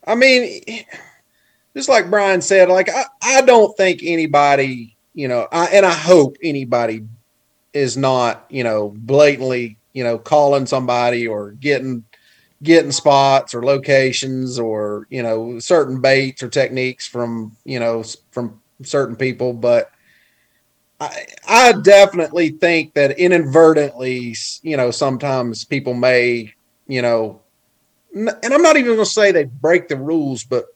I 0.06 0.14
mean, 0.14 0.62
just 1.76 1.88
like 1.88 2.10
Brian 2.10 2.42
said, 2.42 2.68
like 2.68 2.88
I, 2.90 3.04
I 3.22 3.40
don't 3.42 3.76
think 3.76 4.00
anybody, 4.04 4.93
you 5.14 5.28
know, 5.28 5.48
I, 5.50 5.66
and 5.66 5.86
I 5.86 5.92
hope 5.92 6.36
anybody 6.42 7.04
is 7.72 7.96
not, 7.96 8.44
you 8.50 8.64
know, 8.64 8.94
blatantly, 8.96 9.78
you 9.92 10.04
know, 10.04 10.18
calling 10.18 10.66
somebody 10.66 11.26
or 11.26 11.52
getting 11.52 12.04
getting 12.62 12.92
spots 12.92 13.54
or 13.54 13.62
locations 13.62 14.58
or 14.58 15.06
you 15.10 15.22
know 15.22 15.58
certain 15.58 16.00
baits 16.00 16.42
or 16.42 16.48
techniques 16.48 17.06
from 17.06 17.54
you 17.64 17.78
know 17.78 18.02
from 18.30 18.60
certain 18.82 19.16
people, 19.16 19.52
but 19.52 19.90
I, 21.00 21.26
I 21.48 21.72
definitely 21.72 22.50
think 22.50 22.94
that 22.94 23.18
inadvertently, 23.18 24.36
you 24.62 24.76
know, 24.76 24.90
sometimes 24.90 25.64
people 25.64 25.94
may, 25.94 26.54
you 26.86 27.02
know, 27.02 27.42
and 28.14 28.30
I'm 28.44 28.62
not 28.62 28.76
even 28.76 28.94
going 28.94 29.04
to 29.04 29.06
say 29.06 29.32
they 29.32 29.44
break 29.44 29.88
the 29.88 29.96
rules, 29.96 30.44
but 30.44 30.66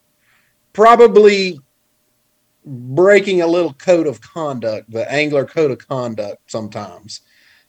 probably 0.72 1.60
breaking 2.68 3.40
a 3.42 3.46
little 3.46 3.72
code 3.74 4.06
of 4.06 4.20
conduct, 4.20 4.90
the 4.90 5.10
angler 5.10 5.44
code 5.44 5.70
of 5.70 5.78
conduct 5.88 6.50
sometimes. 6.50 7.22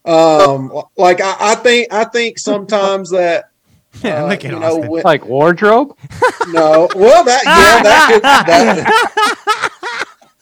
Um, 0.06 0.72
like 0.98 1.22
I, 1.22 1.36
I 1.40 1.56
think, 1.56 1.92
I 1.94 2.04
think 2.06 2.40
sometimes 2.40 3.10
that, 3.12 3.46
Yeah, 4.04 4.24
uh, 4.24 4.28
look 4.30 4.46
at 4.46 4.52
you 4.52 4.60
know, 4.60 4.66
Austin. 4.78 4.88
when- 4.92 5.04
Like 5.04 5.26
wardrobe? 5.26 5.98
no, 6.50 6.88
well, 6.96 7.24
that, 7.24 7.42
yeah, 7.44 7.84
that, 7.84 8.10
could, 8.12 8.22
that 8.22 9.50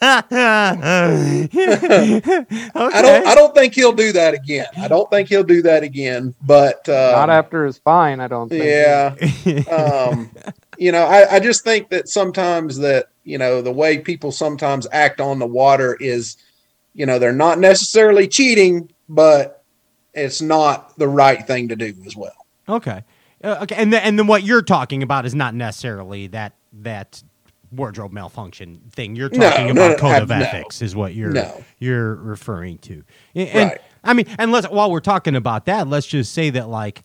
I 2.74 3.02
don't, 3.02 3.26
I 3.26 3.34
don't 3.34 3.54
think 3.54 3.74
he'll 3.74 3.92
do 3.92 4.12
that 4.12 4.34
again. 4.34 4.66
I 4.76 4.86
don't 4.88 5.08
think 5.10 5.28
he'll 5.28 5.42
do 5.44 5.62
that 5.62 5.82
again, 5.82 6.34
but, 6.46 6.88
uh, 6.88 7.12
Not 7.16 7.30
after 7.30 7.64
his 7.66 7.78
fine, 7.78 8.20
I 8.20 8.28
don't 8.28 8.48
think. 8.48 8.64
yeah. 8.64 9.14
um, 9.72 10.30
you 10.78 10.92
know, 10.92 11.04
I, 11.04 11.36
I 11.36 11.40
just 11.40 11.64
think 11.64 11.88
that 11.90 12.08
sometimes 12.08 12.76
that, 12.78 13.06
you 13.28 13.36
know, 13.36 13.60
the 13.60 13.72
way 13.72 13.98
people 13.98 14.32
sometimes 14.32 14.86
act 14.90 15.20
on 15.20 15.38
the 15.38 15.46
water 15.46 15.98
is, 16.00 16.38
you 16.94 17.04
know, 17.04 17.18
they're 17.18 17.32
not 17.32 17.58
necessarily 17.58 18.26
cheating, 18.26 18.90
but 19.06 19.62
it's 20.14 20.40
not 20.40 20.96
the 20.96 21.06
right 21.06 21.46
thing 21.46 21.68
to 21.68 21.76
do 21.76 21.94
as 22.06 22.16
well. 22.16 22.46
Okay. 22.66 23.04
Uh, 23.44 23.58
okay. 23.62 23.74
And 23.76 23.92
then, 23.92 24.02
and 24.02 24.18
then 24.18 24.26
what 24.26 24.44
you're 24.44 24.62
talking 24.62 25.02
about 25.02 25.26
is 25.26 25.34
not 25.34 25.54
necessarily 25.54 26.28
that 26.28 26.54
that 26.80 27.22
wardrobe 27.70 28.12
malfunction 28.12 28.80
thing. 28.92 29.14
You're 29.14 29.28
talking 29.28 29.66
no, 29.66 29.72
about 29.72 29.90
no, 29.90 29.96
code 29.96 30.22
of 30.22 30.30
ethics 30.30 30.80
is 30.80 30.96
what 30.96 31.14
you're 31.14 31.34
you're 31.78 32.14
referring 32.14 32.78
to. 32.78 33.04
And, 33.34 33.48
and, 33.48 33.70
Right. 33.70 33.80
I 34.04 34.14
mean, 34.14 34.26
and 34.38 34.52
let's 34.52 34.66
while 34.68 34.90
we're 34.90 35.00
talking 35.00 35.36
about 35.36 35.66
that, 35.66 35.86
let's 35.86 36.06
just 36.06 36.32
say 36.32 36.48
that 36.50 36.70
like 36.70 37.02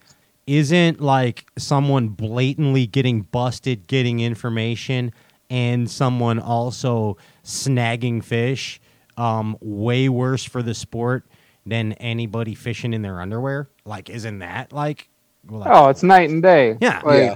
isn't 0.48 1.02
like 1.02 1.46
someone 1.58 2.08
blatantly 2.10 2.88
getting 2.88 3.22
busted 3.24 3.88
getting 3.88 4.22
information 4.22 5.12
and 5.54 5.88
someone 5.88 6.40
also 6.40 7.16
snagging 7.44 8.24
fish 8.24 8.82
um, 9.18 9.56
way 9.62 10.10
worse 10.10 10.44
for 10.44 10.64
the 10.64 10.74
sport 10.74 11.28
than 11.64 11.94
anybody 11.94 12.56
fishing 12.56 12.92
in 12.92 13.04
their 13.04 13.22
underwear? 13.22 13.70
Like, 13.86 14.10
isn't 14.10 14.40
that 14.40 14.74
like? 14.74 15.10
like 15.48 15.70
Oh, 15.72 15.90
it's 15.90 16.02
night 16.02 16.32
and 16.32 16.42
day. 16.42 16.76
Yeah. 16.82 17.02
Like, 17.06 17.20
yeah. 17.20 17.36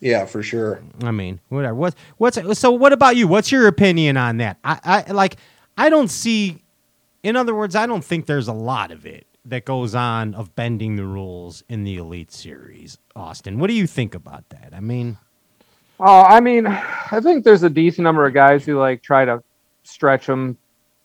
Yeah, 0.00 0.24
for 0.26 0.44
sure. 0.44 0.80
I 1.02 1.10
mean, 1.10 1.40
whatever. 1.48 1.74
What, 1.74 1.94
what's 2.18 2.58
so? 2.58 2.70
What 2.70 2.92
about 2.92 3.16
you? 3.16 3.26
What's 3.26 3.52
your 3.52 3.66
opinion 3.66 4.16
on 4.16 4.38
that? 4.38 4.56
I, 4.64 5.04
I 5.08 5.12
like. 5.12 5.36
I 5.76 5.90
don't 5.90 6.08
see. 6.08 6.62
In 7.22 7.36
other 7.36 7.54
words, 7.54 7.76
I 7.76 7.84
don't 7.86 8.02
think 8.04 8.24
there's 8.26 8.48
a 8.48 8.54
lot 8.54 8.92
of 8.92 9.04
it 9.04 9.26
that 9.44 9.66
goes 9.66 9.94
on 9.94 10.34
of 10.34 10.54
bending 10.54 10.96
the 10.96 11.04
rules 11.04 11.64
in 11.68 11.84
the 11.84 11.96
Elite 11.96 12.32
Series. 12.32 12.96
Austin, 13.14 13.58
what 13.58 13.66
do 13.66 13.74
you 13.74 13.86
think 13.86 14.14
about 14.14 14.48
that? 14.50 14.70
I 14.72 14.80
mean, 14.80 15.18
Oh, 16.02 16.22
I 16.22 16.40
mean, 16.40 16.66
I 16.66 17.20
think 17.22 17.44
there's 17.44 17.62
a 17.62 17.68
decent 17.68 18.04
number 18.04 18.24
of 18.24 18.32
guys 18.32 18.64
who 18.64 18.78
like 18.78 19.02
try 19.02 19.26
to 19.26 19.42
stretch 19.82 20.24
them 20.26 20.56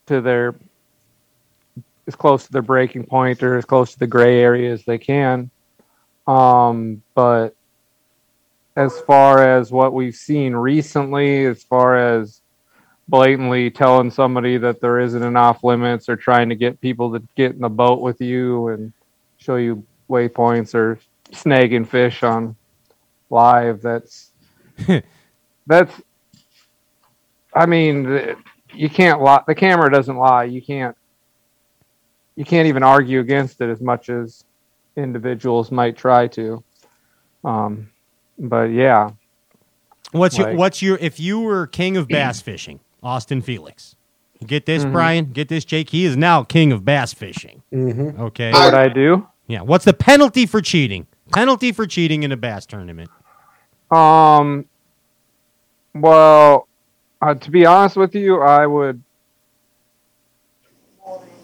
to 0.05 0.22
their 0.22 0.55
as 2.07 2.15
close 2.15 2.45
to 2.45 2.51
their 2.53 2.61
breaking 2.61 3.05
point 3.05 3.43
or 3.43 3.57
as 3.57 3.65
close 3.65 3.91
to 3.91 3.99
the 3.99 4.07
gray 4.07 4.39
area 4.39 4.72
as 4.72 4.85
they 4.85 4.97
can. 4.97 5.49
Um, 6.27 7.01
but 7.13 7.55
as 8.77 8.97
far 9.01 9.45
as 9.45 9.69
what 9.69 9.91
we've 9.91 10.15
seen 10.15 10.53
recently, 10.53 11.45
as 11.45 11.61
far 11.61 11.97
as 11.97 12.39
blatantly 13.09 13.72
telling 13.72 14.11
somebody 14.11 14.57
that 14.57 14.80
there 14.80 15.01
isn't 15.01 15.23
enough 15.23 15.61
limits 15.61 16.07
or 16.07 16.15
trying 16.15 16.47
to 16.47 16.55
get 16.55 16.80
people 16.80 17.11
to 17.11 17.27
get 17.35 17.51
in 17.51 17.59
the 17.59 17.69
boat 17.69 17.99
with 17.99 18.22
you 18.22 18.69
and 18.69 18.93
show 19.39 19.57
you 19.57 19.84
waypoints 20.09 20.73
or 20.73 20.99
snagging 21.31 21.85
fish 21.85 22.23
on 22.23 22.55
live, 23.30 23.81
that's 23.81 24.31
that's 25.68 26.02
i 27.53 27.65
mean 27.65 28.35
you 28.73 28.89
can't 28.89 29.22
lie 29.22 29.41
the 29.47 29.56
camera 29.56 29.89
doesn't 29.91 30.18
lie 30.18 30.43
you 30.43 30.61
can't 30.61 30.95
you 32.35 32.43
can't 32.45 32.68
even 32.68 32.84
argue 32.84 33.19
against 33.19 33.61
it 33.61 33.69
as 33.69 33.81
much 33.81 34.10
as 34.10 34.43
individuals 34.97 35.72
might 35.72 35.95
try 35.97 36.27
to 36.27 36.64
um 37.43 37.89
but 38.38 38.65
yeah 38.72 39.10
what's 40.11 40.38
your 40.38 40.53
what's 40.56 40.81
your 40.81 40.97
if 40.99 41.19
you 41.19 41.39
were 41.39 41.68
king 41.68 41.97
of 41.97 42.07
bass 42.07 42.41
fishing, 42.49 42.80
Austin 43.03 43.41
Felix? 43.41 43.95
Get 44.45 44.65
this, 44.65 44.84
Mhm. 44.84 44.91
Brian. 44.91 45.26
Get 45.31 45.47
this, 45.47 45.64
Jake. 45.64 45.89
He 45.89 46.03
is 46.06 46.18
now 46.18 46.43
king 46.43 46.72
of 46.73 46.84
bass 46.84 47.14
fishing. 47.14 47.64
Mm-hmm. 47.73 48.22
Okay. 48.22 48.52
what 48.52 48.73
i 48.73 48.89
do 48.89 49.26
Yeah. 49.47 49.61
What's 49.61 49.85
the 49.85 49.93
penalty 49.93 50.45
for 50.45 50.61
cheating? 50.61 51.07
Penalty 51.34 51.72
for 51.72 51.88
cheating 51.88 52.23
in 52.23 52.31
a 52.34 52.38
bass 52.38 52.65
tournament. 52.65 53.10
Um 53.91 54.65
well 55.93 56.67
uh, 57.21 57.33
to 57.33 57.51
be 57.51 57.65
honest 57.65 57.95
with 57.95 58.15
you 58.15 58.41
i 58.41 58.65
would 58.65 59.01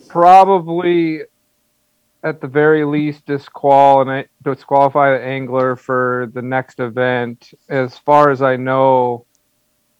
probably 0.07 1.21
at 2.23 2.41
the 2.41 2.47
very 2.47 2.85
least 2.85 3.25
disqual 3.25 4.23
disqualify 4.43 5.17
the 5.17 5.23
angler 5.23 5.75
for 5.75 6.29
the 6.33 6.41
next 6.41 6.79
event. 6.79 7.53
As 7.69 7.97
far 7.97 8.29
as 8.29 8.41
I 8.41 8.57
know, 8.57 9.25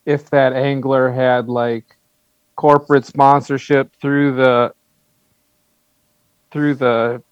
if 0.06 0.30
that 0.30 0.54
angler 0.54 1.12
had 1.12 1.48
like 1.48 1.86
corporate 2.56 3.06
sponsorship 3.06 3.96
through 4.00 4.36
the 4.36 4.74
through 6.52 6.76
the 6.76 7.24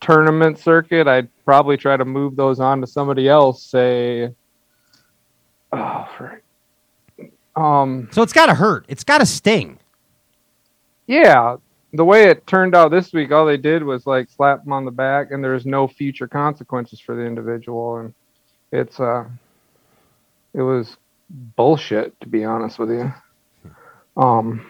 tournament 0.00 0.58
circuit, 0.58 1.08
I'd 1.08 1.28
probably 1.44 1.76
try 1.76 1.96
to 1.96 2.04
move 2.04 2.36
those 2.36 2.60
on 2.60 2.80
to 2.82 2.86
somebody 2.86 3.28
else. 3.28 3.64
Say, 3.64 4.30
oh, 5.72 6.08
for, 6.16 6.42
um, 7.60 8.08
So 8.12 8.22
it's 8.22 8.32
got 8.32 8.46
to 8.46 8.54
hurt. 8.54 8.84
It's 8.88 9.04
got 9.04 9.18
to 9.18 9.26
sting. 9.26 9.78
yeah, 11.06 11.56
the 11.92 12.04
way 12.04 12.24
it 12.24 12.46
turned 12.46 12.74
out 12.74 12.90
this 12.90 13.12
week, 13.12 13.32
all 13.32 13.44
they 13.44 13.56
did 13.56 13.82
was 13.82 14.06
like 14.06 14.30
slap 14.30 14.64
them 14.64 14.72
on 14.72 14.84
the 14.84 14.90
back, 14.90 15.32
and 15.32 15.42
there's 15.42 15.66
no 15.66 15.88
future 15.88 16.28
consequences 16.28 17.00
for 17.00 17.16
the 17.16 17.22
individual, 17.22 17.98
and 17.98 18.14
it's 18.72 19.00
uh, 19.00 19.24
it 20.54 20.62
was 20.62 20.96
bullshit 21.28 22.18
to 22.20 22.28
be 22.28 22.44
honest 22.44 22.78
with 22.78 22.90
you. 22.90 23.12
Um, 24.16 24.64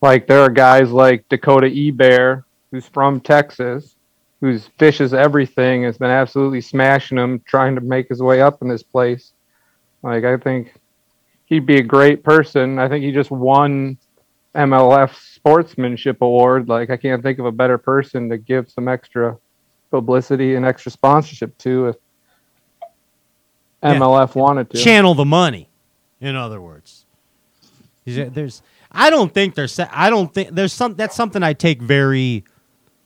like 0.00 0.26
there 0.26 0.40
are 0.40 0.50
guys 0.50 0.90
like 0.90 1.28
Dakota 1.28 1.66
Ebare, 1.66 2.44
who's 2.70 2.86
from 2.86 3.20
Texas, 3.20 3.96
whose 4.40 4.68
fishes 4.78 5.12
everything, 5.12 5.82
has 5.82 5.98
been 5.98 6.10
absolutely 6.10 6.60
smashing 6.60 7.16
them, 7.16 7.40
trying 7.46 7.74
to 7.74 7.80
make 7.80 8.08
his 8.08 8.22
way 8.22 8.40
up 8.40 8.62
in 8.62 8.68
this 8.68 8.82
place. 8.82 9.32
Like 10.02 10.24
I 10.24 10.36
think 10.36 10.74
he'd 11.46 11.66
be 11.66 11.76
a 11.78 11.82
great 11.82 12.22
person. 12.22 12.78
I 12.78 12.88
think 12.88 13.04
he 13.04 13.12
just 13.12 13.30
won 13.30 13.98
MLF 14.54 15.14
sportsmanship 15.34 16.22
award. 16.22 16.68
Like 16.68 16.90
I 16.90 16.96
can't 16.96 17.22
think 17.22 17.38
of 17.38 17.46
a 17.46 17.52
better 17.52 17.78
person 17.78 18.28
to 18.30 18.38
give 18.38 18.70
some 18.70 18.88
extra 18.88 19.36
publicity 19.90 20.54
and 20.54 20.64
extra 20.64 20.92
sponsorship 20.92 21.56
to 21.58 21.88
if 21.88 21.96
Yeah. 23.82 23.94
MLF 23.94 24.34
wanted 24.34 24.70
to. 24.70 24.78
Channel 24.78 25.14
the 25.14 25.24
money. 25.24 25.68
In 26.20 26.34
other 26.34 26.60
words, 26.60 27.06
there's. 28.04 28.62
I 28.90 29.10
don't 29.10 29.32
think 29.32 29.54
there's. 29.54 29.78
I 29.78 30.10
don't 30.10 30.32
think 30.32 30.50
there's 30.50 30.72
some. 30.72 30.94
That's 30.94 31.14
something 31.14 31.42
I 31.42 31.52
take 31.52 31.80
very 31.80 32.44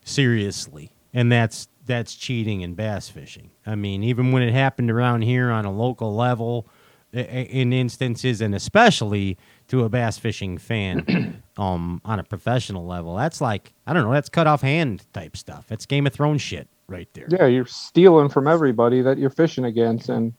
seriously, 0.04 0.92
and 1.12 1.30
that's 1.30 1.68
that's 1.84 2.14
cheating 2.14 2.62
in 2.62 2.74
bass 2.74 3.08
fishing. 3.10 3.50
I 3.66 3.74
mean, 3.74 4.02
even 4.02 4.32
when 4.32 4.42
it 4.42 4.52
happened 4.54 4.90
around 4.90 5.22
here 5.22 5.50
on 5.50 5.64
a 5.66 5.72
local 5.72 6.14
level, 6.14 6.66
in 7.12 7.72
instances, 7.72 8.40
and 8.40 8.54
especially 8.54 9.36
to 9.68 9.84
a 9.84 9.88
bass 9.88 10.18
fishing 10.18 10.58
fan, 10.58 11.42
um, 11.56 12.00
on 12.04 12.18
a 12.18 12.24
professional 12.24 12.86
level, 12.86 13.16
that's 13.16 13.40
like 13.40 13.72
I 13.86 13.92
don't 13.92 14.04
know. 14.04 14.12
That's 14.12 14.28
cut 14.28 14.46
off 14.46 14.62
hand 14.62 15.04
type 15.12 15.36
stuff. 15.36 15.66
That's 15.68 15.86
Game 15.86 16.06
of 16.06 16.12
Thrones 16.12 16.42
shit 16.42 16.68
right 16.88 17.08
there. 17.14 17.26
Yeah, 17.28 17.46
you're 17.46 17.66
stealing 17.66 18.28
from 18.28 18.48
everybody 18.48 19.02
that 19.02 19.18
you're 19.18 19.30
fishing 19.30 19.64
against, 19.64 20.08
and 20.08 20.32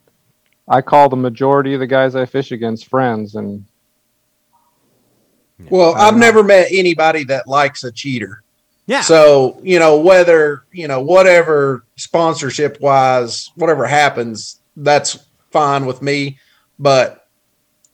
I 0.68 0.82
call 0.82 1.10
the 1.10 1.16
majority 1.16 1.74
of 1.74 1.80
the 1.80 1.88
guys 1.88 2.16
I 2.16 2.26
fish 2.26 2.52
against 2.52 2.88
friends, 2.88 3.36
and 3.36 3.66
Well, 5.70 5.96
I've 5.96 6.18
never 6.18 6.44
met 6.44 6.68
anybody 6.72 7.24
that 7.26 7.48
likes 7.48 7.84
a 7.84 7.92
cheater. 7.92 8.44
Yeah. 8.86 9.02
So, 9.02 9.60
you 9.64 9.80
know, 9.80 10.00
whether, 10.00 10.66
you 10.72 10.88
know, 10.88 11.02
whatever 11.02 11.86
sponsorship 11.96 12.82
wise, 12.82 13.50
whatever 13.56 13.86
happens, 13.86 14.60
that's 14.76 15.26
fine 15.52 15.86
with 15.86 16.02
me. 16.02 16.38
But 16.84 17.26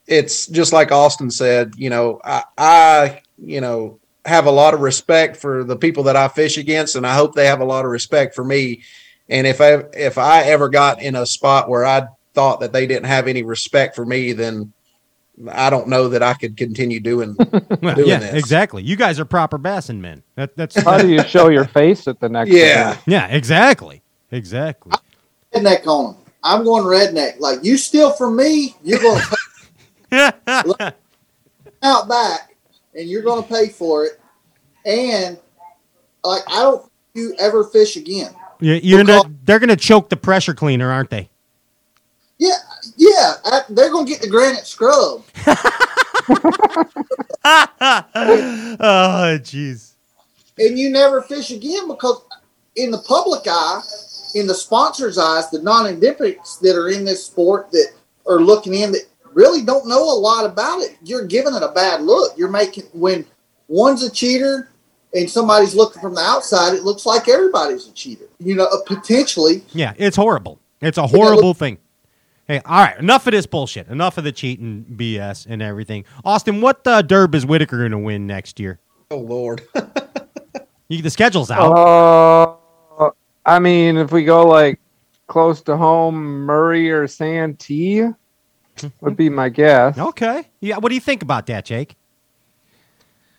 it's 0.08 0.48
just 0.48 0.72
like 0.72 0.90
Austin 0.90 1.30
said, 1.30 1.74
you 1.76 1.88
know, 1.90 2.20
I, 2.24 2.42
I, 2.58 3.22
you 3.38 3.60
know, 3.60 4.00
have 4.24 4.46
a 4.46 4.50
lot 4.50 4.74
of 4.74 4.80
respect 4.80 5.36
for 5.36 5.62
the 5.62 5.76
people 5.76 6.02
that 6.04 6.16
I 6.16 6.26
fish 6.26 6.58
against, 6.58 6.96
and 6.96 7.06
I 7.06 7.14
hope 7.14 7.34
they 7.34 7.46
have 7.46 7.60
a 7.60 7.64
lot 7.64 7.84
of 7.84 7.92
respect 7.92 8.34
for 8.34 8.42
me. 8.44 8.82
And 9.28 9.46
if 9.46 9.60
I 9.60 9.84
if 9.94 10.18
I 10.18 10.42
ever 10.42 10.68
got 10.68 11.00
in 11.00 11.14
a 11.14 11.24
spot 11.24 11.68
where 11.68 11.86
I 11.86 12.08
thought 12.34 12.58
that 12.60 12.72
they 12.72 12.86
didn't 12.88 13.06
have 13.06 13.28
any 13.28 13.44
respect 13.44 13.94
for 13.94 14.04
me, 14.04 14.32
then 14.32 14.72
I 15.50 15.70
don't 15.70 15.86
know 15.86 16.08
that 16.08 16.22
I 16.22 16.34
could 16.34 16.56
continue 16.56 16.98
doing 16.98 17.36
Well, 17.80 17.94
doing 17.94 18.08
yeah, 18.08 18.18
this. 18.18 18.34
exactly. 18.34 18.82
You 18.82 18.96
guys 18.96 19.20
are 19.20 19.24
proper 19.24 19.56
bassin 19.56 20.00
men. 20.02 20.24
That, 20.34 20.56
that's 20.56 20.80
how 20.82 20.98
do 20.98 21.08
you 21.08 21.22
show 21.22 21.48
your 21.48 21.64
face 21.66 22.08
at 22.08 22.18
the 22.18 22.28
next? 22.28 22.50
Yeah. 22.52 22.90
event? 22.90 23.02
Yeah, 23.06 23.26
exactly. 23.28 24.02
Exactly. 24.32 24.92
redneck 25.54 25.86
on 25.86 26.14
them. 26.14 26.29
I'm 26.42 26.64
going 26.64 26.84
redneck. 26.84 27.38
Like 27.40 27.62
you 27.62 27.76
steal 27.76 28.12
from 28.12 28.36
me, 28.36 28.76
you're 28.82 28.98
going 29.00 29.20
to 29.20 29.36
pay 30.10 30.92
out 31.82 32.08
back, 32.08 32.54
and 32.94 33.08
you're 33.08 33.22
going 33.22 33.42
to 33.42 33.48
pay 33.48 33.68
for 33.68 34.04
it. 34.06 34.20
And 34.86 35.38
like 36.24 36.42
I 36.48 36.62
don't 36.62 36.80
think 36.82 36.92
you 37.14 37.34
ever 37.38 37.64
fish 37.64 37.96
again. 37.96 38.32
You- 38.60 38.74
You're 38.82 39.04
not, 39.04 39.26
they're 39.46 39.58
going 39.58 39.68
to 39.70 39.76
choke 39.76 40.08
the 40.10 40.16
pressure 40.16 40.54
cleaner, 40.54 40.90
aren't 40.90 41.10
they? 41.10 41.28
Yeah, 42.38 42.56
yeah. 42.96 43.34
I, 43.44 43.62
they're 43.70 43.90
going 43.90 44.06
to 44.06 44.10
get 44.12 44.20
the 44.22 44.28
granite 44.28 44.66
scrub. 44.66 45.22
oh, 47.44 49.38
jeez. 49.42 49.92
and 50.58 50.78
you 50.78 50.90
never 50.90 51.22
fish 51.22 51.50
again 51.50 51.88
because 51.88 52.22
in 52.76 52.90
the 52.90 52.98
public 52.98 53.42
eye, 53.46 53.80
in 54.34 54.46
the 54.46 54.54
sponsors' 54.54 55.18
eyes, 55.18 55.50
the 55.50 55.62
non-Olympics 55.62 56.56
that 56.56 56.76
are 56.76 56.88
in 56.88 57.04
this 57.04 57.24
sport 57.24 57.70
that 57.72 57.92
are 58.26 58.40
looking 58.40 58.74
in 58.74 58.92
that 58.92 59.06
really 59.32 59.62
don't 59.62 59.88
know 59.88 60.02
a 60.02 60.18
lot 60.18 60.44
about 60.44 60.80
it, 60.80 60.96
you're 61.02 61.26
giving 61.26 61.54
it 61.54 61.62
a 61.62 61.72
bad 61.72 62.02
look. 62.02 62.36
You're 62.36 62.50
making 62.50 62.84
when 62.92 63.26
one's 63.68 64.02
a 64.02 64.10
cheater 64.10 64.70
and 65.14 65.28
somebody's 65.28 65.74
looking 65.74 66.00
from 66.00 66.14
the 66.14 66.20
outside, 66.20 66.74
it 66.74 66.82
looks 66.82 67.06
like 67.06 67.28
everybody's 67.28 67.88
a 67.88 67.92
cheater. 67.92 68.26
You 68.38 68.54
know, 68.54 68.66
uh, 68.66 68.78
potentially. 68.86 69.64
Yeah, 69.72 69.94
it's 69.96 70.16
horrible. 70.16 70.60
It's 70.80 70.98
a 70.98 71.06
horrible 71.06 71.54
thing. 71.54 71.78
Hey, 72.46 72.60
all 72.64 72.84
right, 72.84 72.98
enough 72.98 73.26
of 73.26 73.32
this 73.32 73.46
bullshit. 73.46 73.88
Enough 73.88 74.18
of 74.18 74.24
the 74.24 74.32
cheating 74.32 74.84
BS 74.96 75.46
and 75.48 75.62
everything. 75.62 76.04
Austin, 76.24 76.60
what 76.60 76.84
uh, 76.86 77.02
derb 77.02 77.34
is 77.34 77.46
Whitaker 77.46 77.78
going 77.78 77.92
to 77.92 77.98
win 77.98 78.26
next 78.26 78.58
year? 78.58 78.80
Oh 79.10 79.18
Lord. 79.18 79.62
You, 80.90 81.02
the 81.02 81.10
schedule's 81.10 81.52
out. 81.52 81.72
Uh, 81.72 82.56
I 83.46 83.58
mean, 83.58 83.96
if 83.96 84.12
we 84.12 84.24
go 84.24 84.46
like 84.46 84.80
close 85.26 85.62
to 85.62 85.76
home, 85.76 86.16
Murray 86.44 86.90
or 86.90 87.06
Santee 87.06 88.04
would 89.00 89.16
be 89.16 89.28
my 89.28 89.48
guess. 89.48 89.98
Okay. 89.98 90.48
Yeah. 90.60 90.78
What 90.78 90.88
do 90.90 90.94
you 90.94 91.00
think 91.00 91.22
about 91.22 91.46
that, 91.46 91.64
Jake? 91.64 91.96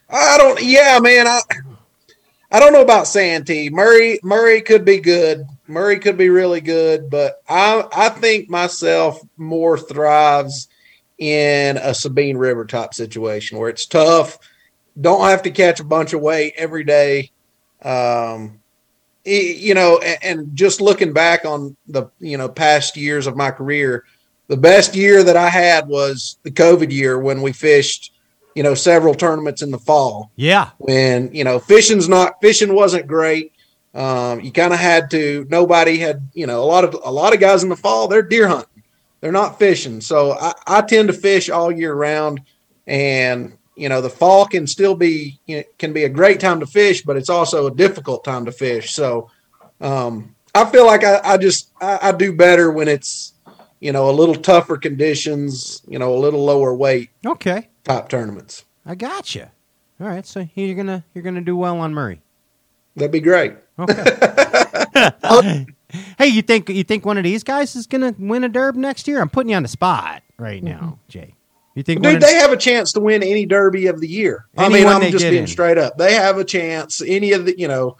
I 0.10 0.38
don't. 0.38 0.62
Yeah, 0.62 1.00
man. 1.02 1.28
I 1.28 1.40
I 2.52 2.60
don't 2.60 2.74
know 2.74 2.82
about 2.82 3.08
Santee. 3.08 3.70
Murray 3.70 4.20
Murray 4.24 4.62
could 4.62 4.84
be 4.84 5.00
good. 5.00 5.46
Murray 5.68 6.00
could 6.00 6.18
be 6.18 6.30
really 6.30 6.60
good, 6.62 7.10
but 7.10 7.42
I 7.48 7.86
I 7.94 8.10
think 8.10 8.50
myself 8.50 9.22
more 9.38 9.78
thrives 9.78 10.68
in 11.18 11.78
a 11.78 11.94
Sabine 11.94 12.36
River 12.36 12.66
type 12.66 12.94
situation 12.94 13.58
where 13.58 13.70
it's 13.70 13.86
tough. 13.86 14.38
Don't 15.00 15.30
have 15.30 15.44
to 15.44 15.52
catch 15.52 15.80
a 15.80 15.84
bunch 15.86 16.12
of 16.14 16.20
weight 16.22 16.54
every 16.58 16.84
day. 16.84 17.32
Um, 17.84 18.60
i- 18.60 18.61
you 19.26 19.74
know, 19.74 20.00
and, 20.00 20.56
just 20.56 20.82
looking 20.82 21.14
back 21.14 21.46
on 21.46 21.76
the 21.88 22.08
you 22.20 22.38
know 22.38 22.50
past 22.50 22.98
years 22.98 23.28
of 23.28 23.36
my 23.36 23.52
career, 23.52 24.06
the 24.48 24.58
best 24.58 24.96
year 24.96 25.24
that 25.24 25.38
I 25.38 25.50
had 25.50 25.88
was 25.88 26.38
the 26.44 26.52
COVID 26.52 26.92
year 26.92 27.20
when 27.20 27.42
we 27.42 27.52
fished, 27.52 28.14
you 28.56 28.64
know, 28.64 28.74
several 28.74 29.14
tournaments 29.14 29.62
in 29.62 29.72
the 29.72 29.78
fall 29.80 30.32
Yeah. 30.36 30.70
when 30.80 31.34
you 31.34 31.44
know 31.44 31.60
fishing's 31.60 32.10
not 32.10 32.42
fishing 32.42 32.74
wasn't 32.74 33.08
great. 33.08 33.54
Um, 33.94 34.40
you 34.40 34.52
kind 34.52 34.74
of 34.74 34.80
had 34.80 35.12
to. 35.12 35.46
Nobody 35.50 35.98
had 35.98 36.30
you 36.34 36.48
know 36.48 36.64
a 36.64 36.66
lot 36.66 36.84
of 36.84 36.98
a 37.04 37.12
lot 37.12 37.34
of 37.34 37.40
guys 37.40 37.64
in 37.64 37.70
the 37.70 37.76
fall 37.76 38.08
they're 38.08 38.22
deer 38.22 38.48
hunting, 38.48 38.84
they're 39.20 39.32
not 39.32 39.60
fishing. 39.60 40.02
So 40.02 40.32
I, 40.32 40.54
I 40.66 40.82
tend 40.82 41.10
to 41.10 41.14
fish 41.14 41.50
all 41.50 41.72
year 41.72 41.94
round, 41.94 42.42
and 42.88 43.58
you 43.82 43.90
know 43.90 44.00
the 44.00 44.10
fall 44.10 44.46
can 44.46 44.68
still 44.68 44.94
be 44.96 45.40
you 45.48 45.58
know, 45.58 45.64
can 45.80 45.92
be 45.92 46.04
a 46.04 46.10
great 46.10 46.40
time 46.40 46.60
to 46.60 46.68
fish, 46.68 47.02
but 47.02 47.18
it's 47.18 47.30
also 47.30 47.66
a 47.66 47.72
difficult 47.74 48.24
time 48.24 48.46
to 48.46 48.52
fish. 48.52 48.94
So 48.94 49.30
um, 49.82 50.36
I 50.54 50.66
feel 50.66 50.86
like 50.86 51.04
I, 51.04 51.20
I 51.24 51.38
just 51.38 51.72
I, 51.82 51.98
I 52.04 52.12
do 52.12 52.32
better 52.32 52.72
when 52.72 52.88
it's 52.88 53.34
you 53.80 53.92
know 53.92 54.08
a 54.10 54.14
little 54.14 54.36
tougher 54.36 54.78
conditions, 54.78 55.82
you 55.88 55.98
know 55.98 56.14
a 56.14 56.20
little 56.20 56.46
lower 56.46 56.76
weight 56.76 57.10
Okay. 57.26 57.70
top 57.84 58.08
tournaments. 58.08 58.66
I 58.86 58.94
got 58.94 59.34
you. 59.34 59.48
All 60.00 60.08
right. 60.08 60.26
So 60.28 60.48
you're 60.54 60.76
gonna 60.76 61.04
you're 61.16 61.24
gonna 61.24 61.42
do 61.42 61.58
well 61.58 61.80
on 61.80 61.92
Murray. 61.94 62.22
That'd 62.96 63.12
be 63.12 63.20
great. 63.20 63.54
Okay 63.80 64.04
hey, 66.18 66.28
you 66.28 66.42
think 66.42 66.70
you 66.70 66.84
think 66.84 67.06
one 67.06 67.18
of 67.18 67.24
these 67.24 67.44
guys 67.44 67.76
is 67.76 67.88
gonna 67.88 68.14
win 68.20 68.44
a 68.44 68.50
derb 68.50 68.76
next 68.76 69.08
year? 69.08 69.22
I'm 69.22 69.30
putting 69.30 69.50
you 69.50 69.56
on 69.56 69.64
the 69.64 69.70
spot 69.70 70.22
right 70.38 70.62
now, 70.64 71.00
Jay. 71.08 71.34
You 71.76 71.84
think 71.84 72.02
Dude, 72.02 72.22
they 72.22 72.36
have 72.36 72.52
a 72.52 72.58
chance 72.58 72.92
to 72.94 73.00
win 73.00 73.24
any 73.24 73.46
derby 73.46 73.88
of 73.88 74.02
the 74.02 74.08
year. 74.08 74.46
I 74.58 74.68
mean, 74.68 74.88
I'm 74.88 75.10
just 75.10 75.24
being 75.24 75.44
in. 75.44 75.48
straight 75.48 75.78
up. 75.78 75.98
They 75.98 76.14
have 76.14 76.38
a 76.38 76.44
chance. 76.44 77.02
Any 77.06 77.32
of 77.32 77.46
the, 77.46 77.58
you 77.58 77.68
know, 77.68 77.98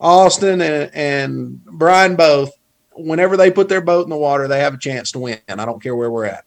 Austin 0.00 0.60
and, 0.60 0.90
and 0.94 1.64
Brian 1.64 2.14
both, 2.14 2.52
whenever 2.92 3.36
they 3.36 3.50
put 3.50 3.68
their 3.68 3.80
boat 3.80 4.04
in 4.04 4.10
the 4.10 4.16
water, 4.16 4.46
they 4.46 4.60
have 4.60 4.74
a 4.74 4.78
chance 4.78 5.10
to 5.12 5.18
win. 5.18 5.40
I 5.48 5.64
don't 5.64 5.82
care 5.82 5.96
where 5.96 6.10
we're 6.10 6.26
at. 6.26 6.44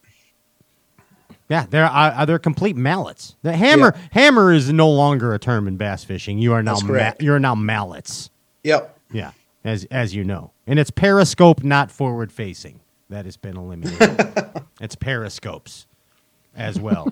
Yeah, 1.49 1.65
they're 1.69 1.89
uh, 1.91 2.23
they're 2.23 2.39
complete 2.39 2.77
mallets. 2.77 3.35
The 3.41 3.51
hammer 3.51 3.93
hammer 4.11 4.53
is 4.53 4.71
no 4.71 4.89
longer 4.89 5.33
a 5.33 5.39
term 5.39 5.67
in 5.67 5.75
bass 5.75 6.05
fishing. 6.05 6.39
You 6.39 6.53
are 6.53 6.63
now 6.63 6.77
ma- 6.81 7.11
you 7.19 7.33
are 7.33 7.41
now 7.41 7.55
mallets. 7.55 8.29
Yep. 8.63 8.97
Yeah, 9.11 9.31
as 9.65 9.83
as 9.91 10.15
you 10.15 10.23
know, 10.23 10.53
and 10.65 10.79
it's 10.79 10.91
periscope, 10.91 11.61
not 11.61 11.91
forward 11.91 12.31
facing. 12.31 12.79
That 13.09 13.25
has 13.25 13.35
been 13.35 13.57
eliminated. 13.57 14.33
it's 14.79 14.95
periscopes 14.95 15.87
as 16.55 16.79
well. 16.79 17.11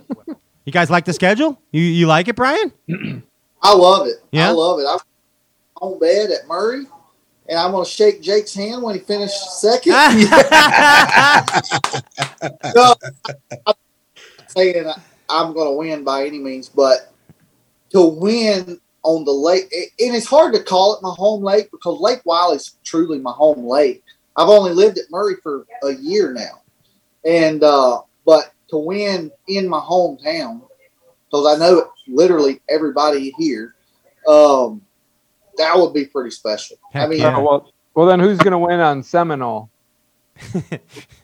you 0.65 0.71
guys 0.71 0.89
like 0.89 1.05
the 1.05 1.13
schedule? 1.13 1.61
You 1.71 1.81
you 1.81 2.07
like 2.07 2.27
it, 2.27 2.35
Brian? 2.35 2.73
I 3.61 3.73
love 3.73 4.07
it. 4.07 4.15
Yeah? 4.31 4.49
I 4.49 4.51
love 4.51 4.79
it. 4.79 4.85
I'm 4.89 4.99
on 5.81 5.99
bed 5.99 6.31
at 6.31 6.47
Murray, 6.47 6.85
and 7.47 7.59
I'm 7.59 7.73
to 7.73 7.85
shake 7.85 8.21
Jake's 8.21 8.53
hand 8.53 8.83
when 8.83 8.95
he 8.95 9.01
finishes 9.01 9.59
second. 9.59 9.91
no, 12.75 12.95
I'm 13.65 13.73
saying 14.47 14.85
I'm 15.29 15.53
going 15.53 15.67
to 15.67 15.77
win 15.77 16.03
by 16.03 16.25
any 16.25 16.39
means, 16.39 16.69
but 16.69 17.13
to 17.91 18.01
win 18.01 18.79
on 19.03 19.25
the 19.25 19.31
lake, 19.31 19.73
and 19.73 20.15
it's 20.15 20.27
hard 20.27 20.53
to 20.53 20.63
call 20.63 20.95
it 20.95 21.01
my 21.01 21.13
home 21.17 21.43
lake 21.43 21.69
because 21.71 21.99
Lake 21.99 22.23
Wylie's 22.25 22.77
truly 22.83 23.19
my 23.19 23.31
home 23.31 23.65
lake. 23.65 24.03
I've 24.35 24.49
only 24.49 24.71
lived 24.71 24.97
at 24.97 25.09
Murray 25.09 25.35
for 25.41 25.65
a 25.83 25.91
year 25.91 26.33
now, 26.33 26.61
and 27.25 27.63
uh, 27.63 28.01
but 28.25 28.53
to 28.69 28.77
win 28.77 29.31
in 29.47 29.67
my 29.67 29.79
hometown 29.79 30.61
because 31.25 31.55
I 31.55 31.59
know 31.59 31.91
literally 32.07 32.61
everybody 32.69 33.33
here. 33.37 33.75
Um, 34.27 34.81
that 35.57 35.75
would 35.75 35.93
be 35.93 36.05
pretty 36.05 36.31
special. 36.31 36.77
I 36.93 37.07
mean, 37.07 37.21
Oh, 37.21 37.41
well, 37.43 37.73
well, 37.93 38.05
then 38.07 38.19
who's 38.19 38.37
going 38.37 38.51
to 38.51 38.57
win 38.59 38.79
on 38.79 39.03
Seminole? 39.03 39.69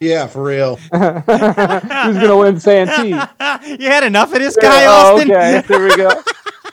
Yeah, 0.01 0.27
for 0.27 0.43
real. 0.43 0.75
who's 0.91 0.91
going 0.91 2.27
to 2.27 2.37
win 2.37 2.59
Santee? 2.59 3.09
you 3.81 3.87
had 3.89 4.03
enough 4.03 4.33
of 4.33 4.39
this 4.39 4.57
guy, 4.57 4.85
oh, 4.85 5.15
Austin. 5.15 5.31
okay, 5.31 5.63
there 5.67 5.81
we 5.81 5.95
go. 5.95 6.09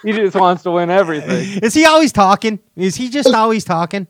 He 0.03 0.13
just 0.13 0.35
wants 0.37 0.65
to 0.65 0.73
win 0.73 0.91
everything. 0.91 1.63
Is 1.63 1.73
he 1.73 1.87
always 1.87 2.11
talking? 2.13 2.59
Is 2.75 2.97
he 2.97 3.09
just 3.11 3.33
always 3.33 3.65
talking? 3.65 4.09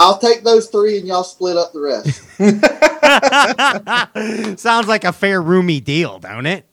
I'll 0.00 0.18
take 0.18 0.44
those 0.44 0.68
three 0.68 0.98
and 0.98 1.06
y'all 1.06 1.24
split 1.24 1.58
up 1.58 1.72
the 1.72 1.80
rest. 1.80 2.22
Sounds 4.58 4.88
like 4.88 5.04
a 5.04 5.12
fair 5.12 5.42
roomy 5.42 5.80
deal, 5.80 6.18
don't 6.18 6.46
it? 6.46 6.66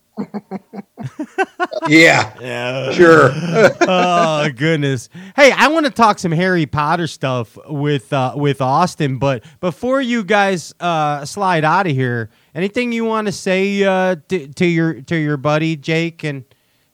Yeah. 1.87 2.33
Yeah. 2.41 2.91
Sure. 2.91 3.29
oh 3.81 4.49
goodness. 4.55 5.09
Hey, 5.35 5.51
I 5.51 5.67
want 5.67 5.85
to 5.85 5.91
talk 5.91 6.19
some 6.19 6.31
Harry 6.31 6.65
Potter 6.65 7.07
stuff 7.07 7.57
with 7.67 8.11
uh, 8.13 8.33
with 8.35 8.61
Austin, 8.61 9.19
but 9.19 9.43
before 9.59 10.01
you 10.01 10.23
guys 10.23 10.73
uh, 10.79 11.23
slide 11.25 11.63
out 11.63 11.85
of 11.85 11.93
here, 11.93 12.29
anything 12.55 12.91
you 12.91 13.05
want 13.05 13.27
to 13.27 13.31
say 13.31 13.83
uh, 13.83 14.15
to, 14.29 14.47
to 14.47 14.65
your 14.65 15.01
to 15.01 15.15
your 15.15 15.37
buddy 15.37 15.75
Jake 15.75 16.23
and 16.23 16.45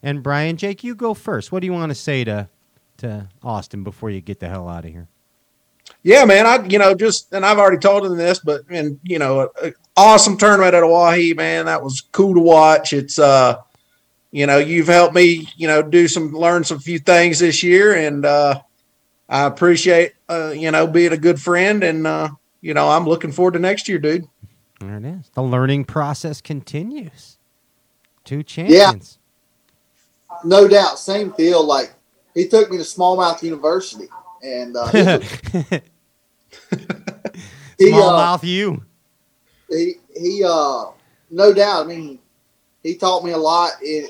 and 0.02 0.22
Brian? 0.22 0.58
Jake, 0.58 0.84
you 0.84 0.96
go 0.96 1.14
first. 1.14 1.52
What 1.52 1.62
do 1.62 1.68
you 1.68 1.74
want 1.74 1.92
to 1.92 1.96
say 1.96 2.24
to 2.24 2.50
to 2.98 3.30
Austin 3.42 3.84
before 3.84 4.10
you 4.10 4.22
get 4.22 4.40
the 4.40 4.50
hell 4.50 4.68
out 4.68 4.86
of 4.86 4.92
here? 4.92 5.08
Yeah, 6.04 6.26
man. 6.26 6.46
I 6.46 6.66
you 6.68 6.80
know 6.80 6.94
just 6.94 7.34
and 7.34 7.46
I've 7.46 7.58
already 7.58 7.78
told 7.78 8.06
him 8.06 8.18
this, 8.18 8.40
but 8.40 8.64
and 8.70 9.00
you 9.04 9.20
know, 9.20 9.50
a, 9.62 9.68
a 9.68 9.74
awesome 9.96 10.38
tournament 10.38 10.76
at 10.76 10.84
Oahe, 10.84 11.36
man. 11.36 11.66
That 11.66 11.82
was 11.82 12.02
cool 12.12 12.34
to 12.36 12.42
watch. 12.42 12.92
It's 12.92 13.18
uh, 13.18 13.62
you 14.32 14.46
know, 14.46 14.58
you've 14.58 14.88
helped 14.88 15.16
me, 15.16 15.48
you 15.56 15.68
know, 15.68 15.82
do 15.82 16.08
some 16.08 16.34
learn 16.34 16.64
some 16.64 16.80
few 16.80 17.00
things 17.00 17.40
this 17.40 17.64
year, 17.64 17.96
and 17.96 18.26
uh, 18.26 18.62
I 19.30 19.46
appreciate 19.46 20.14
uh, 20.28 20.54
you 20.56 20.72
know 20.72 20.88
being 20.88 21.14
a 21.14 21.18
good 21.18 21.40
friend, 21.42 21.84
and 21.84 22.06
uh, 22.06 22.30
you 22.60 22.74
know, 22.74 22.90
I'm 22.90 23.06
looking 23.06 23.32
forward 23.32 23.54
to 23.54 23.60
next 23.60 23.88
year, 23.88 24.00
dude. 24.00 24.28
There 24.80 24.98
it 24.98 25.06
is. 25.06 25.30
The 25.36 25.44
learning 25.44 25.86
process 25.86 26.42
continues. 26.42 27.38
Two 28.26 28.44
champions. 28.44 29.20
Yeah. 30.30 30.38
no 30.44 30.68
doubt, 30.68 31.00
same 31.00 31.30
deal. 31.32 31.64
Like 31.66 31.94
he 32.34 32.48
took 32.48 32.70
me 32.70 32.78
to 32.78 32.84
Smallmouth 32.84 33.42
University, 33.44 34.08
and 34.42 34.76
uh, 34.76 35.20
he, 37.78 37.90
Small 37.90 38.10
uh, 38.10 38.18
mouth 38.18 38.44
you. 38.44 38.84
he 39.70 39.96
he 40.16 40.44
uh 40.46 40.86
no 41.30 41.54
doubt 41.54 41.86
i 41.86 41.88
mean 41.88 42.20
he 42.84 42.96
taught 42.96 43.24
me 43.24 43.32
a 43.32 43.38
lot 43.38 43.72
it, 43.82 44.10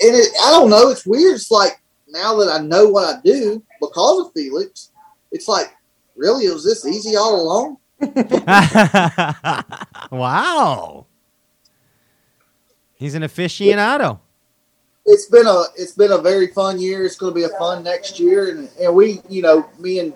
and 0.00 0.16
it 0.16 0.32
i 0.44 0.50
don't 0.50 0.70
know 0.70 0.90
it's 0.90 1.06
weird 1.06 1.34
it's 1.34 1.50
like 1.50 1.80
now 2.08 2.36
that 2.36 2.48
i 2.48 2.64
know 2.64 2.88
what 2.88 3.16
i 3.16 3.20
do 3.22 3.62
because 3.80 4.26
of 4.26 4.32
felix 4.32 4.90
it's 5.32 5.48
like 5.48 5.74
really 6.16 6.46
it 6.46 6.52
was 6.52 6.64
this 6.64 6.86
easy 6.86 7.16
all 7.16 7.40
along 7.40 7.76
wow. 10.10 11.06
He's 12.96 13.14
an 13.14 13.22
aficionado. 13.22 14.20
it's 15.06 15.26
been 15.26 15.46
a 15.46 15.64
it's 15.76 15.92
been 15.92 16.12
a 16.12 16.18
very 16.18 16.48
fun 16.48 16.80
year 16.80 17.04
it's 17.04 17.16
going 17.16 17.32
to 17.32 17.34
be 17.34 17.44
a 17.44 17.58
fun 17.58 17.84
next 17.84 18.18
year 18.18 18.50
and, 18.50 18.70
and 18.80 18.94
we 18.94 19.20
you 19.28 19.42
know 19.42 19.68
me 19.78 19.98
and 19.98 20.14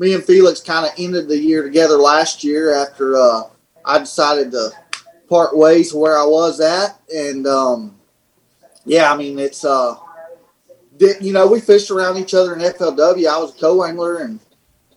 me 0.00 0.14
and 0.14 0.24
felix 0.24 0.60
kind 0.60 0.86
of 0.86 0.92
ended 0.98 1.28
the 1.28 1.38
year 1.38 1.62
together 1.62 1.96
last 1.96 2.42
year 2.42 2.74
after 2.74 3.16
uh 3.16 3.42
i 3.84 3.98
decided 3.98 4.50
to 4.50 4.70
part 5.28 5.56
ways 5.56 5.94
where 5.94 6.18
i 6.18 6.24
was 6.24 6.58
at 6.60 6.98
and 7.14 7.46
um 7.46 7.94
yeah 8.84 9.12
i 9.12 9.16
mean 9.16 9.38
it's 9.38 9.64
uh 9.64 9.94
did, 10.96 11.22
you 11.22 11.32
know 11.32 11.46
we 11.46 11.60
fished 11.60 11.90
around 11.90 12.16
each 12.16 12.34
other 12.34 12.54
in 12.54 12.60
flw 12.60 13.28
i 13.28 13.38
was 13.38 13.54
a 13.54 13.60
co-angler 13.60 14.22
and 14.22 14.40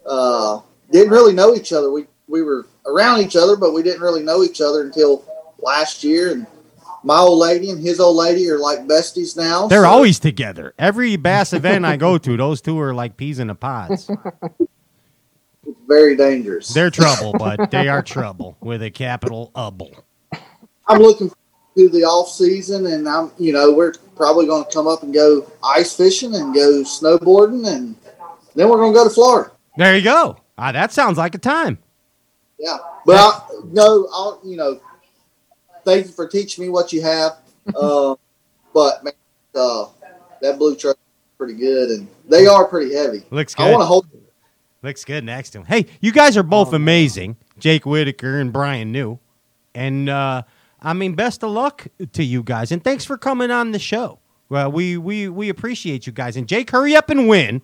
uh 0.06 0.60
didn't 0.92 1.12
really 1.12 1.34
know 1.34 1.54
each 1.54 1.74
other 1.74 1.92
we 1.92 2.06
we 2.28 2.42
were 2.42 2.66
around 2.88 3.20
each 3.20 3.36
other 3.36 3.56
but 3.58 3.74
we 3.74 3.84
didn't 3.84 4.02
really 4.02 4.24
know 4.24 4.42
each 4.42 4.62
other 4.62 4.82
until 4.82 5.24
last 5.60 6.04
year 6.04 6.32
and 6.32 6.48
my 7.06 7.18
old 7.18 7.38
lady 7.40 7.70
and 7.70 7.82
his 7.82 8.00
old 8.00 8.16
lady 8.16 8.50
are 8.50 8.58
like 8.58 8.80
besties 8.88 9.36
now 9.36 9.68
They're 9.68 9.84
so- 9.84 9.90
always 9.90 10.20
together. 10.20 10.74
Every 10.80 11.18
bass 11.18 11.52
event 11.52 11.84
I 11.84 11.98
go 11.98 12.18
to, 12.18 12.38
those 12.38 12.62
two 12.62 12.80
are 12.80 12.94
like 12.94 13.18
peas 13.18 13.40
in 13.40 13.50
a 13.50 13.56
pods. 13.56 14.10
very 15.88 16.16
dangerous. 16.16 16.70
They're 16.74 16.90
trouble, 16.90 17.34
but 17.34 17.72
they 17.72 17.88
are 17.88 18.02
trouble 18.02 18.58
with 18.62 18.84
a 18.84 18.92
capital 18.92 19.52
able. 19.58 20.04
I'm 20.88 21.02
looking 21.02 21.32
to 21.78 21.90
the 21.90 22.04
off 22.04 22.30
season, 22.30 22.86
and 22.88 23.08
I'm 23.08 23.32
you 23.38 23.54
know 23.54 23.72
we're 23.72 23.94
probably 24.16 24.46
going 24.46 24.66
to 24.66 24.72
come 24.72 24.88
up 24.88 25.04
and 25.04 25.14
go 25.14 25.50
ice 25.64 25.96
fishing 25.96 26.36
and 26.36 26.54
go 26.54 26.84
snowboarding, 26.84 27.68
and 27.68 27.96
then 28.56 28.70
we're 28.70 28.78
going 28.78 28.94
to 28.94 28.98
go 28.98 29.04
to 29.04 29.10
Florida. 29.10 29.52
There 29.78 29.96
you 29.96 30.04
go. 30.04 30.38
Ah, 30.58 30.72
that 30.72 30.92
sounds 30.92 31.18
like 31.18 31.36
a 31.36 31.40
time. 31.40 31.80
Yeah, 32.60 32.78
but 33.06 33.16
I, 33.18 33.42
no, 33.72 34.08
I'll 34.14 34.40
you 34.44 34.56
know, 34.56 34.80
thank 35.84 36.08
you 36.08 36.12
for 36.12 36.28
teaching 36.28 36.64
me 36.64 36.70
what 36.70 36.94
you 36.94 37.02
have. 37.02 37.38
Uh, 37.74 38.14
but 38.74 39.06
man, 39.06 39.14
uh, 39.56 39.86
that 40.42 40.58
blue 40.58 40.76
truck 40.76 40.98
is 40.98 41.38
pretty 41.38 41.54
good, 41.54 41.92
and 41.92 42.10
they 42.28 42.46
are 42.46 42.68
pretty 42.68 42.94
heavy. 42.94 43.24
Looks 43.32 43.56
I 43.58 43.72
want 43.72 43.82
to 43.82 43.86
hold. 43.86 44.08
Looks 44.84 45.06
good 45.06 45.24
next 45.24 45.52
to 45.52 45.60
him. 45.60 45.66
Hey, 45.66 45.86
you 46.02 46.12
guys 46.12 46.36
are 46.38 46.44
both 46.44 46.74
amazing, 46.74 47.38
Jake 47.58 47.86
Whitaker 47.86 48.40
and 48.40 48.52
Brian 48.52 48.92
New. 48.92 49.18
And 49.74 50.10
uh, 50.10 50.44
I 50.82 50.94
mean, 50.94 51.16
best 51.16 51.44
of 51.44 51.52
luck 51.52 51.88
to 52.12 52.24
you 52.24 52.44
guys, 52.44 52.72
and 52.72 52.84
thanks 52.84 53.06
for 53.06 53.18
coming 53.18 53.50
on 53.50 53.72
the 53.72 53.80
show. 53.80 54.20
Well, 54.50 54.72
we 54.72 54.98
we 54.98 55.30
we 55.30 55.50
appreciate 55.50 56.06
you 56.06 56.12
guys. 56.14 56.36
And 56.36 56.48
Jake, 56.48 56.70
hurry 56.70 56.96
up 56.96 57.10
and 57.10 57.28
win. 57.30 57.62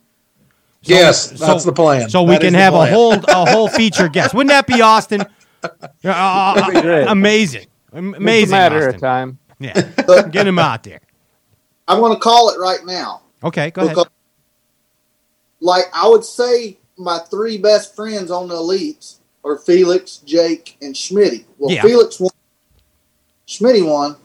So- 0.82 0.94
yes, 0.94 1.30
that's 1.32 1.66
the 1.66 1.74
plan. 1.74 2.10
So 2.10 2.24
we 2.24 2.32
That 2.36 2.42
can 2.42 2.54
have 2.54 2.74
a 2.74 2.86
whole 2.88 3.14
a 3.14 3.52
whole 3.52 3.68
feature 3.82 4.08
guest. 4.08 4.34
Wouldn't 4.34 4.50
that 4.50 4.66
be 4.66 4.82
Austin? 4.82 5.24
Uh, 6.06 6.54
That'd 6.72 6.84
be. 7.06 7.12
Amazing, 7.12 7.64
It's 7.64 8.18
amazing. 8.18 8.48
a 8.48 8.58
matter 8.58 8.78
Austin. 8.78 8.96
of 8.96 9.02
time. 9.02 9.40
Yeah, 9.60 10.22
get 10.32 10.48
him 10.48 10.58
out 10.58 10.84
there. 10.84 11.02
I'm 11.86 12.00
going 12.00 12.14
to 12.14 12.20
call 12.22 12.50
it 12.52 12.58
right 12.60 12.80
now. 12.86 13.24
Okay, 13.44 13.70
go 13.72 13.82
ahead. 13.84 13.98
Like 15.60 15.84
I 15.94 16.08
would 16.08 16.24
say, 16.24 16.80
my 17.00 17.20
three 17.32 17.58
best 17.58 17.96
friends 17.96 18.30
on 18.30 18.48
the 18.50 18.56
elites 18.56 19.16
are 19.44 19.58
Felix, 19.58 20.18
Jake, 20.18 20.78
and 20.82 20.94
Schmitty. 20.94 21.46
Well, 21.58 21.72
Yeah. 21.74 21.82
Felix 21.82 22.20
won, 22.20 22.32
Schmitty 23.48 23.88
won. 23.88 24.18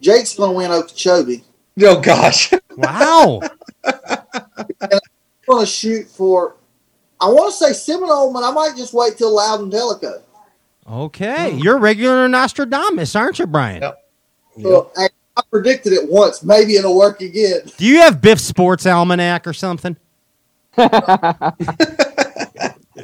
Jake's 0.00 0.34
going 0.36 0.50
to 0.50 0.56
win 0.56 0.70
Okeechobee. 0.70 1.44
Oh 1.82 2.00
gosh. 2.00 2.52
Wow. 2.78 3.40
I'm 3.84 5.00
going 5.48 5.62
to 5.62 5.66
shoot 5.66 6.06
for. 6.06 6.54
I 7.20 7.26
want 7.26 7.52
to 7.52 7.58
say 7.58 7.72
Seminole, 7.72 8.32
but 8.32 8.44
I 8.44 8.52
might 8.52 8.76
just 8.76 8.94
wait 8.94 9.18
till 9.18 9.34
Loudon 9.34 9.68
Tellico. 9.68 10.22
Okay, 10.88 11.50
hmm. 11.50 11.58
you're 11.58 11.76
a 11.76 11.80
regular 11.80 12.28
Nostradamus, 12.28 13.16
aren't 13.16 13.40
you, 13.40 13.48
Brian? 13.48 13.82
So, 14.62 14.92
I, 14.96 15.08
I 15.36 15.42
predicted 15.50 15.92
it 15.92 16.08
once. 16.08 16.44
Maybe 16.44 16.76
it'll 16.76 16.96
work 16.96 17.20
again. 17.20 17.62
Do 17.76 17.84
you 17.84 17.98
have 17.98 18.22
Biff 18.22 18.38
Sports 18.38 18.86
Almanac 18.86 19.44
or 19.48 19.52
something? 19.52 19.96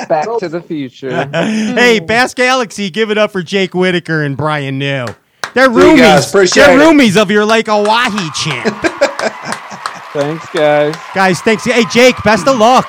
Back 0.08 0.26
to 0.38 0.48
the 0.48 0.60
future. 0.60 1.26
hey, 1.32 1.98
hmm. 1.98 2.06
Bass 2.06 2.34
Galaxy, 2.34 2.90
give 2.90 3.10
it 3.10 3.18
up 3.18 3.30
for 3.30 3.42
Jake 3.42 3.74
Whitaker 3.74 4.22
and 4.22 4.36
Brian 4.36 4.78
New. 4.78 5.06
They're 5.54 5.72
See 5.72 5.90
you 5.92 5.96
guys. 5.98 6.32
roomies. 6.32 6.54
They're 6.54 6.78
it. 6.78 6.82
roomies 6.82 7.20
of 7.20 7.30
your 7.30 7.44
Lake 7.44 7.66
Oahe 7.68 8.30
champ. 8.34 8.74
Thanks, 10.12 10.48
guys. 10.50 10.94
Guys, 11.14 11.40
thanks. 11.40 11.64
Hey, 11.64 11.84
Jake, 11.90 12.14
best 12.22 12.46
of 12.46 12.56
luck. 12.56 12.88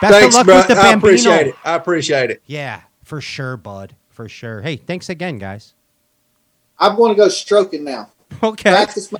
Best 0.00 0.12
Thanks, 0.14 0.34
of 0.34 0.38
luck 0.38 0.46
bro. 0.46 0.56
with 0.58 0.68
the 0.68 0.74
I 0.76 0.92
appreciate 0.92 1.48
it. 1.48 1.54
I 1.64 1.74
appreciate 1.74 2.30
it. 2.30 2.42
Yeah, 2.46 2.82
for 3.02 3.20
sure, 3.20 3.56
bud. 3.56 3.96
For 4.08 4.28
sure. 4.28 4.62
Hey, 4.62 4.76
thanks 4.76 5.08
again, 5.08 5.38
guys. 5.38 5.74
I'm 6.78 6.96
going 6.96 7.10
to 7.12 7.16
go 7.16 7.28
stroking 7.28 7.84
now. 7.84 8.10
Okay. 8.42 8.70
Practice 8.70 9.10
my- 9.12 9.18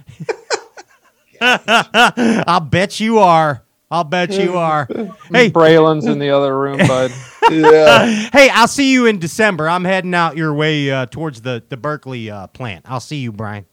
I'll 2.46 2.60
bet 2.60 3.00
you 3.00 3.18
are. 3.18 3.64
I'll 3.90 4.04
bet 4.04 4.32
you 4.32 4.56
are. 4.56 4.88
Hey, 5.32 5.50
Braylon's 5.50 6.06
in 6.06 6.18
the 6.18 6.30
other 6.36 6.56
room, 6.58 6.78
bud. 6.78 7.12
Yeah. 7.50 8.06
hey, 8.32 8.48
I'll 8.50 8.68
see 8.68 8.92
you 8.92 9.06
in 9.06 9.18
December. 9.18 9.68
I'm 9.68 9.84
heading 9.84 10.14
out 10.14 10.36
your 10.36 10.52
way 10.52 10.90
uh, 10.90 11.06
towards 11.06 11.42
the 11.42 11.62
the 11.68 11.76
Berkley 11.76 12.30
uh, 12.30 12.46
plant. 12.48 12.84
I'll 12.88 13.00
see 13.00 13.18
you, 13.18 13.32
Brian. 13.32 13.66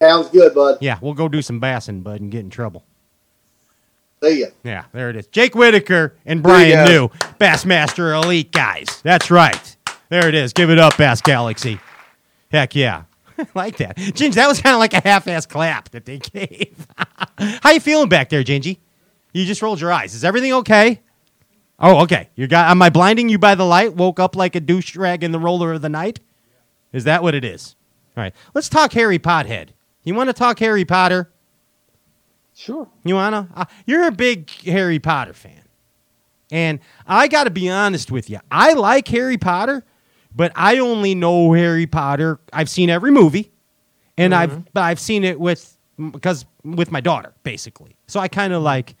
Sounds 0.00 0.28
good, 0.28 0.54
bud. 0.54 0.78
Yeah, 0.80 0.98
we'll 1.00 1.14
go 1.14 1.28
do 1.28 1.42
some 1.42 1.60
bassing, 1.60 2.02
bud, 2.02 2.20
and 2.20 2.30
get 2.30 2.40
in 2.40 2.50
trouble. 2.50 2.84
See 4.22 4.40
ya. 4.40 4.46
Yeah, 4.62 4.84
there 4.92 5.10
it 5.10 5.16
is. 5.16 5.26
Jake 5.28 5.54
Whitaker 5.54 6.14
and 6.24 6.42
Brian 6.42 6.86
go. 6.86 6.92
New, 6.92 7.08
Bassmaster 7.38 8.22
Elite 8.22 8.52
guys. 8.52 9.00
That's 9.02 9.30
right. 9.30 9.76
There 10.08 10.28
it 10.28 10.34
is. 10.34 10.52
Give 10.52 10.70
it 10.70 10.78
up, 10.78 10.96
Bass 10.96 11.20
Galaxy. 11.20 11.78
Heck 12.50 12.74
yeah. 12.74 13.04
like 13.54 13.78
that. 13.78 13.96
Gingy, 13.96 14.34
that 14.34 14.46
was 14.46 14.60
kind 14.60 14.74
of 14.74 14.80
like 14.80 14.94
a 14.94 15.00
half-ass 15.00 15.46
clap 15.46 15.90
that 15.90 16.04
they 16.04 16.18
gave. 16.18 16.86
How 17.36 17.72
you 17.72 17.80
feeling 17.80 18.08
back 18.08 18.28
there, 18.28 18.44
Gingy? 18.44 18.78
You 19.34 19.44
just 19.44 19.60
rolled 19.60 19.80
your 19.80 19.92
eyes. 19.92 20.14
Is 20.14 20.24
everything 20.24 20.52
okay? 20.54 21.02
Oh, 21.78 22.02
okay. 22.04 22.30
You 22.36 22.46
got 22.46 22.70
am 22.70 22.80
I 22.80 22.88
blinding 22.88 23.28
you 23.28 23.38
by 23.38 23.56
the 23.56 23.64
light? 23.66 23.94
Woke 23.94 24.20
up 24.20 24.36
like 24.36 24.54
a 24.54 24.60
douche 24.60 24.96
rag 24.96 25.22
in 25.24 25.32
the 25.32 25.40
roller 25.40 25.72
of 25.72 25.82
the 25.82 25.88
night? 25.88 26.20
Is 26.92 27.04
that 27.04 27.22
what 27.22 27.34
it 27.34 27.44
is? 27.44 27.74
All 28.16 28.22
right. 28.22 28.32
Let's 28.54 28.68
talk 28.68 28.92
Harry 28.92 29.18
Pothead. 29.18 29.70
You 30.04 30.14
want 30.14 30.28
to 30.28 30.32
talk 30.32 30.60
Harry 30.60 30.84
Potter? 30.84 31.30
Sure. 32.54 32.88
You 33.02 33.16
wanna? 33.16 33.48
Uh, 33.54 33.64
you're 33.84 34.06
a 34.06 34.12
big 34.12 34.48
Harry 34.62 35.00
Potter 35.00 35.32
fan, 35.32 35.62
and 36.52 36.78
I 37.04 37.26
got 37.26 37.44
to 37.44 37.50
be 37.50 37.68
honest 37.68 38.12
with 38.12 38.30
you. 38.30 38.38
I 38.48 38.74
like 38.74 39.08
Harry 39.08 39.36
Potter, 39.36 39.84
but 40.32 40.52
I 40.54 40.78
only 40.78 41.16
know 41.16 41.52
Harry 41.54 41.88
Potter. 41.88 42.38
I've 42.52 42.68
seen 42.68 42.90
every 42.90 43.10
movie, 43.10 43.50
and 44.16 44.32
I've 44.32 44.72
but 44.72 44.84
I've 44.84 45.00
seen 45.00 45.24
it 45.24 45.40
with 45.40 45.76
because 46.12 46.46
with 46.62 46.92
my 46.92 47.00
daughter 47.00 47.34
basically. 47.42 47.96
So 48.06 48.20
I 48.20 48.28
kind 48.28 48.52
of 48.52 48.62
like 48.62 48.94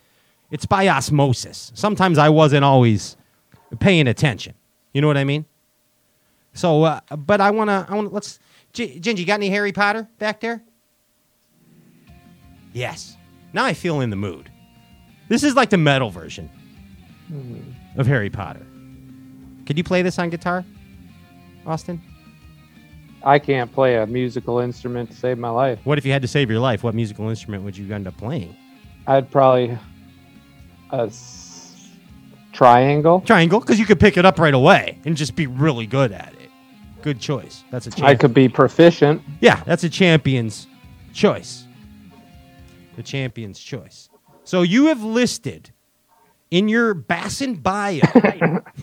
it's 0.54 0.66
by 0.66 0.86
osmosis. 0.86 1.72
Sometimes 1.74 2.16
I 2.16 2.28
wasn't 2.28 2.64
always 2.64 3.16
paying 3.80 4.06
attention. 4.06 4.54
You 4.92 5.00
know 5.00 5.08
what 5.08 5.16
I 5.16 5.24
mean? 5.24 5.46
So, 6.52 6.84
uh, 6.84 7.00
but 7.16 7.40
I 7.40 7.50
wanna, 7.50 7.84
I 7.88 7.94
wanna 7.96 8.10
let's. 8.10 8.38
G- 8.72 9.00
Gingy, 9.00 9.18
you 9.18 9.26
got 9.26 9.34
any 9.34 9.50
Harry 9.50 9.72
Potter 9.72 10.08
back 10.20 10.40
there? 10.40 10.62
Yes. 12.72 13.16
Now 13.52 13.64
I 13.64 13.74
feel 13.74 14.00
in 14.00 14.10
the 14.10 14.16
mood. 14.16 14.48
This 15.28 15.42
is 15.42 15.56
like 15.56 15.70
the 15.70 15.76
metal 15.76 16.10
version 16.10 16.48
of 17.96 18.06
Harry 18.06 18.30
Potter. 18.30 18.64
Could 19.66 19.76
you 19.76 19.82
play 19.82 20.02
this 20.02 20.20
on 20.20 20.30
guitar, 20.30 20.64
Austin? 21.66 22.00
I 23.24 23.40
can't 23.40 23.72
play 23.72 23.96
a 23.96 24.06
musical 24.06 24.60
instrument 24.60 25.10
to 25.10 25.16
save 25.16 25.36
my 25.36 25.50
life. 25.50 25.80
What 25.82 25.98
if 25.98 26.06
you 26.06 26.12
had 26.12 26.22
to 26.22 26.28
save 26.28 26.48
your 26.48 26.60
life? 26.60 26.84
What 26.84 26.94
musical 26.94 27.28
instrument 27.28 27.64
would 27.64 27.76
you 27.76 27.92
end 27.92 28.06
up 28.06 28.16
playing? 28.16 28.54
I'd 29.08 29.28
probably 29.32 29.76
a 31.00 31.06
s- 31.06 31.88
triangle. 32.52 33.20
Triangle, 33.20 33.60
because 33.60 33.78
you 33.78 33.86
could 33.86 34.00
pick 34.00 34.16
it 34.16 34.24
up 34.24 34.38
right 34.38 34.54
away 34.54 34.98
and 35.04 35.16
just 35.16 35.34
be 35.36 35.46
really 35.46 35.86
good 35.86 36.12
at 36.12 36.32
it. 36.40 36.50
Good 37.02 37.20
choice. 37.20 37.64
That's 37.70 37.86
a 37.86 37.90
champ- 37.90 38.04
I 38.08 38.14
could 38.14 38.32
be 38.34 38.48
proficient. 38.48 39.22
Yeah, 39.40 39.62
that's 39.64 39.84
a 39.84 39.90
champion's 39.90 40.66
choice. 41.12 41.64
The 42.96 43.02
champion's 43.02 43.58
choice. 43.58 44.08
So 44.44 44.62
you 44.62 44.86
have 44.86 45.02
listed 45.02 45.70
in 46.50 46.68
your 46.68 46.94
Bassin 46.94 47.54
bio, 47.56 48.00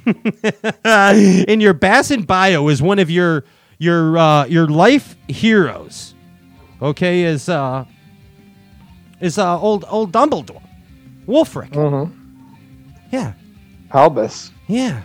in 0.85 1.61
your 1.61 1.73
Bassin 1.73 2.23
bio 2.23 2.67
is 2.67 2.81
one 2.81 2.99
of 2.99 3.09
your 3.09 3.45
your 3.77 4.17
uh, 4.17 4.45
your 4.45 4.67
life 4.67 5.15
heroes. 5.27 6.13
Okay, 6.81 7.23
is 7.23 7.47
uh 7.47 7.85
is 9.21 9.37
uh 9.37 9.59
old 9.59 9.85
old 9.87 10.11
Dumbledore, 10.11 10.61
Wulfric. 11.27 11.69
Mm-hmm. 11.71 12.11
Yeah, 13.11 13.33
Albus, 13.93 14.51
yeah, 14.67 15.03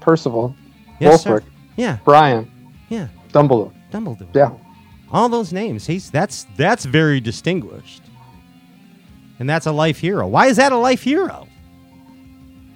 Percival, 0.00 0.54
yes, 1.00 1.22
sir. 1.22 1.42
Yeah, 1.76 1.98
Brian, 2.04 2.50
yeah, 2.88 3.08
Dumbledore. 3.32 3.72
Dumbledore. 3.92 4.28
Yeah. 4.34 4.50
all 5.12 5.28
those 5.28 5.52
names. 5.52 5.86
He's 5.86 6.10
that's 6.10 6.46
that's 6.56 6.84
very 6.84 7.20
distinguished, 7.20 8.02
and 9.38 9.48
that's 9.48 9.66
a 9.66 9.72
life 9.72 9.98
hero. 9.98 10.26
Why 10.26 10.46
is 10.46 10.56
that 10.56 10.72
a 10.72 10.76
life 10.76 11.02
hero? 11.02 11.46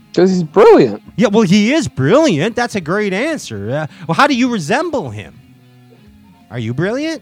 Because 0.09 0.31
he's 0.31 0.45
brilliant. 0.45 1.03
Yeah, 1.17 1.27
well, 1.29 1.43
he 1.43 1.73
is 1.73 1.89
brilliant. 1.89 2.55
That's 2.55 2.77
a 2.77 2.81
great 2.81 3.13
answer. 3.13 3.71
Uh, 3.71 3.87
well, 4.07 4.15
how 4.15 4.29
do 4.29 4.37
you 4.37 4.53
resemble 4.53 5.11
him? 5.11 5.35
Are 6.53 6.59
you 6.61 6.73
brilliant? 6.73 7.21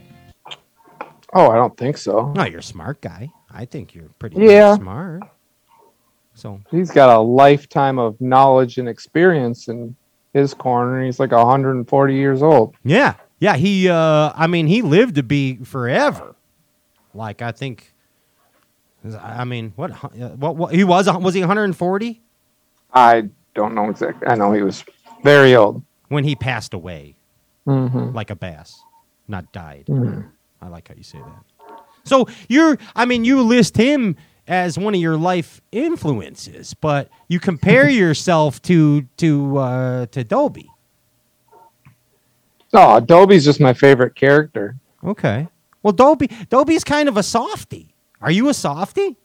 Oh, 1.35 1.48
I 1.51 1.55
don't 1.56 1.74
think 1.78 1.97
so. 1.97 2.31
No, 2.36 2.44
you're 2.44 2.59
a 2.59 2.62
smart 2.62 3.01
guy. 3.01 3.31
I 3.54 3.64
think 3.64 3.94
you're 3.94 4.08
pretty 4.18 4.36
Yeah. 4.36 4.76
smart. 4.76 5.22
So 6.34 6.60
He's 6.70 6.90
got 6.90 7.14
a 7.14 7.20
lifetime 7.20 7.98
of 7.98 8.20
knowledge 8.20 8.78
and 8.78 8.88
experience 8.88 9.68
in 9.68 9.94
his 10.32 10.54
corner. 10.54 11.04
He's 11.04 11.20
like 11.20 11.32
140 11.32 12.14
years 12.14 12.42
old. 12.42 12.74
yeah, 12.84 13.14
yeah. 13.38 13.56
He, 13.56 13.88
uh, 13.88 14.32
I 14.34 14.46
mean, 14.46 14.66
he 14.66 14.80
lived 14.82 15.16
to 15.16 15.22
be 15.22 15.56
forever. 15.58 16.34
Like 17.14 17.42
I 17.42 17.52
think, 17.52 17.92
I 19.20 19.44
mean, 19.44 19.72
what, 19.76 19.90
uh, 20.02 20.08
what, 20.30 20.56
what 20.56 20.74
he 20.74 20.84
was? 20.84 21.06
Was 21.12 21.34
he 21.34 21.40
140 21.40 22.22
I 22.94 23.28
don't 23.54 23.74
know 23.74 23.90
exactly. 23.90 24.26
I 24.28 24.34
know 24.34 24.52
he 24.52 24.62
was 24.62 24.84
very 25.22 25.54
old. 25.56 25.82
when 26.08 26.24
he 26.24 26.34
passed 26.34 26.72
away? 26.74 27.16
Mm-hmm. 27.66 28.12
like 28.12 28.30
a 28.30 28.34
bass, 28.34 28.82
not 29.28 29.52
died. 29.52 29.84
Mhm. 29.88 30.26
I 30.60 30.66
like 30.66 30.88
how 30.88 30.94
you 30.96 31.04
say 31.04 31.18
that. 31.18 31.44
So 32.04 32.26
you're, 32.48 32.78
I 32.96 33.04
mean, 33.04 33.24
you 33.24 33.42
list 33.42 33.76
him 33.76 34.16
as 34.48 34.78
one 34.78 34.94
of 34.94 35.00
your 35.00 35.16
life 35.16 35.60
influences, 35.70 36.74
but 36.74 37.08
you 37.28 37.38
compare 37.40 37.88
yourself 38.02 38.60
to 38.62 39.02
to 39.18 39.56
uh, 39.58 40.06
to 40.06 40.24
Dobby. 40.24 40.68
Oh, 42.74 42.96
Adobe's 42.96 43.44
just 43.44 43.60
my 43.60 43.74
favorite 43.74 44.14
character. 44.14 44.76
Okay. 45.04 45.46
Well, 45.82 45.92
Dobby 45.92 46.28
Dobby's 46.48 46.84
kind 46.84 47.08
of 47.08 47.16
a 47.16 47.22
softy. 47.22 47.94
Are 48.20 48.30
you 48.30 48.48
a 48.48 48.54
softy? 48.54 49.16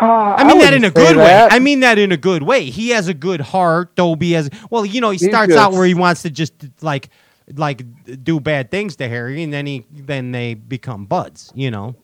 Uh, 0.00 0.34
I 0.36 0.44
mean 0.44 0.58
that 0.58 0.74
in 0.74 0.82
a 0.84 0.90
good 0.90 1.16
way. 1.16 1.48
I 1.50 1.60
mean 1.60 1.80
that 1.80 1.98
in 1.98 2.10
a 2.10 2.16
good 2.16 2.42
way. 2.42 2.64
He 2.64 2.88
has 2.90 3.06
a 3.06 3.14
good 3.14 3.40
heart. 3.40 3.94
Dobby 3.94 4.32
has. 4.32 4.50
Well, 4.68 4.84
you 4.84 5.00
know, 5.00 5.10
he 5.10 5.18
He's 5.18 5.28
starts 5.28 5.50
good. 5.52 5.58
out 5.58 5.72
where 5.72 5.86
he 5.86 5.94
wants 5.94 6.22
to 6.22 6.30
just 6.30 6.52
like 6.82 7.10
like 7.56 7.84
do 8.24 8.40
bad 8.40 8.70
things 8.70 8.96
to 8.96 9.08
Harry, 9.08 9.42
and 9.42 9.52
then 9.52 9.66
he 9.66 9.84
then 9.90 10.32
they 10.32 10.54
become 10.54 11.04
buds. 11.06 11.52
You 11.54 11.70
know. 11.70 11.94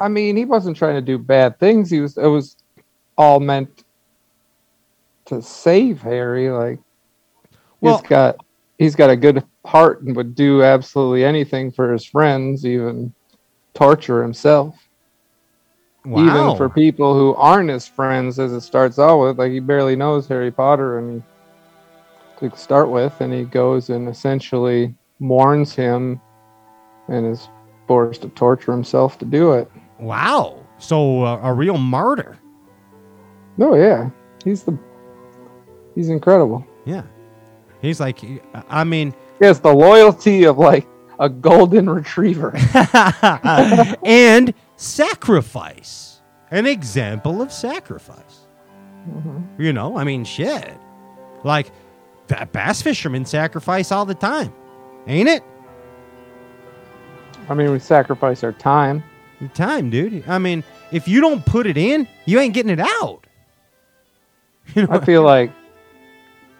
I 0.00 0.08
mean, 0.08 0.36
he 0.36 0.44
wasn't 0.44 0.76
trying 0.76 0.94
to 0.94 1.02
do 1.02 1.18
bad 1.18 1.58
things. 1.58 1.90
He 1.90 2.00
was. 2.00 2.16
It 2.16 2.26
was 2.26 2.56
all 3.16 3.40
meant 3.40 3.84
to 5.26 5.42
save 5.42 6.00
Harry. 6.02 6.50
Like 6.50 6.78
Well- 7.80 7.98
he's 7.98 8.08
got 8.08 8.36
he's 8.78 8.96
got 8.96 9.10
a 9.10 9.16
good 9.16 9.44
heart 9.66 10.02
and 10.02 10.14
would 10.16 10.34
do 10.34 10.62
absolutely 10.62 11.24
anything 11.24 11.70
for 11.70 11.92
his 11.92 12.04
friends, 12.04 12.64
even 12.64 13.12
torture 13.74 14.22
himself. 14.22 14.88
Wow. 16.04 16.24
Even 16.24 16.56
for 16.56 16.68
people 16.68 17.14
who 17.14 17.34
aren't 17.34 17.68
his 17.68 17.86
friends, 17.86 18.38
as 18.38 18.52
it 18.52 18.62
starts 18.62 18.98
out 18.98 19.18
with, 19.18 19.38
like 19.38 19.52
he 19.52 19.60
barely 19.60 19.96
knows 19.96 20.26
Harry 20.28 20.50
Potter, 20.50 20.98
and 20.98 21.16
he 21.16 21.22
to 22.38 22.56
start 22.56 22.90
with, 22.90 23.20
and 23.20 23.32
he 23.32 23.44
goes 23.44 23.90
and 23.90 24.08
essentially 24.08 24.94
mourns 25.18 25.74
him, 25.74 26.20
and 27.08 27.26
is 27.26 27.48
forced 27.86 28.22
to 28.22 28.28
torture 28.30 28.72
himself 28.72 29.18
to 29.18 29.24
do 29.24 29.52
it. 29.52 29.70
Wow. 29.98 30.64
So 30.78 31.24
uh, 31.24 31.40
a 31.42 31.52
real 31.52 31.78
martyr. 31.78 32.38
Oh 33.58 33.74
yeah, 33.74 34.10
he's 34.44 34.62
the 34.62 34.78
he's 35.94 36.08
incredible. 36.08 36.64
Yeah. 36.84 37.02
He's 37.80 38.00
like, 38.00 38.20
I 38.68 38.84
mean, 38.84 39.14
He 39.38 39.46
has 39.46 39.60
the 39.60 39.72
loyalty 39.72 40.44
of 40.44 40.58
like 40.58 40.86
a 41.18 41.28
golden 41.28 41.88
retriever. 41.88 42.52
and 44.04 44.54
sacrifice. 44.76 46.20
An 46.50 46.66
example 46.66 47.42
of 47.42 47.52
sacrifice. 47.52 48.46
You 49.58 49.72
know, 49.72 49.96
I 49.96 50.04
mean, 50.04 50.24
shit. 50.24 50.76
Like, 51.44 51.70
bass 52.28 52.82
fishermen 52.82 53.24
sacrifice 53.24 53.90
all 53.92 54.04
the 54.04 54.14
time, 54.14 54.52
ain't 55.06 55.28
it? 55.28 55.42
I 57.48 57.54
mean, 57.54 57.72
we 57.72 57.78
sacrifice 57.78 58.44
our 58.44 58.52
time. 58.52 59.02
Your 59.40 59.48
time, 59.50 59.90
dude. 59.90 60.28
I 60.28 60.38
mean, 60.38 60.62
if 60.92 61.08
you 61.08 61.20
don't 61.20 61.44
put 61.46 61.66
it 61.66 61.76
in, 61.76 62.06
you 62.26 62.40
ain't 62.40 62.54
getting 62.54 62.72
it 62.72 62.80
out. 62.80 63.24
You 64.74 64.86
know, 64.86 64.92
I 64.92 65.02
feel 65.02 65.22
like 65.22 65.50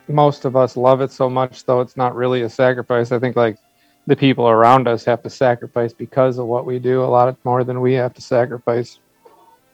most 0.09 0.47
of 0.47 0.57
us 0.57 0.78
love 0.78 1.03
it 1.03 1.12
so 1.12 1.28
much, 1.28 1.66
though 1.66 1.82
it's 1.82 1.95
not 1.95 2.15
really 2.15 2.40
a 2.40 2.49
sacrifice. 2.49 3.12
I 3.12 3.19
think 3.19 3.36
like 3.36 3.59
the 4.07 4.16
people 4.16 4.49
around 4.49 4.89
us 4.89 5.05
have 5.05 5.23
to 5.24 5.31
sacrifice 5.31 5.93
because 5.93 6.39
of 6.39 6.47
what 6.47 6.65
we 6.65 6.78
do 6.78 7.03
a 7.03 7.05
lot 7.05 7.36
more 7.45 7.65
than 7.65 7.82
we 7.82 7.93
have 7.93 8.15
to 8.15 8.23
sacrifice 8.23 8.99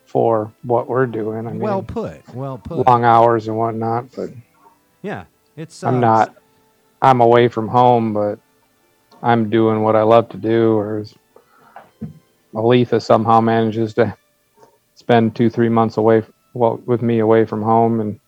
for 0.04 0.52
what 0.62 0.88
we're 0.88 1.06
doing. 1.06 1.46
I 1.46 1.50
mean, 1.50 1.60
well 1.60 1.82
put. 1.82 2.28
Well 2.34 2.58
put. 2.58 2.84
long 2.86 3.04
hours 3.04 3.46
and 3.46 3.56
whatnot, 3.56 4.06
but 4.16 4.30
Yeah. 5.02 5.24
It's. 5.56 5.84
I'm 5.84 6.00
not. 6.00 6.34
I'm 7.02 7.20
away 7.20 7.48
from 7.48 7.68
home, 7.68 8.12
but 8.12 8.38
I'm 9.22 9.50
doing 9.50 9.82
what 9.82 9.96
I 9.96 10.02
love 10.02 10.28
to 10.30 10.36
do, 10.36 10.76
or 10.76 11.04
Aletha 12.54 13.00
somehow 13.02 13.40
manages 13.40 13.94
to 13.94 14.16
spend 14.94 15.36
two, 15.36 15.50
three 15.50 15.68
months 15.68 15.96
away, 15.96 16.22
well, 16.54 16.80
with 16.86 17.02
me 17.02 17.18
away 17.18 17.44
from 17.44 17.62
home, 17.62 18.00
and 18.00 18.20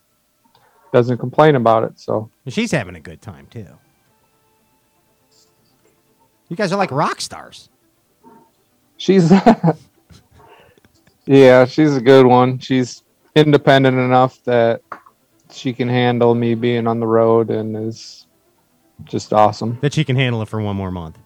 doesn't 0.91 1.17
complain 1.17 1.55
about 1.55 1.83
it. 1.83 1.99
So 1.99 2.29
she's 2.47 2.71
having 2.71 2.95
a 2.95 2.99
good 2.99 3.21
time 3.21 3.47
too. 3.47 3.67
You 6.49 6.55
guys 6.55 6.71
are 6.71 6.77
like 6.77 6.91
rock 6.91 7.19
stars. 7.19 7.69
she's, 8.95 9.31
yeah, 11.25 11.65
she's 11.65 11.95
a 11.95 12.01
good 12.01 12.25
one. 12.25 12.59
She's 12.59 13.03
independent 13.35 13.97
enough 13.97 14.41
that 14.45 14.81
she 15.57 15.73
can 15.73 15.89
handle 15.89 16.35
me 16.35 16.55
being 16.55 16.87
on 16.87 16.99
the 16.99 17.07
road, 17.07 17.49
and 17.49 17.75
is 17.75 18.27
just 19.03 19.33
awesome. 19.33 19.77
That 19.81 19.93
she 19.93 20.03
can 20.03 20.15
handle 20.15 20.41
it 20.41 20.47
for 20.47 20.61
one 20.61 20.75
more 20.75 20.91
month. 20.91 21.17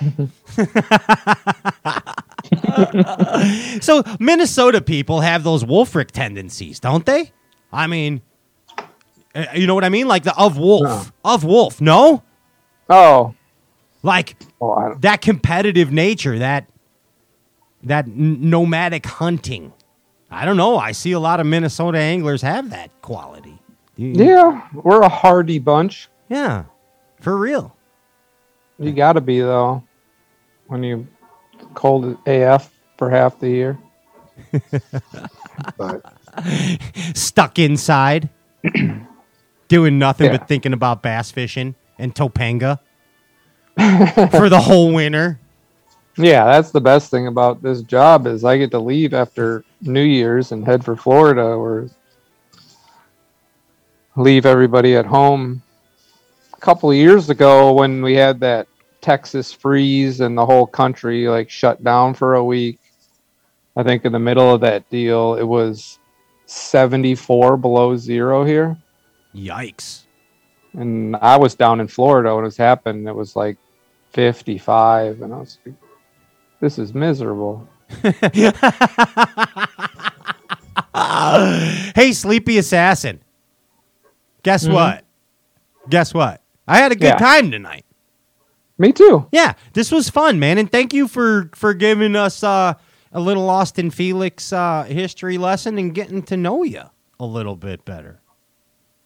so 3.82 4.02
Minnesota 4.18 4.80
people 4.80 5.20
have 5.20 5.44
those 5.44 5.64
Wulfric 5.64 6.10
tendencies, 6.10 6.80
don't 6.80 7.04
they? 7.04 7.32
I 7.72 7.86
mean, 7.86 8.22
uh, 9.34 9.46
you 9.54 9.66
know 9.66 9.74
what 9.74 9.84
I 9.84 9.90
mean? 9.90 10.08
Like 10.08 10.24
the 10.24 10.36
of 10.36 10.56
wolf, 10.56 11.12
of 11.24 11.44
wolf. 11.44 11.80
No, 11.80 12.22
Oh, 12.90 13.34
like 14.02 14.36
oh, 14.60 14.96
that 14.98 15.20
competitive 15.20 15.92
nature, 15.92 16.40
that 16.40 16.66
that 17.84 18.08
nomadic 18.08 19.06
hunting. 19.06 19.72
I 20.30 20.44
don't 20.44 20.56
know. 20.56 20.76
I 20.78 20.92
see 20.92 21.12
a 21.12 21.18
lot 21.20 21.40
of 21.40 21.46
Minnesota 21.46 21.98
anglers 21.98 22.42
have 22.42 22.70
that 22.70 22.90
quality. 23.02 23.58
You- 23.96 24.12
yeah, 24.12 24.68
we're 24.72 25.02
a 25.02 25.08
hardy 25.08 25.58
bunch. 25.58 26.08
yeah, 26.28 26.64
for 27.20 27.36
real. 27.36 27.76
You 28.78 28.92
got 28.92 29.14
to 29.14 29.20
be 29.20 29.40
though, 29.40 29.82
when 30.68 30.82
you 30.82 31.06
cold 31.74 32.16
AF 32.26 32.70
for 32.96 33.10
half 33.10 33.38
the 33.40 33.48
year. 33.50 33.78
but 35.76 36.02
Stuck 37.14 37.58
inside, 37.58 38.28
doing 39.68 39.98
nothing 39.98 40.26
Yeah. 40.30 40.38
but 40.38 40.48
thinking 40.48 40.72
about 40.72 41.02
bass 41.02 41.30
fishing 41.30 41.74
and 41.98 42.14
Topanga 42.14 42.78
for 44.30 44.48
the 44.48 44.60
whole 44.60 44.92
winter. 44.94 45.39
Yeah, 46.22 46.44
that's 46.44 46.70
the 46.70 46.80
best 46.80 47.10
thing 47.10 47.26
about 47.26 47.62
this 47.62 47.82
job 47.82 48.26
is 48.26 48.44
I 48.44 48.58
get 48.58 48.70
to 48.72 48.78
leave 48.78 49.14
after 49.14 49.64
New 49.80 50.02
Year's 50.02 50.52
and 50.52 50.64
head 50.64 50.84
for 50.84 50.96
Florida, 50.96 51.42
or 51.42 51.90
leave 54.16 54.46
everybody 54.46 54.96
at 54.96 55.06
home. 55.06 55.62
A 56.52 56.56
couple 56.60 56.90
of 56.90 56.96
years 56.96 57.30
ago, 57.30 57.72
when 57.72 58.02
we 58.02 58.14
had 58.14 58.40
that 58.40 58.68
Texas 59.00 59.52
freeze 59.52 60.20
and 60.20 60.36
the 60.36 60.44
whole 60.44 60.66
country 60.66 61.26
like 61.28 61.48
shut 61.48 61.82
down 61.82 62.14
for 62.14 62.34
a 62.34 62.44
week, 62.44 62.78
I 63.76 63.82
think 63.82 64.04
in 64.04 64.12
the 64.12 64.18
middle 64.18 64.52
of 64.54 64.60
that 64.60 64.88
deal, 64.90 65.36
it 65.36 65.44
was 65.44 65.98
74 66.46 67.56
below 67.56 67.96
zero 67.96 68.44
here. 68.44 68.76
Yikes. 69.34 70.02
and 70.74 71.16
I 71.16 71.36
was 71.36 71.54
down 71.54 71.80
in 71.80 71.86
Florida 71.88 72.34
when 72.34 72.44
it 72.44 72.56
happened. 72.56 73.08
It 73.08 73.14
was 73.14 73.36
like 73.36 73.56
55, 74.10 75.22
and 75.22 75.32
I 75.32 75.38
was 75.38 75.58
like, 75.64 75.74
"This 76.60 76.78
is 76.78 76.94
miserable." 76.94 77.66
hey, 81.94 82.12
Sleepy 82.12 82.58
Assassin. 82.58 83.20
Guess 84.42 84.66
Mhm. 84.66 84.72
what? 84.72 85.04
Guess 85.88 86.14
what? 86.14 86.40
I 86.66 86.78
had 86.78 86.92
a 86.92 86.94
good 86.96 87.04
Yeah. 87.08 87.16
time 87.16 87.50
tonight. 87.50 87.84
Me 88.78 88.92
too. 88.92 89.26
Yeah, 89.32 89.54
this 89.74 89.90
was 89.92 90.08
fun, 90.08 90.38
man, 90.38 90.56
and 90.56 90.70
thank 90.70 90.94
you 90.94 91.06
for 91.08 91.50
for 91.54 91.74
giving 91.74 92.16
us 92.16 92.42
uh, 92.42 92.74
a 93.12 93.20
little 93.20 93.50
Austin 93.50 93.90
Felix 93.90 94.52
uh, 94.52 94.84
history 94.84 95.36
lesson 95.36 95.76
and 95.78 95.94
getting 95.94 96.22
to 96.24 96.36
know 96.36 96.62
you 96.62 96.82
a 97.18 97.26
little 97.26 97.56
bit 97.56 97.84
better. 97.84 98.20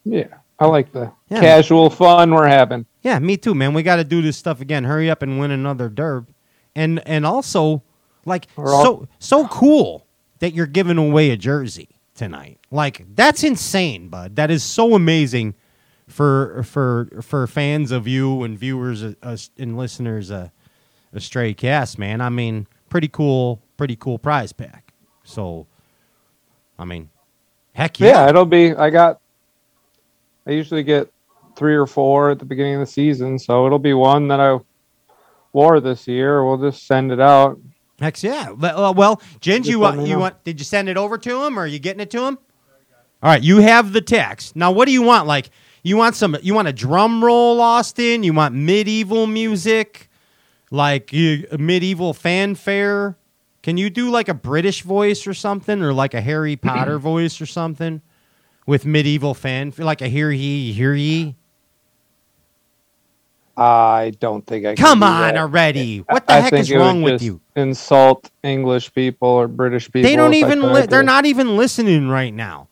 Yeah, 0.05 0.27
I 0.59 0.67
like 0.67 0.93
the 0.93 1.11
Yeah. 1.29 1.41
casual 1.41 1.89
fun 1.89 2.33
we're 2.33 2.47
having. 2.47 2.85
Yeah, 3.01 3.19
me 3.19 3.35
too, 3.35 3.53
man. 3.55 3.73
We 3.73 3.83
got 3.83 3.97
to 3.97 4.03
do 4.05 4.21
this 4.21 4.37
stuff 4.37 4.61
again. 4.61 4.83
Hurry 4.85 5.09
up 5.09 5.21
and 5.21 5.39
win 5.39 5.51
another 5.51 5.89
derb, 5.89 6.27
and 6.75 7.05
and 7.07 7.25
also 7.25 7.83
like 8.25 8.47
all- 8.57 8.83
so 8.83 9.07
so 9.19 9.47
cool 9.47 10.05
that 10.39 10.53
you're 10.53 10.65
giving 10.67 10.97
away 10.97 11.29
a 11.31 11.37
jersey 11.37 11.89
tonight. 12.15 12.59
Like 12.71 13.05
that's 13.15 13.43
insane, 13.43 14.09
bud. 14.09 14.35
That 14.35 14.51
is 14.51 14.63
so 14.63 14.95
amazing 14.95 15.55
for 16.07 16.63
for 16.63 17.09
for 17.21 17.47
fans 17.47 17.91
of 17.91 18.07
you 18.07 18.43
and 18.43 18.57
viewers 18.57 19.03
uh, 19.03 19.37
and 19.57 19.77
listeners. 19.77 20.31
Uh, 20.31 20.49
a 21.13 21.17
Straycast, 21.19 21.97
man. 21.97 22.19
I 22.19 22.27
mean, 22.27 22.67
pretty 22.89 23.07
cool, 23.07 23.61
pretty 23.77 23.95
cool 23.95 24.19
prize 24.19 24.51
pack. 24.51 24.91
So, 25.23 25.65
I 26.77 26.83
mean, 26.83 27.09
heck 27.73 28.01
Yeah. 28.01 28.07
yeah, 28.25 28.29
it'll 28.29 28.45
be. 28.45 28.73
I 28.73 28.89
got. 28.89 29.21
I 30.45 30.51
usually 30.51 30.83
get 30.83 31.09
three 31.55 31.73
or 31.75 31.87
four 31.87 32.31
at 32.31 32.39
the 32.39 32.45
beginning 32.45 32.73
of 32.75 32.79
the 32.81 32.85
season, 32.85 33.39
so 33.39 33.65
it'll 33.65 33.79
be 33.79 33.93
one 33.93 34.27
that 34.27 34.41
I 34.41 34.59
wore 35.55 35.79
this 35.79 36.07
year. 36.07 36.45
We'll 36.45 36.57
just 36.57 36.85
send 36.85 37.11
it 37.11 37.19
out. 37.19 37.59
Heck 37.99 38.21
yeah. 38.21 38.51
Well, 38.51 38.85
uh, 38.85 38.91
well 38.91 39.21
Ginge, 39.39 39.65
you 39.65 39.79
want 39.79 40.05
you 40.05 40.19
want? 40.19 40.43
Did 40.43 40.59
you 40.59 40.65
send 40.65 40.89
it 40.89 40.97
over 40.97 41.17
to 41.17 41.45
him, 41.45 41.57
or 41.57 41.63
are 41.63 41.67
you 41.67 41.79
getting 41.79 42.01
it 42.01 42.11
to 42.11 42.25
him? 42.25 42.37
All 43.23 43.31
right, 43.31 43.41
you 43.41 43.57
have 43.57 43.93
the 43.93 44.01
text. 44.01 44.55
Now, 44.55 44.71
what 44.71 44.85
do 44.85 44.91
you 44.91 45.01
want? 45.01 45.25
Like, 45.25 45.49
you 45.81 45.97
want 45.97 46.15
some? 46.15 46.35
You 46.43 46.53
want 46.53 46.67
a 46.67 46.73
drum 46.73 47.23
roll, 47.23 47.61
Austin? 47.61 48.23
You 48.23 48.33
want 48.33 48.53
medieval 48.53 49.25
music, 49.25 50.09
like 50.69 51.13
you, 51.13 51.47
medieval 51.57 52.13
fanfare? 52.13 53.17
Can 53.63 53.77
you 53.77 53.89
do 53.89 54.11
like 54.11 54.27
a 54.27 54.33
British 54.33 54.83
voice 54.83 55.25
or 55.25 55.33
something, 55.33 55.81
or 55.81 55.93
like 55.93 56.13
a 56.13 56.21
Harry 56.21 56.57
Potter 56.57 56.99
voice 56.99 57.39
or 57.39 57.45
something 57.45 58.01
with 58.67 58.85
medieval 58.85 59.33
fanfare, 59.33 59.85
like 59.85 60.01
a 60.01 60.09
hear 60.09 60.29
ye, 60.29 60.73
hear 60.73 60.93
ye? 60.93 61.35
I 63.57 64.13
don't 64.19 64.45
think 64.45 64.65
I. 64.65 64.75
Can 64.75 64.83
Come 64.85 65.03
on 65.03 65.37
already! 65.37 65.99
What 65.99 66.27
the 66.27 66.33
I 66.33 66.39
heck 66.41 66.53
is 66.53 66.71
wrong 66.73 67.01
with 67.01 67.21
you? 67.21 67.39
Insult 67.55 68.29
English 68.43 68.93
people 68.93 69.29
or 69.29 69.47
British 69.47 69.85
people. 69.91 70.09
They 70.09 70.15
don't 70.15 70.33
even. 70.33 70.61
Li- 70.73 70.85
they're 70.87 71.03
not 71.03 71.25
even 71.25 71.55
listening 71.55 72.09
right 72.09 72.33
now. 72.33 72.67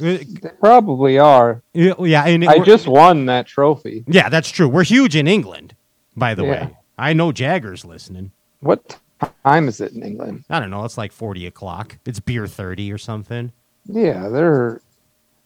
Uh, 0.00 0.18
They 0.18 0.50
probably 0.60 1.18
are. 1.18 1.62
Yeah, 1.72 2.24
and 2.26 2.42
it- 2.42 2.48
I 2.48 2.58
just 2.60 2.88
won 2.88 3.26
that 3.26 3.46
trophy. 3.46 4.04
Yeah, 4.08 4.28
that's 4.28 4.50
true. 4.50 4.68
We're 4.68 4.82
huge 4.84 5.14
in 5.14 5.28
England, 5.28 5.76
by 6.16 6.34
the 6.34 6.44
Yeah. 6.44 6.50
way. 6.50 6.76
I 6.98 7.12
know 7.12 7.30
Jagger's 7.32 7.84
listening. 7.84 8.32
What 8.60 8.98
time 9.44 9.68
is 9.68 9.80
it 9.80 9.92
in 9.92 10.02
England? 10.02 10.44
I 10.50 10.58
don't 10.58 10.70
know. 10.70 10.84
It's 10.84 10.96
like 10.98 11.12
40 11.12 11.46
o'clock. 11.46 11.98
It's 12.06 12.18
beer 12.18 12.46
30 12.46 12.90
or 12.92 12.98
something. 12.98 13.52
Yeah, 13.86 14.28
they're 14.28 14.80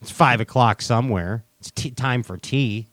It's 0.01 0.11
5 0.13 0.41
o'clock 0.41 0.81
somewhere. 0.81 1.45
It's 1.59 1.71
tea 1.73 1.91
time 1.91 2.23
for 2.23 2.37
tea. 2.37 2.87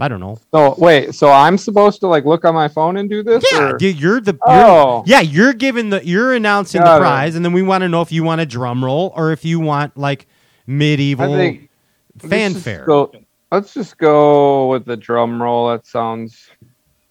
I 0.00 0.06
don't 0.08 0.20
know. 0.20 0.38
So 0.54 0.74
wait, 0.78 1.14
so 1.14 1.30
I'm 1.30 1.58
supposed 1.58 1.98
to 2.00 2.06
like 2.06 2.24
look 2.24 2.44
on 2.44 2.54
my 2.54 2.68
phone 2.68 2.96
and 2.98 3.10
do 3.10 3.22
this? 3.22 3.44
Yeah, 3.52 3.70
or- 3.72 3.78
you're 3.80 4.20
the. 4.20 4.32
You're, 4.32 4.40
Oh. 4.46 5.02
Yeah, 5.06 5.20
you're 5.20 5.52
giving 5.52 5.90
the. 5.90 6.04
You're 6.06 6.34
announcing 6.34 6.80
Got 6.82 6.90
the 6.90 6.96
it. 6.96 7.00
prize, 7.00 7.34
and 7.34 7.44
then 7.44 7.52
we 7.52 7.62
want 7.62 7.82
to 7.82 7.88
know 7.88 8.00
if 8.02 8.12
you 8.12 8.22
want 8.22 8.40
a 8.40 8.46
drum 8.46 8.84
roll 8.84 9.12
or 9.16 9.32
if 9.32 9.44
you 9.44 9.58
want 9.60 9.96
like 9.96 10.26
medieval 10.66 11.34
think 11.34 11.68
let's 12.14 12.22
just 12.22 12.30
fanfare. 12.30 12.84
go- 12.86 13.12
let's 13.50 13.74
just 13.74 13.98
go 13.98 14.68
with 14.68 14.84
the 14.84 14.96
drum 14.96 15.42
roll. 15.42 15.68
That 15.70 15.84
sounds. 15.86 16.48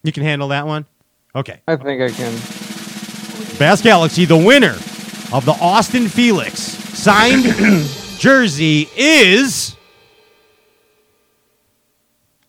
You 0.03 0.11
can 0.13 0.23
handle 0.23 0.47
that 0.49 0.65
one. 0.65 0.85
Okay. 1.35 1.61
I 1.67 1.75
think 1.75 2.01
I 2.01 2.09
can. 2.09 2.31
Bass 3.59 3.81
Galaxy, 3.81 4.25
the 4.25 4.37
winner 4.37 4.75
of 5.33 5.43
the 5.45 5.57
Austin 5.59 6.07
Felix 6.07 6.57
signed 6.61 7.43
jersey 8.17 8.87
is. 8.95 9.75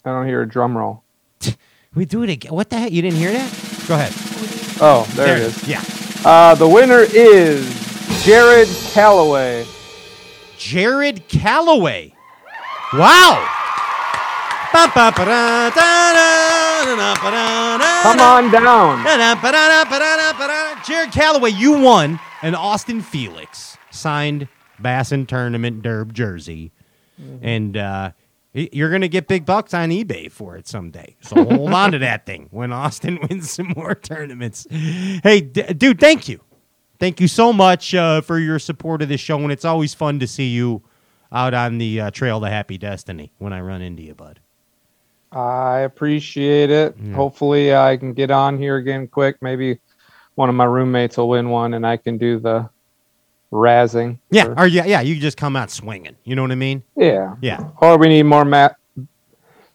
I 0.09 0.13
don't 0.13 0.27
hear 0.27 0.43
a 0.43 0.49
drum 0.49 0.77
roll. 0.77 1.03
We 1.95 2.05
do 2.05 2.23
it 2.23 2.31
again. 2.31 2.53
What 2.53 2.69
the 2.71 2.79
heck? 2.79 2.93
You 2.93 3.03
didn't 3.03 3.19
hear 3.19 3.33
that? 3.33 3.85
Go 3.89 3.95
ahead. 3.95 4.13
Oh, 4.81 5.11
there, 5.17 5.27
There 5.27 5.37
it 5.39 5.43
is. 5.43 5.67
Yeah. 5.67 5.83
Uh, 6.25 6.55
the 6.55 6.69
winner 6.69 7.01
is 7.01 7.67
Jared 8.23 8.69
Calloway. 8.93 9.67
Jared 10.59 11.27
Calloway. 11.29 12.13
Wow. 12.93 13.43
Come 18.03 18.21
on 18.21 18.51
down. 18.51 19.03
Jared 20.85 21.11
Calloway, 21.11 21.51
you 21.51 21.81
won 21.81 22.21
an 22.43 22.55
Austin 22.55 23.01
Felix 23.01 23.77
signed 23.91 24.47
Bassin 24.79 25.27
Tournament 25.27 25.83
Derb 25.83 26.13
jersey. 26.13 26.71
And 27.43 27.77
uh, 27.77 28.13
you're 28.53 28.89
going 28.89 29.03
to 29.03 29.09
get 29.09 29.29
big 29.29 29.45
bucks 29.45 29.75
on 29.75 29.91
eBay 29.91 30.31
for 30.31 30.57
it 30.57 30.66
someday. 30.66 31.16
So 31.20 31.45
hold 31.45 31.73
on 31.73 31.93
to 31.93 31.99
that 31.99 32.27
thing 32.27 32.49
when 32.51 32.73
Austin 32.73 33.19
wins 33.31 33.51
some 33.51 33.73
more 33.77 33.95
tournaments. 33.95 34.66
Hey, 34.70 35.41
d- 35.41 35.75
dude, 35.75 36.01
thank 36.01 36.29
you. 36.29 36.41
Thank 36.99 37.20
you 37.20 37.29
so 37.29 37.53
much 37.53 37.95
uh, 37.95 38.20
for 38.23 38.39
your 38.39 38.59
support 38.59 39.03
of 39.03 39.09
this 39.09 39.20
show. 39.20 39.39
And 39.39 39.53
it's 39.53 39.65
always 39.65 39.95
fun 39.95 40.19
to 40.19 40.27
see 40.27 40.49
you 40.49 40.83
out 41.31 41.55
on 41.55 41.79
the 41.79 42.01
uh, 42.01 42.11
trail 42.11 42.41
to 42.41 42.49
happy 42.49 42.79
destiny 42.79 43.33
when 43.39 43.53
I 43.53 43.61
run 43.61 43.83
into 43.83 44.03
you, 44.03 44.15
bud. 44.15 44.41
I 45.31 45.81
appreciate 45.81 46.70
it. 46.70 46.97
Hopefully, 47.12 47.75
I 47.75 47.99
can 47.99 48.15
get 48.15 48.31
on 48.31 48.57
here 48.57 48.77
again 48.77 49.07
quick. 49.07 49.37
Maybe 49.43 49.79
one 50.37 50.49
of 50.49 50.55
my 50.55 50.65
roommates 50.65 51.19
will 51.19 51.29
win 51.29 51.51
one, 51.51 51.75
and 51.75 51.87
I 51.87 51.99
can 51.99 52.16
do 52.16 52.39
the 52.41 52.70
razzing. 53.53 54.19
Yeah, 54.31 54.45
for- 54.45 54.61
or 54.61 54.66
yeah, 54.66 54.85
yeah, 54.85 55.01
you 55.01 55.16
just 55.20 55.37
come 55.37 55.57
out 55.57 55.70
swinging. 55.70 56.16
You 56.25 56.37
know 56.37 56.43
what 56.43 56.53
I 56.53 56.57
mean? 56.57 56.83
yeah, 56.97 57.35
Yeah. 57.41 57.69
Or 57.81 57.97
we 57.99 58.09
need 58.09 58.25
more 58.25 58.45
Ma- 58.45 58.69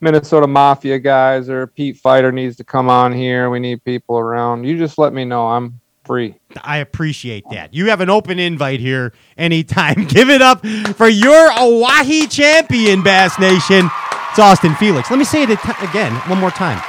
Minnesota 0.01 0.47
Mafia 0.47 0.99
guys, 0.99 1.49
or 1.49 1.67
Pete 1.67 1.97
Feider 2.01 2.33
needs 2.33 2.57
to 2.57 2.63
come 2.63 2.89
on 2.89 3.13
here. 3.13 3.49
We 3.49 3.59
need 3.59 3.83
people 3.83 4.17
around. 4.17 4.65
You 4.65 4.77
just 4.77 4.97
let 4.97 5.13
me 5.13 5.23
know. 5.23 5.47
I'm 5.47 5.79
free. 6.03 6.35
I 6.61 6.79
appreciate 6.79 7.45
that. 7.51 7.73
You 7.73 7.89
have 7.89 8.01
an 8.01 8.09
open 8.09 8.37
invite 8.37 8.81
here 8.81 9.13
anytime. 9.37 10.05
Give 10.07 10.29
it 10.29 10.41
up 10.41 10.65
for 10.97 11.07
your 11.07 11.49
Oahe 11.53 12.27
champion, 12.29 13.01
Bass 13.01 13.39
Nation. 13.39 13.89
It's 14.31 14.39
Austin 14.39 14.75
Felix. 14.75 15.09
Let 15.09 15.19
me 15.19 15.25
say 15.25 15.43
it 15.43 15.49
again, 15.81 16.13
one 16.29 16.39
more 16.39 16.51
time. 16.51 16.81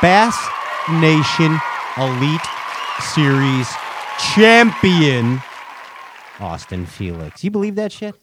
Bass 0.00 0.36
Nation 0.90 1.58
Elite 1.96 2.40
Series 3.14 3.68
champion, 4.34 5.40
Austin 6.42 6.86
Felix. 6.86 7.44
You 7.44 7.50
believe 7.50 7.76
that 7.76 7.92
shit? 7.92 8.14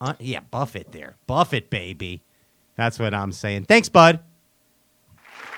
Uh, 0.00 0.14
yeah, 0.18 0.40
buff 0.50 0.74
it 0.76 0.92
there. 0.92 1.16
Buff 1.26 1.54
it, 1.54 1.70
baby. 1.70 2.22
That's 2.76 2.98
what 2.98 3.14
I'm 3.14 3.32
saying. 3.32 3.64
Thanks, 3.64 3.88
bud. 3.88 4.20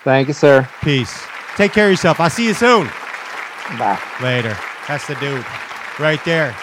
Thank 0.04 0.28
you, 0.28 0.34
sir. 0.34 0.68
Peace. 0.82 1.22
Take 1.56 1.72
care 1.72 1.86
of 1.86 1.90
yourself. 1.90 2.20
I'll 2.20 2.30
see 2.30 2.46
you 2.46 2.54
soon. 2.54 2.86
Bye. 3.78 3.98
Later. 4.22 4.56
That's 4.86 5.06
the 5.06 5.14
dude. 5.16 5.44
Right 5.98 6.24
there. 6.24 6.56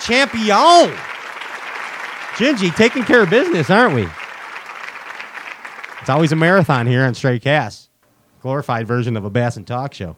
Champion. 0.00 0.96
Gingy, 2.36 2.74
taking 2.74 3.02
care 3.04 3.22
of 3.22 3.30
business, 3.30 3.68
aren't 3.68 3.94
we? 3.94 4.08
It's 6.00 6.08
always 6.08 6.32
a 6.32 6.36
marathon 6.36 6.86
here 6.86 7.04
on 7.04 7.12
Straycast. 7.12 7.88
Glorified 8.40 8.86
version 8.86 9.16
of 9.16 9.24
a 9.24 9.30
Bass 9.30 9.56
and 9.56 9.66
Talk 9.66 9.94
show. 9.94 10.16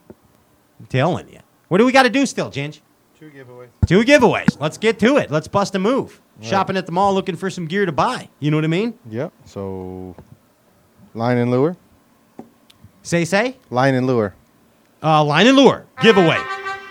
I'm 0.78 0.86
telling 0.86 1.28
you. 1.28 1.40
What 1.68 1.78
do 1.78 1.86
we 1.86 1.92
got 1.92 2.04
to 2.04 2.10
do 2.10 2.24
still, 2.24 2.50
Ginge? 2.50 2.80
Two 3.24 3.30
giveaways. 3.30 3.68
Two 3.86 4.04
giveaways. 4.04 4.60
Let's 4.60 4.76
get 4.76 4.98
to 4.98 5.16
it. 5.16 5.30
Let's 5.30 5.48
bust 5.48 5.74
a 5.74 5.78
move. 5.78 6.20
Right. 6.36 6.46
Shopping 6.46 6.76
at 6.76 6.84
the 6.84 6.92
mall 6.92 7.14
looking 7.14 7.36
for 7.36 7.48
some 7.48 7.66
gear 7.66 7.86
to 7.86 7.92
buy. 7.92 8.28
You 8.38 8.50
know 8.50 8.58
what 8.58 8.64
I 8.64 8.68
mean? 8.68 8.98
Yep. 9.08 9.32
So, 9.46 10.14
line 11.14 11.38
and 11.38 11.50
lure. 11.50 11.74
Say, 13.02 13.24
say? 13.24 13.56
Line 13.70 13.94
and 13.94 14.06
lure. 14.06 14.34
Uh, 15.02 15.24
line 15.24 15.46
and 15.46 15.56
lure. 15.56 15.86
Giveaway. 16.02 16.36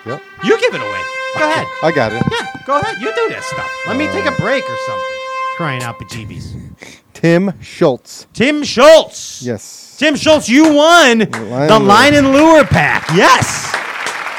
Yep. 0.06 0.22
You 0.42 0.58
give 0.58 0.74
it 0.74 0.80
away. 0.80 1.00
Go 1.38 1.44
ahead. 1.44 1.66
I 1.84 1.92
got 1.94 2.12
it. 2.12 2.22
Yeah, 2.32 2.62
go 2.66 2.80
ahead. 2.80 3.00
You 3.00 3.14
do 3.14 3.28
this 3.28 3.46
stuff. 3.46 3.70
Let 3.86 3.96
me 3.96 4.08
take 4.08 4.26
a 4.26 4.34
break 4.40 4.64
or 4.68 4.76
something. 4.86 5.04
Crying 5.56 5.82
out 5.84 6.00
bejeebies. 6.00 7.00
Tim 7.12 7.52
Schultz. 7.60 8.26
Tim 8.32 8.64
Schultz. 8.64 9.40
Yes. 9.40 9.96
Tim 9.98 10.16
Schultz, 10.16 10.48
you 10.48 10.74
won 10.74 11.18
the 11.18 11.68
and 11.70 11.86
Line 11.86 12.14
and 12.14 12.32
Lure 12.32 12.64
pack. 12.64 13.08
Yes. 13.14 13.70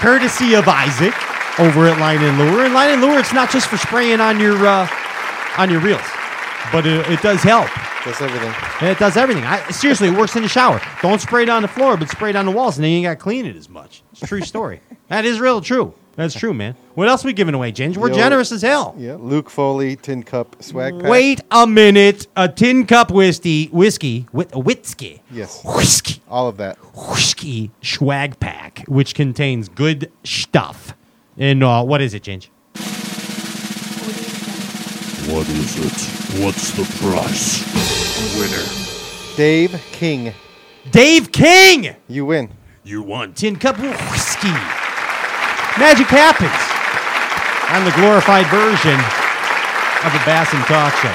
Courtesy 0.01 0.55
of 0.55 0.67
Isaac 0.67 1.13
over 1.59 1.87
at 1.87 1.99
Line 1.99 2.21
and 2.21 2.37
Lure. 2.37 2.65
And 2.65 2.73
Line 2.73 2.91
and 2.91 3.01
Lure, 3.01 3.19
it's 3.19 3.33
not 3.33 3.49
just 3.51 3.67
for 3.67 3.77
spraying 3.77 4.19
on 4.19 4.39
your 4.39 4.55
uh, 4.65 4.87
on 5.57 5.69
your 5.69 5.79
reels, 5.81 6.01
but 6.71 6.85
it, 6.85 7.07
it 7.09 7.21
does 7.21 7.41
help. 7.41 7.69
Does 8.03 8.21
everything. 8.21 8.53
It 8.87 8.99
does 8.99 9.17
everything. 9.17 9.43
I, 9.45 9.67
seriously, 9.71 10.09
it 10.09 10.17
works 10.17 10.35
in 10.35 10.43
the 10.43 10.47
shower. 10.49 10.79
Don't 11.01 11.19
spray 11.19 11.41
it 11.43 11.49
on 11.49 11.63
the 11.63 11.67
floor, 11.67 11.97
but 11.97 12.07
spray 12.09 12.29
it 12.29 12.35
on 12.35 12.45
the 12.45 12.51
walls, 12.51 12.77
and 12.77 12.83
then 12.83 12.91
you 12.91 12.97
ain't 12.97 13.05
got 13.05 13.11
to 13.11 13.15
clean 13.15 13.47
it 13.47 13.55
as 13.55 13.67
much. 13.67 14.03
It's 14.11 14.21
a 14.21 14.27
true 14.27 14.41
story. 14.53 14.79
that 15.07 15.25
is 15.25 15.39
real 15.39 15.59
true. 15.59 15.93
That's 16.15 16.33
true, 16.35 16.53
man. 16.53 16.75
What 16.93 17.09
else 17.09 17.25
we 17.25 17.33
giving 17.33 17.55
away, 17.55 17.71
Ginge? 17.73 17.97
We're 17.97 18.09
Yo- 18.09 18.15
generous 18.15 18.51
as 18.53 18.61
hell. 18.61 18.93
Yeah. 18.97 19.15
Luke 19.19 19.49
Foley 19.49 19.95
Tin 19.97 20.23
Cup 20.23 20.55
swag 20.63 20.99
pack. 20.99 21.09
Wait 21.09 21.41
a 21.51 21.65
minute. 21.67 22.27
A 22.37 22.47
tin 22.47 22.85
cup 22.85 23.09
whiskey, 23.11 23.65
whiskey, 23.67 24.25
with 24.31 24.53
a 24.55 24.59
whiskey, 24.59 25.21
Yes. 25.31 25.61
whiskey, 25.65 26.21
All 26.29 26.47
of 26.47 26.55
that. 26.57 26.77
whiskey 26.95 27.71
swag 27.81 28.39
pack, 28.39 28.85
which 28.87 29.13
contains 29.15 29.67
good 29.67 30.09
stuff. 30.23 30.93
And 31.37 31.63
uh, 31.63 31.83
what 31.83 32.01
is 32.01 32.13
it, 32.13 32.23
Ginge? 32.23 32.49
What 35.27 35.47
is 35.49 35.75
it? 35.79 36.43
What's 36.43 36.71
the 36.71 36.83
price? 37.01 37.65
Winner. 38.39 39.35
Dave 39.35 39.81
King. 39.91 40.33
Dave 40.91 41.31
King. 41.31 41.95
You 42.07 42.25
win. 42.25 42.51
You 42.83 43.01
won. 43.01 43.33
Tin 43.33 43.57
cup 43.57 43.77
whiskey. 43.79 44.53
Magic 45.77 46.07
happens 46.07 46.55
on 47.75 47.83
the 47.83 47.91
glorified 47.99 48.45
version 48.47 48.95
of 50.05 50.13
the 50.13 50.21
Bass 50.23 50.53
and 50.53 50.63
Talk 50.65 50.93
Show. 51.01 51.11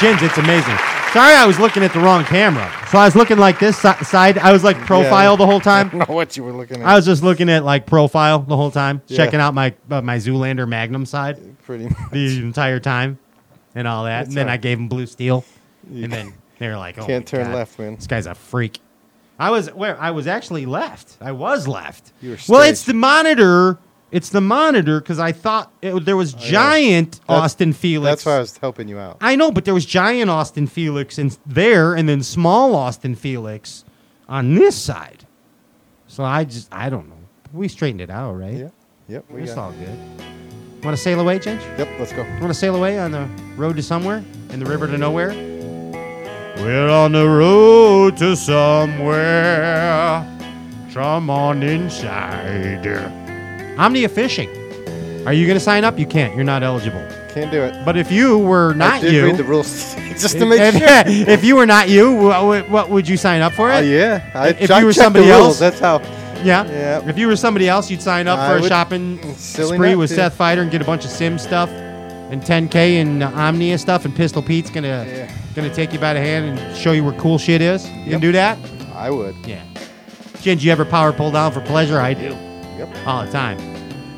Ginge, 0.00 0.22
it's 0.22 0.38
amazing. 0.38 0.78
Sorry, 1.12 1.34
I 1.34 1.44
was 1.44 1.58
looking 1.60 1.82
at 1.82 1.92
the 1.92 2.00
wrong 2.00 2.24
camera. 2.24 2.72
So 2.90 2.96
I 2.96 3.04
was 3.04 3.14
looking 3.14 3.36
like 3.36 3.58
this 3.58 3.76
si- 3.76 4.02
side. 4.04 4.38
I 4.38 4.50
was 4.50 4.64
like 4.64 4.78
profile 4.78 5.32
Yeah. 5.32 5.36
the 5.36 5.46
whole 5.46 5.60
time. 5.60 5.88
I 5.88 5.90
don't 5.98 6.08
know 6.08 6.14
what 6.14 6.36
you 6.38 6.42
were 6.42 6.52
looking 6.52 6.80
at. 6.80 6.88
I 6.88 6.96
was 6.96 7.04
just 7.04 7.22
looking 7.22 7.50
at 7.50 7.64
like 7.64 7.84
profile 7.84 8.38
the 8.38 8.56
whole 8.56 8.70
time, 8.70 9.02
Yeah. 9.08 9.18
checking 9.18 9.38
out 9.38 9.52
my 9.52 9.74
uh, 9.90 10.00
my 10.00 10.16
Zoolander 10.16 10.66
Magnum 10.66 11.04
side 11.04 11.38
Pretty 11.64 11.84
much. 11.84 11.96
the 12.12 12.38
entire 12.38 12.80
time, 12.80 13.18
and 13.74 13.86
all 13.86 14.04
that. 14.04 14.20
That's 14.20 14.28
and 14.28 14.36
then 14.38 14.46
all 14.48 14.54
I 14.54 14.56
gave 14.56 14.78
him 14.78 14.88
blue 14.88 15.04
steel, 15.06 15.44
You 15.90 16.04
and 16.04 16.12
then 16.12 16.32
they 16.58 16.68
were 16.68 16.78
like, 16.78 16.96
"Oh, 16.98 17.04
Can't 17.04 17.26
my 17.26 17.38
turn 17.38 17.46
God, 17.48 17.54
left, 17.56 17.78
man. 17.78 17.96
This 17.96 18.06
guy's 18.06 18.26
a 18.26 18.34
freak." 18.34 18.80
I 19.38 19.50
was 19.50 19.68
where 19.74 20.00
I 20.00 20.12
was 20.12 20.26
actually 20.26 20.64
left. 20.64 21.18
I 21.20 21.32
was 21.32 21.68
left. 21.68 22.12
You 22.22 22.30
were 22.30 22.38
well, 22.48 22.62
it's 22.62 22.84
the 22.84 22.94
monitor. 22.94 23.76
It's 24.12 24.28
the 24.28 24.40
monitor 24.42 25.00
because 25.00 25.18
I 25.18 25.32
thought 25.32 25.72
it, 25.80 26.04
there 26.04 26.16
was 26.18 26.34
oh, 26.34 26.38
giant 26.38 27.18
Oh, 27.28 27.32
That's- 27.34 27.44
Austin 27.52 27.72
Felix. 27.72 28.10
That's 28.10 28.26
why 28.26 28.36
I 28.36 28.40
was 28.40 28.56
helping 28.58 28.86
you 28.86 28.98
out. 28.98 29.16
I 29.22 29.34
know, 29.36 29.50
but 29.50 29.64
there 29.64 29.74
was 29.74 29.86
giant 29.86 30.30
Austin 30.30 30.66
Felix 30.66 31.18
in 31.18 31.32
there, 31.46 31.94
and 31.94 32.06
then 32.08 32.22
small 32.22 32.74
Austin 32.76 33.14
Felix 33.14 33.84
on 34.28 34.54
this 34.54 34.76
side. 34.76 35.24
So 36.06 36.22
I 36.24 36.44
just 36.44 36.68
I 36.72 36.90
don't 36.90 37.08
know. 37.08 37.16
We 37.54 37.68
straightened 37.68 38.02
it 38.02 38.10
out, 38.10 38.32
right? 38.34 38.54
Yeah. 38.54 38.68
Yep. 39.08 39.24
We 39.30 39.42
It's 39.42 39.54
got 39.54 39.64
all 39.64 39.72
good. 39.72 39.98
Want 40.84 40.96
to 40.96 41.02
sail 41.02 41.20
away, 41.20 41.38
Ginge? 41.38 41.60
Yep. 41.78 41.88
Let's 41.98 42.12
go. 42.12 42.22
Want 42.22 42.48
to 42.48 42.54
sail 42.54 42.76
away 42.76 42.98
on 42.98 43.12
the 43.12 43.28
road 43.56 43.76
to 43.76 43.82
somewhere 43.82 44.22
in 44.50 44.60
the 44.60 44.66
river 44.66 44.86
to 44.86 44.98
nowhere? 44.98 45.30
We're 46.58 46.90
on 46.90 47.12
the 47.12 47.26
road 47.26 48.16
to 48.18 48.36
somewhere. 48.36 50.28
Come 50.92 51.30
on 51.30 51.62
inside. 51.62 53.21
Omnia 53.78 54.08
Fishing. 54.08 54.48
Are 55.26 55.32
you 55.32 55.46
going 55.46 55.56
to 55.56 55.64
sign 55.64 55.84
up? 55.84 55.98
You 55.98 56.06
can't. 56.06 56.34
You're 56.34 56.44
not 56.44 56.62
eligible. 56.62 57.06
Can't 57.32 57.50
do 57.50 57.62
it. 57.62 57.84
But 57.84 57.96
if 57.96 58.10
you 58.10 58.38
were 58.38 58.74
not 58.74 58.94
I 58.94 59.00
did 59.00 59.12
you, 59.14 59.24
read 59.24 59.36
the 59.36 59.44
rules 59.44 59.94
just 60.10 60.36
to 60.38 60.44
make 60.46 60.60
if, 60.62 60.74
sure. 60.76 60.82
if 61.34 61.44
you 61.44 61.56
were 61.56 61.66
not 61.66 61.88
you, 61.88 62.12
what, 62.14 62.68
what 62.68 62.90
would 62.90 63.08
you 63.08 63.16
sign 63.16 63.40
up 63.40 63.52
for 63.52 63.70
it? 63.70 63.74
Oh, 63.76 63.80
yeah. 63.80 64.30
I, 64.34 64.48
if 64.48 64.70
I 64.70 64.80
you 64.80 64.86
were 64.86 64.92
somebody 64.92 65.26
rules. 65.28 65.40
else, 65.46 65.58
That's 65.60 65.78
how. 65.80 66.00
yeah. 66.42 66.64
Yeah. 66.66 67.08
If 67.08 67.16
you 67.18 67.28
were 67.28 67.36
somebody 67.36 67.68
else, 67.68 67.90
you'd 67.90 68.02
sign 68.02 68.26
up 68.28 68.38
I 68.38 68.58
for 68.58 68.64
a 68.64 68.68
shopping 68.68 69.18
spree 69.36 69.94
with 69.94 70.10
to. 70.10 70.16
Seth 70.16 70.36
Feider 70.36 70.58
and 70.62 70.70
get 70.70 70.82
a 70.82 70.84
bunch 70.84 71.04
of 71.04 71.10
Simms 71.10 71.42
stuff 71.42 71.70
and 71.70 72.42
10k 72.42 72.74
and 73.00 73.22
uh, 73.22 73.30
Omnia 73.34 73.78
stuff, 73.78 74.04
and 74.06 74.14
Pistol 74.16 74.42
Pete's 74.42 74.70
gonna 74.70 75.06
Yeah. 75.06 75.30
gonna 75.54 75.72
take 75.72 75.92
you 75.92 75.98
by 75.98 76.14
the 76.14 76.20
hand 76.20 76.58
and 76.58 76.76
show 76.76 76.92
you 76.92 77.04
where 77.04 77.12
cool 77.14 77.38
shit 77.38 77.60
is. 77.62 77.88
You 77.90 78.10
can 78.10 78.20
do 78.20 78.32
that. 78.32 78.58
I 78.94 79.10
would. 79.10 79.34
Yeah. 79.46 79.62
Jen, 80.40 80.58
do 80.58 80.64
you 80.66 80.72
ever 80.72 80.84
power 80.84 81.12
pull 81.12 81.30
down 81.30 81.52
for 81.52 81.60
pleasure? 81.60 82.00
I 82.00 82.14
do. 82.14 82.36
Yep. 82.82 83.06
All 83.06 83.24
the 83.24 83.30
time. 83.30 83.58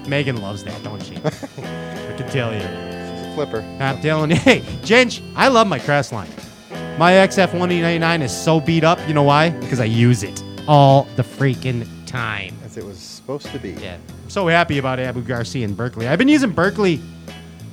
Megan 0.09 0.41
loves 0.41 0.65
that, 0.65 0.82
don't 0.82 1.03
she? 1.03 1.16
I 1.24 2.15
can 2.16 2.31
tell 2.31 2.51
you. 2.51 2.61
She's 2.61 3.27
a 3.27 3.32
flipper. 3.35 3.61
I'm 3.78 4.01
telling 4.01 4.31
you. 4.31 4.36
Hey, 4.45 4.61
Ginge, 4.82 5.23
I 5.36 5.49
love 5.49 5.66
my 5.66 5.78
Crestline. 5.78 6.31
My 6.99 7.12
XF189 7.12 8.23
is 8.23 8.35
so 8.35 8.61
beat 8.61 8.82
up. 8.82 8.99
You 9.07 9.12
know 9.12 9.23
why? 9.23 9.51
Because 9.51 9.81
I 9.81 9.85
use 9.85 10.23
it 10.23 10.43
all 10.66 11.07
the 11.16 11.23
freaking 11.23 11.86
time. 12.07 12.57
As 12.65 12.78
it 12.78 12.85
was 12.85 12.97
supposed 12.99 13.47
to 13.49 13.59
be. 13.59 13.73
Yeah. 13.73 13.99
I'm 14.23 14.31
so 14.31 14.47
happy 14.47 14.78
about 14.78 14.99
Abu 14.99 15.20
Garcia 15.20 15.66
and 15.66 15.77
Berkley. 15.77 16.09
I've 16.09 16.19
been 16.19 16.28
using 16.28 16.51
Berkley 16.51 17.03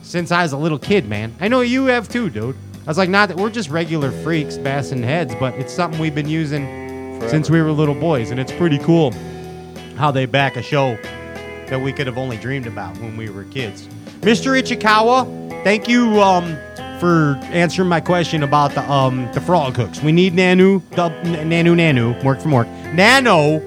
since 0.01 0.29
I 0.29 0.43
was 0.43 0.51
a 0.51 0.57
little 0.57 0.79
kid, 0.79 1.07
man. 1.07 1.33
I 1.39 1.47
know 1.47 1.61
you 1.61 1.85
have 1.85 2.09
too, 2.09 2.29
dude. 2.29 2.57
I 2.81 2.89
was 2.89 2.97
like, 2.97 3.09
not 3.09 3.29
that 3.29 3.37
we're 3.37 3.49
just 3.49 3.69
regular 3.69 4.11
freaks, 4.23 4.57
bassing 4.57 5.03
heads, 5.03 5.35
but 5.35 5.53
it's 5.53 5.71
something 5.71 6.01
we've 6.01 6.15
been 6.15 6.27
using 6.27 7.21
since 7.29 7.49
we 7.49 7.61
were 7.61 7.71
little 7.71 7.95
boys, 7.95 8.31
and 8.31 8.39
it's 8.41 8.51
pretty 8.51 8.79
cool 8.79 9.13
how 9.95 10.11
they 10.11 10.25
back 10.25 10.55
a 10.55 10.61
show 10.61 10.97
that 11.67 11.79
we 11.81 11.93
could 11.93 12.07
have 12.07 12.17
only 12.17 12.37
dreamed 12.37 12.67
about 12.67 12.97
when 12.97 13.15
we 13.17 13.29
were 13.29 13.45
kids. 13.45 13.87
Mr. 14.21 14.59
Ichikawa, 14.61 15.63
thank 15.63 15.87
you 15.87 16.21
um, 16.21 16.55
for 16.99 17.37
answering 17.45 17.89
my 17.89 17.99
question 18.01 18.43
about 18.43 18.71
the 18.75 18.91
um, 18.91 19.31
the 19.33 19.41
frog 19.41 19.75
hooks. 19.75 20.01
We 20.01 20.11
need 20.11 20.33
Nanu, 20.33 20.87
the 20.91 21.05
N- 21.05 21.49
Nanu 21.49 21.75
Nanu, 21.75 22.23
work 22.23 22.39
from 22.41 22.51
work. 22.51 22.67
Nano 22.93 23.59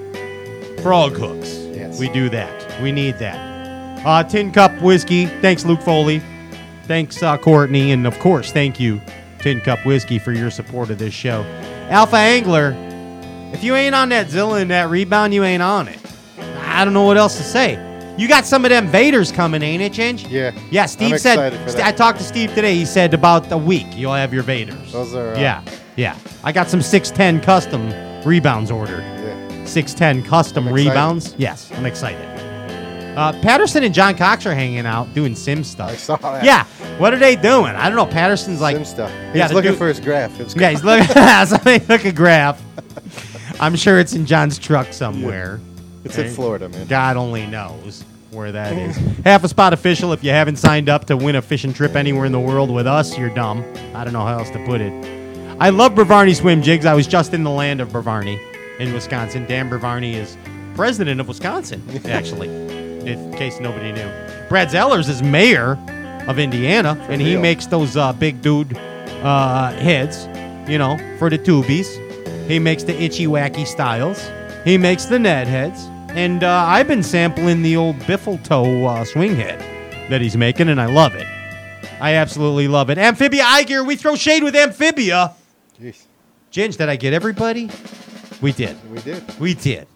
frog 0.81 1.13
hooks. 1.13 1.49
Yes. 1.73 1.99
We 1.99 2.09
do 2.09 2.29
that. 2.29 2.81
We 2.81 2.91
need 2.91 3.17
that. 3.19 4.05
Uh, 4.05 4.23
Tin 4.23 4.51
Cup 4.51 4.79
Whiskey. 4.81 5.25
Thanks, 5.25 5.65
Luke 5.65 5.81
Foley. 5.81 6.21
Thanks, 6.83 7.23
uh, 7.23 7.37
Courtney. 7.37 7.91
And 7.91 8.05
of 8.05 8.17
course, 8.19 8.51
thank 8.51 8.79
you, 8.79 9.01
Tin 9.39 9.59
Cup 9.61 9.83
Whiskey, 9.85 10.19
for 10.19 10.31
your 10.31 10.51
support 10.51 10.91
of 10.91 10.99
this 10.99 11.13
show. 11.13 11.41
Alpha 11.89 12.17
Angler, 12.17 12.75
if 13.51 13.63
you 13.63 13.75
ain't 13.75 13.95
on 13.95 14.09
that 14.09 14.29
Zilla 14.29 14.59
and 14.59 14.69
that 14.69 14.89
rebound, 14.89 15.33
you 15.33 15.43
ain't 15.43 15.63
on 15.63 15.87
it. 15.87 15.99
I 16.75 16.85
don't 16.85 16.93
know 16.93 17.03
what 17.03 17.17
else 17.17 17.37
to 17.37 17.43
say. 17.43 17.79
You 18.17 18.27
got 18.29 18.45
some 18.45 18.63
of 18.63 18.69
them 18.69 18.87
Vaders 18.89 19.33
coming, 19.33 19.61
ain't 19.61 19.81
it, 19.81 19.91
Chinch? 19.91 20.29
Yeah. 20.29 20.51
Yeah, 20.71 20.85
Steve 20.85 21.13
I'm 21.13 21.19
said. 21.19 21.33
excited 21.33 21.59
for 21.61 21.69
St- 21.69 21.77
that. 21.79 21.87
I 21.87 21.91
talked 21.91 22.17
to 22.19 22.23
Steve 22.23 22.53
today. 22.53 22.75
He 22.75 22.85
said 22.85 23.13
about 23.13 23.51
a 23.51 23.57
week 23.57 23.85
you'll 23.93 24.13
have 24.13 24.33
your 24.33 24.43
Vaders. 24.43 24.91
Those 24.91 25.13
are. 25.15 25.33
Uh, 25.33 25.39
yeah. 25.39 25.61
Yeah, 25.97 26.17
I 26.43 26.51
got 26.51 26.67
some 26.69 26.81
610 26.81 27.41
custom 27.41 27.89
rebounds 28.25 28.69
ordered. 28.71 28.99
Yeah. 29.01 29.65
610 29.65 30.29
custom 30.29 30.67
I'm 30.67 30.73
excited. 30.73 30.89
rebounds. 30.89 31.35
Yes, 31.37 31.71
I'm 31.73 31.85
excited. 31.85 32.25
Uh, 33.17 33.31
Patterson 33.41 33.81
and 33.83 33.93
John 33.93 34.15
Cox 34.17 34.45
are 34.45 34.53
hanging 34.53 34.85
out 34.85 35.13
doing 35.13 35.35
Simms 35.35 35.67
stuff. 35.69 35.89
I 35.91 35.95
saw 35.95 36.17
that. 36.17 36.43
Yeah, 36.43 36.65
what 36.97 37.13
are 37.13 37.17
they 37.17 37.37
doing? 37.37 37.73
I 37.75 37.87
don't 37.87 37.95
know. 37.95 38.05
Patterson's 38.05 38.59
like 38.59 38.75
Simms 38.75 38.89
stuff. 38.89 39.09
Yeah, 39.33 39.43
He's 39.43 39.47
the 39.49 39.55
looking 39.55 39.71
dude- 39.71 39.77
for 39.77 39.87
his 39.87 40.01
graph. 40.01 40.37
It 40.37 40.43
was 40.43 40.55
Yeah, 40.55 40.71
he's 40.71 40.83
looking. 40.83 41.07
somebody 41.47 41.79
look 41.85 42.03
a 42.03 42.11
graph. 42.11 42.61
I'm 43.61 43.77
sure 43.77 43.97
it's 43.99 44.11
in 44.13 44.25
John's 44.25 44.57
truck 44.59 44.91
somewhere. 44.91 45.61
It's 46.05 46.17
in 46.17 46.33
Florida, 46.33 46.69
man. 46.69 46.87
God 46.87 47.17
only 47.17 47.45
knows 47.47 48.03
where 48.31 48.51
that 48.51 48.77
is. 48.77 48.95
Half 49.25 49.43
a 49.43 49.49
spot 49.49 49.73
official. 49.73 50.13
If 50.13 50.23
you 50.23 50.29
haven't 50.29 50.57
signed 50.57 50.87
up 50.87 51.05
to 51.05 51.17
win 51.17 51.35
a 51.35 51.41
fishing 51.41 51.73
trip 51.73 51.95
anywhere 51.95 52.25
in 52.25 52.31
the 52.31 52.39
world 52.39 52.69
with 52.69 52.87
us, 52.87 53.17
you're 53.17 53.33
dumb. 53.33 53.63
I 53.95 54.03
don't 54.03 54.13
know 54.13 54.25
how 54.25 54.37
else 54.37 54.51
to 54.51 54.63
put 54.65 54.81
it. 54.81 54.93
I 55.59 55.69
love 55.69 55.93
Bravarni 55.93 56.35
swim 56.35 56.61
jigs. 56.61 56.85
I 56.85 56.93
was 56.93 57.07
just 57.07 57.33
in 57.33 57.43
the 57.43 57.49
land 57.49 57.81
of 57.81 57.89
Bravarni 57.89 58.39
in 58.79 58.93
Wisconsin. 58.93 59.45
Dan 59.45 59.69
Bravarni 59.69 60.13
is 60.13 60.37
president 60.75 61.19
of 61.19 61.27
Wisconsin, 61.27 61.81
actually, 62.05 62.49
in 62.49 63.33
case 63.33 63.59
nobody 63.59 63.91
knew. 63.91 64.09
Brad 64.49 64.69
Zellers 64.69 65.09
is 65.09 65.23
mayor 65.23 65.77
of 66.27 66.37
Indiana, 66.39 66.97
and 67.09 67.21
he 67.21 67.31
real. 67.33 67.41
makes 67.41 67.65
those 67.67 67.95
uh, 67.97 68.13
big 68.13 68.41
dude 68.41 68.77
uh, 68.77 69.71
heads, 69.73 70.27
you 70.69 70.77
know, 70.77 70.97
for 71.17 71.29
the 71.29 71.39
tubies. 71.39 72.01
He 72.47 72.59
makes 72.59 72.83
the 72.83 73.01
itchy 73.01 73.25
wacky 73.25 73.65
styles. 73.65 74.29
He 74.65 74.77
makes 74.77 75.05
the 75.05 75.17
Ned 75.17 75.47
heads. 75.47 75.89
And 76.15 76.45
uh, 76.45 76.65
I've 76.65 76.87
been 76.87 77.03
sampling 77.03 77.61
the 77.61 77.75
old 77.75 77.97
Biffle 77.99 78.41
toe 78.41 78.85
uh, 78.85 79.03
swing 79.03 79.35
head 79.35 79.59
that 80.09 80.21
he's 80.21 80.37
making, 80.37 80.69
and 80.69 80.79
I 80.79 80.85
love 80.85 81.13
it. 81.13 81.27
I 81.99 82.13
absolutely 82.13 82.69
love 82.69 82.89
it. 82.89 82.97
Amphibia 82.97 83.43
eye 83.43 83.63
gear. 83.63 83.83
We 83.83 83.97
throw 83.97 84.15
shade 84.15 84.41
with 84.41 84.55
Amphibia. 84.55 85.33
Jeez. 85.79 86.03
Ginge, 86.51 86.77
did 86.77 86.87
I 86.87 86.95
get 86.95 87.13
everybody? 87.13 87.69
We 88.41 88.53
did. 88.53 88.77
We 88.89 89.01
did. 89.01 89.39
We 89.39 89.53
did. 89.53 89.87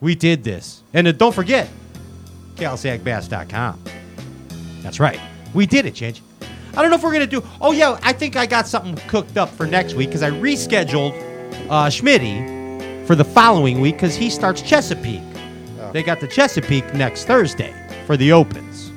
We 0.00 0.14
did 0.16 0.42
this. 0.42 0.82
And 0.94 1.06
uh, 1.06 1.12
don't 1.12 1.34
forget, 1.34 1.68
CalSagBass.com. 2.56 3.84
That's 4.82 4.98
right. 4.98 5.20
We 5.54 5.64
did 5.66 5.86
it, 5.86 5.94
Ginge. 5.94 6.20
I 6.76 6.82
don't 6.82 6.90
know 6.90 6.96
if 6.96 7.04
we're 7.04 7.12
going 7.12 7.28
to 7.28 7.40
do. 7.40 7.46
Oh, 7.60 7.70
yeah, 7.70 7.98
I 8.02 8.12
think 8.12 8.34
I 8.34 8.46
got 8.46 8.66
something 8.66 8.96
cooked 9.08 9.36
up 9.36 9.48
for 9.48 9.64
next 9.64 9.94
week 9.94 10.08
because 10.08 10.24
I 10.24 10.30
rescheduled 10.30 11.12
uh, 11.70 11.86
Schmitty 11.86 13.06
for 13.06 13.14
the 13.14 13.24
following 13.24 13.80
week 13.80 13.94
because 13.94 14.16
he 14.16 14.28
starts 14.28 14.60
Chesapeake. 14.60 15.22
They 15.92 16.02
got 16.02 16.20
the 16.20 16.28
Chesapeake 16.28 16.92
next 16.94 17.24
Thursday 17.24 17.74
for 18.06 18.16
the 18.16 18.32
Opens. 18.32 18.90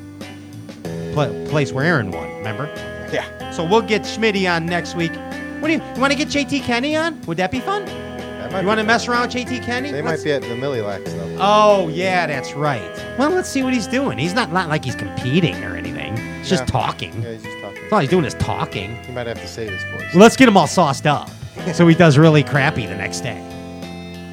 Pla- 1.13 1.27
place 1.49 1.71
where 1.71 1.83
Aaron 1.85 2.11
won, 2.11 2.27
remember? 2.37 2.65
Yeah. 3.11 3.51
So 3.51 3.65
we'll 3.65 3.81
get 3.81 4.03
Schmitty 4.03 4.49
on 4.53 4.65
next 4.65 4.95
week. 4.95 5.11
What 5.59 5.67
do 5.67 5.73
you, 5.73 5.81
you 5.95 6.01
want 6.01 6.11
to 6.13 6.17
get 6.17 6.29
JT 6.29 6.63
Kenney 6.63 6.95
on? 6.95 7.21
Would 7.23 7.37
that 7.37 7.51
be 7.51 7.59
fun? 7.59 7.85
That 7.85 8.51
might 8.51 8.61
You 8.61 8.67
want 8.67 8.79
to 8.79 8.85
mess 8.85 9.07
around 9.07 9.23
with 9.23 9.31
JT 9.47 9.63
Kenney? 9.63 9.91
They 9.91 10.01
Let's- 10.01 10.19
might 10.21 10.23
be 10.25 10.31
at 10.31 10.41
the 10.41 10.55
Mille 10.55 10.81
Lacs 10.83 11.11
though. 11.13 11.37
Oh 11.39 11.87
yeah, 11.89 12.27
that's 12.27 12.53
right. 12.53 12.81
Well, 13.17 13.29
let's 13.31 13.49
see 13.49 13.61
what 13.63 13.73
he's 13.73 13.87
doing. 13.87 14.17
He's 14.17 14.33
not, 14.33 14.51
not 14.51 14.69
like 14.69 14.85
he's 14.85 14.95
competing 14.95 15.63
or 15.63 15.75
anything. 15.75 16.15
He's 16.39 16.49
just 16.49 16.63
Yeah. 16.63 16.67
talking. 16.67 17.21
Yeah, 17.21 17.33
he's 17.33 17.43
just 17.43 17.57
talking. 17.61 17.81
That's 17.81 17.93
all 17.93 17.99
he's 17.99 18.09
doing 18.09 18.25
is 18.25 18.33
talking. 18.35 18.95
He 19.05 19.11
might 19.11 19.27
have 19.27 19.39
to 19.41 19.47
save 19.47 19.71
his 19.71 19.83
voice. 19.91 20.13
Well, 20.13 20.21
let's 20.21 20.35
get 20.37 20.47
him 20.47 20.55
all 20.57 20.67
sauced 20.67 21.05
up 21.05 21.29
so 21.73 21.85
he 21.87 21.93
does 21.95 22.17
really 22.17 22.43
crappy 22.43 22.85
the 22.87 22.95
next 22.95 23.21
day. 23.21 23.39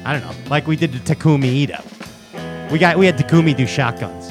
I 0.05 0.13
don't 0.13 0.21
know, 0.23 0.49
like 0.49 0.65
we 0.65 0.75
did 0.75 0.93
to 0.93 0.99
Takumi 0.99 1.45
Ito. 1.45 1.83
We 2.71 2.77
got 2.77 2.97
we 2.97 3.05
had 3.05 3.17
Takumi 3.17 3.55
do 3.55 3.65
shotguns 3.65 4.29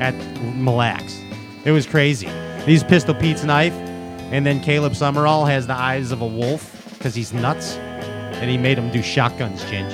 at 0.00 0.14
Mille 0.54 0.74
Lacs. 0.76 1.20
It 1.64 1.72
was 1.72 1.86
crazy. 1.86 2.28
These 2.66 2.84
Pistol 2.84 3.14
Pete's 3.14 3.44
knife, 3.44 3.72
and 4.30 4.44
then 4.44 4.60
Caleb 4.60 4.92
Sumrall 4.92 5.48
has 5.48 5.66
the 5.66 5.72
eyes 5.74 6.12
of 6.12 6.20
a 6.20 6.26
wolf 6.26 6.92
because 6.98 7.14
he's 7.14 7.32
nuts, 7.32 7.76
and 7.76 8.50
he 8.50 8.58
made 8.58 8.76
him 8.78 8.90
do 8.90 9.02
shotguns. 9.02 9.62
Ginge. 9.64 9.90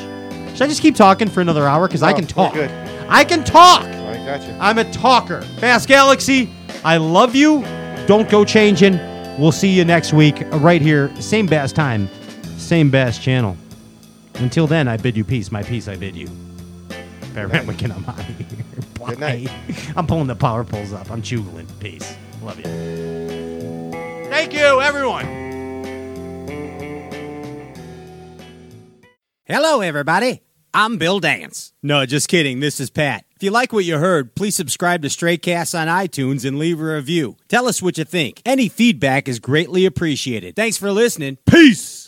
Should 0.53 0.63
I 0.63 0.67
just 0.67 0.83
keep 0.83 0.97
talking 0.97 1.29
for 1.29 1.41
another 1.41 1.67
hour? 1.67 1.87
Because 1.87 2.03
I 2.03 2.11
No, 2.11 2.17
can 2.17 2.25
we're 2.25 2.29
talk. 2.29 2.55
good. 2.55 2.71
I 3.09 3.25
can 3.25 3.45
talk. 3.45 3.83
I 3.85 4.17
got 4.25 4.43
you. 4.47 4.55
I'm 4.61 4.79
a 4.79 4.91
talker. 4.93 5.45
Bass 5.61 5.87
Galaxy, 5.87 6.51
I 6.85 6.97
love 6.97 7.35
you. 7.35 7.63
Don't 8.07 8.29
go 8.29 8.45
changing. 8.45 8.99
We'll 9.39 9.53
see 9.53 9.69
you 9.69 9.85
next 9.85 10.13
week 10.13 10.43
right 10.53 10.81
here, 10.83 11.15
same 11.21 11.47
bass 11.47 11.73
time, 11.73 12.09
same 12.57 12.91
bass 12.91 13.19
channel. 13.19 13.57
Until 14.35 14.67
then, 14.67 14.89
I 14.89 14.97
bid 14.97 15.17
you 15.17 15.25
peace. 15.25 15.51
My 15.53 15.63
peace, 15.63 15.87
I 15.89 15.97
bid 15.97 16.15
you. 16.17 16.29
Barrett 17.35 17.67
Wicken, 17.67 17.95
I'm 17.95 18.05
out 18.05 18.21
of 18.21 18.27
here. 18.27 18.47
Good 19.07 19.19
night. 19.19 19.51
I'm 19.97 20.07
pulling 20.07 20.29
the 20.29 20.37
power 20.37 20.63
poles 20.63 20.93
up. 20.93 21.11
I'm 21.11 21.21
chugling. 21.21 21.67
Peace. 21.81 22.17
Love 22.43 22.59
you. 22.59 22.65
Thank 24.31 24.53
you, 24.55 24.81
everyone. 24.81 25.27
Hello, 29.47 29.81
everybody. 29.81 30.43
I'm 30.73 30.97
Bill 30.97 31.21
Dance. 31.21 31.73
No, 31.83 32.07
just 32.07 32.29
kidding. 32.29 32.61
This 32.61 32.79
is 32.81 32.89
Pat. 32.91 33.25
If 33.37 33.43
you 33.43 33.51
like 33.51 33.73
what 33.73 33.85
you 33.85 33.99
heard, 33.99 34.35
please 34.35 34.57
subscribe 34.57 35.03
to 35.03 35.09
Straycast 35.09 35.79
on 35.79 35.89
iTunes 35.89 36.45
and 36.45 36.59
leave 36.59 36.81
a 36.81 36.85
review. 36.85 37.37
Tell 37.49 37.67
us 37.69 37.83
what 37.83 37.99
you 37.99 38.05
think. 38.05 38.43
Any 38.47 38.69
feedback 38.69 39.29
is 39.29 39.39
greatly 39.41 39.87
appreciated. 39.87 40.57
Thanks 40.57 40.77
for 40.77 40.91
listening. 40.91 41.39
Peace. 41.47 42.04